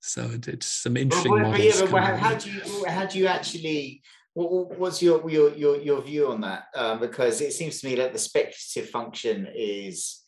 So 0.00 0.30
it, 0.30 0.48
it's 0.48 0.66
some 0.66 0.96
interesting 0.96 1.32
well, 1.32 1.50
models. 1.50 1.80
Yeah, 1.80 1.86
but 1.90 2.02
how, 2.18 2.34
do 2.34 2.50
you 2.50 2.84
how 2.88 3.06
do 3.06 3.18
you 3.18 3.26
actually 3.26 4.02
what's 4.34 5.02
your 5.02 5.28
your 5.30 5.54
your, 5.54 5.76
your 5.76 6.02
view 6.02 6.28
on 6.28 6.40
that? 6.42 6.64
Um, 6.74 7.00
because 7.00 7.40
it 7.40 7.52
seems 7.52 7.80
to 7.80 7.86
me 7.86 7.94
that 7.96 8.12
the 8.12 8.18
speculative 8.18 8.90
function 8.90 9.48
is 9.54 10.22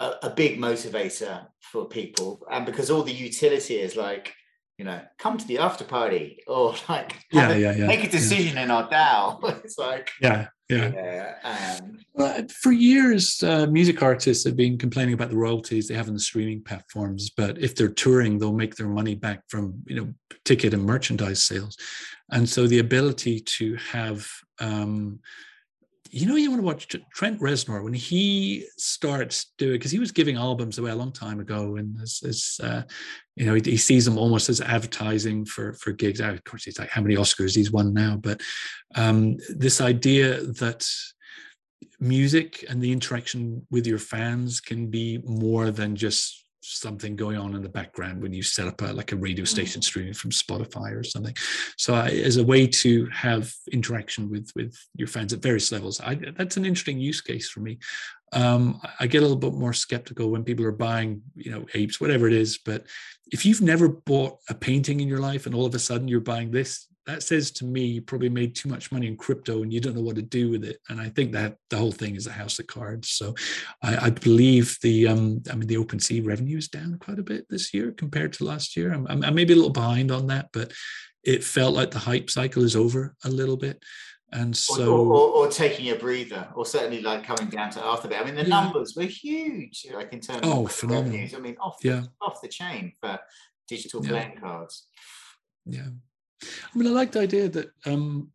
a, 0.00 0.14
a, 0.24 0.30
big 0.30 0.58
motivator 0.58 1.46
for 1.60 1.86
people, 1.86 2.44
and 2.50 2.66
because 2.66 2.90
all 2.90 3.02
the 3.02 3.12
utility 3.12 3.76
is 3.76 3.96
like, 3.96 4.34
you 4.78 4.84
know, 4.84 5.00
come 5.18 5.38
to 5.38 5.46
the 5.46 5.58
after 5.58 5.84
party 5.84 6.38
or 6.46 6.74
like 6.88 7.16
yeah, 7.32 7.50
a, 7.50 7.58
yeah, 7.58 7.76
yeah, 7.76 7.86
make 7.86 8.04
a 8.04 8.10
decision 8.10 8.56
yeah. 8.56 8.64
in 8.64 8.70
our 8.70 8.88
DAO. 8.88 9.60
it's 9.64 9.78
like 9.78 10.10
yeah, 10.20 10.48
yeah. 10.68 10.90
yeah 10.94 11.78
um, 11.80 11.98
well, 12.14 12.46
for 12.48 12.72
years, 12.72 13.42
uh, 13.42 13.66
music 13.66 14.02
artists 14.02 14.44
have 14.44 14.56
been 14.56 14.76
complaining 14.76 15.14
about 15.14 15.30
the 15.30 15.36
royalties 15.36 15.86
they 15.86 15.94
have 15.94 16.08
on 16.08 16.14
the 16.14 16.20
streaming 16.20 16.62
platforms. 16.62 17.30
But 17.30 17.58
if 17.58 17.76
they're 17.76 17.88
touring, 17.88 18.38
they'll 18.38 18.52
make 18.52 18.74
their 18.74 18.88
money 18.88 19.14
back 19.14 19.42
from 19.48 19.82
you 19.86 19.96
know 19.96 20.14
ticket 20.44 20.74
and 20.74 20.84
merchandise 20.84 21.44
sales. 21.44 21.76
And 22.30 22.48
so 22.48 22.66
the 22.66 22.80
ability 22.80 23.40
to 23.40 23.76
have, 23.76 24.28
um, 24.58 25.20
you 26.10 26.26
know, 26.26 26.36
you 26.36 26.50
want 26.50 26.60
to 26.60 26.66
watch 26.66 26.88
Trent 27.14 27.40
Reznor 27.40 27.82
when 27.82 27.92
he 27.92 28.66
starts 28.78 29.52
doing 29.58 29.72
because 29.72 29.90
he 29.90 29.98
was 29.98 30.12
giving 30.12 30.36
albums 30.36 30.78
away 30.78 30.90
a 30.90 30.96
long 30.96 31.12
time 31.12 31.40
ago, 31.40 31.76
and 31.76 32.00
as 32.00 32.58
uh, 32.62 32.82
you 33.34 33.44
know, 33.44 33.54
he, 33.54 33.60
he, 33.62 33.76
sees 33.76 34.04
them 34.04 34.16
almost 34.16 34.48
as 34.48 34.60
advertising 34.60 35.44
for 35.44 35.74
for 35.74 35.92
gigs. 35.92 36.20
Of 36.20 36.42
course, 36.44 36.64
he's 36.64 36.78
like 36.78 36.90
how 36.90 37.02
many 37.02 37.16
Oscars 37.16 37.54
he's 37.54 37.72
won 37.72 37.92
now, 37.92 38.16
but 38.16 38.40
um, 38.94 39.36
this 39.48 39.80
idea 39.80 40.42
that 40.42 40.88
music 42.00 42.64
and 42.68 42.80
the 42.80 42.92
interaction 42.92 43.66
with 43.70 43.86
your 43.86 43.98
fans 43.98 44.60
can 44.60 44.88
be 44.88 45.18
more 45.24 45.70
than 45.70 45.96
just 45.96 46.45
something 46.66 47.16
going 47.16 47.36
on 47.36 47.54
in 47.54 47.62
the 47.62 47.68
background 47.68 48.22
when 48.22 48.32
you 48.32 48.42
set 48.42 48.66
up 48.66 48.82
a, 48.82 48.86
like 48.86 49.12
a 49.12 49.16
radio 49.16 49.44
mm. 49.44 49.48
station 49.48 49.82
streaming 49.82 50.14
from 50.14 50.30
Spotify 50.30 50.94
or 50.94 51.04
something. 51.04 51.34
So 51.76 51.94
I, 51.94 52.08
as 52.08 52.36
a 52.36 52.44
way 52.44 52.66
to 52.66 53.06
have 53.06 53.52
interaction 53.72 54.30
with 54.30 54.50
with 54.54 54.76
your 54.94 55.08
fans 55.08 55.32
at 55.32 55.42
various 55.42 55.70
levels, 55.72 56.00
I, 56.00 56.14
that's 56.14 56.56
an 56.56 56.64
interesting 56.64 56.98
use 56.98 57.20
case 57.20 57.48
for 57.48 57.60
me. 57.60 57.78
Um, 58.32 58.80
I 58.98 59.06
get 59.06 59.18
a 59.18 59.26
little 59.26 59.36
bit 59.36 59.54
more 59.54 59.72
skeptical 59.72 60.30
when 60.30 60.44
people 60.44 60.64
are 60.64 60.72
buying, 60.72 61.22
you 61.36 61.50
know, 61.50 61.64
apes, 61.74 62.00
whatever 62.00 62.26
it 62.26 62.32
is. 62.32 62.58
But 62.58 62.86
if 63.32 63.46
you've 63.46 63.62
never 63.62 63.88
bought 63.88 64.38
a 64.48 64.54
painting 64.54 65.00
in 65.00 65.08
your 65.08 65.20
life 65.20 65.46
and 65.46 65.54
all 65.54 65.66
of 65.66 65.74
a 65.74 65.78
sudden 65.78 66.08
you're 66.08 66.20
buying 66.20 66.50
this, 66.50 66.86
that 67.06 67.22
says 67.22 67.50
to 67.52 67.64
me 67.64 67.84
you 67.84 68.02
probably 68.02 68.28
made 68.28 68.54
too 68.54 68.68
much 68.68 68.90
money 68.90 69.06
in 69.06 69.16
crypto 69.16 69.62
and 69.62 69.72
you 69.72 69.80
don't 69.80 69.94
know 69.94 70.02
what 70.02 70.16
to 70.16 70.22
do 70.22 70.50
with 70.50 70.64
it. 70.64 70.78
And 70.88 71.00
I 71.00 71.08
think 71.08 71.32
that 71.32 71.56
the 71.70 71.76
whole 71.76 71.92
thing 71.92 72.16
is 72.16 72.26
a 72.26 72.32
house 72.32 72.58
of 72.58 72.66
cards. 72.66 73.10
So 73.10 73.34
I, 73.82 74.06
I 74.06 74.10
believe 74.10 74.76
the 74.82 75.08
um, 75.08 75.42
I 75.50 75.54
mean 75.54 75.68
the 75.68 75.76
OpenSea 75.76 76.26
revenue 76.26 76.58
is 76.58 76.68
down 76.68 76.98
quite 76.98 77.18
a 77.18 77.22
bit 77.22 77.46
this 77.48 77.72
year 77.72 77.92
compared 77.92 78.32
to 78.34 78.44
last 78.44 78.76
year. 78.76 78.92
I'm, 78.92 79.06
I'm 79.08 79.34
maybe 79.34 79.52
a 79.52 79.56
little 79.56 79.70
behind 79.70 80.10
on 80.10 80.26
that, 80.28 80.48
but 80.52 80.72
it 81.22 81.44
felt 81.44 81.74
like 81.74 81.90
the 81.90 81.98
hype 81.98 82.30
cycle 82.30 82.64
is 82.64 82.76
over 82.76 83.14
a 83.24 83.28
little 83.28 83.56
bit. 83.56 83.82
And 84.32 84.56
so, 84.56 84.96
or, 84.96 85.14
or, 85.14 85.30
or, 85.30 85.48
taking 85.48 85.88
a 85.90 85.94
breather, 85.94 86.48
or 86.56 86.66
certainly 86.66 87.00
like 87.00 87.22
coming 87.22 87.48
down 87.48 87.70
to 87.70 87.84
after 87.84 88.08
that. 88.08 88.20
I 88.20 88.24
mean, 88.24 88.34
the 88.34 88.42
yeah. 88.42 88.48
numbers 88.48 88.94
were 88.96 89.04
huge, 89.04 89.86
like 89.94 90.12
in 90.12 90.18
terms 90.18 90.40
oh, 90.42 90.66
of 90.66 90.72
phenomenal. 90.72 91.12
revenues. 91.12 91.34
I 91.34 91.38
mean, 91.38 91.56
off 91.60 91.78
the, 91.78 91.88
yeah. 91.88 92.02
off 92.20 92.40
the 92.42 92.48
chain 92.48 92.92
for 93.00 93.20
digital 93.68 94.04
yeah. 94.04 94.10
playing 94.10 94.36
cards. 94.38 94.88
Yeah, 95.64 95.88
I 96.42 96.78
mean, 96.78 96.88
I 96.88 96.90
like 96.90 97.12
the 97.12 97.20
idea 97.20 97.48
that 97.48 97.70
um, 97.84 98.30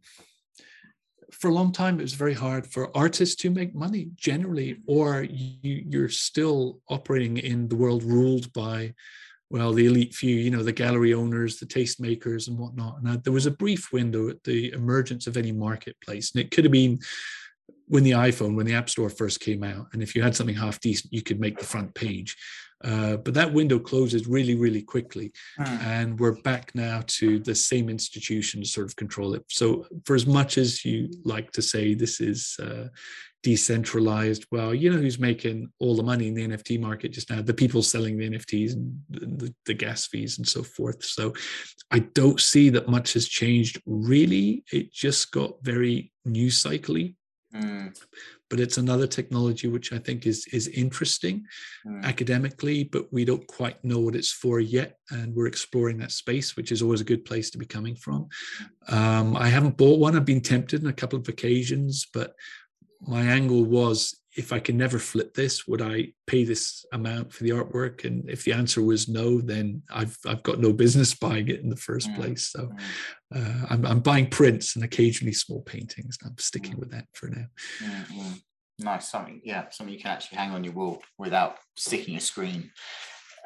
for 1.32 1.50
a 1.50 1.54
long 1.54 1.72
time 1.72 2.00
it 2.00 2.04
was 2.04 2.14
very 2.14 2.34
hard 2.34 2.68
for 2.68 2.96
artists 2.96 3.36
to 3.38 3.50
make 3.50 3.74
money 3.74 4.10
generally, 4.16 4.78
or 4.88 5.24
you, 5.24 5.84
you're 5.88 6.10
still 6.10 6.82
operating 6.90 7.38
in 7.38 7.68
the 7.68 7.76
world 7.76 8.04
ruled 8.04 8.52
by 8.54 8.94
well, 9.52 9.74
the 9.74 9.86
elite 9.86 10.16
few, 10.16 10.34
you 10.34 10.50
know, 10.50 10.64
the 10.64 10.72
gallery 10.72 11.14
owners, 11.14 11.60
the 11.60 11.66
tastemakers, 11.66 12.48
and 12.48 12.58
whatnot. 12.58 13.02
And 13.04 13.22
there 13.22 13.34
was 13.34 13.48
a 13.48 13.52
brief 13.52 13.92
window 13.92 14.30
at 14.30 14.42
the 14.46 14.72
emergence 14.72 15.28
of 15.28 15.36
any 15.36 15.52
marketplace, 15.52 16.32
and 16.32 16.42
it 16.42 16.52
could 16.52 16.64
have 16.64 16.72
been 16.72 17.00
when 17.88 18.04
the 18.04 18.12
iPhone, 18.12 18.56
when 18.56 18.66
the 18.66 18.74
App 18.74 18.90
Store 18.90 19.10
first 19.10 19.42
came 19.42 19.62
out, 19.62 19.88
and 19.92 20.02
if 20.02 20.16
you 20.16 20.22
had 20.22 20.38
something 20.38 20.56
half 20.56 20.80
decent, 20.80 21.12
you 21.12 21.22
could 21.22 21.42
make 21.42 21.60
the 21.60 21.66
front 21.66 21.94
page. 21.94 22.38
Uh, 22.84 23.18
but 23.18 23.34
that 23.34 23.54
window 23.54 23.80
closes 23.80 24.28
really, 24.28 24.56
really 24.56 24.82
quickly, 24.82 25.32
mm. 25.60 25.84
and 25.84 26.20
we're 26.20 26.42
back 26.42 26.72
now 26.74 27.02
to 27.08 27.40
the 27.40 27.56
same 27.56 27.90
institutions 27.90 28.72
sort 28.74 28.88
of 28.88 28.96
control 28.96 29.34
it. 29.34 29.44
So, 29.50 29.86
for 30.06 30.16
as 30.16 30.26
much 30.26 30.58
as 30.58 30.84
you 30.84 31.10
like 31.24 31.52
to 31.52 31.62
say 31.62 31.94
this 31.94 32.20
is, 32.20 32.58
uh, 32.62 32.88
decentralized 33.44 34.46
well 34.52 34.74
you 34.74 34.92
know 34.92 34.98
who's 34.98 35.18
making 35.18 35.68
all 35.80 35.96
the 35.96 36.04
money 36.04 36.28
in 36.28 36.36
the 36.36 36.48
nft 36.48 36.80
market 36.80 37.12
just 37.12 37.30
now 37.30 37.42
the 37.42 37.54
people 37.54 37.82
selling 37.82 38.16
the 38.18 38.30
nfts 38.30 38.74
and 38.74 39.00
the, 39.10 39.54
the, 39.66 39.74
gas 39.74 40.06
fees 40.06 40.38
and 40.38 40.48
so 40.48 40.62
forth 40.62 41.04
so 41.04 41.34
i 41.90 41.98
don't 42.00 42.40
see 42.40 42.70
that 42.70 42.88
much 42.88 43.14
has 43.14 43.28
changed 43.28 43.82
really 43.88 44.64
it 44.72 44.94
just 44.94 45.32
got 45.32 45.54
very 45.64 46.12
news 46.24 46.58
cycly 46.58 47.16
mm. 47.56 47.92
But 48.52 48.60
it's 48.60 48.78
another 48.78 49.08
technology 49.08 49.68
which 49.68 49.92
i 49.92 49.98
think 49.98 50.28
is 50.28 50.46
is 50.48 50.68
interesting 50.68 51.44
mm. 51.88 52.04
academically 52.04 52.84
but 52.84 53.12
we 53.12 53.26
don't 53.26 53.48
quite 53.48 53.84
know 53.84 54.00
what 54.00 54.16
it's 54.16 54.32
for 54.32 54.60
yet 54.60 54.98
and 55.10 55.34
we're 55.34 55.48
exploring 55.48 55.98
that 55.98 56.12
space 56.12 56.56
which 56.56 56.72
is 56.72 56.84
always 56.84 57.02
a 57.02 57.12
good 57.12 57.26
place 57.26 57.50
to 57.50 57.58
be 57.58 57.66
coming 57.66 57.96
from 57.96 58.28
um, 58.90 59.36
i 59.36 59.48
haven't 59.48 59.78
bought 59.78 60.00
one 60.00 60.16
i've 60.16 60.26
been 60.26 60.42
tempted 60.42 60.84
on 60.84 60.90
a 60.90 60.94
couple 61.02 61.18
of 61.18 61.28
occasions 61.28 62.06
but 62.14 62.36
my 63.02 63.24
angle 63.24 63.64
was 63.64 64.22
if 64.38 64.54
I 64.54 64.60
can 64.60 64.78
never 64.78 64.98
flip 64.98 65.34
this, 65.34 65.68
would 65.68 65.82
I 65.82 66.14
pay 66.26 66.46
this 66.46 66.86
amount 66.94 67.34
for 67.34 67.44
the 67.44 67.50
artwork? 67.50 68.06
And 68.06 68.30
if 68.30 68.46
the 68.46 68.54
answer 68.54 68.82
was 68.82 69.10
no, 69.10 69.42
then 69.42 69.82
I've 69.90 70.18
I've 70.26 70.44
got 70.44 70.60
no 70.60 70.72
business 70.72 71.14
buying 71.14 71.50
it 71.50 71.60
in 71.60 71.70
the 71.70 71.76
first 71.76 72.10
mm. 72.10 72.16
place. 72.16 72.48
So 72.48 72.72
uh, 73.34 73.66
I'm 73.70 73.86
I'm 73.86 74.00
buying 74.00 74.30
prints 74.30 74.76
and 74.76 74.84
occasionally 74.84 75.34
small 75.34 75.62
paintings. 75.62 76.18
I'm 76.26 76.38
sticking 76.38 76.76
mm. 76.76 76.80
with 76.80 76.92
that 76.92 77.06
for 77.14 77.28
now. 77.28 77.46
Mm-hmm. 77.84 78.34
Nice, 78.80 79.10
something 79.10 79.42
yeah, 79.44 79.70
something 79.70 79.94
you 79.94 80.02
can 80.02 80.12
actually 80.12 80.38
hang 80.38 80.52
on 80.52 80.64
your 80.64 80.74
wall 80.74 81.02
without 81.18 81.58
sticking 81.76 82.16
a 82.16 82.20
screen. 82.20 82.72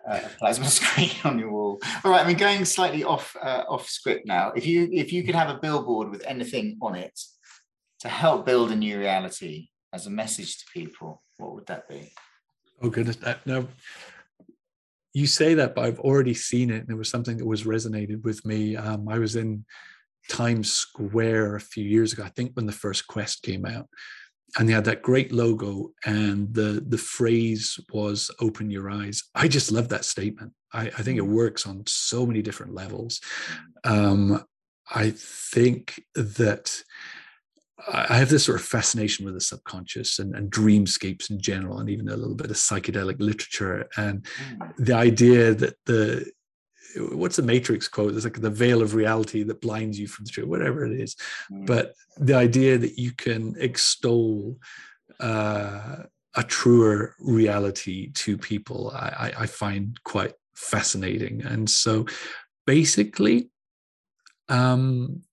Uh, 0.10 0.20
a 0.24 0.30
plasma 0.38 0.66
screen 0.70 1.12
on 1.24 1.40
your 1.40 1.52
wall. 1.52 1.80
All 2.04 2.12
right, 2.12 2.24
I 2.24 2.28
mean, 2.28 2.38
going 2.38 2.64
slightly 2.66 3.04
off 3.04 3.36
uh, 3.42 3.64
off 3.68 3.88
script 3.88 4.26
now. 4.26 4.52
If 4.56 4.66
you 4.66 4.90
if 4.92 5.12
you 5.12 5.24
could 5.24 5.36
have 5.36 5.50
a 5.50 5.60
billboard 5.60 6.10
with 6.10 6.24
anything 6.26 6.78
on 6.82 6.96
it, 6.96 7.20
to 8.00 8.10
help 8.10 8.46
build 8.46 8.72
a 8.72 8.76
new 8.76 9.00
reality 9.00 9.70
as 9.94 10.08
a 10.08 10.12
message 10.12 10.58
to 10.60 10.66
people, 10.74 11.24
what 11.38 11.54
would 11.54 11.66
that 11.68 11.88
be? 11.90 12.14
Oh 12.82 12.90
goodness! 12.90 13.18
Now 13.46 13.68
you 15.16 15.28
say 15.28 15.54
that, 15.54 15.76
but 15.76 15.86
I've 15.86 16.02
already 16.02 16.34
seen 16.34 16.70
it, 16.70 16.82
and 16.82 16.90
it 16.90 16.98
was 16.98 17.10
something 17.10 17.38
that 17.38 17.48
was 17.48 17.64
resonated 17.64 18.24
with 18.26 18.46
me. 18.46 18.76
Um, 18.76 19.08
I 19.08 19.18
was 19.18 19.38
in 19.38 19.64
Times 20.28 20.74
Square 20.74 21.56
a 21.56 21.62
few 21.62 21.86
years 21.86 22.12
ago, 22.12 22.24
I 22.24 22.30
think, 22.36 22.52
when 22.54 22.66
the 22.66 22.74
first 22.74 23.08
Quest 23.08 23.42
came 23.42 23.66
out, 23.66 23.88
and 24.58 24.68
they 24.68 24.74
had 24.74 24.84
that 24.86 25.04
great 25.04 25.32
logo, 25.32 25.92
and 26.06 26.54
the 26.54 26.84
the 26.86 26.98
phrase 26.98 27.80
was 27.94 28.30
"Open 28.42 28.70
your 28.70 28.92
eyes." 28.92 29.24
I 29.34 29.48
just 29.48 29.72
love 29.72 29.88
that 29.88 30.04
statement. 30.04 30.52
I, 30.74 30.88
I 30.88 31.02
think 31.02 31.18
it 31.18 31.22
works 31.42 31.66
on 31.66 31.84
so 31.88 32.26
many 32.26 32.42
different 32.42 32.74
levels. 32.74 33.22
Um, 33.86 34.44
I 34.94 35.12
think 35.12 36.04
that 36.16 36.84
I 37.92 38.16
have 38.16 38.30
this 38.30 38.46
sort 38.46 38.60
of 38.60 38.66
fascination 38.66 39.26
with 39.26 39.34
the 39.34 39.42
subconscious 39.42 40.20
and, 40.20 40.34
and, 40.34 40.50
dreamscapes 40.50 41.30
in 41.30 41.42
general, 41.42 41.80
and 41.80 41.90
even 41.90 42.08
a 42.08 42.16
little 42.16 42.36
bit 42.36 42.50
of 42.50 42.56
psychedelic 42.56 43.20
literature. 43.20 43.90
And 43.98 44.24
mm. 44.24 44.74
the 44.78 44.94
idea 44.94 45.54
that 45.54 45.76
the 45.86 46.26
what's 46.98 47.36
the 47.36 47.44
Matrix 47.44 47.88
quote? 47.88 48.16
It's 48.16 48.24
like 48.24 48.40
the 48.40 48.50
veil 48.50 48.82
of 48.82 48.96
reality 48.96 49.44
that 49.44 49.62
blinds 49.62 50.00
you 50.00 50.08
from 50.08 50.26
the 50.26 50.32
truth, 50.32 50.48
whatever 50.48 50.86
it 50.86 51.00
is. 51.00 51.16
Mm. 51.52 51.66
But 51.66 51.94
the 52.18 52.36
idea 52.36 52.78
that 52.78 52.98
you 52.98 53.12
can 53.12 53.56
extol 53.60 54.58
uh, 55.20 56.04
a 56.36 56.44
truer 56.44 57.16
reality 57.20 58.12
to 58.12 58.38
people, 58.38 58.92
I, 58.92 59.34
I 59.40 59.46
find 59.46 60.02
quite 60.04 60.34
fascinating. 60.56 61.44
And 61.44 61.70
so, 61.70 62.06
basically, 62.66 63.50
um, 64.50 65.24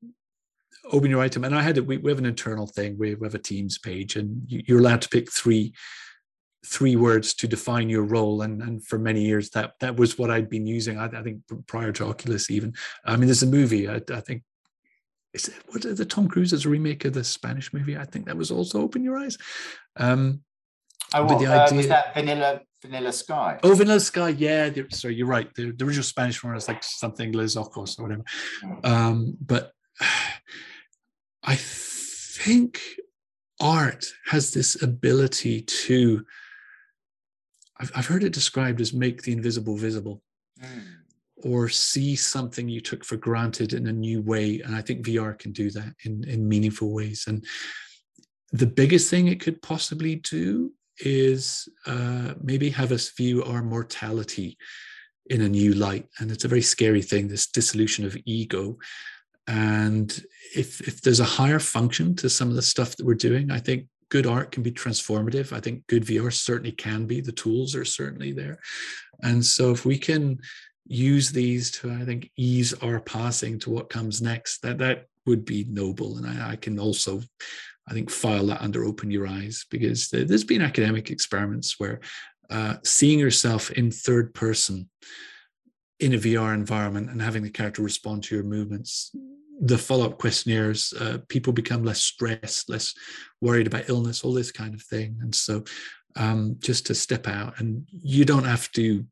open 0.90 1.10
your 1.10 1.20
item. 1.20 1.44
And 1.44 1.54
I 1.54 1.62
had 1.62 1.78
it, 1.78 1.86
we, 1.86 1.98
we 1.98 2.10
have 2.10 2.18
an 2.18 2.26
internal 2.26 2.66
thing. 2.66 2.98
We, 2.98 3.14
we 3.14 3.26
have 3.26 3.34
a 3.34 3.38
Teams 3.38 3.78
page, 3.78 4.16
and 4.16 4.42
you, 4.46 4.76
are 4.76 4.80
allowed 4.80 5.02
to 5.02 5.08
pick 5.08 5.30
three 5.30 5.74
three 6.64 6.94
words 6.94 7.34
to 7.34 7.48
define 7.48 7.88
your 7.88 8.04
role. 8.04 8.42
And, 8.42 8.62
and 8.62 8.86
for 8.86 8.96
many 8.96 9.24
years, 9.24 9.50
that 9.50 9.72
that 9.80 9.96
was 9.96 10.16
what 10.16 10.30
I'd 10.30 10.48
been 10.48 10.66
using. 10.66 10.98
I, 10.98 11.06
I 11.06 11.22
think 11.22 11.42
prior 11.66 11.92
to 11.92 12.06
Oculus, 12.06 12.50
even. 12.50 12.74
I 13.04 13.16
mean, 13.16 13.26
there's 13.26 13.42
a 13.42 13.46
movie. 13.46 13.88
I, 13.88 14.00
I 14.12 14.20
think 14.20 14.42
is 15.32 15.48
it 15.48 15.54
what 15.68 15.82
the 15.82 16.04
Tom 16.04 16.28
Cruise's 16.28 16.66
remake 16.66 17.04
of 17.04 17.14
the 17.14 17.24
Spanish 17.24 17.72
movie? 17.72 17.96
I 17.96 18.04
think 18.04 18.26
that 18.26 18.36
was 18.36 18.50
also 18.50 18.82
Open 18.82 19.02
Your 19.02 19.18
Eyes. 19.18 19.38
Um, 19.96 20.42
oh, 21.14 21.24
what, 21.24 21.38
the 21.38 21.46
idea, 21.46 21.64
uh, 21.64 21.76
was 21.76 21.88
that 21.88 22.14
Vanilla 22.14 22.60
Vanilla 22.82 23.12
Sky? 23.12 23.58
Oh, 23.62 23.74
Vanilla 23.74 24.00
Sky. 24.00 24.30
Yeah, 24.30 24.70
sorry, 24.90 25.14
you're 25.14 25.26
right. 25.26 25.52
The, 25.54 25.72
the 25.72 25.84
original 25.84 26.04
Spanish 26.04 26.42
one 26.44 26.52
was 26.52 26.68
like 26.68 26.82
something 26.82 27.32
Les 27.32 27.56
Ojos 27.56 27.98
or 27.98 28.02
whatever. 28.02 28.24
Mm. 28.62 28.86
Um, 28.86 29.36
but 29.40 29.72
I 31.42 31.56
think 31.56 32.80
art 33.60 34.06
has 34.26 34.52
this 34.52 34.82
ability 34.82 35.62
to, 35.62 36.24
I've, 37.78 37.92
I've 37.94 38.06
heard 38.06 38.24
it 38.24 38.32
described 38.32 38.80
as 38.80 38.92
make 38.92 39.22
the 39.22 39.32
invisible 39.32 39.76
visible. 39.76 40.22
Mm. 40.62 40.82
Or 41.44 41.68
see 41.68 42.14
something 42.14 42.68
you 42.68 42.80
took 42.80 43.04
for 43.04 43.16
granted 43.16 43.72
in 43.72 43.88
a 43.88 43.92
new 43.92 44.22
way. 44.22 44.60
And 44.60 44.76
I 44.76 44.80
think 44.80 45.04
VR 45.04 45.36
can 45.36 45.50
do 45.50 45.72
that 45.72 45.92
in, 46.04 46.22
in 46.28 46.48
meaningful 46.48 46.92
ways. 46.92 47.24
And 47.26 47.44
the 48.52 48.66
biggest 48.66 49.10
thing 49.10 49.26
it 49.26 49.40
could 49.40 49.60
possibly 49.60 50.16
do 50.16 50.72
is 50.98 51.68
uh, 51.86 52.34
maybe 52.40 52.70
have 52.70 52.92
us 52.92 53.10
view 53.10 53.42
our 53.42 53.60
mortality 53.60 54.56
in 55.26 55.40
a 55.40 55.48
new 55.48 55.74
light. 55.74 56.06
And 56.18 56.30
it's 56.30 56.44
a 56.44 56.48
very 56.48 56.62
scary 56.62 57.02
thing, 57.02 57.26
this 57.26 57.48
dissolution 57.48 58.04
of 58.04 58.16
ego. 58.24 58.78
And 59.48 60.22
if 60.54 60.80
if 60.82 61.00
there's 61.00 61.20
a 61.20 61.24
higher 61.24 61.58
function 61.58 62.14
to 62.16 62.28
some 62.28 62.48
of 62.48 62.56
the 62.56 62.62
stuff 62.62 62.96
that 62.96 63.06
we're 63.06 63.14
doing, 63.14 63.50
I 63.50 63.58
think 63.58 63.86
good 64.10 64.26
art 64.26 64.52
can 64.52 64.62
be 64.62 64.70
transformative. 64.70 65.52
I 65.52 65.60
think 65.60 65.86
good 65.86 66.04
VR 66.04 66.32
certainly 66.32 66.72
can 66.72 67.06
be. 67.06 67.20
The 67.20 67.32
tools 67.32 67.74
are 67.74 67.84
certainly 67.84 68.32
there. 68.32 68.58
And 69.22 69.44
so 69.44 69.70
if 69.70 69.86
we 69.86 69.96
can 69.96 70.38
use 70.86 71.32
these 71.32 71.70
to, 71.70 71.90
I 71.90 72.04
think, 72.04 72.30
ease 72.36 72.74
our 72.74 73.00
passing 73.00 73.58
to 73.60 73.70
what 73.70 73.88
comes 73.88 74.20
next, 74.20 74.60
that 74.62 74.78
that 74.78 75.06
would 75.24 75.44
be 75.44 75.64
noble. 75.68 76.18
And 76.18 76.26
I, 76.26 76.50
I 76.50 76.56
can 76.56 76.78
also, 76.78 77.22
I 77.88 77.94
think, 77.94 78.10
file 78.10 78.46
that 78.48 78.60
under 78.60 78.84
open 78.84 79.10
your 79.10 79.26
eyes 79.26 79.64
because 79.70 80.10
there's 80.10 80.44
been 80.44 80.60
academic 80.60 81.10
experiments 81.10 81.80
where 81.80 82.00
uh, 82.50 82.74
seeing 82.84 83.18
yourself 83.18 83.70
in 83.70 83.90
third 83.90 84.34
person 84.34 84.90
in 86.00 86.12
a 86.12 86.18
VR 86.18 86.52
environment 86.52 87.08
and 87.08 87.22
having 87.22 87.42
the 87.42 87.50
character 87.50 87.80
respond 87.80 88.24
to 88.24 88.34
your 88.34 88.44
movements, 88.44 89.14
the 89.60 89.78
follow-up 89.78 90.18
questionnaires, 90.18 90.92
uh, 90.98 91.18
people 91.28 91.52
become 91.52 91.84
less 91.84 92.02
stressed, 92.02 92.68
less 92.68 92.94
worried 93.40 93.66
about 93.66 93.88
illness, 93.88 94.24
all 94.24 94.32
this 94.32 94.52
kind 94.52 94.74
of 94.74 94.82
thing. 94.82 95.18
And 95.20 95.34
so 95.34 95.64
um, 96.16 96.56
just 96.60 96.86
to 96.86 96.94
step 96.94 97.28
out 97.28 97.58
and 97.60 97.86
you 97.90 98.24
don't 98.24 98.44
have 98.44 98.70
to, 98.72 99.04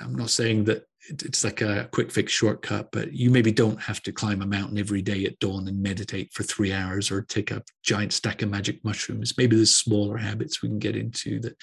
I'm 0.00 0.14
not 0.14 0.30
saying 0.30 0.64
that 0.64 0.84
it's 1.08 1.44
like 1.44 1.60
a 1.60 1.88
quick 1.92 2.10
fix 2.10 2.32
shortcut, 2.32 2.90
but 2.92 3.12
you 3.12 3.30
maybe 3.30 3.52
don't 3.52 3.80
have 3.80 4.02
to 4.02 4.12
climb 4.12 4.42
a 4.42 4.46
mountain 4.46 4.78
every 4.78 5.02
day 5.02 5.24
at 5.24 5.38
dawn 5.38 5.68
and 5.68 5.82
meditate 5.82 6.32
for 6.32 6.42
three 6.42 6.72
hours 6.72 7.10
or 7.10 7.22
take 7.22 7.50
a 7.50 7.62
giant 7.82 8.12
stack 8.12 8.42
of 8.42 8.50
magic 8.50 8.82
mushrooms. 8.84 9.34
Maybe 9.36 9.56
there's 9.56 9.74
smaller 9.74 10.16
habits 10.16 10.62
we 10.62 10.68
can 10.68 10.78
get 10.78 10.96
into 10.96 11.40
that 11.40 11.56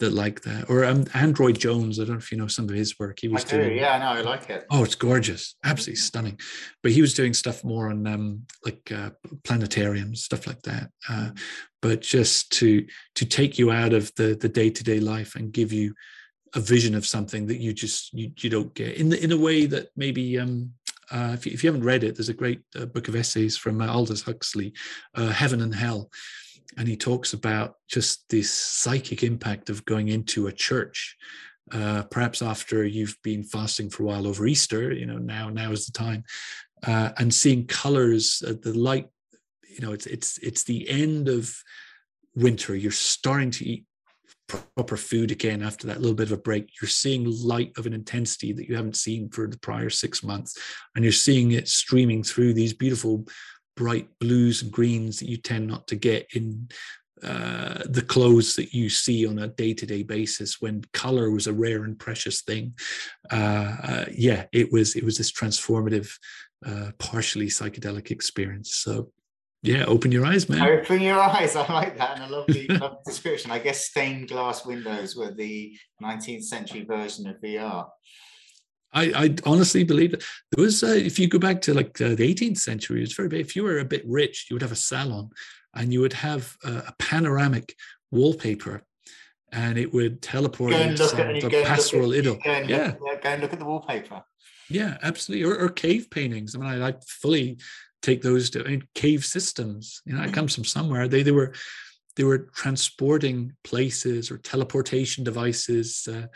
that 0.00 0.12
like 0.12 0.40
that. 0.42 0.68
Or 0.68 0.84
um, 0.84 1.04
Android 1.14 1.58
Jones, 1.58 2.00
I 2.00 2.04
don't 2.04 2.14
know 2.14 2.18
if 2.18 2.32
you 2.32 2.38
know 2.38 2.46
some 2.46 2.68
of 2.68 2.74
his 2.74 2.98
work. 2.98 3.18
He 3.20 3.28
was 3.28 3.44
I 3.44 3.48
do, 3.48 3.56
doing, 3.58 3.76
yeah, 3.76 3.98
no, 3.98 4.06
I 4.06 4.22
like 4.22 4.50
it. 4.50 4.66
Oh, 4.70 4.82
it's 4.82 4.94
gorgeous, 4.94 5.54
absolutely 5.62 5.96
stunning. 5.96 6.40
But 6.82 6.92
he 6.92 7.00
was 7.00 7.14
doing 7.14 7.34
stuff 7.34 7.62
more 7.62 7.90
on 7.90 8.06
um, 8.06 8.46
like 8.64 8.90
uh, 8.90 9.10
planetariums, 9.42 10.18
stuff 10.18 10.46
like 10.46 10.62
that. 10.62 10.90
Uh, 11.08 11.30
but 11.82 12.00
just 12.00 12.50
to 12.52 12.86
to 13.14 13.24
take 13.24 13.58
you 13.58 13.70
out 13.70 13.92
of 13.92 14.12
the 14.16 14.34
the 14.34 14.48
day 14.48 14.70
to 14.70 14.82
day 14.82 15.00
life 15.00 15.36
and 15.36 15.52
give 15.52 15.72
you 15.72 15.94
a 16.54 16.60
vision 16.60 16.94
of 16.94 17.06
something 17.06 17.46
that 17.46 17.60
you 17.60 17.72
just 17.72 18.12
you, 18.12 18.30
you 18.38 18.50
don't 18.50 18.74
get 18.74 18.96
in 18.96 19.08
the, 19.08 19.22
in 19.22 19.32
a 19.32 19.36
way 19.36 19.66
that 19.66 19.88
maybe 19.96 20.38
um, 20.38 20.72
uh, 21.10 21.30
if, 21.34 21.46
you, 21.46 21.52
if, 21.52 21.64
you, 21.64 21.68
haven't 21.68 21.84
read 21.84 22.04
it, 22.04 22.16
there's 22.16 22.28
a 22.28 22.34
great 22.34 22.60
uh, 22.76 22.86
book 22.86 23.08
of 23.08 23.16
essays 23.16 23.56
from 23.56 23.80
uh, 23.80 23.92
Aldous 23.92 24.22
Huxley, 24.22 24.72
uh, 25.16 25.28
Heaven 25.28 25.60
and 25.60 25.74
Hell, 25.74 26.10
and 26.76 26.86
he 26.86 26.96
talks 26.96 27.32
about 27.32 27.74
just 27.88 28.28
this 28.28 28.50
psychic 28.50 29.24
impact 29.24 29.70
of 29.70 29.84
going 29.84 30.08
into 30.08 30.46
a 30.46 30.52
church. 30.52 31.16
Uh, 31.72 32.02
perhaps 32.04 32.42
after 32.42 32.84
you've 32.84 33.16
been 33.22 33.42
fasting 33.42 33.90
for 33.90 34.02
a 34.02 34.06
while 34.06 34.26
over 34.26 34.46
Easter, 34.46 34.92
you 34.92 35.06
know 35.06 35.18
now 35.18 35.48
now 35.50 35.70
is 35.70 35.86
the 35.86 35.92
time, 35.92 36.24
uh, 36.86 37.10
and 37.18 37.32
seeing 37.32 37.66
colors, 37.66 38.38
the 38.40 38.72
light. 38.76 39.08
You 39.68 39.86
know, 39.86 39.92
it's 39.92 40.06
it's 40.06 40.38
it's 40.38 40.64
the 40.64 40.88
end 40.88 41.28
of 41.28 41.52
winter. 42.34 42.74
You're 42.74 42.90
starting 42.90 43.50
to 43.52 43.64
eat 43.64 43.84
proper 44.50 44.96
food 44.96 45.30
again 45.30 45.62
after 45.62 45.86
that 45.86 46.00
little 46.00 46.16
bit 46.16 46.26
of 46.30 46.38
a 46.38 46.42
break. 46.42 46.70
You're 46.80 46.88
seeing 46.88 47.24
light 47.42 47.72
of 47.76 47.86
an 47.86 47.92
intensity 47.92 48.52
that 48.52 48.68
you 48.68 48.76
haven't 48.76 48.96
seen 48.96 49.30
for 49.30 49.46
the 49.46 49.58
prior 49.58 49.90
six 49.90 50.22
months. 50.22 50.56
And 50.94 51.04
you're 51.04 51.12
seeing 51.12 51.52
it 51.52 51.68
streaming 51.68 52.22
through 52.22 52.54
these 52.54 52.72
beautiful 52.72 53.26
bright 53.76 54.08
blues 54.18 54.62
and 54.62 54.72
greens 54.72 55.18
that 55.18 55.28
you 55.28 55.36
tend 55.36 55.66
not 55.66 55.86
to 55.88 55.96
get 55.96 56.26
in 56.34 56.68
uh, 57.22 57.82
the 57.84 58.02
clothes 58.02 58.56
that 58.56 58.72
you 58.72 58.88
see 58.88 59.26
on 59.26 59.38
a 59.38 59.48
day-to-day 59.48 60.02
basis 60.02 60.60
when 60.60 60.82
color 60.92 61.30
was 61.30 61.46
a 61.46 61.52
rare 61.52 61.84
and 61.84 61.98
precious 61.98 62.42
thing. 62.42 62.74
Uh, 63.30 63.76
uh, 63.82 64.04
yeah 64.12 64.46
it 64.52 64.72
was 64.72 64.96
it 64.96 65.04
was 65.04 65.18
this 65.18 65.30
transformative 65.30 66.10
uh, 66.64 66.90
partially 66.98 67.46
psychedelic 67.46 68.10
experience. 68.10 68.74
So 68.74 69.12
yeah, 69.62 69.84
open 69.84 70.10
your 70.10 70.24
eyes, 70.24 70.48
man. 70.48 70.62
Open 70.62 71.00
your 71.00 71.20
eyes. 71.20 71.54
I 71.56 71.70
like 71.72 71.98
that. 71.98 72.18
And 72.18 72.32
a 72.32 72.36
lovely, 72.36 72.66
lovely 72.68 72.98
description. 73.04 73.50
I 73.50 73.58
guess 73.58 73.86
stained 73.86 74.28
glass 74.28 74.64
windows 74.64 75.16
were 75.16 75.32
the 75.32 75.76
19th 76.02 76.44
century 76.44 76.84
version 76.84 77.26
of 77.28 77.36
VR. 77.40 77.88
I, 78.92 79.12
I 79.14 79.34
honestly 79.46 79.84
believe 79.84 80.12
that 80.12 80.24
there 80.50 80.64
was, 80.64 80.82
uh, 80.82 80.88
if 80.88 81.18
you 81.18 81.28
go 81.28 81.38
back 81.38 81.60
to 81.62 81.74
like 81.74 82.00
uh, 82.00 82.08
the 82.08 82.34
18th 82.34 82.58
century, 82.58 83.02
it's 83.02 83.14
very 83.14 83.28
big. 83.28 83.40
If 83.40 83.54
you 83.54 83.62
were 83.62 83.78
a 83.78 83.84
bit 83.84 84.02
rich, 84.06 84.46
you 84.50 84.54
would 84.54 84.62
have 84.62 84.72
a 84.72 84.76
salon 84.76 85.30
and 85.74 85.92
you 85.92 86.00
would 86.00 86.14
have 86.14 86.56
a 86.64 86.92
panoramic 86.98 87.76
wallpaper 88.10 88.82
and 89.52 89.78
it 89.78 89.92
would 89.92 90.22
teleport 90.22 90.72
into 90.72 91.04
the 91.04 91.62
pastoral 91.64 92.12
idyll. 92.14 92.38
Yeah. 92.44 92.94
Look, 93.00 93.22
go 93.22 93.28
and 93.28 93.42
look 93.42 93.52
at 93.52 93.58
the 93.58 93.64
wallpaper. 93.64 94.24
Yeah, 94.68 94.98
absolutely. 95.02 95.46
Or, 95.46 95.56
or 95.58 95.68
cave 95.68 96.08
paintings. 96.10 96.54
I 96.54 96.58
mean, 96.58 96.82
I, 96.82 96.88
I 96.88 96.94
fully 97.06 97.58
take 98.02 98.22
those 98.22 98.50
to 98.50 98.64
I 98.64 98.68
mean, 98.68 98.88
cave 98.94 99.24
systems. 99.24 100.02
You 100.04 100.14
know, 100.14 100.22
it 100.22 100.32
comes 100.32 100.54
from 100.54 100.64
somewhere. 100.64 101.08
They 101.08 101.22
they 101.22 101.32
were 101.32 101.52
they 102.16 102.24
were 102.24 102.50
transporting 102.54 103.52
places 103.64 104.30
or 104.30 104.38
teleportation 104.38 105.24
devices 105.24 106.08
uh, 106.10 106.26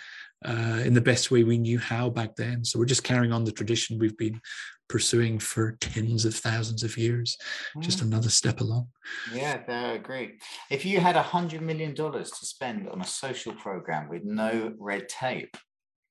uh, 0.48 0.82
in 0.84 0.94
the 0.94 1.00
best 1.00 1.30
way 1.30 1.42
we 1.42 1.58
knew 1.58 1.78
how 1.78 2.10
back 2.10 2.36
then. 2.36 2.64
So 2.64 2.78
we're 2.78 2.84
just 2.84 3.04
carrying 3.04 3.32
on 3.32 3.44
the 3.44 3.52
tradition 3.52 3.98
we've 3.98 4.16
been 4.16 4.40
pursuing 4.88 5.38
for 5.38 5.76
tens 5.80 6.24
of 6.24 6.34
thousands 6.34 6.82
of 6.82 6.96
years. 6.96 7.36
Mm. 7.76 7.82
Just 7.82 8.02
another 8.02 8.28
step 8.28 8.60
along. 8.60 8.88
Yeah, 9.32 9.96
great. 9.98 10.42
If 10.70 10.84
you 10.84 11.00
had 11.00 11.16
a 11.16 11.22
hundred 11.22 11.62
million 11.62 11.94
dollars 11.94 12.30
to 12.30 12.46
spend 12.46 12.88
on 12.88 13.00
a 13.00 13.06
social 13.06 13.52
program 13.54 14.08
with 14.08 14.24
no 14.24 14.74
red 14.78 15.08
tape, 15.08 15.56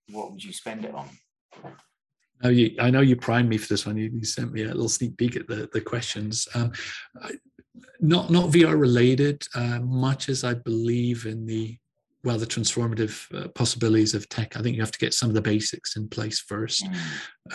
what 0.09 0.31
would 0.31 0.43
you 0.43 0.53
spend 0.53 0.85
it 0.85 0.93
on? 0.93 1.09
You, 2.49 2.75
I 2.79 2.89
know 2.89 3.01
you 3.01 3.15
primed 3.15 3.49
me 3.49 3.57
for 3.57 3.67
this 3.67 3.85
one. 3.85 3.97
You, 3.97 4.09
you 4.13 4.25
sent 4.25 4.51
me 4.51 4.63
a 4.63 4.67
little 4.67 4.89
sneak 4.89 5.17
peek 5.17 5.35
at 5.35 5.47
the, 5.47 5.69
the 5.71 5.81
questions. 5.81 6.47
Um, 6.55 6.71
not 7.99 8.29
not 8.29 8.51
VR 8.51 8.79
related, 8.79 9.45
uh, 9.55 9.79
much 9.79 10.29
as 10.29 10.43
I 10.43 10.53
believe 10.53 11.25
in 11.25 11.45
the 11.45 11.77
well 12.23 12.37
the 12.37 12.45
transformative 12.45 13.33
uh, 13.35 13.47
possibilities 13.49 14.13
of 14.13 14.27
tech. 14.29 14.57
I 14.57 14.61
think 14.61 14.75
you 14.75 14.81
have 14.81 14.91
to 14.91 14.99
get 14.99 15.13
some 15.13 15.29
of 15.29 15.35
the 15.35 15.41
basics 15.41 15.95
in 15.95 16.07
place 16.07 16.39
first. 16.39 16.85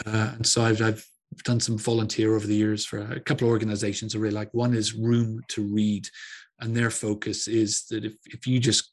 Uh, 0.06 0.32
and 0.34 0.46
so 0.46 0.64
I've, 0.64 0.82
I've 0.82 1.04
done 1.44 1.60
some 1.60 1.78
volunteer 1.78 2.34
over 2.34 2.46
the 2.46 2.54
years 2.54 2.84
for 2.84 2.98
a 2.98 3.20
couple 3.20 3.46
of 3.46 3.52
organizations 3.52 4.14
I 4.14 4.18
really 4.18 4.34
like. 4.34 4.52
One 4.52 4.74
is 4.74 4.94
Room 4.94 5.40
to 5.48 5.62
Read, 5.62 6.08
and 6.60 6.74
their 6.74 6.90
focus 6.90 7.48
is 7.48 7.86
that 7.86 8.04
if, 8.04 8.14
if 8.26 8.46
you 8.46 8.58
just 8.58 8.92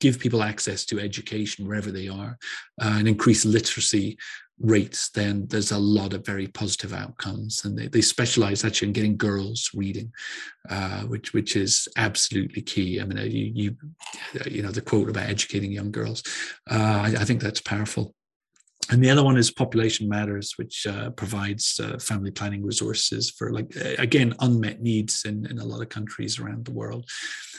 give 0.00 0.18
people 0.18 0.42
access 0.42 0.86
to 0.86 0.98
education 0.98 1.68
wherever 1.68 1.90
they 1.90 2.08
are 2.08 2.38
uh, 2.80 2.96
and 2.98 3.06
increase 3.06 3.44
literacy 3.44 4.16
rates, 4.60 5.10
then 5.10 5.46
there's 5.48 5.72
a 5.72 5.78
lot 5.78 6.12
of 6.12 6.24
very 6.24 6.46
positive 6.46 6.92
outcomes. 6.92 7.64
And 7.64 7.78
they, 7.78 7.88
they 7.88 8.02
specialize 8.02 8.64
actually 8.64 8.88
in 8.88 8.94
getting 8.94 9.16
girls 9.16 9.70
reading, 9.74 10.12
uh, 10.68 11.02
which 11.02 11.32
which 11.32 11.56
is 11.56 11.88
absolutely 11.96 12.62
key. 12.62 13.00
I 13.00 13.04
mean, 13.04 13.18
uh, 13.18 13.22
you 13.22 13.52
you, 13.54 13.76
you 14.46 14.62
know 14.62 14.70
the 14.70 14.82
quote 14.82 15.08
about 15.08 15.28
educating 15.28 15.72
young 15.72 15.90
girls. 15.90 16.22
Uh, 16.70 17.02
I, 17.06 17.14
I, 17.20 17.24
think 17.24 17.40
that's 17.40 17.60
powerful. 17.60 18.14
And 18.90 19.02
the 19.04 19.10
other 19.10 19.22
one 19.22 19.36
is 19.36 19.50
Population 19.50 20.08
Matters, 20.08 20.54
which 20.56 20.86
uh, 20.86 21.10
provides 21.10 21.78
uh, 21.82 21.98
family 21.98 22.32
planning 22.32 22.64
resources 22.64 23.30
for, 23.30 23.52
like, 23.52 23.76
again, 23.98 24.34
unmet 24.40 24.82
needs 24.82 25.24
in, 25.24 25.46
in 25.46 25.58
a 25.58 25.64
lot 25.64 25.80
of 25.80 25.90
countries 25.90 26.40
around 26.40 26.64
the 26.64 26.72
world. 26.72 27.08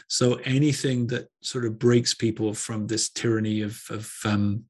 So 0.09 0.35
anything 0.43 1.07
that 1.07 1.29
sort 1.41 1.63
of 1.63 1.79
breaks 1.79 2.13
people 2.13 2.53
from 2.53 2.87
this 2.87 3.09
tyranny 3.09 3.61
of, 3.61 3.81
of 3.89 4.11
um, 4.25 4.65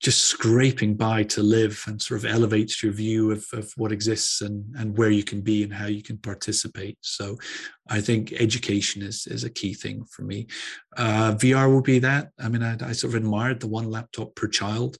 just 0.00 0.24
scraping 0.24 0.94
by 0.94 1.22
to 1.22 1.42
live 1.42 1.82
and 1.86 2.00
sort 2.00 2.22
of 2.22 2.30
elevates 2.30 2.82
your 2.82 2.92
view 2.92 3.30
of, 3.30 3.46
of 3.52 3.72
what 3.76 3.92
exists 3.92 4.42
and, 4.42 4.64
and 4.76 4.98
where 4.98 5.10
you 5.10 5.24
can 5.24 5.40
be 5.40 5.62
and 5.62 5.72
how 5.72 5.86
you 5.86 6.02
can 6.02 6.18
participate. 6.18 6.98
So 7.00 7.38
I 7.88 8.00
think 8.00 8.32
education 8.32 9.02
is, 9.02 9.26
is 9.26 9.44
a 9.44 9.50
key 9.50 9.72
thing 9.72 10.04
for 10.04 10.22
me. 10.22 10.46
Uh, 10.96 11.34
VR 11.34 11.72
will 11.72 11.80
be 11.80 11.98
that. 12.00 12.30
I 12.38 12.48
mean, 12.48 12.62
I, 12.62 12.76
I, 12.82 12.92
sort 12.92 13.14
of 13.14 13.14
admired 13.14 13.60
the 13.60 13.68
one 13.68 13.90
laptop 13.90 14.34
per 14.34 14.46
child 14.46 14.98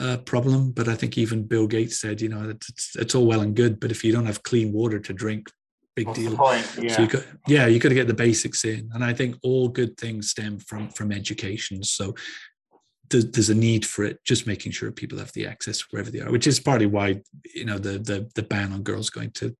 uh, 0.00 0.18
problem, 0.18 0.70
but 0.72 0.88
I 0.88 0.94
think 0.94 1.18
even 1.18 1.46
Bill 1.46 1.66
Gates 1.66 1.98
said, 1.98 2.20
you 2.20 2.28
know, 2.28 2.48
it's, 2.48 2.96
it's 2.96 3.14
all 3.14 3.26
well 3.26 3.42
and 3.42 3.54
good, 3.54 3.78
but 3.78 3.90
if 3.90 4.04
you 4.04 4.12
don't 4.12 4.26
have 4.26 4.42
clean 4.42 4.72
water 4.72 4.98
to 4.98 5.12
drink, 5.12 5.48
big 5.96 6.06
What's 6.06 6.18
deal. 6.18 6.32
Yeah. 6.78 6.94
So 6.94 7.02
you 7.02 7.08
got, 7.08 7.24
yeah, 7.48 7.66
you 7.66 7.80
got 7.80 7.88
to 7.88 7.94
get 7.94 8.06
the 8.06 8.14
basics 8.14 8.64
in, 8.64 8.90
and 8.94 9.02
I 9.02 9.12
think 9.12 9.36
all 9.42 9.68
good 9.68 9.96
things 9.96 10.30
stem 10.30 10.58
from 10.58 10.90
from 10.90 11.10
education. 11.10 11.82
So 11.82 12.14
there's 13.10 13.50
a 13.50 13.54
need 13.54 13.84
for 13.84 14.04
it 14.04 14.18
just 14.24 14.46
making 14.46 14.72
sure 14.72 14.90
people 14.90 15.18
have 15.18 15.32
the 15.32 15.46
access 15.46 15.80
wherever 15.90 16.10
they 16.10 16.20
are 16.20 16.30
which 16.30 16.46
is 16.46 16.60
partly 16.60 16.86
why 16.86 17.20
you 17.54 17.64
know 17.64 17.78
the 17.78 17.98
the, 17.98 18.28
the 18.34 18.42
ban 18.42 18.72
on 18.72 18.82
girls 18.82 19.10
going 19.10 19.30
to 19.30 19.54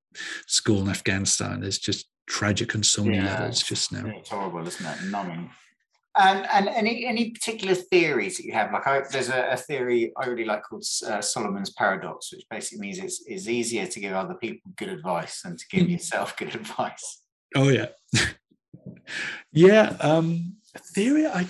school 0.47 0.81
in 0.81 0.89
afghanistan 0.89 1.63
is 1.63 1.79
just 1.79 2.09
tragic 2.27 2.75
on 2.75 2.83
so 2.83 3.05
many 3.05 3.17
yeah, 3.17 3.39
levels 3.39 3.63
just 3.63 3.93
now. 3.93 4.05
it's 4.07 4.31
horrible 4.31 4.67
isn't 4.67 4.87
it? 4.87 5.11
Numbing. 5.11 5.51
And 6.19 6.47
and 6.47 6.69
any 6.69 7.07
any 7.07 7.31
particular 7.31 7.75
theories 7.75 8.37
that 8.37 8.45
you 8.45 8.53
have? 8.55 8.73
Like 8.73 8.87
I, 8.87 9.03
there's 9.11 9.29
a, 9.29 9.51
a, 9.53 9.57
theory 9.57 10.13
i 10.17 10.27
really 10.27 10.45
like 10.45 10.63
called 10.63 10.85
uh, 11.07 11.21
solomon's 11.21 11.71
paradox 11.71 12.33
which 12.33 12.45
basically 12.51 12.81
means 12.81 12.99
it's, 12.99 13.23
it's 13.27 13.49
easier 13.49 13.87
to 13.87 14.01
give 14.01 14.15
other 14.15 14.35
people 14.35 14.73
good 14.77 14.89
advice 14.89 15.43
than 15.43 15.57
to 15.57 15.65
give 15.71 15.89
yourself 15.89 16.37
good 16.37 16.55
advice. 16.55 17.23
Oh 17.55 17.69
yeah. 17.69 17.89
Yeah 19.53 19.97
um 20.01 20.57
theory 20.95 21.27
i 21.27 21.47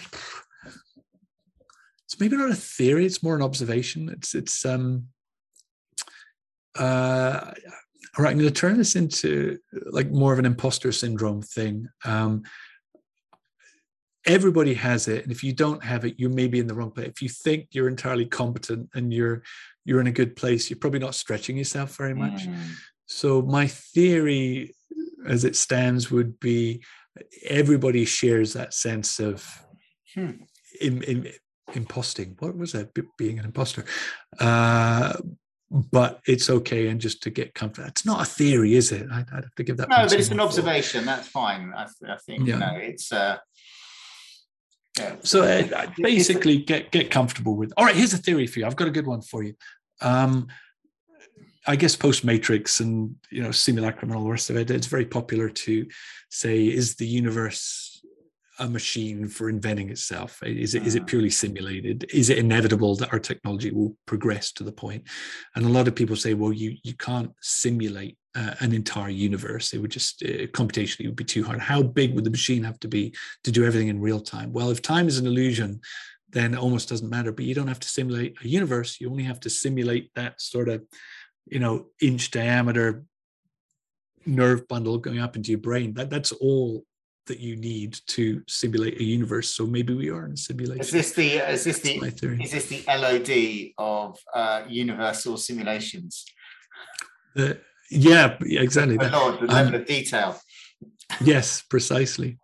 it's 2.17 2.21
maybe 2.21 2.37
not 2.37 2.51
a 2.51 2.55
theory 2.55 3.05
it's 3.05 3.23
more 3.23 3.37
an 3.37 3.43
observation 3.43 4.09
it's 4.09 4.35
it's 4.35 4.65
um 4.65 5.07
uh 6.79 7.53
all 8.17 8.25
right 8.25 8.31
i'm 8.31 8.39
going 8.39 8.49
to 8.49 8.51
turn 8.51 8.79
this 8.79 8.97
into 8.97 9.59
like 9.91 10.11
more 10.11 10.33
of 10.33 10.39
an 10.39 10.47
imposter 10.47 10.93
syndrome 10.93 11.43
thing 11.43 11.87
um 12.05 12.43
everybody 14.27 14.75
has 14.75 15.09
it 15.09 15.23
and 15.25 15.31
if 15.31 15.45
you 15.45 15.53
don't 15.53 15.85
have 15.85 16.05
it 16.05 16.19
you 16.19 16.29
may 16.29 16.49
be 16.49 16.59
in 16.59 16.67
the 16.67 16.75
wrong 16.75 16.91
place 16.91 17.09
if 17.09 17.21
you 17.21 17.29
think 17.29 17.69
you're 17.73 17.89
entirely 17.89 18.25
competent 18.25 18.89
and 18.95 19.13
you're 19.13 19.43
you're 19.85 20.01
in 20.01 20.07
a 20.07 20.13
good 20.13 20.35
place 20.37 20.71
you're 20.71 20.79
probably 20.79 20.99
not 20.99 21.15
stretching 21.15 21.57
yourself 21.57 21.97
very 21.97 22.15
much 22.15 22.47
mm. 22.47 22.57
so 23.05 23.43
my 23.43 23.67
theory 23.67 24.75
as 25.27 25.45
it 25.45 25.55
stands 25.55 26.11
would 26.11 26.41
be 26.41 26.83
everybody 27.45 28.05
shares 28.05 28.53
that 28.53 28.75
sense 28.75 29.21
of 29.21 29.65
hmm. 30.15 30.33
in, 30.81 31.03
in, 31.03 31.33
imposting. 31.73 32.41
What 32.41 32.57
was 32.57 32.73
that? 32.73 32.93
Being 33.19 33.39
an 33.39 33.45
imposter. 33.45 33.85
Uh, 34.39 35.15
but 35.71 36.21
it's 36.27 36.49
okay, 36.49 36.89
and 36.89 37.01
just 37.01 37.23
to 37.25 37.31
get 37.31 37.55
comfort. 37.55 37.89
It's 37.89 38.07
not 38.07 38.23
a 38.23 38.25
theory, 38.25 38.75
is 38.77 38.93
it? 38.93 39.07
I'd, 39.11 39.27
I'd 39.33 39.45
have 39.45 39.55
to 39.57 39.65
give 39.65 39.77
that. 39.79 39.89
No, 39.89 39.97
but 39.97 40.13
it's 40.13 40.31
an 40.31 40.41
observation. 40.41 41.05
Thought. 41.05 41.17
That's 41.17 41.29
fine. 41.29 41.73
I, 41.77 41.87
I 42.09 42.17
think 42.25 42.47
yeah. 42.47 42.55
you 42.55 42.61
know 42.61 42.77
it's. 42.77 43.13
Uh, 43.13 43.39
Yeah. 44.99 45.17
So 45.23 45.43
uh, 45.43 45.91
basically, 45.99 46.59
get 46.59 46.91
get 46.91 47.11
comfortable 47.11 47.55
with. 47.57 47.73
All 47.77 47.85
right, 47.85 47.97
here's 47.97 48.15
a 48.15 48.19
theory 48.19 48.47
for 48.47 48.61
you. 48.61 48.67
I've 48.67 48.77
got 48.77 48.89
a 48.89 48.93
good 48.93 49.07
one 49.07 49.21
for 49.21 49.43
you. 49.43 49.55
Um, 50.01 50.49
I 51.67 51.77
guess 51.77 51.97
post 51.97 52.25
Matrix 52.25 52.81
and 52.81 53.17
you 53.31 53.43
know 53.43 53.51
simulacrum 53.51 54.11
and 54.11 54.19
all 54.19 54.25
the 54.25 54.31
rest 54.31 54.51
of 54.51 54.57
it, 54.57 54.71
it's 54.71 54.87
very 54.87 55.05
popular 55.05 55.49
to 55.51 55.87
say, 56.31 56.67
is 56.67 56.95
the 56.95 57.07
universe 57.07 57.86
a 58.59 58.69
machine 58.69 59.29
for 59.29 59.49
inventing 59.49 59.91
itself? 59.91 60.43
Is 60.43 60.75
it, 60.75 60.87
is 60.87 60.95
it 60.95 61.03
ah. 61.03 61.07
purely 61.07 61.31
simulated? 61.31 62.07
Is 62.13 62.31
it 62.31 62.39
inevitable 62.39 62.95
that 62.97 63.13
our 63.13 63.19
technology 63.19 63.71
will 63.71 63.97
progress 64.07 64.53
to 64.53 64.65
the 64.65 64.73
point? 64.73 65.05
And 65.55 65.65
a 65.65 65.69
lot 65.69 65.89
of 65.89 65.95
people 65.95 66.17
say, 66.17 66.35
well, 66.35 66.53
you 66.53 66.77
you 66.83 66.95
can't 66.95 67.33
simulate 67.41 68.17
uh, 68.35 68.55
an 68.61 68.73
entire 68.73 69.11
universe. 69.11 69.73
It 69.73 69.79
would 69.79 69.91
just 69.91 70.23
uh, 70.23 70.47
computationally 70.59 71.07
would 71.07 71.17
be 71.17 71.25
too 71.25 71.45
hard. 71.45 71.61
How 71.61 71.83
big 71.83 72.15
would 72.15 72.25
the 72.25 72.31
machine 72.31 72.65
have 72.65 72.81
to 72.81 72.89
be 72.89 73.15
to 73.45 73.51
do 73.51 73.65
everything 73.65 73.89
in 73.89 74.01
real 74.01 74.21
time? 74.21 74.53
Well, 74.53 74.71
if 74.71 74.83
time 74.83 75.09
is 75.09 75.19
an 75.19 75.27
illusion, 75.27 75.81
then 76.31 76.55
it 76.55 76.61
almost 76.61 76.89
doesn't 76.89 77.11
matter. 77.11 77.33
But 77.33 77.45
you 77.45 77.55
don't 77.55 77.69
have 77.69 77.81
to 77.81 77.89
simulate 77.89 78.37
a 78.45 78.49
universe. 78.49 79.01
You 79.01 79.11
only 79.11 79.25
have 79.25 79.41
to 79.41 79.51
simulate 79.51 80.11
that 80.15 80.41
sort 80.41 80.69
of, 80.69 80.83
you 81.47 81.59
know, 81.59 81.87
inch 82.01 82.31
diameter 82.31 83.05
nerve 84.27 84.67
bundle 84.69 84.99
going 84.99 85.21
up 85.21 85.37
into 85.37 85.51
your 85.51 85.61
brain. 85.61 85.95
That 85.95 86.11
that's 86.11 86.33
all 86.33 86.85
that 87.27 87.41
you 87.41 87.57
need 87.57 87.99
to 88.07 88.43
simulate 88.49 89.01
a 89.01 89.05
universe. 89.05 89.51
So 89.51 89.67
maybe 89.67 89.95
we 89.95 90.11
are 90.11 90.27
in 90.27 90.33
a 90.33 90.37
simulation. 90.37 90.81
Is 90.81 90.91
this 90.91 91.13
the 91.13 91.39
is 91.51 91.65
this 91.65 91.81
the 91.81 92.03
is 92.43 92.53
this 92.53 92.67
the 92.67 92.85
LOD 92.89 93.73
of 93.79 94.19
uh, 94.35 94.63
universal 94.69 95.37
simulations? 95.37 96.25
The, 97.35 97.61
yeah, 97.91 98.37
exactly. 98.41 98.97
The, 98.97 99.11
Lord, 99.11 99.41
the 99.41 99.47
level 99.47 99.75
um, 99.75 99.81
of 99.81 99.87
detail. 99.87 100.41
Yes, 101.21 101.63
precisely. 101.63 102.39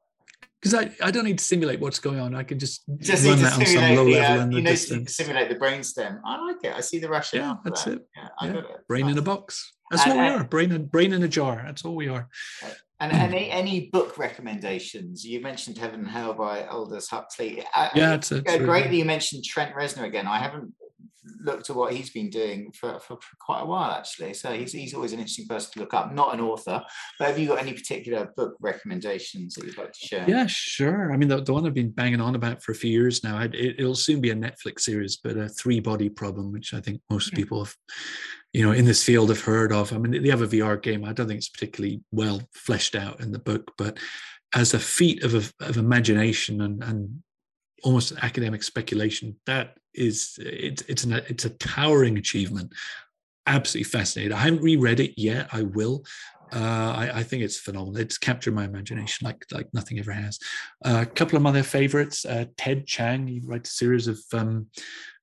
Because 0.60 0.74
I, 0.74 0.92
I 1.02 1.10
don't 1.10 1.24
need 1.24 1.38
to 1.38 1.44
simulate 1.44 1.80
what's 1.80 1.98
going 1.98 2.20
on. 2.20 2.36
I 2.36 2.44
can 2.44 2.58
just, 2.58 2.84
just 2.98 3.26
run 3.26 3.42
that 3.42 3.54
on 3.54 3.66
some 3.66 3.96
low 3.96 4.04
the, 4.04 4.12
level 4.12 4.40
uh, 4.40 4.42
in 4.44 4.50
the 4.50 4.56
you 4.56 4.62
know, 4.62 4.70
distance. 4.70 5.16
Simulate 5.16 5.48
the 5.48 5.56
brainstem. 5.56 6.20
I 6.24 6.40
like 6.40 6.58
it. 6.62 6.72
I 6.76 6.80
see 6.80 7.00
the 7.00 7.08
rationale. 7.08 7.48
Yeah, 7.48 7.56
that's 7.64 7.84
that. 7.84 7.94
it. 7.94 8.06
Yeah, 8.16 8.28
yeah. 8.42 8.58
it. 8.58 8.64
Brain 8.86 9.06
nice. 9.06 9.12
in 9.12 9.18
a 9.18 9.22
box. 9.22 9.72
That's 9.90 10.06
and, 10.06 10.16
what 10.16 10.22
we 10.22 10.28
are. 10.28 10.44
Brain 10.44 10.70
and 10.70 10.88
brain 10.88 11.12
in 11.12 11.22
a 11.24 11.28
jar. 11.28 11.62
That's 11.66 11.84
all 11.84 11.96
we 11.96 12.08
are. 12.08 12.28
And 13.02 13.12
any, 13.12 13.50
any 13.50 13.90
book 13.92 14.16
recommendations? 14.16 15.26
You 15.26 15.40
mentioned 15.40 15.76
Heaven 15.76 16.00
and 16.00 16.08
Hell 16.08 16.34
by 16.34 16.66
Aldous 16.66 17.08
Huxley. 17.08 17.64
Yeah, 17.96 18.14
it's, 18.14 18.30
it's 18.30 18.58
great 18.58 18.84
that 18.84 18.94
you 18.94 19.04
mentioned 19.04 19.42
Trent 19.44 19.74
Reznor 19.74 20.04
again. 20.04 20.28
I 20.28 20.38
haven't 20.38 20.72
looked 21.40 21.70
at 21.70 21.76
what 21.76 21.92
he's 21.92 22.10
been 22.10 22.30
doing 22.30 22.72
for, 22.72 22.98
for, 23.00 23.16
for, 23.20 23.36
quite 23.40 23.60
a 23.60 23.66
while 23.66 23.90
actually. 23.92 24.34
So 24.34 24.52
he's, 24.52 24.72
he's 24.72 24.94
always 24.94 25.12
an 25.12 25.18
interesting 25.18 25.46
person 25.46 25.72
to 25.72 25.80
look 25.80 25.94
up. 25.94 26.12
Not 26.12 26.34
an 26.34 26.40
author, 26.40 26.82
but 27.18 27.28
have 27.28 27.38
you 27.38 27.48
got 27.48 27.60
any 27.60 27.72
particular 27.72 28.32
book 28.36 28.56
recommendations 28.60 29.54
that 29.54 29.64
you'd 29.64 29.78
like 29.78 29.92
to 29.92 30.06
share? 30.06 30.24
Yeah, 30.28 30.46
sure. 30.46 31.12
I 31.12 31.16
mean, 31.16 31.28
the, 31.28 31.42
the 31.42 31.52
one 31.52 31.66
I've 31.66 31.74
been 31.74 31.90
banging 31.90 32.20
on 32.20 32.34
about 32.34 32.62
for 32.62 32.72
a 32.72 32.76
few 32.76 32.90
years 32.90 33.22
now. 33.22 33.40
It, 33.52 33.78
will 33.78 33.94
soon 33.94 34.20
be 34.20 34.30
a 34.30 34.34
Netflix 34.34 34.80
series, 34.80 35.16
but 35.16 35.36
a 35.36 35.48
three 35.48 35.80
body 35.80 36.08
problem, 36.08 36.52
which 36.52 36.74
I 36.74 36.80
think 36.80 37.00
most 37.10 37.32
yeah. 37.32 37.36
people 37.36 37.64
have 37.64 37.74
you 38.52 38.62
know 38.62 38.72
in 38.72 38.84
this 38.84 39.02
field 39.02 39.30
have 39.30 39.40
heard 39.40 39.72
of. 39.72 39.92
I 39.92 39.98
mean, 39.98 40.22
they 40.22 40.30
have 40.30 40.42
a 40.42 40.46
VR 40.46 40.80
game. 40.80 41.04
I 41.04 41.12
don't 41.12 41.28
think 41.28 41.38
it's 41.38 41.48
particularly 41.48 42.00
well 42.10 42.42
fleshed 42.54 42.94
out 42.94 43.20
in 43.20 43.32
the 43.32 43.38
book, 43.38 43.72
but 43.78 43.98
as 44.54 44.74
a 44.74 44.78
feat 44.78 45.22
of, 45.24 45.52
of 45.60 45.76
imagination 45.76 46.60
and, 46.60 46.82
and 46.84 47.22
almost 47.82 48.12
academic 48.22 48.62
speculation, 48.62 49.36
that 49.46 49.76
is 49.94 50.38
it's 50.40 50.82
it's 50.82 51.04
an 51.04 51.12
it's 51.12 51.44
a 51.44 51.50
towering 51.50 52.18
achievement. 52.18 52.72
Absolutely 53.46 53.90
fascinating. 53.90 54.32
I 54.32 54.40
haven't 54.40 54.62
reread 54.62 55.00
it 55.00 55.12
yet. 55.16 55.48
I 55.52 55.62
will. 55.62 56.04
Uh, 56.54 56.92
I, 56.94 57.10
I, 57.20 57.22
think 57.22 57.42
it's 57.42 57.58
phenomenal. 57.58 57.96
It's 57.96 58.18
captured 58.18 58.54
my 58.54 58.64
imagination 58.64 59.24
like 59.24 59.42
like 59.52 59.72
nothing 59.72 59.98
ever 59.98 60.12
has. 60.12 60.38
Uh, 60.84 60.98
a 61.00 61.06
couple 61.06 61.36
of 61.36 61.42
my 61.42 61.48
other 61.48 61.62
favorites. 61.62 62.26
Uh, 62.26 62.44
Ted 62.58 62.86
Chiang. 62.86 63.26
he 63.26 63.40
writes 63.42 63.70
a 63.70 63.74
series 63.74 64.06
of 64.06 64.20
um, 64.34 64.66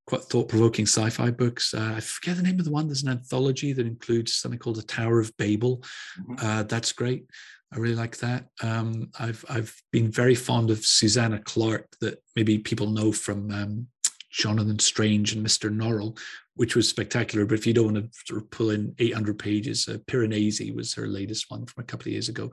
quite 0.07 0.23
thought-provoking 0.23 0.87
sci-fi 0.87 1.29
books. 1.29 1.75
Uh, 1.75 1.93
I 1.97 1.99
forget 1.99 2.35
the 2.35 2.41
name 2.41 2.57
of 2.57 2.65
the 2.65 2.71
one. 2.71 2.87
There's 2.87 3.03
an 3.03 3.09
anthology 3.09 3.73
that 3.73 3.85
includes 3.85 4.33
something 4.33 4.57
called 4.57 4.77
the 4.77 4.81
Tower 4.81 5.19
of 5.19 5.35
Babel. 5.37 5.83
Mm-hmm. 6.19 6.33
Uh, 6.43 6.63
that's 6.63 6.91
great. 6.91 7.27
I 7.71 7.77
really 7.77 7.95
like 7.95 8.17
that. 8.17 8.45
Um, 8.63 9.11
I've 9.19 9.45
I've 9.49 9.75
been 9.91 10.11
very 10.11 10.35
fond 10.35 10.71
of 10.71 10.85
Susanna 10.85 11.39
Clarke 11.39 11.87
that 12.01 12.21
maybe 12.35 12.57
people 12.57 12.89
know 12.89 13.11
from 13.11 13.51
um, 13.51 13.87
Jonathan 14.31 14.79
Strange 14.79 15.33
and 15.33 15.45
Mr. 15.45 15.69
Norrell, 15.73 16.17
which 16.55 16.75
was 16.75 16.89
spectacular. 16.89 17.45
But 17.45 17.59
if 17.59 17.67
you 17.67 17.73
don't 17.73 17.93
want 17.93 18.11
to 18.11 18.19
sort 18.25 18.41
of 18.41 18.49
pull 18.49 18.71
in 18.71 18.95
800 18.97 19.37
pages, 19.37 19.87
uh, 19.87 19.97
Piranesi 20.07 20.73
was 20.73 20.93
her 20.95 21.07
latest 21.07 21.45
one 21.49 21.65
from 21.65 21.83
a 21.83 21.85
couple 21.85 22.07
of 22.07 22.13
years 22.13 22.29
ago, 22.29 22.51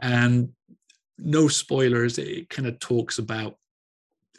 and 0.00 0.50
no 1.18 1.46
spoilers. 1.46 2.18
It 2.18 2.50
kind 2.50 2.66
of 2.66 2.78
talks 2.80 3.18
about 3.18 3.56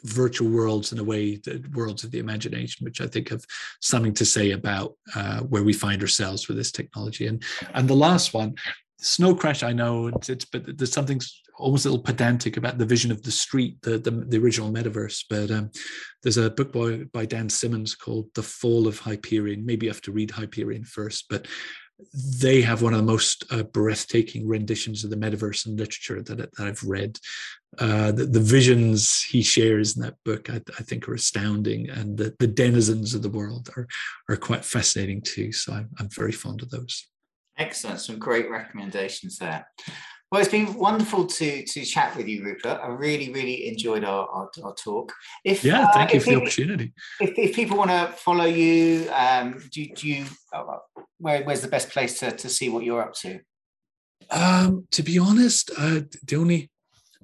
virtual 0.04 0.48
worlds 0.48 0.92
in 0.92 0.98
a 0.98 1.04
way 1.04 1.36
the 1.36 1.64
worlds 1.74 2.04
of 2.04 2.12
the 2.12 2.20
imagination 2.20 2.84
which 2.84 3.00
i 3.00 3.06
think 3.08 3.28
have 3.30 3.44
something 3.80 4.14
to 4.14 4.24
say 4.24 4.52
about 4.52 4.94
uh, 5.16 5.40
where 5.40 5.64
we 5.64 5.72
find 5.72 6.00
ourselves 6.00 6.46
with 6.46 6.56
this 6.56 6.70
technology 6.70 7.26
and 7.26 7.42
and 7.74 7.88
the 7.88 7.96
last 7.96 8.32
one 8.32 8.54
snow 8.98 9.34
crash 9.34 9.62
i 9.62 9.72
know 9.72 10.08
it's, 10.08 10.28
it's 10.28 10.44
but 10.44 10.76
there's 10.76 10.92
something 10.92 11.20
almost 11.56 11.86
a 11.86 11.88
little 11.88 12.02
pedantic 12.02 12.56
about 12.56 12.78
the 12.78 12.86
vision 12.86 13.10
of 13.10 13.22
the 13.22 13.30
street 13.30 13.80
the 13.82 13.98
the, 13.98 14.10
the 14.10 14.38
original 14.38 14.72
metaverse 14.72 15.24
but 15.28 15.50
um, 15.50 15.70
there's 16.22 16.36
a 16.36 16.50
book 16.50 16.72
by, 16.72 17.04
by 17.12 17.24
dan 17.24 17.48
simmons 17.48 17.94
called 17.94 18.26
the 18.34 18.42
fall 18.42 18.86
of 18.86 18.98
hyperion 18.98 19.64
maybe 19.64 19.86
you 19.86 19.92
have 19.92 20.02
to 20.02 20.12
read 20.12 20.30
hyperion 20.30 20.84
first 20.84 21.26
but 21.28 21.46
they 22.14 22.62
have 22.62 22.82
one 22.82 22.92
of 22.92 22.98
the 22.98 23.12
most 23.12 23.44
uh, 23.50 23.64
breathtaking 23.64 24.46
renditions 24.46 25.02
of 25.02 25.10
the 25.10 25.16
metaverse 25.16 25.66
in 25.66 25.76
literature 25.76 26.22
that, 26.22 26.36
that 26.36 26.66
I've 26.66 26.82
read. 26.84 27.18
Uh, 27.78 28.12
the, 28.12 28.24
the, 28.24 28.40
visions 28.40 29.22
he 29.22 29.42
shares 29.42 29.96
in 29.96 30.02
that 30.02 30.14
book, 30.24 30.48
I, 30.48 30.62
I, 30.78 30.82
think, 30.84 31.08
are 31.08 31.14
astounding, 31.14 31.90
and 31.90 32.16
the, 32.16 32.34
the 32.38 32.46
denizens 32.46 33.14
of 33.14 33.22
the 33.22 33.28
world 33.28 33.68
are 33.76 33.86
are 34.28 34.36
quite 34.36 34.64
fascinating 34.64 35.20
too. 35.20 35.52
So 35.52 35.72
I'm, 35.72 35.90
I'm 35.98 36.08
very 36.08 36.32
fond 36.32 36.62
of 36.62 36.70
those. 36.70 37.06
Excellent, 37.58 38.00
some 38.00 38.18
great 38.18 38.48
recommendations 38.50 39.38
there. 39.38 39.66
Well, 40.30 40.42
it's 40.42 40.50
been 40.50 40.74
wonderful 40.74 41.26
to 41.26 41.64
to 41.64 41.84
chat 41.84 42.14
with 42.14 42.28
you, 42.28 42.44
Rupert. 42.44 42.78
I 42.82 42.88
really, 42.88 43.32
really 43.32 43.66
enjoyed 43.66 44.04
our, 44.04 44.28
our, 44.28 44.50
our 44.62 44.74
talk. 44.74 45.12
If 45.42 45.64
yeah, 45.64 45.84
uh, 45.84 45.92
thank 45.92 46.10
uh, 46.10 46.14
you 46.14 46.20
for 46.20 46.30
the 46.30 46.36
opportunity. 46.36 46.92
If, 47.18 47.38
if 47.38 47.56
people 47.56 47.78
want 47.78 47.90
to 47.90 48.12
follow 48.16 48.44
you, 48.44 49.10
um, 49.12 49.58
do, 49.72 49.86
do 49.86 50.06
you 50.06 50.26
uh, 50.52 50.64
where, 51.16 51.42
where's 51.44 51.62
the 51.62 51.68
best 51.68 51.88
place 51.90 52.18
to, 52.20 52.30
to 52.30 52.48
see 52.48 52.68
what 52.68 52.84
you're 52.84 53.02
up 53.02 53.14
to? 53.14 53.40
Um, 54.30 54.86
to 54.90 55.02
be 55.02 55.18
honest, 55.18 55.70
uh, 55.78 56.00
the 56.26 56.36
only 56.36 56.70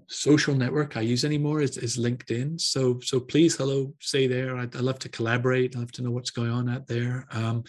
social 0.09 0.55
network 0.55 0.97
I 0.97 1.03
use 1.03 1.25
anymore 1.25 1.61
is, 1.61 1.77
is 1.77 1.99
LinkedIn. 1.99 2.59
So 2.59 3.01
so 3.01 3.21
please, 3.21 3.55
hello, 3.57 3.93
say 4.01 4.27
there. 4.27 4.57
I'd, 4.57 4.75
I'd 4.75 4.83
love 4.83 4.99
to 5.01 5.11
collaborate. 5.11 5.77
I'd 5.77 5.81
love 5.81 5.93
to 5.93 6.03
know 6.03 6.11
what's 6.11 6.31
going 6.31 6.51
on 6.51 6.71
out 6.71 6.87
there. 6.87 7.27
Um, 7.31 7.65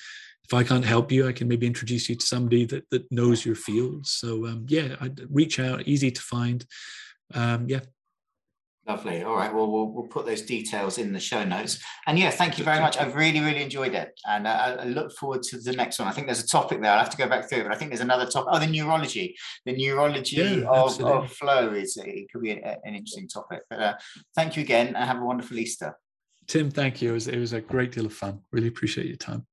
if 0.46 0.54
I 0.54 0.64
can't 0.64 0.86
help 0.86 1.12
you, 1.12 1.28
I 1.28 1.32
can 1.32 1.48
maybe 1.48 1.66
introduce 1.66 2.08
you 2.08 2.16
to 2.16 2.26
somebody 2.26 2.66
that 2.66 2.90
that 2.92 3.12
knows 3.12 3.46
your 3.46 3.56
field. 3.56 4.06
So 4.06 4.46
um, 4.46 4.66
yeah, 4.68 4.96
I'd 5.02 5.22
reach 5.30 5.60
out, 5.60 5.88
easy 5.88 6.12
to 6.12 6.22
find. 6.22 6.66
Um, 7.34 7.66
yeah. 7.68 7.82
Lovely. 8.88 9.24
All 9.24 9.36
right. 9.36 9.52
Well, 9.52 9.72
well, 9.72 9.88
we'll 9.88 10.06
put 10.06 10.28
those 10.28 10.44
details 10.44 11.00
in 11.00 11.12
the 11.12 11.20
show 11.20 11.44
notes. 11.44 11.80
And 12.06 12.20
yeah, 12.20 12.30
thank 12.30 12.60
you 12.60 12.64
very 12.64 12.80
much. 12.80 13.00
I've 13.00 13.16
really, 13.16 13.40
really 13.40 13.64
enjoyed 13.64 13.96
it, 13.96 14.12
and 14.28 14.46
uh, 14.46 14.78
I 14.80 14.84
look 14.86 15.12
forward 15.12 15.42
to 15.44 15.58
the 15.58 15.72
next 15.74 15.98
one. 15.98 16.08
I 16.08 16.12
think 16.12 16.28
there's 16.28 16.44
a 16.44 16.48
topic 16.48 16.84
there. 16.84 16.92
I'll 16.92 17.00
have 17.00 17.10
to 17.10 17.18
go 17.18 17.28
back 17.28 17.50
through, 17.50 17.64
but 17.64 17.72
I 17.72 17.76
think 17.76 17.90
there's 17.90 18.02
another 18.02 18.28
topic. 18.28 18.50
Oh, 18.52 18.60
the 18.60 18.68
neurology. 18.68 19.36
The 19.66 19.76
neurology 19.76 20.36
yeah, 20.36 20.70
of, 20.70 21.02
of, 21.02 21.32
flow 21.32 21.74
is 21.74 21.98
it 21.98 22.32
could 22.32 22.44
be 22.44 22.52
an, 22.52 22.60
an 22.64 22.94
interesting 22.94 23.28
topic. 23.28 23.62
But 23.72 23.80
uh, 23.80 23.94
thank 24.36 24.56
you 24.56 24.62
again, 24.62 24.90
and 24.90 24.98
have 24.98 25.20
a 25.20 25.26
wonderful 25.26 25.58
Easter. 25.58 25.98
Tim, 26.46 26.70
thank 26.70 27.02
you. 27.02 27.10
It 27.10 27.14
was, 27.14 27.28
it 27.28 27.40
was 27.40 27.54
a 27.54 27.62
great 27.62 27.92
deal 27.92 28.06
of 28.06 28.14
fun. 28.14 28.42
Really 28.52 28.68
appreciate 28.68 29.08
your 29.08 29.18
time. 29.18 29.48